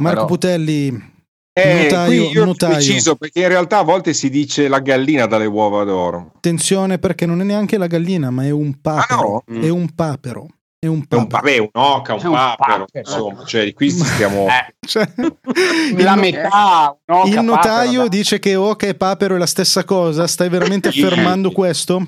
Marco 0.00 0.14
Però- 0.14 0.26
Putelli, 0.26 1.12
Eh, 1.52 1.82
notaio, 1.82 2.24
qui 2.26 2.32
io 2.32 2.44
notaio. 2.44 2.74
preciso 2.74 3.16
perché 3.16 3.40
in 3.40 3.48
realtà 3.48 3.78
a 3.78 3.82
volte 3.82 4.14
si 4.14 4.30
dice 4.30 4.68
la 4.68 4.78
gallina 4.78 5.26
dalle 5.26 5.46
uova 5.46 5.82
d'oro. 5.84 6.32
attenzione 6.36 6.98
perché 6.98 7.26
non 7.26 7.40
è 7.40 7.44
neanche 7.44 7.76
la 7.76 7.86
gallina, 7.88 8.30
ma 8.30 8.44
è 8.44 8.50
un 8.50 8.80
papero. 8.80 9.42
Ah, 9.46 9.52
no? 9.52 9.60
È 9.60 9.68
un 9.68 9.92
papero. 9.94 10.46
È 10.78 10.86
un 10.86 11.04
È 11.06 11.14
un, 11.14 11.26
papero. 11.26 11.64
vabbè, 11.66 11.70
un'oca, 11.74 12.14
un 12.14 12.20
È 12.20 12.26
un 12.26 12.32
papero, 12.32 12.84
papero. 12.86 13.10
insomma, 13.10 13.44
cioè 13.44 13.64
di 13.64 13.74
qui 13.74 13.90
stiamo... 13.90 14.46
Cioè, 14.80 15.06
La 15.98 16.14
il, 16.14 16.18
metà, 16.20 16.96
il 17.26 17.40
notaio 17.42 17.90
papero, 18.02 18.08
dice 18.08 18.38
che 18.38 18.56
oca 18.56 18.86
e 18.86 18.94
papero 18.94 19.34
è 19.34 19.38
la 19.38 19.46
stessa 19.46 19.84
cosa. 19.84 20.26
Stai 20.26 20.48
veramente 20.48 20.88
affermando 20.88 21.50
questo? 21.50 22.02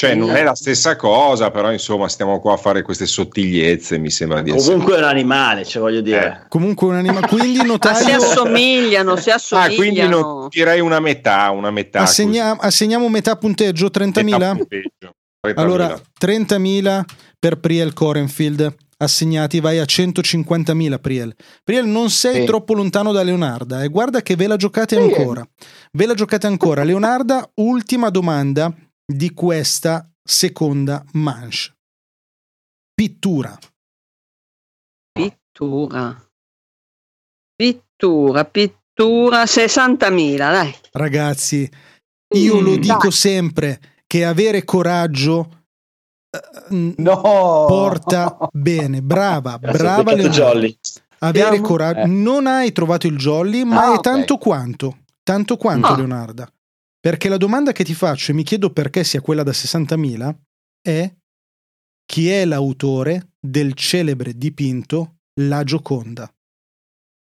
Cioè, 0.00 0.14
non 0.14 0.30
è 0.34 0.42
la 0.42 0.54
stessa 0.54 0.96
cosa, 0.96 1.50
però 1.50 1.70
insomma 1.70 2.08
stiamo 2.08 2.40
qua 2.40 2.54
a 2.54 2.56
fare 2.56 2.80
queste 2.80 3.04
sottigliezze, 3.04 3.98
mi 3.98 4.08
sembra 4.10 4.40
di 4.40 4.50
essere. 4.50 4.72
Comunque 4.72 4.94
è 4.94 4.98
un 4.98 5.04
animale, 5.04 5.64
cioè 5.66 5.82
voglio 5.82 6.00
dire. 6.00 6.46
Comunque 6.48 6.86
un 6.86 6.94
animale. 6.94 7.26
Quindi 7.26 7.56
Ma 7.58 7.62
si 7.64 7.68
notaio. 7.68 8.16
assomigliano, 8.16 9.16
si 9.16 9.28
Ah, 9.30 9.36
quindi 9.66 10.00
assomigliano. 10.00 10.20
non, 10.20 10.48
direi 10.48 10.80
una 10.80 11.00
metà, 11.00 11.50
una 11.50 11.70
metà. 11.70 12.00
Assegna- 12.00 12.56
assegniamo 12.58 13.10
metà 13.10 13.36
punteggio, 13.36 13.90
così. 13.90 14.04
30.000? 14.08 14.22
Metà 14.24 14.54
punteggio. 14.54 15.14
30.000. 15.46 15.52
Allora, 15.60 16.00
30.000 16.18 17.02
per 17.38 17.58
Priel 17.60 17.92
Corenfield 17.92 18.74
assegnati, 18.96 19.60
vai 19.60 19.78
a 19.80 19.84
150.000 19.84 20.98
Priel. 20.98 21.34
Priel 21.62 21.86
non 21.86 22.08
sei 22.08 22.36
Sì. 22.40 22.44
troppo 22.44 22.72
lontano 22.72 23.12
da 23.12 23.22
Leonarda 23.22 23.82
e 23.82 23.88
guarda 23.88 24.22
che 24.22 24.34
ve 24.34 24.46
la 24.46 24.56
giocate 24.56 24.96
Sì. 24.96 25.02
ancora. 25.02 25.46
Ve 25.92 26.06
la 26.06 26.14
giocate 26.14 26.46
ancora. 26.46 26.84
Leonarda, 26.84 27.50
ultima 27.56 28.08
domanda 28.08 28.72
di 29.14 29.32
questa 29.34 30.08
seconda 30.22 31.04
manche. 31.12 31.74
Pittura. 32.94 33.58
Pittura. 35.12 36.22
Pittura, 37.56 38.44
pittura, 38.44 39.44
60.000, 39.44 40.36
dai. 40.36 40.74
Ragazzi, 40.92 41.70
io 42.36 42.60
lo 42.60 42.72
Mm, 42.76 42.80
dico 42.80 42.98
dai. 43.02 43.12
sempre 43.12 43.80
che 44.06 44.24
avere 44.24 44.64
coraggio 44.64 45.58
eh, 46.32 46.94
No. 46.98 47.20
porta 47.20 48.36
bene. 48.52 49.02
Brava, 49.02 49.58
brava. 49.58 50.14
Jolly. 50.14 50.78
Avere 51.18 51.60
coraggio. 51.60 52.00
Eh. 52.00 52.06
Non 52.06 52.46
hai 52.46 52.72
trovato 52.72 53.06
il 53.08 53.16
jolly, 53.16 53.64
ma 53.64 53.82
Ah, 53.88 53.92
è 53.92 53.96
ok. 53.96 54.00
tanto 54.00 54.38
quanto. 54.38 54.98
Tanto 55.22 55.56
quanto, 55.56 55.88
Ah. 55.88 55.96
Leonarda. 55.96 56.50
Perché 57.00 57.30
la 57.30 57.38
domanda 57.38 57.72
che 57.72 57.82
ti 57.82 57.94
faccio, 57.94 58.30
e 58.30 58.34
mi 58.34 58.42
chiedo 58.42 58.70
perché 58.72 59.04
sia 59.04 59.22
quella 59.22 59.42
da 59.42 59.52
60.000, 59.52 60.34
è 60.82 61.10
chi 62.04 62.28
è 62.28 62.44
l'autore 62.44 63.30
del 63.40 63.72
celebre 63.72 64.36
dipinto 64.36 65.20
La 65.40 65.64
Gioconda? 65.64 66.30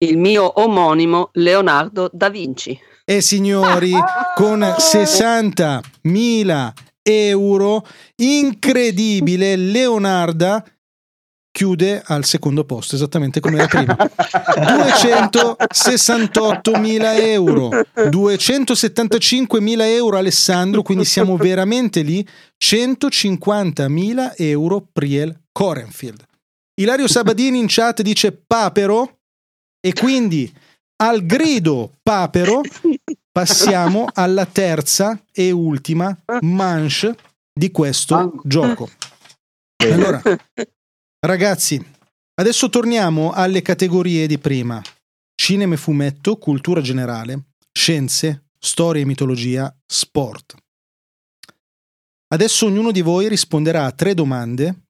Il 0.04 0.18
mio 0.18 0.60
omonimo 0.60 1.30
Leonardo 1.34 2.10
da 2.12 2.30
Vinci. 2.30 2.76
E 3.06 3.22
signori, 3.22 3.92
con 4.36 4.62
60.000 4.62 6.72
euro, 7.04 7.86
incredibile, 8.16 9.56
Leonarda 9.56 10.66
chiude 11.52 12.02
al 12.06 12.26
secondo 12.26 12.64
posto, 12.64 12.96
esattamente 12.96 13.40
come 13.40 13.58
la 13.58 13.68
prima. 13.68 13.96
268.000 14.60 17.20
euro, 17.22 17.70
275.000 17.70 19.82
euro 19.82 20.18
Alessandro, 20.18 20.82
quindi 20.82 21.06
siamo 21.06 21.36
veramente 21.38 22.02
lì, 22.02 22.28
150.000 22.64 24.34
euro 24.38 24.88
Priel 24.92 25.40
Corenfield. 25.52 26.24
Ilario 26.80 27.08
Sabadini 27.08 27.60
in 27.60 27.66
chat 27.68 28.02
dice 28.02 28.32
papero 28.32 29.18
e 29.86 29.94
quindi 29.94 30.52
al 31.02 31.26
grido 31.26 31.94
papero 32.02 32.62
passiamo 33.32 34.08
alla 34.14 34.46
terza 34.46 35.18
e 35.32 35.52
ultima 35.52 36.16
manche 36.42 37.16
di 37.54 37.72
questo 37.72 38.16
Ah. 38.16 38.30
gioco. 38.44 38.90
Allora, 39.82 40.22
ragazzi, 41.22 41.84
adesso 42.36 42.70
torniamo 42.70 43.32
alle 43.32 43.62
categorie 43.62 44.28
di 44.28 44.38
prima. 44.38 44.82
Cinema 45.36 45.74
e 45.74 45.78
fumetto, 45.78 46.38
cultura 46.38 46.82
generale, 46.82 47.46
scienze, 47.72 48.50
storia 48.58 49.02
e 49.02 49.06
mitologia, 49.06 49.74
sport. 49.86 50.56
Adesso 52.32 52.66
ognuno 52.68 52.92
di 52.92 53.02
voi 53.02 53.28
risponderà 53.28 53.86
a 53.86 53.92
tre 53.92 54.14
domande 54.14 54.84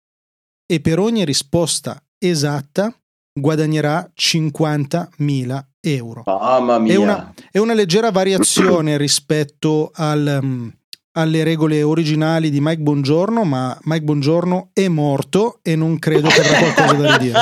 e 0.65 0.81
per 0.81 0.99
ogni 0.99 1.23
risposta 1.23 2.01
esatta 2.18 2.93
guadagnerà 3.31 4.11
50.000 4.14 5.64
euro. 5.80 6.23
Mamma 6.26 6.80
mia. 6.80 6.93
È 6.93 6.95
una, 6.97 7.34
è 7.51 7.57
una 7.57 7.73
leggera 7.73 8.11
variazione 8.11 8.97
rispetto 8.97 9.91
al, 9.93 10.39
mm, 10.43 10.69
alle 11.14 11.44
regole 11.44 11.81
originali 11.84 12.49
di 12.49 12.60
Mike 12.61 12.81
Bongiorno, 12.81 13.44
ma 13.44 13.77
Mike 13.84 14.03
Bongiorno 14.03 14.69
è 14.73 14.88
morto 14.88 15.60
e 15.64 15.76
non 15.76 15.98
credo 15.99 16.27
che 16.30 16.41
avrà 16.41 16.57
qualcosa 16.60 16.94
da 16.94 17.18
ridire. 17.18 17.40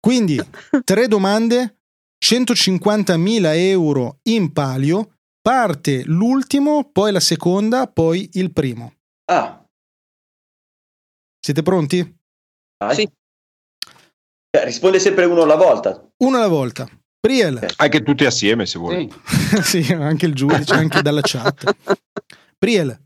Quindi, 0.00 0.38
tre 0.84 1.08
domande, 1.08 1.78
150.000 2.24 3.54
euro 3.56 4.18
in 4.24 4.52
palio, 4.52 5.16
parte 5.40 6.02
l'ultimo, 6.04 6.88
poi 6.90 7.12
la 7.12 7.20
seconda, 7.20 7.86
poi 7.86 8.28
il 8.34 8.52
primo. 8.52 8.94
Ah, 9.30 9.64
Siete 11.44 11.62
pronti? 11.62 11.98
dai. 12.78 12.94
Sì. 12.94 13.02
Eh, 14.54 14.64
Risponde 14.64 15.00
sempre 15.00 15.24
uno 15.24 15.42
alla 15.42 15.56
volta. 15.56 16.08
Una 16.18 16.38
alla 16.38 16.48
volta. 16.48 16.88
Priel. 17.22 17.64
Anche 17.76 18.02
tutti 18.02 18.24
assieme, 18.24 18.66
se 18.66 18.80
vuoi. 18.80 19.08
Sì. 19.62 19.62
sì, 19.82 19.92
anche 19.92 20.26
il 20.26 20.34
giudice, 20.34 20.74
anche 20.74 21.02
dalla 21.02 21.20
chat. 21.22 21.72
Priel, 22.58 23.00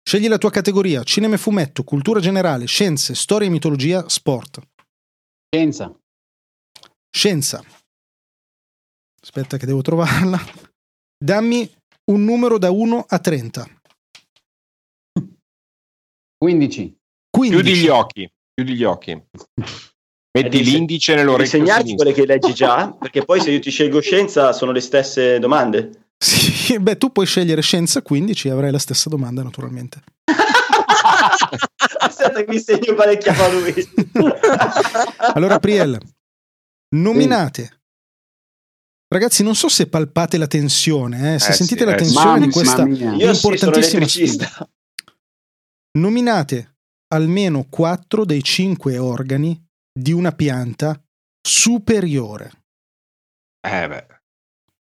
scegli 0.00 0.28
la 0.28 0.38
tua 0.38 0.50
categoria: 0.50 1.02
cinema 1.02 1.34
e 1.34 1.38
fumetto, 1.38 1.82
cultura 1.82 2.20
generale, 2.20 2.66
scienze, 2.66 3.16
storia 3.16 3.48
e 3.48 3.50
mitologia, 3.50 4.08
sport. 4.08 4.60
Scienza. 5.50 5.92
Scienza. 7.10 7.64
Aspetta 9.20 9.56
che 9.56 9.66
devo 9.66 9.82
trovarla. 9.82 10.38
Dammi 11.18 11.68
un 12.12 12.22
numero 12.22 12.58
da 12.58 12.70
1 12.70 13.06
a 13.08 13.18
30. 13.18 13.80
15. 16.38 16.96
15. 17.28 17.60
Chiudi 17.60 17.74
gli 17.74 17.88
occhi, 17.88 18.32
chiudi 18.54 18.76
gli 18.76 18.84
occhi. 18.84 19.20
Metti 20.30 20.62
se- 20.64 20.70
l'indice 20.70 21.14
nell'orecchio 21.14 21.64
sinistro. 21.64 21.94
quelle 21.96 22.12
che 22.12 22.26
leggi 22.26 22.52
già, 22.54 22.90
perché 22.98 23.24
poi 23.24 23.40
se 23.40 23.50
io 23.50 23.60
ti 23.60 23.70
scelgo 23.70 24.00
scienza 24.00 24.52
sono 24.52 24.72
le 24.72 24.80
stesse 24.80 25.38
domande. 25.38 26.06
Sì, 26.18 26.78
beh, 26.80 26.98
tu 26.98 27.10
puoi 27.12 27.26
scegliere 27.26 27.62
scienza 27.62 28.02
15 28.02 28.48
e 28.48 28.50
avrai 28.50 28.70
la 28.70 28.78
stessa 28.78 29.08
domanda, 29.08 29.42
naturalmente. 29.42 30.02
Aspetta 32.00 32.44
che 32.44 32.46
mi 32.48 32.58
segno 32.60 32.94
quale 32.94 33.16
chiama 33.18 33.48
lui. 33.48 33.74
Allora, 35.34 35.58
Priel, 35.58 35.98
nominate. 36.96 37.72
Ragazzi, 39.10 39.42
non 39.42 39.54
so 39.54 39.68
se 39.68 39.86
palpate 39.88 40.36
la 40.36 40.46
tensione, 40.46 41.34
eh, 41.34 41.38
se 41.38 41.50
Eh 41.50 41.54
sentite 41.54 41.80
sì, 41.80 41.86
la 41.86 41.94
eh 41.94 42.04
sì. 42.04 42.12
tensione 42.12 42.40
di 42.46 42.50
questa. 42.52 42.86
Io 42.86 42.94
sì, 42.96 43.40
sono 43.40 43.54
importantissima 43.54 44.02
elettricista. 44.02 44.44
sfida. 44.46 44.70
Nominate 45.98 46.76
almeno 47.14 47.66
4 47.70 48.24
dei 48.26 48.42
5 48.42 48.98
organi 48.98 49.58
di 49.98 50.12
una 50.12 50.32
pianta 50.32 51.00
superiore. 51.46 52.50
Eh, 53.66 53.88
beh. 53.88 54.06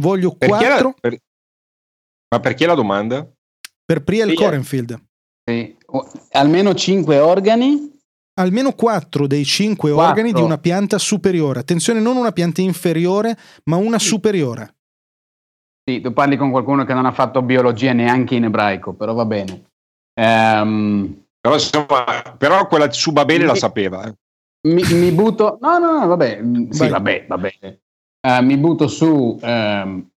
Voglio 0.01 0.35
Perché 0.35 0.53
la- 0.55 0.59
4 0.81 0.95
per- 0.99 1.17
Ma 2.33 2.39
perché 2.39 2.65
la 2.65 2.73
domanda? 2.75 3.23
per 3.85 4.03
Priel 4.03 4.27
Priel. 4.27 4.35
Corenfield. 4.37 5.03
Sì. 5.45 5.77
Almeno 6.31 6.73
5 6.73 7.19
organi. 7.19 7.91
Almeno 8.39 8.73
4 8.73 9.27
dei 9.27 9.45
5 9.45 9.91
Quattro. 9.91 10.09
organi 10.09 10.33
di 10.33 10.41
una 10.41 10.57
pianta 10.57 10.97
superiore. 10.97 11.59
Attenzione, 11.59 11.99
non 11.99 12.15
una 12.17 12.31
pianta 12.31 12.61
inferiore, 12.61 13.37
ma 13.65 13.75
una 13.75 13.99
superiore. 13.99 14.75
Sì, 15.87 15.99
tu 16.01 16.13
parli 16.13 16.37
con 16.37 16.49
qualcuno 16.49 16.85
che 16.85 16.93
non 16.93 17.05
ha 17.05 17.11
fatto 17.11 17.41
biologia 17.43 17.91
neanche 17.93 18.35
in 18.35 18.45
ebraico, 18.45 18.93
però 18.93 19.13
va 19.13 19.25
bene. 19.25 19.65
Ehm, 20.19 21.21
Però, 21.39 21.55
insomma, 21.55 22.35
però 22.37 22.65
quella 22.67 22.89
su 22.89 23.11
Babele 23.11 23.45
la 23.45 23.53
sapeva. 23.55 24.05
eh. 24.07 24.15
Mi, 24.67 24.83
mi 24.93 25.11
butto. 25.11 25.57
No, 25.61 25.77
no, 25.77 25.99
no, 25.99 26.07
vabbè. 26.07 26.41
mm, 26.41 26.69
Sì, 26.69 26.87
vabbè, 26.89 27.25
va 27.27 27.37
bene. 27.37 27.81
Eh, 28.25 28.41
mi 28.41 28.57
butto 28.57 28.87
su 28.87 29.37
ehm, 29.41 30.09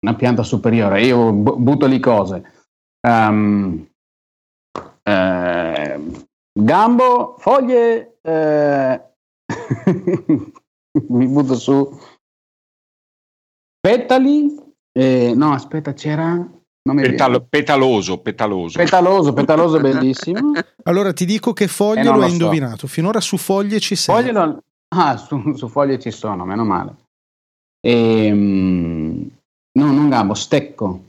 una 0.00 0.14
pianta 0.14 0.42
superiore. 0.42 1.02
Io 1.04 1.32
bu- 1.32 1.56
butto 1.58 1.86
lì 1.86 1.98
cose. 2.00 2.42
Ehm, 3.06 3.86
ehm, 5.02 6.26
gambo, 6.52 7.36
foglie. 7.38 8.18
eh, 8.22 9.02
mi 11.08 11.26
butto 11.28 11.54
su 11.54 11.98
petali. 13.80 14.54
eh, 14.92 15.34
no, 15.36 15.52
aspetta, 15.52 15.92
c'era. 15.92 16.48
Non 16.86 16.94
mi 16.94 17.00
viene. 17.02 17.16
Petalo- 17.16 17.46
petaloso, 17.48 18.18
petaloso. 18.18 18.78
Petaloso, 18.78 19.32
petaloso, 19.32 19.80
bellissimo. 19.80 20.52
Allora 20.84 21.12
ti 21.12 21.24
dico 21.24 21.52
che 21.52 21.66
foglie 21.66 22.02
Eh, 22.02 22.04
lo 22.04 22.14
lo 22.14 22.22
hai 22.22 22.28
so. 22.28 22.32
indovinato. 22.34 22.86
Finora 22.86 23.20
su 23.20 23.36
foglie 23.36 23.80
ci 23.80 23.96
sei. 23.96 24.14
Foglie 24.14 24.32
non- 24.32 24.58
Ah, 24.94 25.16
su, 25.16 25.52
su 25.56 25.68
foglie 25.68 25.98
ci 25.98 26.12
sono, 26.12 26.44
meno 26.44 26.64
male. 26.64 26.94
Ehm, 27.80 29.28
no, 29.78 29.92
non 29.92 30.08
gambo, 30.08 30.34
stecco. 30.34 31.02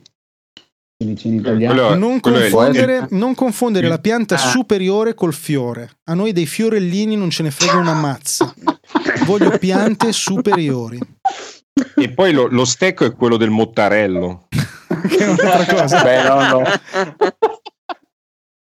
Si 1.00 1.08
dice 1.08 1.28
in 1.28 1.36
italiano. 1.36 1.74
Quello- 1.90 1.96
Non 1.96 2.20
confondere, 2.20 3.08
non 3.12 3.36
confondere 3.36 3.88
la 3.88 4.00
pianta 4.00 4.34
Ah. 4.34 4.40
superiore 4.40 5.14
col 5.14 5.34
fiore. 5.34 5.92
A 6.06 6.16
noi 6.16 6.32
dei 6.34 6.48
fiorellini 6.48 7.16
non 7.16 7.30
ce 7.30 7.44
ne 7.44 7.52
frega 7.52 7.78
una 7.78 7.94
mazza. 7.94 8.52
Voglio 9.26 9.56
piante 9.60 10.12
superiori. 10.12 11.00
E 11.96 12.10
poi 12.10 12.34
lo, 12.34 12.48
lo 12.48 12.66
stecco 12.66 13.06
è 13.06 13.14
quello 13.14 13.38
del 13.38 13.52
mottarello. 13.52 14.48
Che 15.08 15.18
è 15.18 15.28
un'altra 15.28 15.66
cosa. 15.82 16.04
Beh, 16.04 16.24
no, 16.24 16.50
no. 16.50 16.64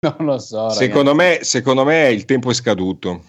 Non 0.01 0.25
lo 0.25 0.37
so. 0.39 0.69
Secondo 0.69 1.13
me, 1.13 1.39
secondo 1.41 1.83
me 1.83 2.09
il 2.11 2.25
tempo 2.25 2.49
è 2.49 2.53
scaduto. 2.53 3.23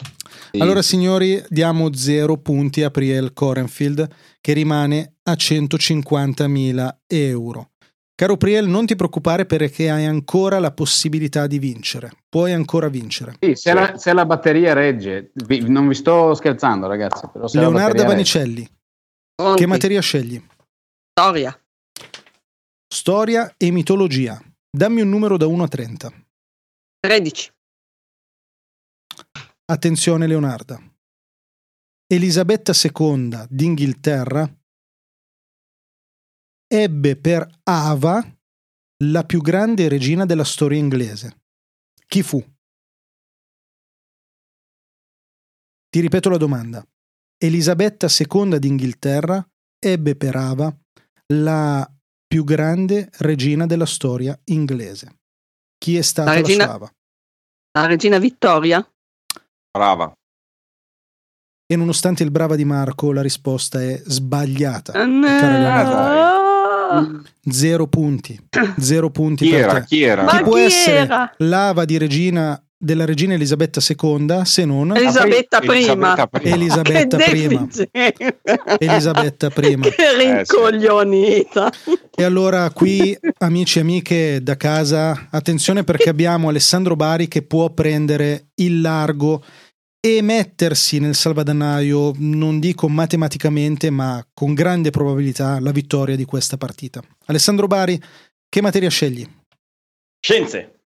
Allora, 0.59 0.83
signori, 0.83 1.43
diamo 1.49 1.93
zero 1.95 2.37
punti 2.37 2.83
a 2.83 2.91
Priel 2.91 3.33
Corenfield, 3.33 4.09
che 4.41 4.53
rimane 4.53 5.15
a 5.25 5.33
150.000 5.33 6.97
euro. 7.07 7.71
Caro 8.15 8.37
Priel, 8.37 8.67
non 8.67 8.85
ti 8.85 8.97
preoccupare 8.97 9.47
perché 9.47 9.91
hai 9.91 10.05
ancora 10.05 10.59
la 10.59 10.73
possibilità 10.73 11.47
di 11.47 11.59
vincere. 11.59 12.11
Puoi 12.29 12.53
ancora 12.53 12.89
vincere. 12.89 13.37
Sì, 13.41 13.55
se, 13.55 13.73
la, 13.73 13.97
se 13.97 14.13
la 14.13 14.27
batteria 14.27 14.75
regge, 14.75 15.31
vi- 15.47 15.67
non 15.69 15.89
vi 15.89 15.95
sto 15.95 16.35
scherzando, 16.35 16.87
ragazzi. 16.87 17.27
Però 17.33 17.47
se 17.47 17.57
la 17.57 17.63
Leonardo 17.69 18.05
Vanicelli, 18.05 18.69
che 19.57 19.67
materia 19.67 20.01
scegli? 20.01 20.41
Storia. 21.13 21.59
Storia 22.93 23.55
e 23.57 23.71
mitologia. 23.71 24.37
Dammi 24.69 25.01
un 25.01 25.09
numero 25.09 25.37
da 25.37 25.47
1 25.47 25.63
a 25.63 25.69
30. 25.69 26.27
13. 26.99 27.53
Attenzione 29.67 30.27
Leonarda. 30.27 30.77
Elisabetta 32.13 32.73
II 32.73 33.47
d'Inghilterra 33.49 34.61
ebbe 36.67 37.17
per 37.17 37.49
Ava 37.63 38.39
la 39.05 39.25
più 39.25 39.41
grande 39.41 39.89
regina 39.89 40.27
della 40.27 40.45
storia 40.45 40.79
inglese. 40.79 41.45
Chi 42.09 42.25
fu? 42.25 42.45
Ti 45.89 46.01
ripeto 46.01 46.29
la 46.29 46.37
domanda. 46.37 46.85
Elisabetta 47.39 48.09
II 48.09 48.59
d'Inghilterra 48.59 49.49
ebbe 49.79 50.17
per 50.17 50.35
Ava 50.35 50.77
la 51.35 51.89
più 52.31 52.45
grande 52.45 53.09
regina 53.19 53.67
della 53.67 53.87
storia 53.87 54.39
inglese. 54.45 55.17
Chi 55.77 55.97
è 55.97 56.03
stata 56.03 56.29
La 56.31 56.37
la, 56.37 56.41
regina- 56.43 56.65
sua 56.65 56.73
Ava? 56.75 56.93
La 57.77 57.87
regina 57.87 58.19
Vittoria. 58.19 58.89
Brava. 59.77 60.13
E 61.67 61.77
nonostante 61.77 62.23
il 62.23 62.31
brava 62.31 62.55
di 62.55 62.65
Marco, 62.65 63.13
la 63.13 63.23
risposta 63.23 63.83
è 63.83 64.01
sbagliata. 64.05 64.93
Ah, 64.93 65.05
Leonardo. 65.07 66.39
Zero 67.49 67.89
punti. 67.89 68.39
Zero 68.79 69.11
punti 69.11 69.47
Chi 69.47 69.51
per 69.51 69.61
era? 69.61 69.81
te. 69.81 69.87
Chi 69.87 70.03
era? 70.03 70.23
Ma 70.23 70.37
Chi 70.37 70.43
può 70.45 70.55
chi 70.55 70.61
essere 70.63 70.99
era? 70.99 71.35
l'ava 71.39 71.85
di 71.85 71.99
regina 71.99 72.63
della 72.83 73.05
regina 73.05 73.35
Elisabetta 73.35 73.79
II 73.87 74.41
se 74.45 74.65
non 74.65 74.97
Elisabetta 74.97 75.59
prima. 75.59 75.75
Elisabetta 75.75 76.27
prima. 76.27 76.55
Elisabetta 76.55 77.17
prima? 77.19 77.67
deficiente. 77.69 77.91
Elisabetta 78.79 79.51
prima. 79.53 79.87
che 79.87 80.17
rincoglionita. 80.17 81.71
E 82.17 82.23
allora 82.23 82.71
qui, 82.71 83.17
amici 83.39 83.79
e 83.79 83.83
amiche 83.83 84.43
da 84.43 84.57
casa, 84.57 85.29
attenzione 85.31 85.85
perché 85.85 86.09
abbiamo 86.09 86.49
Alessandro 86.49 86.97
Bari 86.97 87.29
che 87.29 87.43
può 87.43 87.69
prendere 87.69 88.53
il 88.55 88.81
largo 88.81 89.45
e 90.01 90.23
mettersi 90.23 90.99
nel 90.99 91.15
salvadanaio, 91.15 92.15
non 92.17 92.59
dico 92.61 92.89
matematicamente, 92.89 93.91
ma 93.91 94.27
con 94.33 94.55
grande 94.55 94.89
probabilità, 94.89 95.61
la 95.61 95.73
vittoria 95.73 96.17
di 96.17 96.25
questa 96.25 96.57
partita. 96.57 97.03
Alessandro 97.27 97.67
Bari, 97.67 98.03
che 98.49 98.63
materia 98.63 98.89
scegli? 98.89 99.29
Scienze. 100.19 100.81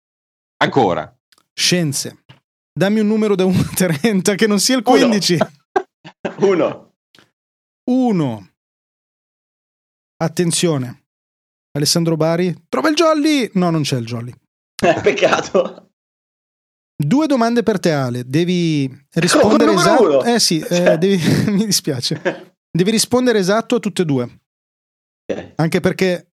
Ancora. 0.57 1.14
Scienze. 1.55 2.25
Dammi 2.77 3.01
un 3.01 3.07
numero 3.07 3.35
da 3.35 3.45
1 3.45 3.59
a 3.59 3.65
30 3.75 4.35
che 4.35 4.47
non 4.47 4.59
sia 4.59 4.77
il 4.77 4.83
15. 4.83 5.39
Uno. 6.39 6.95
1. 7.91 8.49
Attenzione. 10.23 11.03
Alessandro 11.77 12.17
Bari, 12.17 12.67
trova 12.69 12.89
il 12.89 12.95
jolly? 12.95 13.51
No, 13.55 13.71
non 13.71 13.83
c'è 13.83 13.97
il 13.97 14.07
jolly. 14.07 14.33
Eh, 14.85 14.95
peccato. 15.03 15.91
Due 16.97 17.27
domande 17.27 17.63
per 17.63 17.81
te, 17.81 17.93
Ale. 17.93 18.25
Devi 18.25 18.89
rispondere 19.15 19.73
numero 19.73 20.21
esatto. 20.21 20.25
Eh 20.25 20.39
sì, 20.39 20.59
eh, 20.71 20.97
devi- 20.99 21.51
mi 21.51 21.65
dispiace. 21.65 22.57
Devi 22.71 22.91
rispondere 22.91 23.39
esatto 23.39 23.77
a 23.77 23.81
tutte 23.81 24.03
e 24.03 24.05
due. 24.05 24.41
Ok. 25.33 25.53
Anche 25.57 25.81
perché 25.81 26.34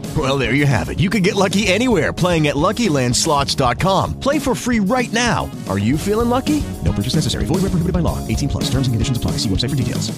Well, 0.17 0.37
there 0.37 0.53
you 0.53 0.65
have 0.65 0.89
it. 0.89 0.99
You 0.99 1.09
can 1.09 1.23
get 1.23 1.35
lucky 1.35 1.67
anywhere 1.67 2.11
playing 2.11 2.47
at 2.47 2.55
LuckyLandSlots.com. 2.55 4.19
Play 4.19 4.39
for 4.39 4.53
free 4.53 4.81
right 4.81 5.11
now. 5.13 5.49
Are 5.69 5.79
you 5.79 5.97
feeling 5.97 6.29
lucky? 6.29 6.61
No 6.83 6.91
purchase 6.91 7.15
necessary. 7.15 7.45
Void 7.45 7.61
where 7.61 7.71
prohibited 7.71 7.93
by 7.93 8.01
law. 8.01 8.17
18 8.27 8.49
plus. 8.49 8.65
Terms 8.65 8.87
and 8.87 8.93
conditions 8.93 9.17
apply. 9.17 9.37
See 9.37 9.47
website 9.47 9.69
for 9.69 9.77
details. 9.77 10.11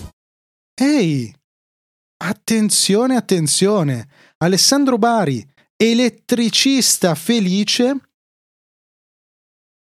Ehi, 0.75 1.31
attenzione, 2.17 3.15
attenzione. 3.15 4.07
Alessandro 4.37 4.97
Bari, 4.97 5.47
elettricista 5.77 7.13
felice, 7.13 7.95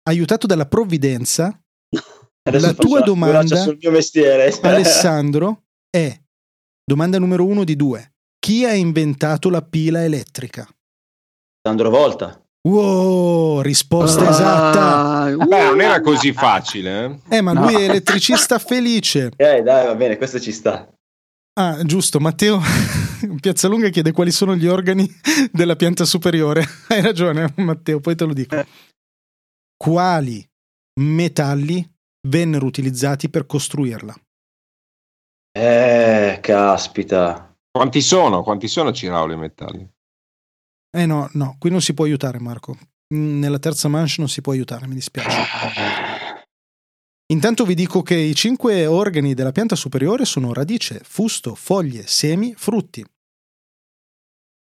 aiutato 0.03 0.47
dalla 0.47 0.66
provvidenza. 0.66 1.57
Adesso 2.43 2.66
la 2.66 2.74
tua 2.74 3.01
domanda, 3.03 3.57
sul 3.62 3.79
mio 3.81 3.93
mestiere. 3.93 4.51
Alessandro, 4.62 5.66
è 5.89 6.20
domanda 6.85 7.20
numero 7.20 7.45
uno 7.45 7.62
di 7.62 7.77
due. 7.77 8.11
Chi 8.44 8.64
ha 8.64 8.74
inventato 8.74 9.51
la 9.51 9.62
pila 9.62 10.02
elettrica? 10.02 10.69
Sandro 11.64 11.90
Volta. 11.90 12.44
Wow, 12.69 13.60
risposta 13.60 14.28
esatta. 14.28 15.27
Beh, 15.47 15.64
non 15.66 15.81
era 15.81 16.01
così 16.01 16.32
facile. 16.32 17.20
Eh? 17.28 17.36
Eh, 17.36 17.40
ma 17.40 17.52
lui 17.52 17.74
è 17.74 17.89
elettricista 17.89 18.59
felice. 18.59 19.31
Eh, 19.39 19.62
dai, 19.62 19.86
va 19.86 19.94
bene, 19.94 20.16
questo 20.16 20.40
ci 20.40 20.51
sta. 20.51 20.93
Ah, 21.55 21.85
giusto, 21.85 22.19
Matteo 22.19 22.60
Piazzalunga 23.40 23.90
chiede 23.90 24.10
quali 24.10 24.32
sono 24.32 24.56
gli 24.56 24.66
organi 24.66 25.09
della 25.52 25.77
pianta 25.77 26.05
superiore. 26.05 26.64
Hai 26.89 27.01
ragione, 27.01 27.52
Matteo, 27.59 28.01
poi 28.01 28.16
te 28.16 28.24
lo 28.24 28.32
dico. 28.32 28.56
Quali 29.77 30.44
metalli 31.01 31.89
vennero 32.27 32.66
utilizzati 32.66 33.28
per 33.28 33.47
costruirla? 33.47 34.16
Eh, 35.56 36.39
caspita. 36.43 37.52
Quanti 37.73 38.03
sono? 38.03 38.43
Quanti 38.43 38.69
sono 38.69 38.93
Cirauli 38.93 39.32
i 39.32 39.39
metalli? 39.39 39.89
Eh 40.94 41.07
no, 41.07 41.31
no, 41.32 41.57
qui 41.59 41.70
non 41.70 41.81
si 41.81 41.94
può 41.94 42.05
aiutare 42.05 42.39
Marco. 42.39 42.77
Mm, 43.15 43.39
Nella 43.39 43.59
terza 43.59 43.89
manche 43.89 44.16
non 44.19 44.28
si 44.28 44.43
può 44.43 44.53
aiutare, 44.53 44.86
mi 44.86 44.94
dispiace. 44.94 45.39
Intanto 47.32 47.65
vi 47.65 47.74
dico 47.74 48.03
che 48.03 48.15
i 48.15 48.35
cinque 48.35 48.85
organi 48.85 49.32
della 49.32 49.53
pianta 49.53 49.74
superiore 49.74 50.27
sono 50.27 50.53
radice, 50.53 51.01
fusto, 51.03 51.55
foglie, 51.55 52.07
semi, 52.07 52.53
frutti. 52.55 53.03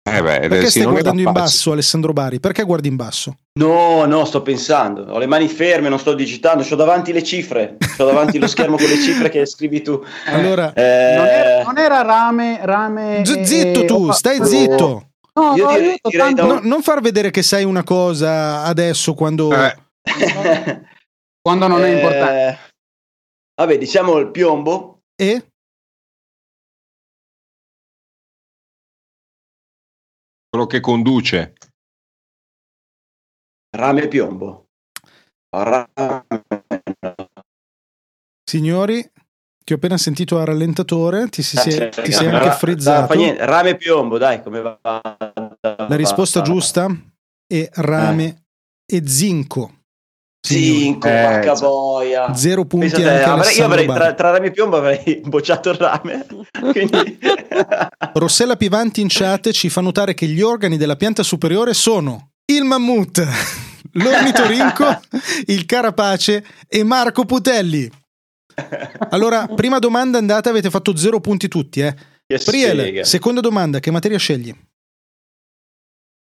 Eh 0.06 0.20
beh, 0.22 0.40
è 0.40 0.48
Perché 0.48 0.68
stai 0.68 0.84
guardando 0.84 1.22
in 1.22 1.32
basso, 1.32 1.72
Alessandro 1.72 2.12
Bari? 2.12 2.38
Perché 2.38 2.62
guardi 2.64 2.88
in 2.88 2.96
basso? 2.96 3.38
No, 3.58 4.04
no, 4.04 4.24
sto 4.26 4.42
pensando. 4.42 5.02
Ho 5.08 5.18
le 5.18 5.26
mani 5.26 5.48
ferme, 5.48 5.88
non 5.88 5.98
sto 5.98 6.12
digitando. 6.14 6.62
Ho 6.68 6.76
davanti 6.76 7.10
le 7.12 7.22
cifre. 7.22 7.78
Ho 7.98 8.04
davanti 8.04 8.38
lo 8.38 8.46
schermo 8.46 8.76
con 8.76 8.84
le 8.86 8.98
cifre 9.00 9.30
che 9.30 9.46
scrivi 9.46 9.80
tu. 9.80 9.98
Allora, 10.28 10.74
Eh, 10.74 11.14
Non 11.16 11.26
era, 11.26 11.62
non 11.62 11.78
era 11.78 12.02
rame, 12.02 12.58
rame. 12.62 13.22
Z- 13.24 13.36
e- 13.36 13.44
zitto 13.46 13.84
tu, 13.86 14.08
o- 14.08 14.12
stai 14.12 14.44
zitto. 14.44 15.08
No, 15.36 15.54
Io 15.56 15.64
no, 15.64 15.72
direi- 15.72 15.88
io 15.88 16.10
direi 16.10 16.34
tanto- 16.34 16.46
da 16.46 16.54
No, 16.54 16.60
non 16.62 16.82
far 16.82 17.00
vedere 17.00 17.30
che 17.30 17.42
sai 17.42 17.64
una 17.64 17.82
cosa 17.82 18.62
adesso 18.62 19.14
quando... 19.14 19.52
Eh, 19.54 19.74
quando 21.40 21.66
non 21.66 21.82
è 21.82 21.88
Eh, 21.88 21.94
importante. 21.94 22.58
Vabbè, 23.58 23.78
diciamo 23.78 24.18
il 24.18 24.30
piombo. 24.30 24.98
E? 25.16 25.46
Quello 30.54 30.66
che 30.68 30.78
conduce. 30.78 31.54
Rame 33.76 34.02
e 34.04 34.08
piombo. 34.08 34.66
Rame. 35.50 36.26
Signori, 38.48 39.02
ti 39.64 39.72
ho 39.72 39.76
appena 39.76 39.96
sentito 39.98 40.38
a 40.38 40.44
rallentatore, 40.44 41.28
ti, 41.28 41.42
si- 41.42 41.56
Ah, 41.56 41.60
si- 41.60 41.70
cioè, 41.72 41.88
ti 41.90 42.12
sei 42.12 42.28
anche 42.28 42.50
frizzato. 42.52 43.14
niente, 43.14 43.44
Rame 43.44 43.70
e 43.70 43.76
piombo, 43.76 44.16
dai, 44.16 44.42
come 44.44 44.60
va? 44.60 44.78
La 44.80 45.96
risposta 45.96 46.40
giusta 46.42 46.86
è 47.48 47.68
rame 47.72 48.44
e 48.86 49.02
zinco. 49.08 49.83
Zinco, 50.46 51.08
Eh, 51.08 51.22
porca 51.22 51.54
cioè. 51.56 51.66
boia. 51.68 52.34
Zero 52.34 52.66
punti 52.66 52.86
anche 53.02 53.24
avrei- 53.24 53.56
io 53.56 53.64
avrei 53.64 53.86
tra, 53.86 54.12
tra 54.12 54.30
rame 54.30 54.48
e 54.48 54.50
piombo 54.50 54.76
avrei 54.76 55.20
bocciato 55.24 55.70
il 55.70 55.76
rame. 55.76 56.26
Quindi 56.70 57.18
Rossella 58.12 58.56
Pivanti 58.56 59.00
in 59.00 59.06
chat 59.08 59.50
ci 59.52 59.70
fa 59.70 59.80
notare 59.80 60.12
che 60.12 60.26
gli 60.26 60.42
organi 60.42 60.76
della 60.76 60.96
pianta 60.96 61.22
superiore 61.22 61.72
sono 61.72 62.32
il 62.52 62.64
mammut, 62.64 63.26
l'ornitorinco, 63.92 65.00
il 65.46 65.64
carapace 65.64 66.44
e 66.68 66.82
Marco 66.84 67.24
Putelli. 67.24 67.90
Allora, 69.10 69.46
prima 69.46 69.78
domanda 69.78 70.18
andata, 70.18 70.50
avete 70.50 70.68
fatto 70.68 70.94
zero 70.94 71.20
punti 71.20 71.48
tutti, 71.48 71.80
eh. 71.80 71.94
Che 72.26 72.38
Priel, 72.44 72.80
sega. 72.80 73.04
seconda 73.04 73.40
domanda, 73.40 73.80
che 73.80 73.90
materia 73.90 74.18
scegli? 74.18 74.54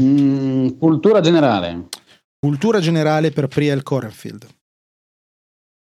Mm, 0.04 0.78
cultura 0.78 1.22
generale. 1.22 1.88
Cultura 2.44 2.80
generale 2.80 3.32
per 3.32 3.48
Priel 3.48 3.84
Korenfield. 3.84 4.48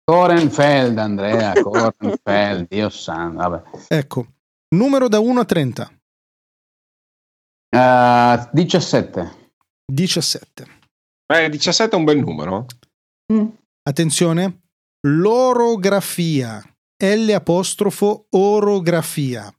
Korenfeld, 0.04 0.98
Andrea, 0.98 1.52
Korenfeld, 1.52 2.66
Dio 2.68 2.88
santo, 2.88 3.36
vabbè. 3.48 3.70
Ecco, 3.88 4.26
numero 4.74 5.08
da 5.08 5.20
1 5.20 5.40
a 5.40 5.44
30, 5.44 5.92
Eh, 7.70 8.48
17. 8.52 9.52
17. 9.92 10.66
Eh, 11.26 11.48
17 11.50 11.94
è 11.94 11.98
un 11.98 12.04
bel 12.04 12.18
numero. 12.18 12.66
Attenzione, 13.82 14.62
l'orografia, 15.06 16.60
L 17.04 17.30
apostrofo 17.30 18.26
orografia, 18.30 19.54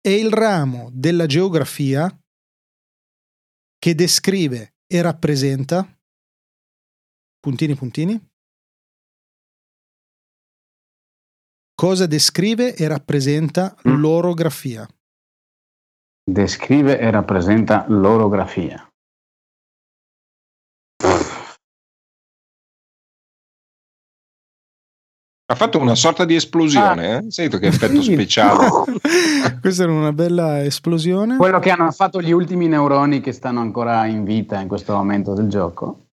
è 0.00 0.08
il 0.08 0.30
ramo 0.30 0.90
della 0.92 1.26
geografia 1.26 2.12
che 3.78 3.94
descrive 3.94 4.74
e 4.86 5.00
rappresenta 5.02 5.86
puntini 7.40 7.74
puntini 7.74 8.28
cosa 11.74 12.06
descrive 12.06 12.74
e 12.76 12.86
rappresenta 12.86 13.74
l'orografia 13.82 14.86
Descrive 16.30 17.00
e 17.00 17.10
rappresenta 17.10 17.86
l'orografia. 17.88 18.86
Ha 25.46 25.56
fatto 25.56 25.80
una 25.80 25.96
sorta 25.96 26.24
di 26.24 26.36
esplosione, 26.36 27.16
eh? 27.16 27.30
Sento 27.32 27.58
che 27.58 27.66
effetto 27.66 28.00
speciale. 28.02 28.68
questa 29.60 29.82
era 29.82 29.92
una 29.92 30.12
bella 30.12 30.62
esplosione 30.62 31.36
Quello 31.36 31.58
che 31.58 31.70
hanno 31.70 31.90
fatto 31.90 32.22
gli 32.22 32.30
ultimi 32.30 32.68
neuroni 32.68 33.20
che 33.20 33.32
stanno 33.32 33.58
ancora 33.58 34.06
in 34.06 34.22
vita 34.22 34.60
in 34.60 34.68
questo 34.68 34.94
momento 34.94 35.34
del 35.34 35.48
gioco. 35.48 36.09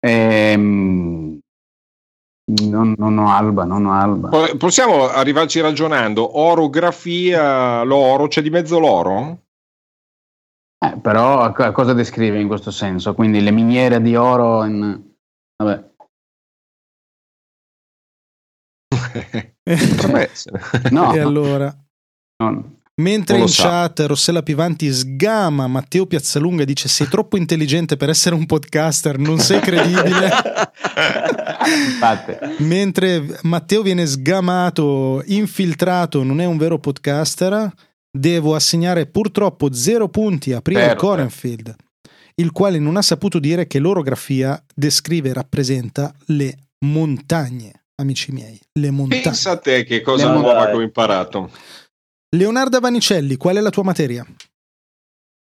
Ehm, 0.00 1.38
non, 2.68 2.94
non 2.96 3.18
ho 3.18 3.30
alba, 3.30 3.64
non 3.64 3.86
ho 3.86 3.92
alba. 3.92 4.28
Po- 4.28 4.56
Possiamo 4.56 5.08
arrivarci 5.08 5.60
ragionando. 5.60 6.38
Orografia, 6.38 7.82
l'oro, 7.82 8.26
c'è 8.26 8.42
di 8.42 8.50
mezzo 8.50 8.78
l'oro? 8.78 9.42
Eh, 10.82 10.98
però 10.98 11.40
a 11.40 11.52
co- 11.52 11.70
cosa 11.72 11.92
descrive 11.92 12.40
in 12.40 12.48
questo 12.48 12.70
senso? 12.70 13.14
Quindi 13.14 13.40
le 13.40 13.50
miniere 13.50 14.00
di 14.00 14.16
oro 14.16 14.64
in... 14.64 15.00
Vabbè. 15.62 15.88
Potrebbe 19.62 20.30
essere. 20.30 20.60
No, 20.90 21.12
e 21.14 21.18
no, 21.20 21.26
allora 21.28 21.76
non- 22.42 22.79
Mentre 22.96 23.38
in 23.38 23.48
sa. 23.48 23.62
chat 23.62 24.00
Rossella 24.00 24.42
Pivanti 24.42 24.92
sgama 24.92 25.66
Matteo 25.66 26.06
Piazzalunga 26.06 26.62
e 26.62 26.66
dice 26.66 26.88
sei 26.88 27.08
troppo 27.08 27.38
intelligente 27.38 27.96
per 27.96 28.10
essere 28.10 28.34
un 28.34 28.44
podcaster, 28.44 29.18
non 29.18 29.38
sei 29.38 29.60
credibile. 29.60 30.30
infatti. 31.86 32.62
Mentre 32.64 33.38
Matteo 33.42 33.82
viene 33.82 34.06
sgamato, 34.06 35.22
infiltrato, 35.26 36.22
non 36.22 36.40
è 36.40 36.44
un 36.44 36.58
vero 36.58 36.78
podcaster, 36.78 37.72
devo 38.10 38.54
assegnare 38.54 39.06
purtroppo 39.06 39.72
zero 39.72 40.08
punti 40.08 40.52
a 40.52 40.60
Priel 40.60 40.80
Certo. 40.80 41.06
Korenfield, 41.06 41.74
il 42.36 42.52
quale 42.52 42.78
non 42.78 42.96
ha 42.96 43.02
saputo 43.02 43.38
dire 43.38 43.66
che 43.66 43.78
l'orografia 43.78 44.62
descrive 44.74 45.30
e 45.30 45.32
rappresenta 45.34 46.12
le 46.26 46.56
montagne, 46.80 47.84
amici 47.96 48.32
miei, 48.32 48.58
le 48.72 48.90
montagne. 48.90 49.22
Pensa 49.22 49.52
a 49.52 49.56
te 49.56 49.84
che 49.84 50.00
cosa 50.00 50.32
nuova 50.32 50.66
che 50.66 50.72
ho 50.72 50.80
imparato. 50.80 51.50
Leonardo 52.36 52.78
Vanicelli, 52.78 53.36
qual 53.36 53.56
è 53.56 53.60
la 53.60 53.70
tua 53.70 53.82
materia? 53.82 54.24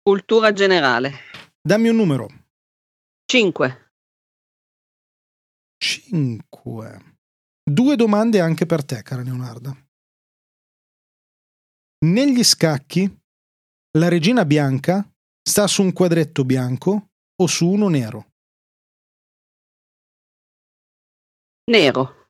Cultura 0.01 0.51
generale. 0.53 1.11
Dammi 1.61 1.89
un 1.89 1.95
numero. 1.95 2.27
5. 3.25 3.91
5. 5.77 7.17
Due 7.63 7.95
domande 7.95 8.39
anche 8.39 8.65
per 8.65 8.83
te, 8.83 9.03
cara 9.03 9.21
Leonardo. 9.21 9.89
Negli 12.07 12.43
scacchi, 12.43 13.21
la 13.99 14.09
regina 14.09 14.43
bianca 14.43 15.07
sta 15.47 15.67
su 15.67 15.83
un 15.83 15.93
quadretto 15.93 16.43
bianco 16.43 17.11
o 17.35 17.45
su 17.45 17.69
uno 17.69 17.87
nero? 17.87 18.31
Nero. 21.69 22.22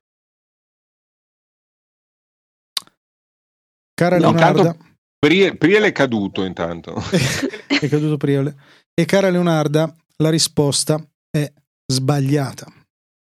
Cara 3.93 4.17
No, 4.17 4.31
Leonardo, 4.31 4.59
intanto- 4.59 4.85
Priel, 5.19 5.57
Priel 5.57 5.83
è 5.83 5.91
caduto 5.91 6.43
intanto. 6.43 7.01
è 7.67 7.87
caduto 7.87 8.17
Priele. 8.17 8.55
E 8.93 9.05
cara 9.05 9.29
Leonarda, 9.29 9.93
la 10.17 10.29
risposta 10.29 11.01
è 11.29 11.51
sbagliata. 11.91 12.65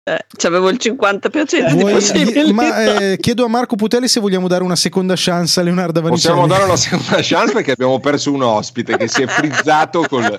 Eh, 0.07 0.27
c'avevo 0.37 0.69
il 0.69 0.79
50% 0.79 1.67
di 1.73 1.79
Vuoi- 1.81 1.95
possibilità. 1.95 2.53
ma 2.53 3.13
eh, 3.13 3.17
chiedo 3.19 3.45
a 3.47 3.49
Marco 3.49 3.75
Putelli 3.75 4.07
se 4.07 4.21
vogliamo 4.21 4.49
dare 4.49 4.63
una 4.63 4.77
seconda 4.77 5.15
chance 5.17 5.59
a 5.59 5.63
Leonardo 5.63 6.03
Vanicelli. 6.03 6.35
Possiamo 6.35 6.47
dare 6.47 6.65
una 6.65 6.77
seconda 6.77 7.19
chance 7.23 7.53
perché 7.55 7.71
abbiamo 7.71 7.99
perso 8.01 8.31
un 8.31 8.43
ospite 8.43 8.99
che 8.99 9.09
si 9.09 9.23
è 9.23 9.27
frizzato 9.27 10.03
col, 10.07 10.39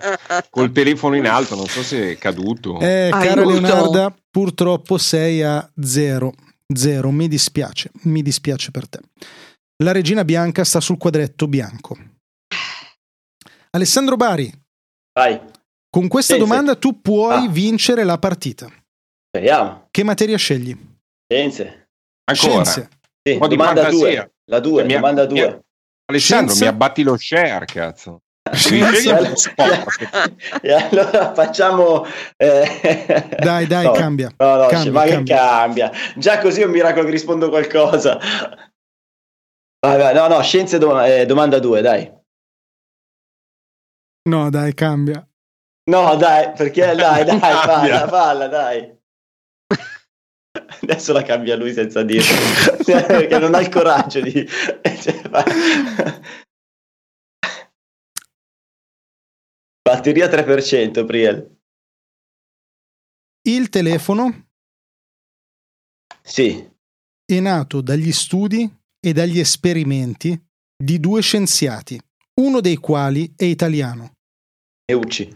col 0.51 0.71
telefono 0.71 1.15
in 1.15 1.25
alto. 1.25 1.55
Non 1.55 1.65
so 1.65 1.81
se 1.81 2.11
è 2.11 2.17
caduto. 2.19 2.79
Eh, 2.79 3.09
cara. 3.11 3.43
Leonarda, 3.43 4.13
purtroppo 4.29 4.99
sei 4.99 5.41
a 5.41 5.67
zero. 5.81 6.33
Zero, 6.71 7.09
mi 7.11 7.27
dispiace, 7.27 7.89
mi 8.03 8.21
dispiace 8.21 8.69
per 8.71 8.87
te. 8.87 8.99
La 9.83 9.91
regina 9.91 10.23
bianca 10.23 10.63
sta 10.63 10.79
sul 10.79 10.97
quadretto 10.97 11.47
bianco. 11.47 11.97
Alessandro 13.71 14.15
Bari, 14.15 14.49
Vai, 15.19 15.37
con 15.89 16.07
questa 16.07 16.35
Sì, 16.35 16.39
sì. 16.39 16.45
domanda 16.47 16.75
tu 16.75 17.01
puoi 17.01 17.45
Ah. 17.45 17.49
vincere 17.49 18.03
la 18.05 18.17
partita. 18.17 18.71
speriamo. 19.27 19.87
Che 19.91 20.03
materia 20.05 20.37
scegli? 20.37 20.73
Scienze. 21.27 21.89
Ancora. 22.31 22.63
Scienze. 22.63 22.89
Sì, 23.21 23.37
po' 23.37 23.47
di 23.47 23.57
domanda 23.57 23.81
fantasia. 23.81 24.21
2. 24.23 24.31
La 24.49 24.59
2, 24.61 24.83
Mi- 24.85 24.93
domanda 24.93 25.23
mi- 25.23 25.27
2. 25.39 25.59
Alessandro, 26.05 26.53
Scienze? 26.53 26.63
mi 26.63 26.69
abbatti 26.69 27.03
lo 27.03 27.17
share, 27.17 27.65
cazzo. 27.65 28.21
e 30.61 30.71
allora 30.71 31.33
facciamo 31.33 32.05
eh... 32.37 33.27
dai 33.39 33.65
dai 33.67 33.85
no, 33.85 33.91
cambia 33.91 34.31
no 34.37 34.55
no 34.55 34.67
cambia, 34.67 34.91
ma 34.91 35.03
cambia. 35.05 35.35
che 35.35 35.41
cambia 35.41 35.91
già 36.15 36.39
così 36.39 36.61
è 36.61 36.65
un 36.65 36.71
miracolo 36.71 37.05
che 37.05 37.11
rispondo 37.11 37.49
qualcosa 37.49 38.17
vai, 39.79 39.97
vai, 39.97 40.13
no 40.13 40.27
no 40.27 40.41
scienze 40.41 40.77
dom- 40.77 41.03
eh, 41.05 41.25
domanda 41.25 41.59
2 41.59 41.81
dai. 41.81 42.13
No 44.29 44.49
dai 44.49 44.73
cambia. 44.73 45.27
No 45.89 46.15
dai 46.15 46.51
perché 46.53 46.93
dai 46.95 47.23
dai 47.25 47.39
falla 47.39 48.07
falla 48.07 48.47
dai. 48.47 48.93
Adesso 50.81 51.13
la 51.13 51.21
cambia 51.23 51.55
lui 51.55 51.73
senza 51.73 52.03
dirlo. 52.03 52.35
Perché 52.85 53.39
non 53.39 53.55
ha 53.55 53.59
il 53.59 53.69
coraggio 53.69 54.21
di 54.21 54.31
cioè, 54.47 55.21
Batteria 59.81 60.27
3%, 60.27 61.05
Priel. 61.05 61.57
Il 63.47 63.69
telefono 63.69 64.47
sì. 66.23 66.67
è 67.23 67.39
nato 67.39 67.81
dagli 67.81 68.11
studi 68.11 68.67
e 69.05 69.13
dagli 69.13 69.37
esperimenti 69.37 70.35
di 70.75 70.99
due 70.99 71.21
scienziati, 71.21 72.01
uno 72.41 72.59
dei 72.59 72.77
quali 72.77 73.31
è 73.35 73.43
italiano. 73.43 74.15
Euci. 74.83 75.31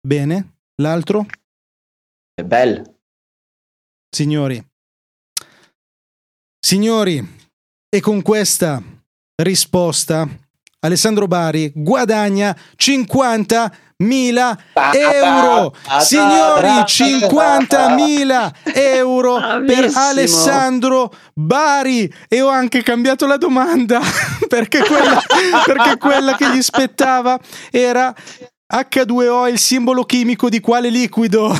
Bene, 0.00 0.60
l'altro? 0.80 1.26
È 2.32 2.42
Bell. 2.42 2.82
Signori, 4.08 4.62
signori, 6.58 7.22
e 7.88 8.00
con 8.00 8.22
questa 8.22 8.82
risposta 9.42 10.26
Alessandro 10.84 11.28
Bari 11.28 11.70
guadagna 11.74 12.56
50.000 12.76 14.56
euro. 14.94 15.72
Signori, 16.00 16.66
50.000 16.66 18.50
euro 18.74 19.40
per 19.64 19.90
Alessandro 19.94 21.14
Bari. 21.34 22.12
E 22.28 22.40
ho 22.40 22.48
anche 22.48 22.82
cambiato 22.82 23.26
la 23.26 23.36
domanda 23.36 24.00
perché 24.48 24.82
quella, 24.82 25.22
perché 25.64 25.98
quella 25.98 26.34
che 26.34 26.50
gli 26.50 26.62
spettava 26.62 27.38
era 27.70 28.12
H2O 28.72 29.46
è 29.46 29.50
il 29.50 29.58
simbolo 29.58 30.02
chimico 30.02 30.48
di 30.48 30.58
quale 30.58 30.88
liquido? 30.88 31.54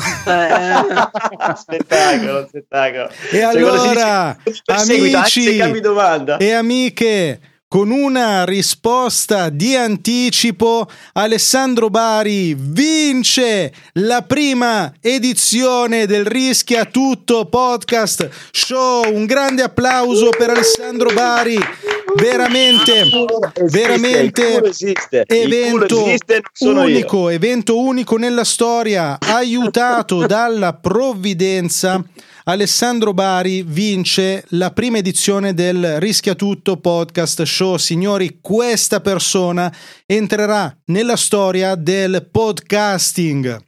spettacolo, 1.55 2.47
spettacolo. 2.49 3.09
E 3.31 3.41
allora, 3.41 4.35
amici 4.65 5.79
domanda. 5.79 6.35
e 6.37 6.51
amiche, 6.51 7.39
con 7.73 7.89
una 7.89 8.45
risposta 8.45 9.49
di 9.49 9.75
anticipo, 9.75 10.87
Alessandro 11.13 11.89
Bari 11.89 12.55
vince 12.55 13.73
la 13.93 14.21
prima 14.21 14.93
edizione 15.01 16.05
del 16.05 16.23
Rischia 16.23 16.85
Tutto 16.85 17.45
podcast 17.47 18.29
show. 18.51 19.11
Un 19.11 19.25
grande 19.25 19.63
applauso 19.63 20.29
per 20.29 20.51
Alessandro 20.51 21.11
Bari. 21.13 21.57
Veramente, 22.15 23.09
veramente 23.71 24.61
evento 25.25 26.05
unico, 26.59 27.29
evento 27.29 27.79
unico 27.79 28.17
nella 28.17 28.43
storia, 28.43 29.17
aiutato 29.19 30.27
dalla 30.27 30.73
provvidenza. 30.73 32.03
Alessandro 32.45 33.13
Bari 33.13 33.63
vince 33.63 34.43
la 34.49 34.71
prima 34.71 34.97
edizione 34.97 35.53
del 35.53 36.01
Rischia 36.01 36.35
Tutto 36.35 36.75
podcast 36.75 37.43
show. 37.43 37.77
Signori, 37.77 38.39
questa 38.41 38.99
persona 38.99 39.73
entrerà 40.05 40.75
nella 40.87 41.15
storia 41.15 41.75
del 41.75 42.27
podcasting. 42.29 43.63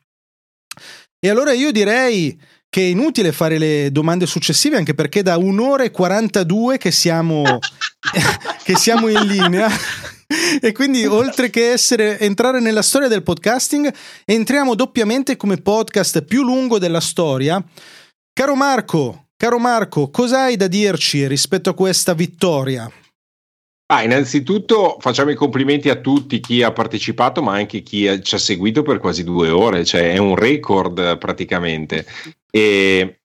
E 1.18 1.30
allora 1.30 1.54
io 1.54 1.72
direi 1.72 2.38
che 2.68 2.82
è 2.82 2.88
inutile 2.88 3.32
fare 3.32 3.58
le 3.58 3.94
domande 3.94 4.26
successive, 4.26 4.76
anche 4.76 4.94
perché 4.94 5.24
da 5.24 5.38
un'ora 5.38 5.84
e 5.84 5.92
42 5.92 6.78
che 6.78 6.92
siamo, 6.92 7.44
che 8.62 8.76
siamo 8.76 9.08
in 9.08 9.22
linea. 9.22 9.70
E 10.60 10.74
quindi, 10.74 11.06
oltre 11.06 11.50
che 11.50 11.72
essere, 11.72 12.20
entrare 12.20 12.60
nella 12.60 12.82
storia 12.82 13.08
del 13.08 13.24
podcasting, 13.24 13.94
entriamo 14.26 14.76
doppiamente 14.76 15.38
come 15.38 15.62
podcast 15.62 16.24
più 16.24 16.44
lungo 16.44 16.78
della 16.78 17.00
storia. 17.00 17.64
Caro 18.38 18.54
Marco, 18.54 19.28
caro 19.38 19.60
Marco, 19.60 20.10
cosa 20.10 20.42
hai 20.42 20.58
da 20.58 20.68
dirci 20.68 21.26
rispetto 21.26 21.70
a 21.70 21.74
questa 21.74 22.14
vittoria? 22.14 22.92
Ah, 23.94 24.04
innanzitutto 24.04 24.98
facciamo 25.00 25.32
i 25.32 25.36
complimenti 25.36 25.88
a 25.88 25.96
tutti 25.96 26.42
chi 26.42 26.62
ha 26.62 26.74
partecipato, 26.74 27.42
ma 27.42 27.54
anche 27.54 27.82
chi 27.82 28.22
ci 28.22 28.36
ha 28.36 28.38
seguito 28.38 28.82
per 28.84 29.00
quasi 29.00 29.24
due 29.24 29.48
ore, 29.48 29.86
cioè 29.86 30.12
è 30.12 30.18
un 30.18 30.36
record 30.36 31.18
praticamente. 31.18 32.06
E... 32.52 33.22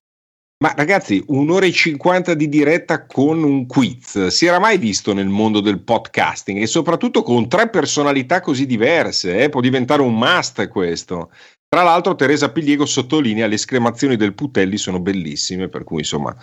Ma 0.63 0.73
ragazzi, 0.77 1.21
un'ora 1.27 1.65
e 1.65 1.73
cinquanta 1.73 2.33
di 2.33 2.47
diretta 2.47 3.05
con 3.05 3.43
un 3.43 3.65
quiz, 3.65 4.27
si 4.27 4.45
era 4.45 4.59
mai 4.59 4.77
visto 4.77 5.11
nel 5.13 5.27
mondo 5.27 5.59
del 5.59 5.81
podcasting 5.81 6.61
e 6.61 6.67
soprattutto 6.67 7.21
con 7.21 7.49
tre 7.49 7.67
personalità 7.67 8.39
così 8.39 8.65
diverse, 8.65 9.39
eh? 9.39 9.49
può 9.49 9.59
diventare 9.59 10.03
un 10.03 10.17
must 10.17 10.69
questo. 10.69 11.31
Tra 11.73 11.83
l'altro 11.83 12.15
Teresa 12.15 12.51
Pigliego 12.51 12.85
sottolinea 12.85 13.47
le 13.47 13.55
esclamazioni 13.55 14.17
del 14.17 14.33
Putelli 14.33 14.77
sono 14.77 14.99
bellissime, 14.99 15.69
per 15.69 15.85
cui 15.85 15.99
insomma 15.99 16.35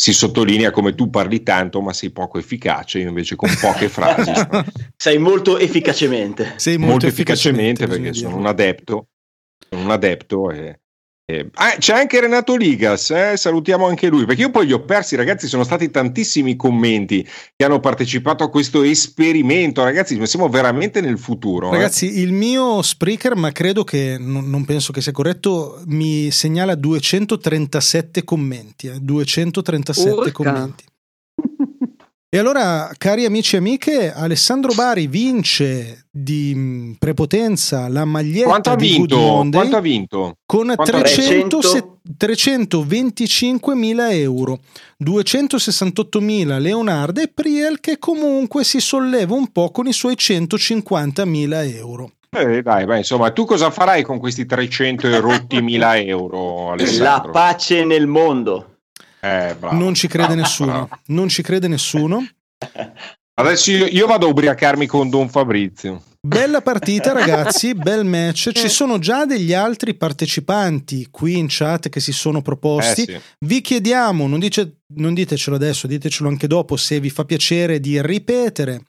si 0.00 0.12
sottolinea 0.12 0.70
come 0.70 0.94
tu 0.94 1.10
parli 1.10 1.42
tanto 1.42 1.80
ma 1.80 1.92
sei 1.92 2.12
poco 2.12 2.38
efficace, 2.38 3.00
io 3.00 3.08
invece 3.08 3.34
con 3.34 3.50
poche 3.60 3.88
frasi. 3.90 4.30
sei 4.96 5.18
molto 5.18 5.58
efficacemente. 5.58 6.52
Sei 6.58 6.76
molto, 6.76 6.92
molto 6.92 7.06
efficacemente, 7.08 7.88
perché 7.88 8.12
sono 8.12 8.36
un 8.36 8.46
adepto, 8.46 9.08
sono 9.68 9.82
un 9.82 9.90
adepto 9.90 10.50
e... 10.52 10.78
e... 11.30 11.50
Ah, 11.56 11.74
c'è 11.78 11.92
anche 11.92 12.20
Renato 12.20 12.56
Ligas, 12.56 13.10
eh? 13.10 13.36
salutiamo 13.36 13.86
anche 13.86 14.08
lui, 14.08 14.24
perché 14.24 14.40
io 14.40 14.50
poi 14.50 14.64
li 14.64 14.72
ho 14.72 14.80
persi 14.80 15.14
ragazzi, 15.14 15.46
sono 15.46 15.62
stati 15.62 15.90
tantissimi 15.90 16.56
commenti 16.56 17.22
che 17.54 17.64
hanno 17.66 17.80
partecipato 17.80 18.44
a 18.44 18.48
questo 18.48 18.82
esperimento, 18.82 19.84
ragazzi, 19.84 20.18
siamo 20.26 20.48
veramente 20.48 21.02
nel 21.02 21.18
futuro. 21.18 21.70
Ragazzi, 21.70 22.10
eh? 22.10 22.20
il 22.22 22.32
mio 22.32 22.80
Spreaker, 22.80 23.36
ma 23.36 23.52
credo 23.52 23.84
che 23.84 24.16
non, 24.18 24.48
non, 24.48 24.64
penso 24.64 24.90
che 24.90 25.02
sia 25.02 25.12
corretto, 25.12 25.82
mi 25.88 26.30
segnala 26.30 26.74
237 26.74 28.24
commenti. 28.24 28.86
Eh? 28.86 28.98
237 28.98 30.10
Urca. 30.10 30.32
commenti. 30.32 30.84
E 32.30 32.36
allora, 32.36 32.90
cari 32.98 33.24
amici 33.24 33.54
e 33.54 33.58
amiche, 33.58 34.12
Alessandro 34.12 34.74
Bari 34.74 35.06
vince 35.06 36.08
di 36.10 36.54
mh, 36.54 36.96
prepotenza 36.98 37.88
la 37.88 38.04
maglietta 38.04 38.48
Quanto 38.48 38.68
ha 38.70 38.76
di 38.76 38.86
vinto? 38.86 39.16
Good 39.16 39.26
Monday 39.26 39.60
Quanto 39.60 39.76
ha 39.76 39.80
vinto? 39.80 40.36
con 40.44 40.64
Quanto 40.66 40.82
ha 40.82 40.84
300 41.00 41.58
vinto? 41.58 42.00
325.000 42.18 44.12
euro, 44.12 44.58
268.000 45.02 46.58
Leonardo 46.60 47.22
e 47.22 47.28
Priel 47.28 47.80
che 47.80 47.98
comunque 47.98 48.62
si 48.62 48.80
solleva 48.80 49.34
un 49.34 49.50
po' 49.50 49.70
con 49.70 49.86
i 49.86 49.92
suoi 49.94 50.14
150.000 50.18 51.74
euro. 51.76 52.10
Eh, 52.36 52.60
dai, 52.60 52.84
beh, 52.84 52.98
insomma, 52.98 53.30
tu 53.30 53.46
cosa 53.46 53.70
farai 53.70 54.02
con 54.02 54.18
questi 54.18 54.44
300 54.44 55.06
e 55.06 55.18
rotti 55.18 55.62
mila 55.62 55.96
euro, 55.98 56.66
La 56.66 56.72
Alessandro? 56.72 57.30
pace 57.30 57.84
nel 57.86 58.06
mondo. 58.06 58.77
Eh. 59.20 59.56
Non 59.72 59.94
ci 59.94 60.06
crede 60.06 60.34
nessuno, 60.34 60.70
Bravo. 60.72 60.88
non 61.06 61.28
ci 61.28 61.42
crede 61.42 61.68
nessuno. 61.68 62.26
Adesso 63.34 63.70
io, 63.70 63.86
io 63.86 64.06
vado 64.06 64.26
a 64.26 64.30
ubriacarmi 64.30 64.86
con 64.86 65.08
Don 65.10 65.28
Fabrizio. 65.28 66.02
Bella 66.20 66.60
partita 66.60 67.12
ragazzi, 67.14 67.74
bel 67.74 68.04
match. 68.04 68.50
Ci 68.52 68.68
sono 68.68 68.98
già 68.98 69.24
degli 69.24 69.54
altri 69.54 69.94
partecipanti 69.94 71.08
qui 71.10 71.38
in 71.38 71.46
chat 71.48 71.88
che 71.88 72.00
si 72.00 72.12
sono 72.12 72.42
proposti. 72.42 73.02
Eh, 73.02 73.12
sì. 73.14 73.20
Vi 73.46 73.60
chiediamo, 73.60 74.26
non, 74.26 74.40
dice- 74.40 74.78
non 74.94 75.14
ditecelo 75.14 75.54
adesso, 75.54 75.86
ditecelo 75.86 76.28
anche 76.28 76.48
dopo 76.48 76.76
se 76.76 76.98
vi 76.98 77.10
fa 77.10 77.24
piacere 77.24 77.78
di 77.78 78.02
ripetere 78.02 78.82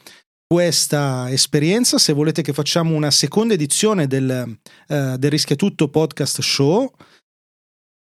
questa 0.52 1.30
esperienza, 1.30 2.00
se 2.00 2.12
volete 2.12 2.42
che 2.42 2.54
facciamo 2.54 2.96
una 2.96 3.12
seconda 3.12 3.54
edizione 3.54 4.08
del, 4.08 4.58
eh, 4.88 5.16
del 5.20 5.30
Rischia 5.30 5.56
Tutto 5.56 5.90
podcast 5.90 6.42
show. 6.42 6.92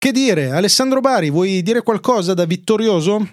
Che 0.03 0.11
dire, 0.11 0.51
Alessandro 0.51 0.99
Bari, 0.99 1.31
vuoi 1.31 1.63
dire 1.63 1.85
qualcosa 1.85 2.35
da 2.35 2.45
vittorioso? 2.45 3.25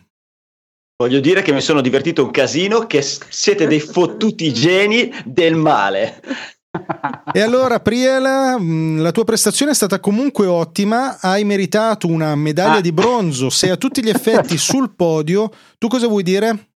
Voglio 1.01 1.19
dire 1.19 1.41
che 1.41 1.51
mi 1.51 1.61
sono 1.61 1.81
divertito 1.81 2.23
un 2.23 2.29
casino, 2.29 2.85
che 2.85 3.01
siete 3.01 3.65
dei 3.65 3.79
fottuti 3.79 4.53
geni 4.53 5.11
del 5.25 5.55
male. 5.55 6.21
E 7.33 7.41
allora, 7.41 7.79
Priela, 7.79 8.55
mh, 8.59 9.01
la 9.01 9.11
tua 9.11 9.23
prestazione 9.23 9.71
è 9.71 9.73
stata 9.73 9.99
comunque 9.99 10.45
ottima, 10.45 11.17
hai 11.19 11.43
meritato 11.43 12.05
una 12.05 12.35
medaglia 12.35 12.75
Ah. 12.77 12.81
di 12.81 12.91
bronzo, 12.91 13.49
sei 13.49 13.71
a 13.71 13.75
tutti 13.75 14.03
gli 14.03 14.09
effetti 14.09 14.55
sul 14.59 14.93
podio. 14.95 15.49
Tu 15.79 15.87
cosa 15.87 16.05
vuoi 16.07 16.21
dire? 16.21 16.69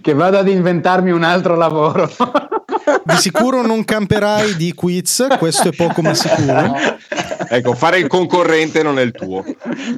Che 0.00 0.14
vado 0.14 0.38
ad 0.38 0.48
inventarmi 0.48 1.12
un 1.12 1.22
altro 1.22 1.54
lavoro. 1.54 2.10
Di 3.04 3.16
sicuro 3.16 3.64
non 3.64 3.84
camperai 3.84 4.56
di 4.56 4.74
quiz, 4.74 5.26
questo 5.38 5.68
è 5.68 5.72
poco 5.72 6.02
ma 6.02 6.12
sicuro. 6.12 6.74
Ecco, 7.52 7.74
fare 7.74 7.98
il 7.98 8.06
concorrente 8.06 8.80
non 8.84 8.96
è 9.00 9.02
il 9.02 9.10
tuo. 9.10 9.44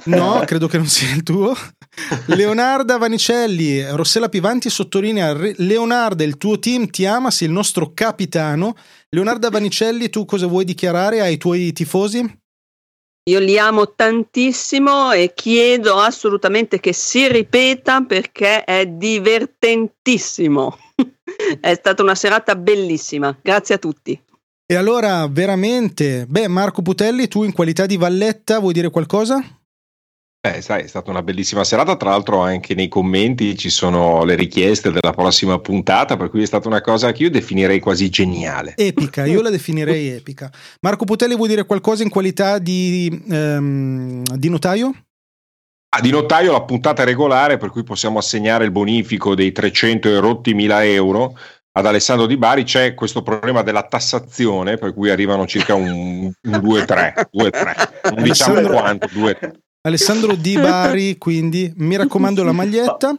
No, 0.05 0.43
credo 0.47 0.69
che 0.69 0.79
non 0.79 0.87
sia 0.87 1.15
il 1.15 1.23
tuo. 1.23 1.55
Leonarda 2.29 2.97
Vanicelli, 2.97 3.85
Rossella 3.91 4.31
Pivanti 4.31 4.70
sottolinea 4.70 5.37
Leonarda, 5.57 6.24
il 6.24 6.39
tuo 6.39 6.59
team 6.59 6.87
ti 6.89 7.05
ama, 7.05 7.31
sei 7.31 7.49
il 7.49 7.53
nostro 7.53 7.93
capitano. 7.93 8.74
Leonarda 9.11 9.51
Vanicelli, 9.51 10.09
tu 10.09 10.24
cosa 10.24 10.47
vuoi 10.47 10.65
dichiarare 10.65 11.20
ai 11.20 11.37
tuoi 11.37 11.74
tifosi? 11.74 12.41
Io 13.31 13.39
li 13.39 13.59
amo 13.59 13.93
tantissimo 13.93 15.12
e 15.12 15.33
chiedo 15.35 15.99
assolutamente 15.99 16.81
che 16.81 16.95
si 16.95 17.29
ripeta 17.29 18.01
perché 18.01 18.65
è 18.65 18.87
divertentissimo. 18.87 20.79
è 21.61 21.74
stata 21.74 22.03
una 22.03 22.15
serata 22.15 22.57
bellissima. 22.57 23.37
Grazie 23.43 23.74
a 23.74 23.79
tutti. 23.79 24.19
E 24.66 24.74
allora, 24.74 25.26
veramente, 25.28 26.24
beh, 26.26 26.48
Marco 26.48 26.82
Putelli, 26.82 27.28
tu 27.28 27.43
in 27.44 27.52
qualità 27.52 27.84
di 27.86 27.97
valletta 27.97 28.59
vuoi 28.59 28.72
dire 28.72 28.90
qualcosa? 28.90 29.43
Eh, 30.44 30.60
sai, 30.60 30.82
è 30.82 30.86
stata 30.89 31.10
una 31.10 31.22
bellissima 31.22 31.62
serata. 31.62 31.94
Tra 31.97 32.10
l'altro, 32.10 32.40
anche 32.40 32.74
nei 32.74 32.89
commenti 32.89 33.56
ci 33.56 33.70
sono 33.70 34.24
le 34.24 34.34
richieste 34.34 34.90
della 34.90 35.12
prossima 35.12 35.60
puntata, 35.60 36.16
per 36.16 36.30
cui 36.30 36.43
è 36.43 36.47
stata 36.47 36.66
una 36.66 36.80
cosa 36.80 37.12
che 37.12 37.22
io 37.22 37.30
definirei 37.30 37.78
quasi 37.78 38.09
geniale. 38.09 38.74
Epica, 38.76 39.24
io 39.24 39.40
la 39.40 39.51
definirei 39.51 40.09
epica. 40.09 40.51
Marco 40.80 41.05
Putelli, 41.05 41.36
vuoi 41.36 41.48
dire 41.48 41.64
qualcosa 41.64 42.02
in 42.02 42.09
qualità 42.09 42.59
di, 42.59 43.22
ehm, 43.30 44.24
di 44.34 44.48
notaio? 44.48 44.93
Ah, 45.94 46.01
di 46.01 46.10
notaio 46.10 46.51
la 46.51 46.62
puntata 46.62 47.05
regolare, 47.05 47.56
per 47.56 47.70
cui 47.70 47.84
possiamo 47.84 48.18
assegnare 48.18 48.64
il 48.64 48.72
bonifico 48.72 49.36
dei 49.36 49.52
300 49.52 50.09
e 50.09 50.18
rotti 50.18 50.55
mila 50.55 50.84
euro 50.84 51.36
ad 51.73 51.86
Alessandro 51.86 52.27
Di 52.27 52.36
Bari. 52.36 52.65
C'è 52.65 52.94
questo 52.94 53.23
problema 53.23 53.62
della 53.62 53.82
tassazione, 53.85 54.77
per 54.77 54.93
cui 54.94 55.11
arrivano 55.11 55.47
circa 55.47 55.74
un, 55.74 55.90
un 55.90 56.32
2-3, 56.43 57.28
2-3, 57.32 58.15
non 58.15 58.23
diciamo 58.23 58.55
Alessandro- 58.57 58.73
quanto, 58.73 59.07
2-3. 59.09 59.51
Alessandro 59.82 60.35
Di 60.36 60.55
Bari, 60.57 61.19
quindi 61.19 61.73
mi 61.77 61.97
raccomando 61.97 62.44
la 62.44 62.53
maglietta. 62.53 63.15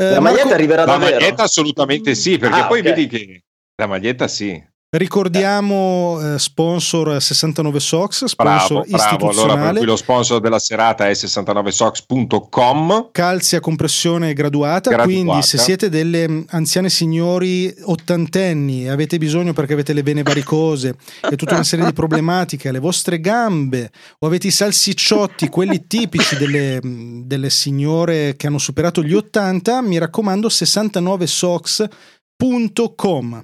Eh, 0.00 0.10
La 0.10 0.20
maglietta 0.20 0.44
Marco- 0.44 0.54
arriverà 0.54 0.84
La 0.84 0.92
davvero? 0.92 1.18
maglietta 1.18 1.42
assolutamente 1.42 2.14
sì, 2.14 2.38
perché 2.38 2.60
Ah, 2.60 2.66
poi 2.66 2.78
ok. 2.80 2.84
vedi 2.84 3.06
che 3.08 3.42
la 3.74 3.86
maglietta 3.86 4.28
sì. 4.28 4.62
Ricordiamo 4.90 6.18
eh, 6.18 6.38
sponsor 6.38 7.20
69 7.20 7.78
Sox, 7.78 8.24
sponsor 8.24 8.84
Bravo, 8.84 8.86
bravo. 8.86 8.86
Allora, 8.86 8.86
per 8.86 8.94
istituzionale. 9.28 9.76
cui 9.80 9.86
lo 9.86 9.96
sponsor 9.96 10.40
della 10.40 10.58
serata 10.58 11.06
è 11.06 11.12
69sox.com. 11.12 13.08
calzi 13.12 13.56
a 13.56 13.60
compressione 13.60 14.32
graduata, 14.32 14.88
Graduata. 14.88 15.12
quindi 15.12 15.42
se 15.42 15.58
siete 15.58 15.90
delle 15.90 16.26
mh, 16.26 16.44
anziane 16.48 16.88
signori 16.88 17.70
ottantenni 17.82 18.84
e 18.84 18.88
avete 18.88 19.18
bisogno 19.18 19.52
perché 19.52 19.74
avete 19.74 19.92
le 19.92 20.02
vene 20.02 20.22
varicose 20.22 20.94
e 21.30 21.36
tutta 21.36 21.52
una 21.52 21.64
serie 21.64 21.84
di 21.84 21.92
problematiche 21.92 22.70
alle 22.70 22.78
vostre 22.78 23.20
gambe 23.20 23.90
o 24.20 24.26
avete 24.26 24.46
i 24.46 24.50
salsicciotti, 24.50 25.50
quelli 25.50 25.86
tipici 25.86 26.38
delle, 26.38 26.82
mh, 26.82 27.24
delle 27.26 27.50
signore 27.50 28.36
che 28.36 28.46
hanno 28.46 28.56
superato 28.56 29.02
gli 29.02 29.12
80, 29.12 29.82
mi 29.82 29.98
raccomando 29.98 30.48
69sox.com. 30.48 33.42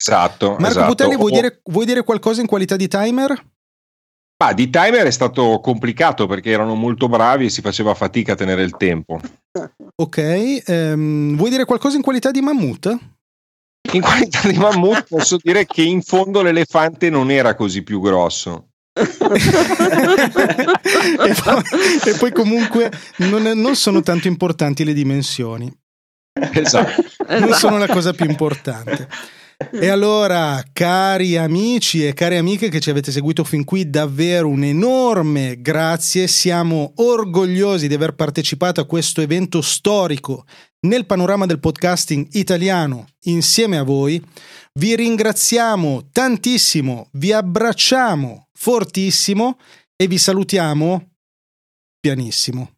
Esatto. 0.00 0.50
Marco 0.50 0.66
esatto. 0.68 0.86
Putelli, 0.86 1.16
vuoi 1.16 1.32
O- 1.32 1.34
dire, 1.34 1.60
vuoi 1.64 1.84
dire 1.84 2.04
qualcosa 2.04 2.40
in 2.40 2.46
qualità 2.46 2.76
di 2.76 2.86
timer? 2.86 3.44
Ah, 4.40 4.52
di 4.52 4.70
timer 4.70 5.04
è 5.04 5.10
stato 5.10 5.58
complicato 5.60 6.26
perché 6.26 6.50
erano 6.50 6.76
molto 6.76 7.08
bravi 7.08 7.46
e 7.46 7.50
si 7.50 7.60
faceva 7.60 7.94
fatica 7.94 8.34
a 8.34 8.36
tenere 8.36 8.62
il 8.62 8.76
tempo. 8.76 9.20
Ok, 9.96 10.62
ehm, 10.64 11.36
vuoi 11.36 11.50
dire 11.50 11.64
qualcosa 11.64 11.96
in 11.96 12.02
qualità 12.02 12.30
di 12.30 12.40
mammut? 12.40 12.96
In 13.92 14.00
qualità 14.00 14.46
di 14.48 14.56
mammut 14.56 15.06
posso 15.08 15.38
dire 15.42 15.66
che 15.66 15.82
in 15.82 16.02
fondo 16.02 16.42
l'elefante 16.42 17.10
non 17.10 17.32
era 17.32 17.56
così 17.56 17.82
più 17.82 18.00
grosso. 18.00 18.68
e, 18.98 19.04
poi, 21.42 21.62
e 22.04 22.16
poi 22.16 22.32
comunque 22.32 22.92
non, 23.16 23.42
non 23.42 23.74
sono 23.74 24.02
tanto 24.02 24.28
importanti 24.28 24.84
le 24.84 24.92
dimensioni. 24.92 25.72
Esatto. 26.52 27.02
Non 27.26 27.52
sono 27.54 27.78
la 27.78 27.88
cosa 27.88 28.12
più 28.12 28.26
importante. 28.26 29.08
E 29.58 29.88
allora, 29.88 30.62
cari 30.72 31.36
amici 31.36 32.06
e 32.06 32.14
care 32.14 32.38
amiche 32.38 32.68
che 32.68 32.78
ci 32.78 32.90
avete 32.90 33.10
seguito 33.10 33.42
fin 33.42 33.64
qui, 33.64 33.90
davvero 33.90 34.46
un 34.46 34.62
enorme 34.62 35.60
grazie. 35.60 36.28
Siamo 36.28 36.92
orgogliosi 36.94 37.88
di 37.88 37.94
aver 37.94 38.14
partecipato 38.14 38.80
a 38.80 38.86
questo 38.86 39.20
evento 39.20 39.60
storico 39.60 40.46
nel 40.86 41.06
panorama 41.06 41.44
del 41.44 41.58
podcasting 41.58 42.28
italiano 42.34 43.08
insieme 43.22 43.78
a 43.78 43.82
voi. 43.82 44.24
Vi 44.74 44.94
ringraziamo 44.94 46.08
tantissimo, 46.12 47.08
vi 47.14 47.32
abbracciamo 47.32 48.50
fortissimo 48.52 49.58
e 49.96 50.06
vi 50.06 50.18
salutiamo 50.18 51.14
pianissimo. 51.98 52.77